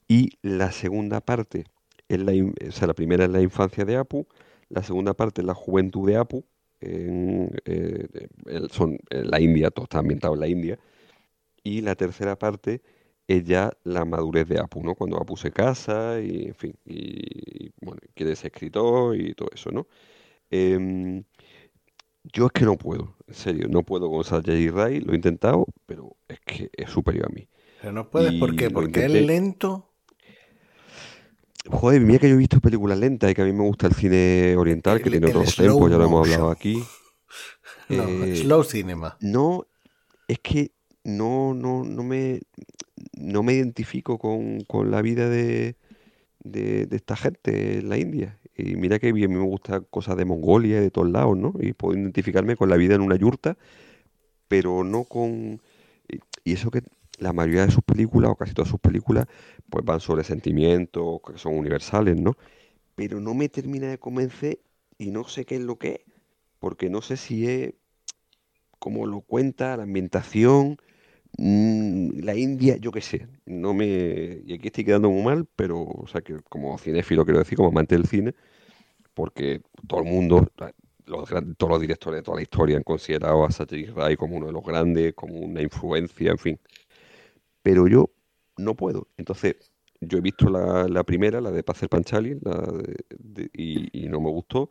Y 0.08 0.30
la 0.42 0.72
segunda 0.72 1.20
parte, 1.20 1.66
es 2.08 2.20
la, 2.20 2.32
o 2.32 2.72
sea, 2.72 2.88
la 2.88 2.94
primera 2.94 3.24
es 3.24 3.30
la 3.30 3.40
infancia 3.40 3.84
de 3.84 3.96
Apu, 3.96 4.26
la 4.68 4.82
segunda 4.82 5.14
parte 5.14 5.40
es 5.42 5.46
la 5.46 5.54
juventud 5.54 6.08
de 6.08 6.16
Apu, 6.16 6.44
en, 6.80 7.50
eh, 7.64 8.06
son 8.70 8.98
en 9.10 9.30
la 9.30 9.40
India, 9.40 9.70
todo 9.70 9.84
está 9.84 9.98
ambientado 9.98 10.34
en 10.34 10.40
la 10.40 10.48
India, 10.48 10.78
y 11.62 11.80
la 11.82 11.94
tercera 11.94 12.38
parte 12.38 12.82
es 13.26 13.44
ya 13.44 13.72
la 13.84 14.04
madurez 14.04 14.48
de 14.48 14.58
Apu, 14.58 14.82
¿no? 14.82 14.94
Cuando 14.94 15.18
Apu 15.18 15.36
se 15.36 15.50
casa 15.52 16.20
y, 16.20 16.46
en 16.46 16.54
fin, 16.54 16.74
y, 16.86 17.70
bueno, 17.80 18.00
quiere 18.14 18.34
ser 18.36 18.52
escritor 18.52 19.16
y 19.16 19.34
todo 19.34 19.50
eso, 19.52 19.70
¿no? 19.70 19.86
Em, 20.50 21.24
yo 22.32 22.46
es 22.46 22.52
que 22.52 22.64
no 22.64 22.76
puedo, 22.76 23.16
en 23.26 23.34
serio, 23.34 23.68
no 23.68 23.82
puedo 23.82 24.10
con 24.10 24.24
Satyajit 24.24 24.70
Ray, 24.70 25.00
lo 25.00 25.12
he 25.12 25.16
intentado, 25.16 25.66
pero 25.86 26.16
es 26.26 26.40
que 26.40 26.70
es 26.74 26.90
superior 26.90 27.26
a 27.26 27.34
mí. 27.34 27.48
Pero 27.80 27.92
no 27.92 28.10
puedes, 28.10 28.32
¿por 28.34 28.56
qué? 28.56 28.70
Porque 28.70 29.00
es 29.00 29.06
intenté. 29.06 29.26
lento. 29.26 29.87
Joder, 31.70 32.00
mira 32.00 32.18
que 32.18 32.28
yo 32.28 32.34
he 32.34 32.38
visto 32.38 32.60
películas 32.60 32.98
lentas 32.98 33.30
y 33.30 33.34
que 33.34 33.42
a 33.42 33.44
mí 33.44 33.52
me 33.52 33.62
gusta 33.64 33.86
el 33.86 33.94
cine 33.94 34.56
oriental, 34.56 35.00
que 35.02 35.10
tiene 35.10 35.28
slow 35.28 35.52
tempos, 35.54 35.90
ya 35.90 35.98
lo 35.98 36.04
hemos 36.04 36.20
hablado 36.20 36.50
aquí. 36.50 36.90
No, 37.88 38.24
Eh, 38.24 38.34
slow 38.34 38.64
cinema. 38.64 39.16
No, 39.20 39.66
es 40.28 40.38
que 40.40 40.72
no, 41.04 41.54
no, 41.54 41.84
no 41.84 42.02
me, 42.04 42.40
no 43.14 43.42
me 43.42 43.54
identifico 43.54 44.18
con, 44.18 44.60
con 44.62 44.90
la 44.90 45.02
vida 45.02 45.28
de, 45.30 45.76
de, 46.40 46.86
de 46.86 46.96
esta 46.96 47.16
gente 47.16 47.78
en 47.78 47.88
la 47.90 47.98
India. 47.98 48.40
Y 48.56 48.76
mira 48.76 48.98
que 48.98 49.12
bien, 49.12 49.32
a 49.32 49.34
mí 49.34 49.40
me 49.40 49.46
gustan 49.48 49.86
cosas 49.90 50.16
de 50.16 50.24
Mongolia 50.26 50.78
y 50.78 50.82
de 50.82 50.90
todos 50.90 51.10
lados, 51.10 51.36
¿no? 51.38 51.54
Y 51.60 51.74
puedo 51.74 51.98
identificarme 51.98 52.56
con 52.56 52.70
la 52.70 52.76
vida 52.76 52.94
en 52.96 53.02
una 53.02 53.16
yurta, 53.16 53.58
pero 54.48 54.84
no 54.84 55.04
con... 55.04 55.60
Y 56.44 56.52
eso 56.54 56.70
que 56.70 56.82
la 57.18 57.32
mayoría 57.32 57.66
de 57.66 57.72
sus 57.72 57.82
películas, 57.82 58.30
o 58.30 58.36
casi 58.36 58.54
todas 58.54 58.70
sus 58.70 58.80
películas, 58.80 59.26
pues 59.70 59.84
van 59.84 60.00
sobre 60.00 60.24
sentimientos 60.24 61.20
que 61.26 61.38
son 61.38 61.56
universales, 61.58 62.16
¿no? 62.20 62.36
Pero 62.94 63.20
no 63.20 63.34
me 63.34 63.48
termina 63.48 63.88
de 63.88 63.98
convencer 63.98 64.60
y 64.98 65.10
no 65.10 65.24
sé 65.24 65.44
qué 65.44 65.56
es 65.56 65.62
lo 65.62 65.76
que 65.76 65.88
es, 65.88 66.00
porque 66.58 66.90
no 66.90 67.02
sé 67.02 67.16
si 67.16 67.48
es 67.48 67.74
como 68.78 69.06
lo 69.06 69.20
cuenta, 69.20 69.76
la 69.76 69.82
ambientación, 69.84 70.78
mm, 71.38 72.20
la 72.20 72.36
India, 72.36 72.76
yo 72.76 72.92
qué 72.92 73.00
sé, 73.00 73.28
no 73.46 73.74
me... 73.74 74.42
Y 74.44 74.54
aquí 74.54 74.68
estoy 74.68 74.84
quedando 74.84 75.10
muy 75.10 75.22
mal, 75.22 75.46
pero, 75.56 75.82
o 75.82 76.06
sea, 76.06 76.20
que 76.20 76.36
como 76.48 76.78
cinéfilo 76.78 77.24
quiero 77.24 77.40
decir, 77.40 77.56
como 77.56 77.70
amante 77.70 77.96
del 77.96 78.06
cine, 78.06 78.34
porque 79.14 79.62
todo 79.86 80.00
el 80.02 80.06
mundo, 80.06 80.46
los, 81.06 81.28
todos 81.56 81.70
los 81.70 81.80
directores 81.80 82.18
de 82.18 82.22
toda 82.22 82.36
la 82.36 82.42
historia 82.42 82.76
han 82.76 82.82
considerado 82.84 83.44
a 83.44 83.50
Satyajit 83.50 83.90
Ray 83.90 84.16
como 84.16 84.36
uno 84.36 84.46
de 84.46 84.52
los 84.52 84.64
grandes, 84.64 85.14
como 85.14 85.34
una 85.40 85.62
influencia, 85.62 86.30
en 86.30 86.38
fin. 86.38 86.60
Pero 87.68 87.86
yo 87.86 88.08
no 88.56 88.74
puedo. 88.74 89.08
Entonces, 89.18 89.56
yo 90.00 90.16
he 90.16 90.20
visto 90.22 90.48
la, 90.48 90.88
la 90.88 91.04
primera, 91.04 91.38
la 91.38 91.50
de 91.50 91.62
Pacer 91.62 91.90
Panchali, 91.90 92.38
la 92.40 92.62
de- 92.62 93.04
de- 93.18 93.50
y, 93.52 94.06
y 94.06 94.08
no 94.08 94.22
me 94.22 94.30
gustó. 94.30 94.70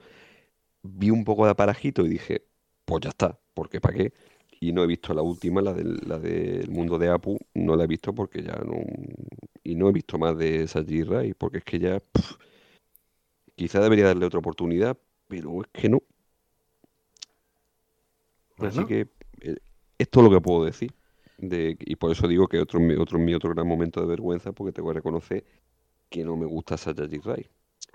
Vi 0.82 1.12
un 1.12 1.24
poco 1.24 1.46
de 1.46 1.52
aparajito 1.52 2.04
y 2.04 2.10
dije, 2.10 2.48
pues 2.86 3.04
ya 3.04 3.10
está, 3.10 3.40
porque 3.54 3.80
para 3.80 3.96
qué. 3.98 4.14
Y 4.60 4.74
no 4.74 4.84
he 4.84 4.88
visto 4.88 5.14
la 5.14 5.22
última, 5.22 5.62
la 5.62 5.74
del, 5.74 6.00
la 6.08 6.18
del 6.18 6.72
mundo 6.72 6.98
de 6.98 7.10
Apu, 7.10 7.38
no 7.54 7.76
la 7.76 7.84
he 7.84 7.88
visto 7.88 8.16
porque 8.16 8.42
ya 8.42 8.56
no. 8.66 8.78
Y 9.64 9.76
no 9.76 9.90
he 9.90 9.92
visto 9.92 10.18
más 10.18 10.36
de 10.36 10.68
Satyajit 10.68 11.08
Ray, 11.08 11.34
porque 11.36 11.60
es 11.60 11.64
que 11.66 11.78
ya. 11.78 12.00
pf, 12.00 12.36
quizá 13.56 13.80
debería 13.80 14.06
darle 14.06 14.26
otra 14.26 14.40
oportunidad, 14.40 14.98
pero 15.28 15.62
es 15.62 15.68
que 15.72 15.88
no. 15.90 16.02
Así 18.58 18.84
Bueno. 18.84 18.88
que 18.88 19.08
eh, 19.42 19.58
esto 20.00 20.20
es 20.20 20.24
lo 20.24 20.32
que 20.32 20.42
puedo 20.42 20.66
decir. 20.66 20.92
De, 21.38 21.78
y 21.80 21.96
por 21.98 22.12
eso 22.12 22.28
digo 22.28 22.48
que 22.48 22.60
otro, 22.60 22.80
otro, 23.00 23.20
mi 23.20 23.34
otro 23.36 23.52
gran 23.54 23.68
momento 23.68 24.02
de 24.02 24.08
vergüenza, 24.08 24.52
porque 24.54 24.74
tengo 24.74 24.90
que 24.90 24.96
reconocer 24.96 25.46
que 26.10 26.24
no 26.24 26.36
me 26.36 26.46
gusta 26.46 26.78
Satyajit 26.78 27.24
Ray. 27.26 27.50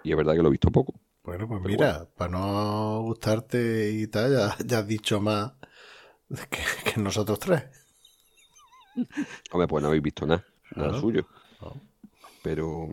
Y 0.04 0.10
es 0.12 0.16
verdad 0.16 0.34
que 0.34 0.42
lo 0.42 0.48
he 0.48 0.52
visto 0.52 0.70
poco. 0.70 0.94
Bueno, 1.24 1.46
pues 1.48 1.60
Pero 1.62 1.70
mira, 1.70 2.08
para 2.16 2.30
no 2.32 3.02
gustarte 3.02 3.90
y 3.92 4.06
tal, 4.08 4.32
ya, 4.32 4.56
ya 4.64 4.78
has 4.80 4.86
dicho 4.86 5.20
más 5.20 5.52
que, 6.50 6.60
que 6.94 7.00
nosotros 7.00 7.38
tres. 7.38 7.64
Hombre, 9.50 9.68
pues 9.68 9.82
no 9.82 9.88
habéis 9.88 10.02
visto 10.02 10.26
nada, 10.26 10.44
nada 10.76 10.90
Claro. 10.90 11.00
suyo. 11.00 11.26
No. 11.60 11.80
Pero, 12.42 12.90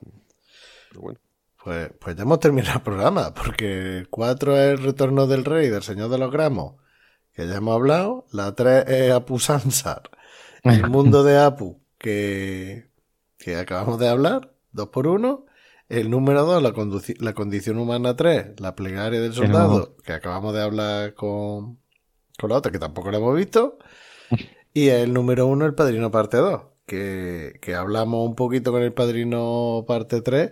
pero 0.89 1.01
bueno. 1.01 1.19
Pues, 1.63 1.91
pues 1.99 2.15
ya 2.15 2.23
hemos 2.23 2.39
terminado 2.39 2.77
el 2.77 2.83
programa, 2.83 3.33
porque 3.33 3.97
el 3.99 4.09
4 4.09 4.57
es 4.57 4.71
el 4.79 4.83
retorno 4.83 5.27
del 5.27 5.43
rey, 5.43 5.67
del 5.69 5.83
señor 5.83 6.09
de 6.09 6.17
los 6.17 6.31
gramos, 6.31 6.75
que 7.33 7.47
ya 7.47 7.55
hemos 7.57 7.75
hablado. 7.75 8.25
La 8.31 8.55
3 8.55 8.85
es 8.87 9.11
Apu 9.11 9.39
Sansar, 9.39 10.03
el 10.63 10.89
mundo 10.89 11.23
de 11.23 11.37
Apu, 11.37 11.81
que, 11.97 12.89
que 13.37 13.55
acabamos 13.55 13.99
de 13.99 14.09
hablar, 14.09 14.53
2 14.71 14.89
por 14.89 15.07
1 15.07 15.45
El 15.89 16.09
número 16.09 16.45
2, 16.45 16.61
la, 16.61 16.73
la 17.19 17.33
condición 17.33 17.77
humana 17.77 18.15
3, 18.15 18.59
la 18.59 18.75
plegaria 18.75 19.19
del 19.19 19.33
soldado, 19.33 19.95
que 20.03 20.13
acabamos 20.13 20.53
de 20.53 20.61
hablar 20.61 21.13
con, 21.15 21.79
con 22.37 22.49
la 22.49 22.57
otra, 22.57 22.71
que 22.71 22.79
tampoco 22.79 23.11
la 23.11 23.17
hemos 23.17 23.35
visto. 23.35 23.77
Y 24.71 24.89
el 24.89 25.13
número 25.13 25.47
1, 25.47 25.65
el 25.65 25.73
padrino 25.73 26.11
parte 26.11 26.37
2, 26.37 26.61
que, 26.85 27.57
que 27.59 27.73
hablamos 27.73 28.29
un 28.29 28.35
poquito 28.35 28.71
con 28.71 28.83
el 28.83 28.93
padrino 28.93 29.83
parte 29.87 30.21
3 30.21 30.51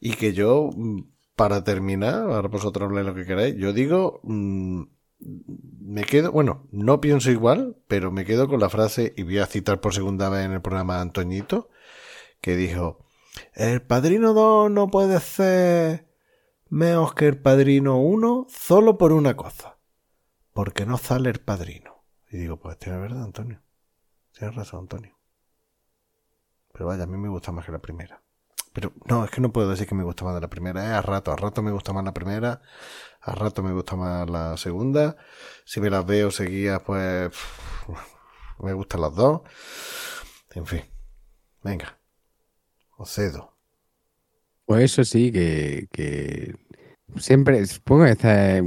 y 0.00 0.12
que 0.16 0.34
yo, 0.34 0.68
mm, 0.76 1.00
para 1.34 1.64
terminar, 1.64 2.30
ahora 2.30 2.48
vosotros 2.48 2.86
habléis 2.86 3.06
lo 3.06 3.14
que 3.14 3.24
queráis, 3.24 3.56
yo 3.56 3.72
digo, 3.72 4.20
mm, 4.22 4.82
me 5.80 6.04
quedo, 6.04 6.32
bueno, 6.32 6.66
no 6.70 7.00
pienso 7.00 7.30
igual, 7.30 7.76
pero 7.86 8.10
me 8.10 8.24
quedo 8.24 8.48
con 8.48 8.60
la 8.60 8.68
frase, 8.68 9.14
y 9.16 9.22
voy 9.22 9.38
a 9.38 9.46
citar 9.46 9.80
por 9.80 9.94
segunda 9.94 10.28
vez 10.28 10.44
en 10.44 10.52
el 10.52 10.62
programa 10.62 10.98
a 10.98 11.00
Antoñito, 11.00 11.68
que 12.40 12.56
dijo, 12.56 13.04
el 13.54 13.82
padrino 13.82 14.34
2 14.34 14.70
no 14.70 14.90
puede 14.90 15.20
ser 15.20 16.08
menos 16.68 17.14
que 17.14 17.28
el 17.28 17.38
padrino 17.38 17.98
1 17.98 18.46
solo 18.48 18.98
por 18.98 19.12
una 19.12 19.36
cosa, 19.36 19.78
porque 20.52 20.86
no 20.86 20.98
sale 20.98 21.30
el 21.30 21.40
padrino. 21.40 22.04
Y 22.30 22.38
digo, 22.38 22.58
pues 22.58 22.78
tiene 22.78 22.98
verdad, 22.98 23.22
Antonio. 23.22 23.62
Tienes 24.32 24.56
razón, 24.56 24.80
Antonio. 24.80 25.16
Pero 26.72 26.86
vaya, 26.86 27.04
a 27.04 27.06
mí 27.06 27.16
me 27.16 27.28
gusta 27.28 27.52
más 27.52 27.64
que 27.64 27.70
la 27.70 27.78
primera. 27.78 28.20
Pero 28.72 28.92
no, 29.08 29.24
es 29.24 29.30
que 29.30 29.40
no 29.40 29.52
puedo 29.52 29.70
decir 29.70 29.86
que 29.86 29.94
me 29.94 30.02
gusta 30.02 30.24
más 30.24 30.34
de 30.34 30.40
la 30.40 30.50
primera. 30.50 30.84
Es 30.84 30.90
a 30.90 31.00
rato, 31.00 31.30
a 31.30 31.36
rato 31.36 31.62
me 31.62 31.70
gusta 31.70 31.92
más 31.92 32.04
la 32.04 32.12
primera. 32.12 32.60
A 33.24 33.34
rato 33.34 33.62
me 33.62 33.72
gusta 33.72 33.96
más 33.96 34.28
la 34.28 34.56
segunda. 34.56 35.16
Si 35.64 35.80
me 35.80 35.88
las 35.88 36.04
veo 36.04 36.30
seguidas, 36.30 36.82
pues 36.84 37.30
me 38.62 38.72
gustan 38.74 39.00
las 39.00 39.14
dos. 39.14 39.40
En 40.54 40.66
fin. 40.66 40.82
Venga. 41.62 41.98
Os 42.98 43.10
cedo. 43.10 43.56
Pues 44.66 44.84
eso 44.84 45.04
sí, 45.04 45.32
que, 45.32 45.88
que 45.90 46.54
siempre, 47.16 47.64
supongo 47.66 48.04
que 48.04 48.10
esta, 48.10 48.58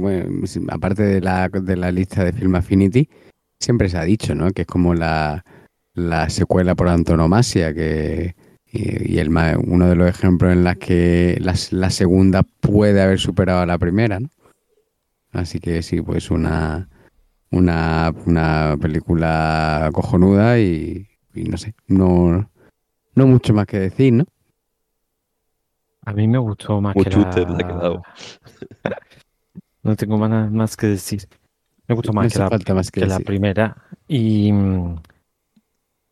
aparte 0.72 1.02
de 1.02 1.20
la, 1.20 1.48
de 1.48 1.76
la 1.76 1.90
lista 1.90 2.24
de 2.24 2.32
Film 2.32 2.54
Affinity, 2.56 3.08
siempre 3.58 3.88
se 3.88 3.98
ha 3.98 4.04
dicho, 4.04 4.34
¿no? 4.34 4.50
Que 4.50 4.62
es 4.62 4.68
como 4.68 4.94
la, 4.94 5.44
la 5.94 6.30
secuela 6.30 6.74
por 6.74 6.88
antonomasia, 6.88 7.72
que 7.74 8.34
y, 8.70 9.18
el, 9.18 9.28
uno 9.28 9.88
de 9.88 9.96
los 9.96 10.08
ejemplos 10.08 10.52
en 10.52 10.64
las 10.64 10.76
que 10.76 11.38
la, 11.40 11.54
la 11.70 11.90
segunda 11.90 12.42
puede 12.42 13.00
haber 13.00 13.18
superado 13.18 13.60
a 13.60 13.66
la 13.66 13.78
primera, 13.78 14.20
¿no? 14.20 14.28
Así 15.32 15.60
que 15.60 15.82
sí, 15.82 16.00
pues 16.00 16.30
una, 16.30 16.88
una, 17.50 18.12
una 18.26 18.76
película 18.80 19.90
cojonuda 19.92 20.58
y, 20.58 21.06
y 21.34 21.44
no 21.44 21.56
sé, 21.56 21.74
no, 21.86 22.50
no 23.14 23.26
mucho 23.26 23.52
más 23.54 23.66
que 23.66 23.78
decir, 23.78 24.12
¿no? 24.14 24.24
A 26.04 26.12
mí 26.12 26.26
me 26.26 26.38
gustó 26.38 26.80
más 26.80 26.94
que 26.94 27.00
Mucho 27.00 27.20
usted 27.20 27.48
la... 27.48 27.58
ha 27.58 27.66
quedado. 27.66 28.02
No 29.80 29.94
tengo 29.96 30.18
más, 30.18 30.28
nada 30.28 30.50
más 30.50 30.76
que 30.76 30.88
decir. 30.88 31.22
Me 31.86 31.94
gustó 31.94 32.12
más 32.12 32.30
que 32.30 32.38
la, 32.38 32.50
falta 32.50 32.74
más 32.74 32.90
que 32.90 33.00
que 33.00 33.06
la 33.06 33.14
decir. 33.14 33.26
primera. 33.26 33.76
Y, 34.06 34.52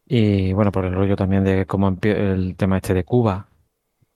y 0.07 0.53
bueno, 0.53 0.71
por 0.73 0.85
el 0.87 0.95
rollo 0.95 1.17
también 1.17 1.45
de 1.45 1.67
cómo 1.67 1.95
el 2.01 2.55
tema 2.57 2.77
este 2.77 2.95
de 2.95 3.05
Cuba, 3.05 3.49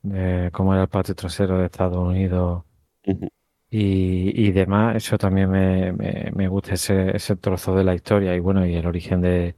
de 0.02 0.50
cómo 0.52 0.72
era 0.72 0.84
el 0.84 0.88
patio 0.88 1.14
trasero 1.14 1.58
de 1.58 1.66
Estados 1.66 1.98
Unidos 1.98 2.62
Ujú. 3.06 3.28
Y, 3.70 4.48
y 4.48 4.52
demás, 4.52 4.96
eso 4.96 5.18
también 5.18 5.50
me, 5.50 5.92
me, 5.92 6.30
me 6.34 6.48
gusta 6.48 6.74
ese, 6.74 7.16
ese 7.16 7.36
trozo 7.36 7.74
de 7.74 7.84
la 7.84 7.94
historia 7.94 8.34
y 8.34 8.40
bueno, 8.40 8.66
y 8.66 8.74
el 8.74 8.86
origen 8.86 9.20
de, 9.20 9.56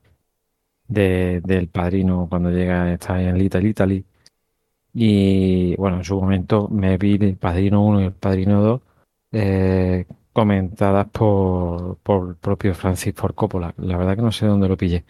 de- 0.89 1.40
del 1.44 1.68
padrino 1.68 2.26
cuando 2.30 2.51
llega, 2.51 2.93
está 2.93 3.22
en 3.22 3.39
Little 3.39 3.68
Italy. 3.68 4.05
Y 4.94 5.74
bueno, 5.76 5.98
en 5.98 6.05
su 6.05 6.16
momento 6.20 6.68
me 6.68 6.98
vi 6.98 7.14
el 7.20 7.36
Padrino 7.36 7.84
1 7.84 8.01
y 8.02 8.05
el 8.06 8.12
Padrino 8.12 8.62
2 8.62 8.82
eh, 9.32 10.06
comentadas 10.32 11.09
por, 11.10 11.98
por 11.98 12.30
el 12.30 12.36
propio 12.36 12.74
Francis 12.74 13.14
Ford 13.14 13.34
Coppola. 13.34 13.74
La 13.78 13.97
verdad 13.97 14.16
que 14.16 14.22
no 14.22 14.32
sé 14.32 14.47
dónde 14.47 14.68
lo 14.68 14.76
pillé. 14.76 15.05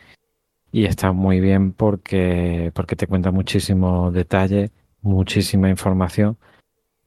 Y 0.72 0.84
está 0.86 1.12
muy 1.12 1.40
bien 1.40 1.72
porque, 1.72 2.72
porque 2.74 2.96
te 2.96 3.06
cuenta 3.06 3.30
muchísimos 3.30 4.12
detalles, 4.14 4.70
muchísima 5.02 5.68
información. 5.70 6.38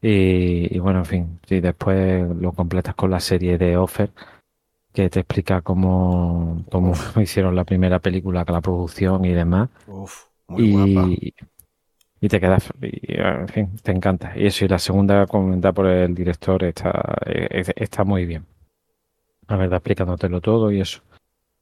Y, 0.08 0.76
y 0.76 0.80
bueno, 0.80 1.00
en 1.00 1.06
fin, 1.06 1.40
si 1.48 1.62
después 1.62 2.28
lo 2.38 2.52
completas 2.54 2.96
con 2.96 3.10
la 3.12 3.20
serie 3.20 3.58
de 3.58 3.78
Offer, 3.78 4.12
que 4.94 5.10
te 5.10 5.22
explica 5.22 5.62
cómo, 5.62 6.66
cómo 6.72 6.94
hicieron 7.22 7.56
la 7.56 7.66
primera 7.66 8.00
película, 8.00 8.46
con 8.46 8.56
la 8.56 8.62
producción 8.62 9.26
y 9.26 9.34
demás 9.34 9.70
Uf, 9.88 10.30
muy 10.48 10.64
guapa. 10.66 11.18
y, 11.22 11.34
y 12.22 12.30
te 12.30 12.40
quedas, 12.40 12.72
y, 12.82 13.14
en 13.22 13.48
fin, 13.50 13.78
te 13.84 13.92
encanta. 13.92 14.34
Y 14.38 14.48
eso, 14.48 14.66
y 14.66 14.68
la 14.70 14.80
segunda 14.80 15.28
comentada 15.28 15.74
por 15.74 15.88
el 15.88 16.16
director 16.16 16.64
está, 16.64 17.18
eh, 17.26 17.64
está 17.78 18.04
muy 18.04 18.26
bien. 18.26 18.46
La 19.48 19.58
verdad, 19.58 19.78
explicándotelo 19.78 20.40
todo 20.40 20.72
y 20.72 20.82
eso. 20.82 21.02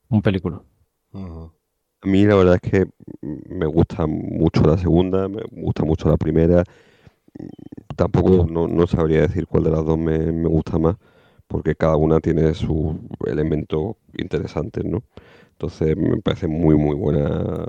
Un 0.10 0.22
película. 0.22 0.62
A 2.02 2.08
mí 2.08 2.26
la 2.26 2.36
verdad 2.36 2.60
es 2.62 2.72
que 2.72 2.86
me 3.22 3.66
gusta 3.66 4.06
mucho 4.08 4.62
la 4.64 4.78
segunda, 4.78 5.28
me 5.30 5.42
gusta 5.52 5.84
mucho 5.86 6.10
la 6.10 6.18
primera. 6.18 6.64
Tampoco 7.96 8.48
no, 8.50 8.68
no 8.68 8.88
sabría 8.88 9.22
decir 9.22 9.48
cuál 9.48 9.64
de 9.66 9.72
las 9.72 9.86
dos 9.86 9.98
me, 9.98 10.18
me 10.32 10.48
gusta 10.48 10.78
más, 10.80 10.96
porque 11.48 11.76
cada 11.76 11.96
una 11.96 12.20
tiene 12.20 12.54
sus 12.54 12.96
elementos 13.28 13.96
interesantes, 14.18 14.84
¿no? 14.86 15.04
Entonces 15.52 15.96
me 15.98 16.18
parece 16.22 16.48
muy, 16.48 16.76
muy 16.76 16.96
buena. 16.96 17.66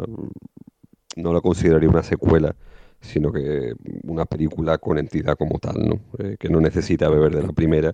No 1.16 1.32
la 1.32 1.40
consideraría 1.40 1.88
una 1.88 2.02
secuela, 2.02 2.56
sino 3.00 3.32
que 3.32 3.72
una 4.04 4.24
película 4.24 4.78
con 4.78 4.98
entidad 4.98 5.36
como 5.36 5.58
tal, 5.58 5.76
¿no? 5.88 6.00
Eh, 6.18 6.36
que 6.38 6.48
no 6.48 6.60
necesita 6.60 7.08
beber 7.08 7.34
de 7.36 7.42
la 7.42 7.52
primera, 7.52 7.92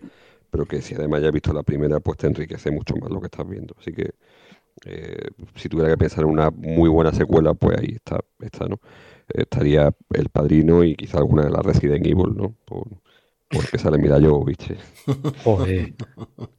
pero 0.51 0.65
que 0.67 0.81
si 0.83 0.95
además 0.95 1.21
ya 1.23 1.29
has 1.29 1.35
visto 1.35 1.53
la 1.53 1.63
primera, 1.63 2.01
pues 2.01 2.17
te 2.19 2.27
enriquece 2.29 2.71
mucho 2.71 2.95
más 2.97 3.11
lo 3.11 3.21
que 3.21 3.27
estás 3.27 3.47
viendo. 3.49 3.75
Así 3.79 3.93
que 3.93 4.11
eh, 4.87 5.29
si 5.57 5.69
tuviera 5.69 5.91
que 5.91 5.99
pensar 5.99 6.25
en 6.25 6.31
una 6.31 6.51
muy 6.51 6.89
buena 6.91 7.13
secuela, 7.13 7.55
pues 7.55 7.79
ahí 7.79 7.93
está, 7.97 8.21
está, 8.41 8.67
¿no? 8.69 8.81
Estaría 9.35 9.93
El 10.11 10.29
Padrino 10.31 10.85
y 10.85 10.97
quizá 10.97 11.19
alguna 11.19 11.45
de 11.45 11.51
las 11.51 11.65
Resident 11.65 12.07
Evil, 12.07 12.35
¿no? 12.37 12.55
Por, 12.65 12.89
porque 13.53 13.79
sale 13.79 13.99
Mila 13.99 14.21
Jovovich. 14.21 14.75
Joder. 15.45 15.95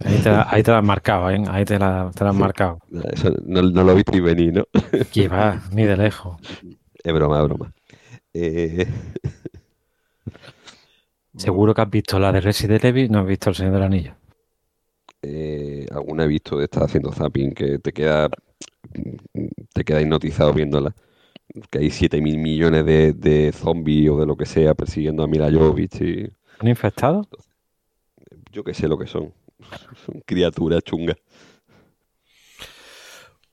Ahí 0.03 0.19
te 0.19 0.29
la, 0.31 0.47
ahí 0.49 0.63
te 0.63 0.71
la 0.71 0.79
has 0.79 0.83
marcado, 0.83 1.29
¿eh? 1.29 1.41
Ahí 1.49 1.65
te 1.65 1.79
la, 1.79 2.11
te 2.15 2.23
la 2.23 2.31
has 2.31 2.35
marcado. 2.35 2.79
Eso 3.13 3.31
no, 3.45 3.61
no 3.61 3.83
lo 3.83 3.95
visteis 3.95 4.23
venir, 4.23 4.53
¿no? 4.53 4.65
Que 5.11 5.27
va, 5.27 5.61
ni 5.71 5.85
de 5.85 5.97
lejos. 5.97 6.37
Es 7.03 7.13
broma, 7.13 7.39
es 7.39 7.43
broma. 7.45 7.73
Eh, 8.33 8.87
Seguro 11.35 11.73
que 11.73 11.81
has 11.81 11.89
visto 11.89 12.19
la 12.19 12.31
de 12.31 12.41
Resident 12.41 12.83
Evil, 12.85 13.11
no 13.11 13.19
has 13.19 13.27
visto 13.27 13.49
El 13.49 13.55
Señor 13.55 13.73
del 13.73 13.83
Anillo. 13.83 14.15
eh, 15.21 15.85
alguna 15.91 16.23
he 16.25 16.27
visto 16.27 16.57
de 16.57 16.65
estar 16.65 16.83
haciendo 16.83 17.11
zapping 17.11 17.53
que 17.53 17.79
te 17.79 17.91
queda 17.93 18.29
te 19.73 19.83
queda 19.83 20.01
hipnotizado 20.01 20.53
viéndola. 20.53 20.93
Que 21.69 21.79
hay 21.79 21.89
7 21.89 22.21
mil 22.21 22.37
millones 22.37 22.85
de, 22.85 23.13
de 23.13 23.51
zombies 23.51 24.09
o 24.09 24.19
de 24.19 24.25
lo 24.25 24.37
que 24.37 24.45
sea 24.45 24.73
persiguiendo 24.73 25.23
a 25.23 25.27
Mila 25.27 25.51
Jovovich 25.51 26.01
y 26.01 26.31
¿Han 26.59 26.67
infectado? 26.67 27.27
yo 28.51 28.63
que 28.63 28.73
sé 28.73 28.87
lo 28.87 28.97
que 28.97 29.07
son. 29.07 29.33
Son 30.05 30.21
criaturas 30.25 30.83
chungas. 30.83 31.17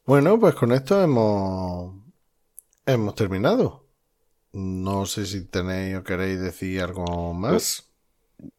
Bueno, 0.04 0.38
pues 0.40 0.54
con 0.54 0.72
esto 0.72 1.02
hemos, 1.02 1.94
hemos 2.86 3.14
terminado. 3.14 3.84
No 4.52 5.04
sé 5.04 5.26
si 5.26 5.44
tenéis 5.44 5.96
o 5.96 6.02
queréis 6.02 6.40
decir 6.40 6.80
algo 6.80 7.34
más. 7.34 7.90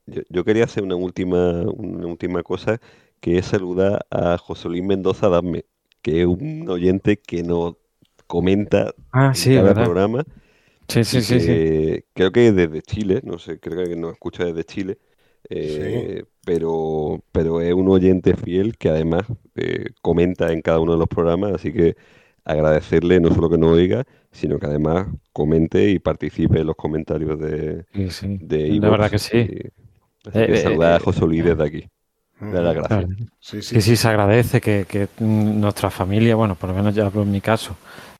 Yo, 0.05 0.21
yo 0.29 0.43
quería 0.43 0.65
hacer 0.65 0.83
una 0.83 0.95
última, 0.95 1.61
una 1.63 2.05
última 2.05 2.43
cosa, 2.43 2.79
que 3.19 3.37
es 3.39 3.47
saludar 3.47 4.05
a 4.11 4.37
José 4.37 4.69
Luis 4.69 4.83
Mendoza 4.83 5.29
Dame, 5.29 5.65
que 6.01 6.21
es 6.21 6.27
un 6.27 6.69
oyente 6.69 7.17
que 7.17 7.41
nos 7.43 7.75
comenta 8.29 8.93
Ah, 9.11 9.33
en 9.33 9.49
cada 9.49 9.75
¿verdad? 9.75 9.75
programa. 9.75 10.25
Sí, 10.89 11.03
sí, 11.05 11.21
y 11.21 11.23
sí, 11.23 11.41
sí. 11.41 11.61
que 11.65 12.05
Creo 12.13 12.31
que 12.31 12.51
desde 12.51 12.81
Chile, 12.81 13.21
no 13.23 13.39
sé, 13.39 13.59
creo 13.59 13.85
que 13.85 13.95
nos 13.95 14.13
escucha 14.13 14.45
desde 14.45 14.63
Chile, 14.63 14.99
eh, 15.49 16.23
pero, 16.45 17.23
pero 17.31 17.61
es 17.61 17.73
un 17.73 17.89
oyente 17.89 18.35
fiel 18.35 18.77
que 18.77 18.89
además 18.89 19.23
eh, 19.55 19.87
comenta 20.01 20.51
en 20.51 20.61
cada 20.61 20.79
uno 20.79 20.93
de 20.93 20.99
los 20.99 21.07
programas, 21.07 21.53
así 21.53 21.73
que 21.73 21.95
agradecerle 22.45 23.19
no 23.19 23.33
solo 23.33 23.49
que 23.49 23.57
nos 23.57 23.71
oiga, 23.73 24.05
sino 24.31 24.59
que 24.59 24.67
además 24.67 25.07
comente 25.33 25.89
y 25.89 25.99
participe 25.99 26.59
en 26.61 26.67
los 26.67 26.75
comentarios 26.75 27.39
de, 27.39 27.85
Sí, 27.93 28.09
sí. 28.11 28.39
de 28.39 28.67
La 28.79 28.89
verdad 28.89 29.09
que 29.11 29.19
sí. 29.19 29.37
Y- 29.37 29.69
así 30.25 30.43
Eh, 30.43 30.45
que 30.45 30.55
eh, 30.55 30.57
saludar 30.57 30.95
a 30.95 30.99
José 30.99 31.25
Luis 31.25 31.43
desde 31.43 31.63
aquí. 31.65 31.89
Dar 32.49 32.63
las 32.63 32.75
gracias. 32.75 33.07
Claro. 33.07 33.09
Sí, 33.39 33.61
sí. 33.61 33.75
Que 33.75 33.81
sí 33.81 33.95
se 33.95 34.07
agradece 34.07 34.61
que, 34.61 34.85
que 34.87 35.07
mm, 35.19 35.59
nuestra 35.59 35.89
familia, 35.91 36.35
bueno, 36.35 36.55
por 36.55 36.69
lo 36.69 36.75
menos 36.75 36.95
ya 36.95 37.05
hablo 37.05 37.21
en 37.23 37.31
mi 37.31 37.41
caso, 37.41 37.75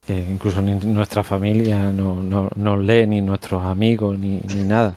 que 0.10 0.18
incluso 0.18 0.60
ni 0.60 0.74
nuestra 0.74 1.24
familia 1.24 1.92
no, 1.92 2.16
no, 2.16 2.50
no 2.56 2.78
lee, 2.78 3.06
ni 3.06 3.22
nuestros 3.22 3.64
amigos, 3.64 4.18
ni, 4.18 4.40
ni 4.40 4.64
nada. 4.64 4.96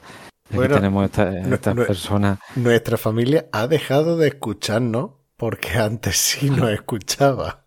Bueno, 0.48 0.74
tenemos 0.76 1.04
esta- 1.04 1.38
estas 1.54 1.76
no- 1.76 1.84
personas. 1.84 2.38
Nuestra 2.56 2.96
familia 2.96 3.44
ha 3.52 3.66
dejado 3.66 4.16
de 4.16 4.28
escucharnos 4.28 5.10
porque 5.36 5.68
antes 5.78 6.16
sí 6.16 6.48
nos 6.48 6.70
escuchaba. 6.70 7.66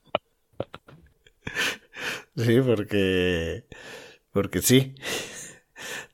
Sí, 2.35 2.59
porque 2.65 3.65
porque 4.31 4.61
sí. 4.63 4.95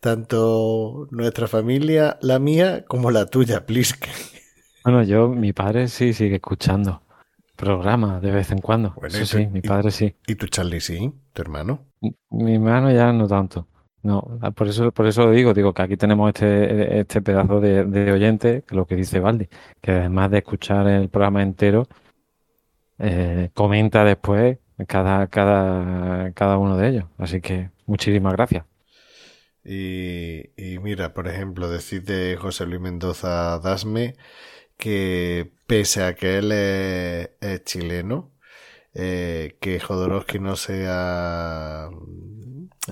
Tanto 0.01 1.07
nuestra 1.11 1.47
familia, 1.47 2.17
la 2.21 2.39
mía, 2.39 2.83
como 2.87 3.09
la 3.09 3.25
tuya, 3.27 3.65
Pliske. 3.65 4.09
Bueno, 4.83 5.03
yo, 5.03 5.29
mi 5.29 5.53
padre 5.53 5.87
sí 5.87 6.13
sigue 6.13 6.35
escuchando, 6.35 7.03
programa 7.61 8.19
de 8.19 8.31
vez 8.31 8.51
en 8.51 8.59
cuando. 8.59 8.93
Bueno, 8.95 9.15
Eso 9.17 9.37
sí, 9.37 9.47
mi 9.47 9.59
y- 9.59 9.61
padre 9.61 9.91
sí. 9.91 10.15
¿Y 10.27 10.35
tu 10.35 10.47
Charlie 10.47 10.81
sí, 10.81 11.13
tu 11.33 11.41
hermano? 11.41 11.87
Mi 12.29 12.55
hermano 12.55 12.91
ya 12.91 13.11
no 13.13 13.27
tanto. 13.27 13.67
No, 14.03 14.39
ah, 14.41 14.49
por 14.51 14.67
eso, 14.67 14.91
por 14.91 15.05
eso 15.05 15.25
lo 15.25 15.31
digo, 15.31 15.53
digo 15.53 15.73
que 15.73 15.83
aquí 15.83 15.95
tenemos 15.97 16.29
este, 16.29 16.99
este 16.99 17.21
pedazo 17.21 17.59
de, 17.59 17.85
de 17.85 18.11
oyente, 18.11 18.63
que 18.67 18.75
lo 18.75 18.87
que 18.87 18.95
dice 18.95 19.19
Valdi, 19.19 19.47
que 19.79 19.91
además 19.91 20.31
de 20.31 20.39
escuchar 20.39 20.87
el 20.87 21.09
programa 21.09 21.43
entero, 21.43 21.87
eh, 22.99 23.49
comenta 23.53 24.03
después 24.03 24.57
cada, 24.87 25.27
cada, 25.27 26.31
cada 26.33 26.57
uno 26.57 26.77
de 26.77 26.89
ellos. 26.89 27.05
Así 27.17 27.41
que 27.41 27.69
muchísimas 27.85 28.33
gracias. 28.33 28.65
Y, 29.63 30.49
y 30.57 30.79
mira, 30.79 31.13
por 31.13 31.27
ejemplo, 31.27 31.69
decir 31.69 32.03
de 32.03 32.35
José 32.37 32.65
Luis 32.65 32.81
Mendoza 32.81 33.59
Dasme 33.59 34.15
que 34.81 35.51
pese 35.67 36.03
a 36.03 36.15
que 36.15 36.39
él 36.39 36.51
es, 36.51 37.29
es 37.39 37.63
chileno, 37.65 38.31
eh, 38.95 39.57
que 39.61 39.79
Jodorowsky 39.79 40.39
no 40.39 40.55
sea 40.55 41.89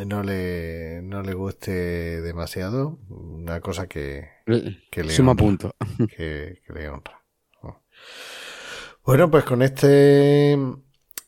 no 0.05 0.23
le 0.23 1.01
no 1.01 1.23
le 1.23 1.33
guste 1.33 2.21
demasiado, 2.21 2.99
una 3.09 3.59
cosa 3.59 3.87
que, 3.87 4.29
que 4.91 5.03
le 5.03 5.11
Suma 5.11 5.31
honra, 5.31 5.43
punto. 5.43 5.75
que, 6.15 6.61
que 6.65 6.73
le 6.73 6.89
honra. 6.89 7.23
Bueno, 9.03 9.31
pues 9.31 9.43
con 9.45 9.63
este 9.63 10.55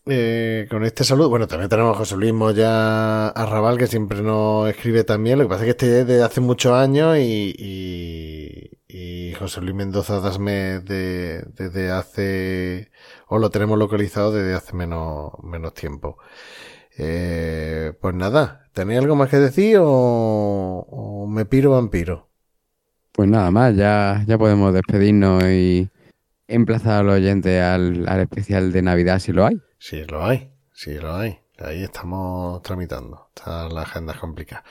eh, 0.05 0.67
con 0.69 0.83
este 0.85 1.03
saludo, 1.03 1.29
bueno, 1.29 1.47
también 1.47 1.69
tenemos 1.69 1.95
a 1.95 1.99
José 1.99 2.17
Luis 2.17 2.33
Moya 2.33 3.29
Arrabal, 3.29 3.79
que 3.79 3.87
siempre 3.87 4.21
nos 4.21 4.69
escribe 4.69 5.03
también. 5.03 5.39
Lo 5.39 5.45
que 5.45 5.49
pasa 5.49 5.61
es 5.61 5.65
que 5.65 5.71
este 5.71 6.01
es 6.01 6.07
de 6.07 6.23
hace 6.23 6.41
muchos 6.41 6.73
años 6.73 7.17
y, 7.17 7.55
y, 7.57 8.80
y 8.93 9.33
José 9.33 9.61
Luis 9.61 9.75
Mendoza 9.75 10.19
Dasme 10.19 10.79
de, 10.79 11.43
desde 11.55 11.91
hace, 11.91 12.91
o 13.27 13.39
lo 13.39 13.49
tenemos 13.49 13.79
localizado 13.79 14.33
desde 14.33 14.53
hace 14.53 14.75
menos, 14.75 15.31
menos 15.43 15.73
tiempo. 15.73 16.17
Eh, 16.97 17.93
pues 18.01 18.13
nada, 18.15 18.69
¿tenéis 18.73 18.99
algo 18.99 19.15
más 19.15 19.29
que 19.29 19.37
decir 19.37 19.77
o, 19.79 19.85
o 19.87 21.27
me 21.27 21.45
piro 21.45 21.71
vampiro? 21.71 22.29
Pues 23.13 23.29
nada 23.29 23.49
más, 23.49 23.75
ya, 23.75 24.23
ya 24.27 24.37
podemos 24.37 24.73
despedirnos 24.73 25.43
y 25.45 25.89
emplazar 26.47 27.01
al 27.01 27.09
oyente 27.09 27.61
al, 27.61 28.07
al 28.09 28.19
especial 28.19 28.73
de 28.73 28.81
Navidad 28.81 29.19
si 29.19 29.31
lo 29.31 29.45
hay. 29.45 29.61
Sí, 29.77 30.03
lo 30.05 30.25
hay, 30.25 30.51
sí, 30.73 30.95
lo 30.95 31.15
hay. 31.15 31.39
Ahí 31.59 31.83
estamos 31.83 32.61
tramitando. 32.63 33.29
Está 33.35 33.69
la 33.69 33.83
agenda 33.83 34.15
complicada. 34.19 34.63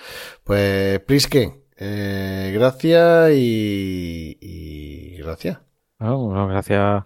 Pues, 0.42 0.98
Prisken, 1.00 1.59
eh, 1.80 2.50
gracias 2.54 3.30
y, 3.34 4.36
y 4.40 5.16
gracias. 5.18 5.58
Bueno, 5.98 6.18
bueno, 6.26 6.46
gracias 6.48 7.04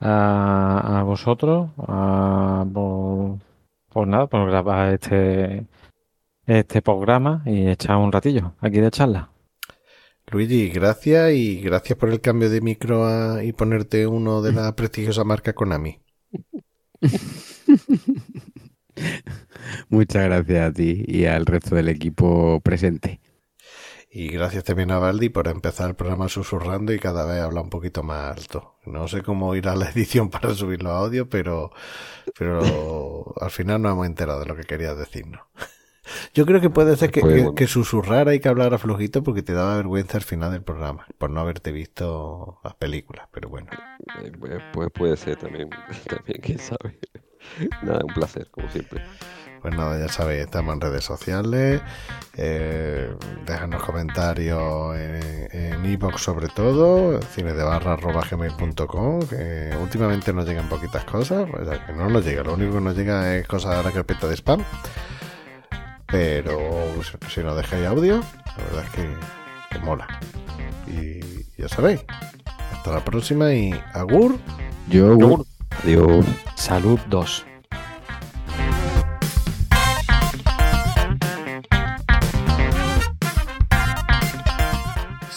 a, 0.00 0.98
a 1.00 1.02
vosotros 1.02 1.70
a- 1.78 2.64
por, 2.72 3.38
por 3.90 4.08
nada, 4.08 4.26
por 4.26 4.48
grabar 4.48 4.92
este, 4.94 5.66
este 6.46 6.82
programa 6.82 7.42
y 7.46 7.68
echar 7.68 7.96
un 7.96 8.12
ratillo 8.12 8.54
aquí 8.60 8.80
de 8.80 8.90
charla. 8.90 9.30
Luigi, 10.30 10.70
gracias 10.70 11.32
y 11.32 11.60
gracias 11.60 11.98
por 11.98 12.08
el 12.10 12.20
cambio 12.20 12.48
de 12.50 12.60
micro 12.60 13.04
a- 13.06 13.44
y 13.44 13.52
ponerte 13.52 14.06
uno 14.06 14.42
de 14.42 14.52
la 14.52 14.72
prestigiosa 14.76 15.24
marca 15.24 15.52
Konami. 15.52 16.00
Muchas 19.88 20.24
gracias 20.24 20.70
a 20.70 20.72
ti 20.72 21.04
y 21.06 21.24
al 21.26 21.46
resto 21.46 21.74
del 21.74 21.88
equipo 21.88 22.60
presente. 22.60 23.20
Y 24.16 24.28
gracias 24.28 24.62
también 24.62 24.92
a 24.92 24.98
Valdi 25.00 25.28
por 25.28 25.48
empezar 25.48 25.88
el 25.90 25.96
programa 25.96 26.28
susurrando 26.28 26.92
y 26.92 27.00
cada 27.00 27.24
vez 27.26 27.40
habla 27.42 27.60
un 27.62 27.68
poquito 27.68 28.04
más 28.04 28.38
alto. 28.38 28.76
No 28.86 29.08
sé 29.08 29.22
cómo 29.22 29.56
irá 29.56 29.74
la 29.74 29.90
edición 29.90 30.30
para 30.30 30.54
subir 30.54 30.84
los 30.84 30.92
audios, 30.92 31.26
pero, 31.28 31.72
pero 32.38 33.34
al 33.40 33.50
final 33.50 33.82
nos 33.82 33.92
hemos 33.92 34.06
enterado 34.06 34.38
de 34.40 34.46
lo 34.46 34.54
que 34.54 34.62
querías 34.62 34.96
decirnos. 34.96 35.40
Yo 36.32 36.46
creo 36.46 36.60
que 36.60 36.70
puede 36.70 36.96
ser 36.96 37.10
que, 37.10 37.22
Pues 37.22 37.42
que- 37.42 37.54
que 37.54 37.66
susurrara 37.66 38.34
y 38.34 38.38
que 38.40 38.48
hablara 38.48 38.78
flojito 38.78 39.24
porque 39.24 39.42
te 39.42 39.52
daba 39.52 39.76
vergüenza 39.78 40.16
al 40.18 40.22
final 40.22 40.52
del 40.52 40.62
programa, 40.62 41.06
por 41.18 41.30
no 41.30 41.40
haberte 41.40 41.72
visto 41.72 42.60
las 42.62 42.74
películas, 42.74 43.26
pero 43.32 43.48
bueno. 43.48 43.68
Eh, 44.22 44.30
pues, 44.38 44.62
pues 44.72 44.88
puede 44.94 45.16
ser 45.16 45.36
también, 45.38 45.70
también, 46.08 46.40
quién 46.40 46.58
sabe. 46.60 47.00
Nada, 47.82 48.00
un 48.06 48.14
placer, 48.14 48.48
como 48.50 48.68
siempre. 48.70 49.02
Pues 49.64 49.74
nada, 49.78 49.98
ya 49.98 50.08
sabéis, 50.12 50.42
estamos 50.42 50.74
en 50.74 50.80
redes 50.82 51.04
sociales. 51.04 51.80
Eh, 52.36 53.10
déjanos 53.46 53.82
comentarios 53.82 54.94
en 54.94 55.82
iVoox 55.86 56.20
sobre 56.20 56.48
todo, 56.48 57.18
cinedebarra.gmail.com, 57.22 59.20
que 59.26 59.70
últimamente 59.80 60.34
nos 60.34 60.44
llegan 60.46 60.68
poquitas 60.68 61.04
cosas, 61.06 61.48
o 61.50 61.64
sea, 61.64 61.86
que 61.86 61.94
no 61.94 62.10
nos 62.10 62.22
llega, 62.26 62.42
lo 62.42 62.52
único 62.52 62.74
que 62.74 62.80
nos 62.82 62.94
llega 62.94 63.36
es 63.36 63.46
cosas 63.48 63.78
de 63.78 63.84
la 63.84 63.90
carpeta 63.90 64.26
de 64.28 64.34
spam. 64.36 64.62
Pero 66.08 66.58
si- 67.02 67.16
si 67.34 67.40
nos 67.42 67.56
dejáis 67.56 67.86
audio, 67.86 68.20
la 68.44 68.64
verdad 68.64 68.84
es 68.84 68.90
que, 68.90 69.08
que 69.70 69.78
mola. 69.78 70.06
Y 70.86 71.20
ya 71.56 71.68
sabéis, 71.70 72.04
hasta 72.74 72.92
la 72.92 73.02
próxima 73.02 73.54
y 73.54 73.72
agur. 73.94 74.36
Yo, 74.90 75.16
Adiós. 75.82 76.26
Salud 76.54 77.00
2. 77.08 77.46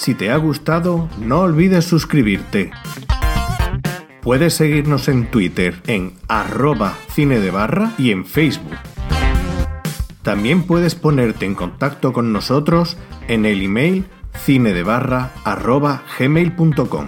Si 0.07 0.15
te 0.15 0.31
ha 0.31 0.37
gustado, 0.37 1.09
no 1.19 1.41
olvides 1.41 1.83
suscribirte. 1.83 2.71
Puedes 4.21 4.53
seguirnos 4.53 5.09
en 5.09 5.29
Twitter 5.29 5.81
en 5.85 6.13
arroba 6.29 6.93
cine 7.09 7.41
de 7.41 7.51
barra 7.51 7.91
y 7.97 8.11
en 8.11 8.25
Facebook. 8.25 8.77
También 10.21 10.63
puedes 10.63 10.95
ponerte 10.95 11.45
en 11.45 11.55
contacto 11.55 12.13
con 12.13 12.31
nosotros 12.31 12.95
en 13.27 13.45
el 13.45 13.61
email 13.61 14.05
cinedebarra 14.33 15.33
arroba 15.43 16.03
gmail.com. 16.17 17.07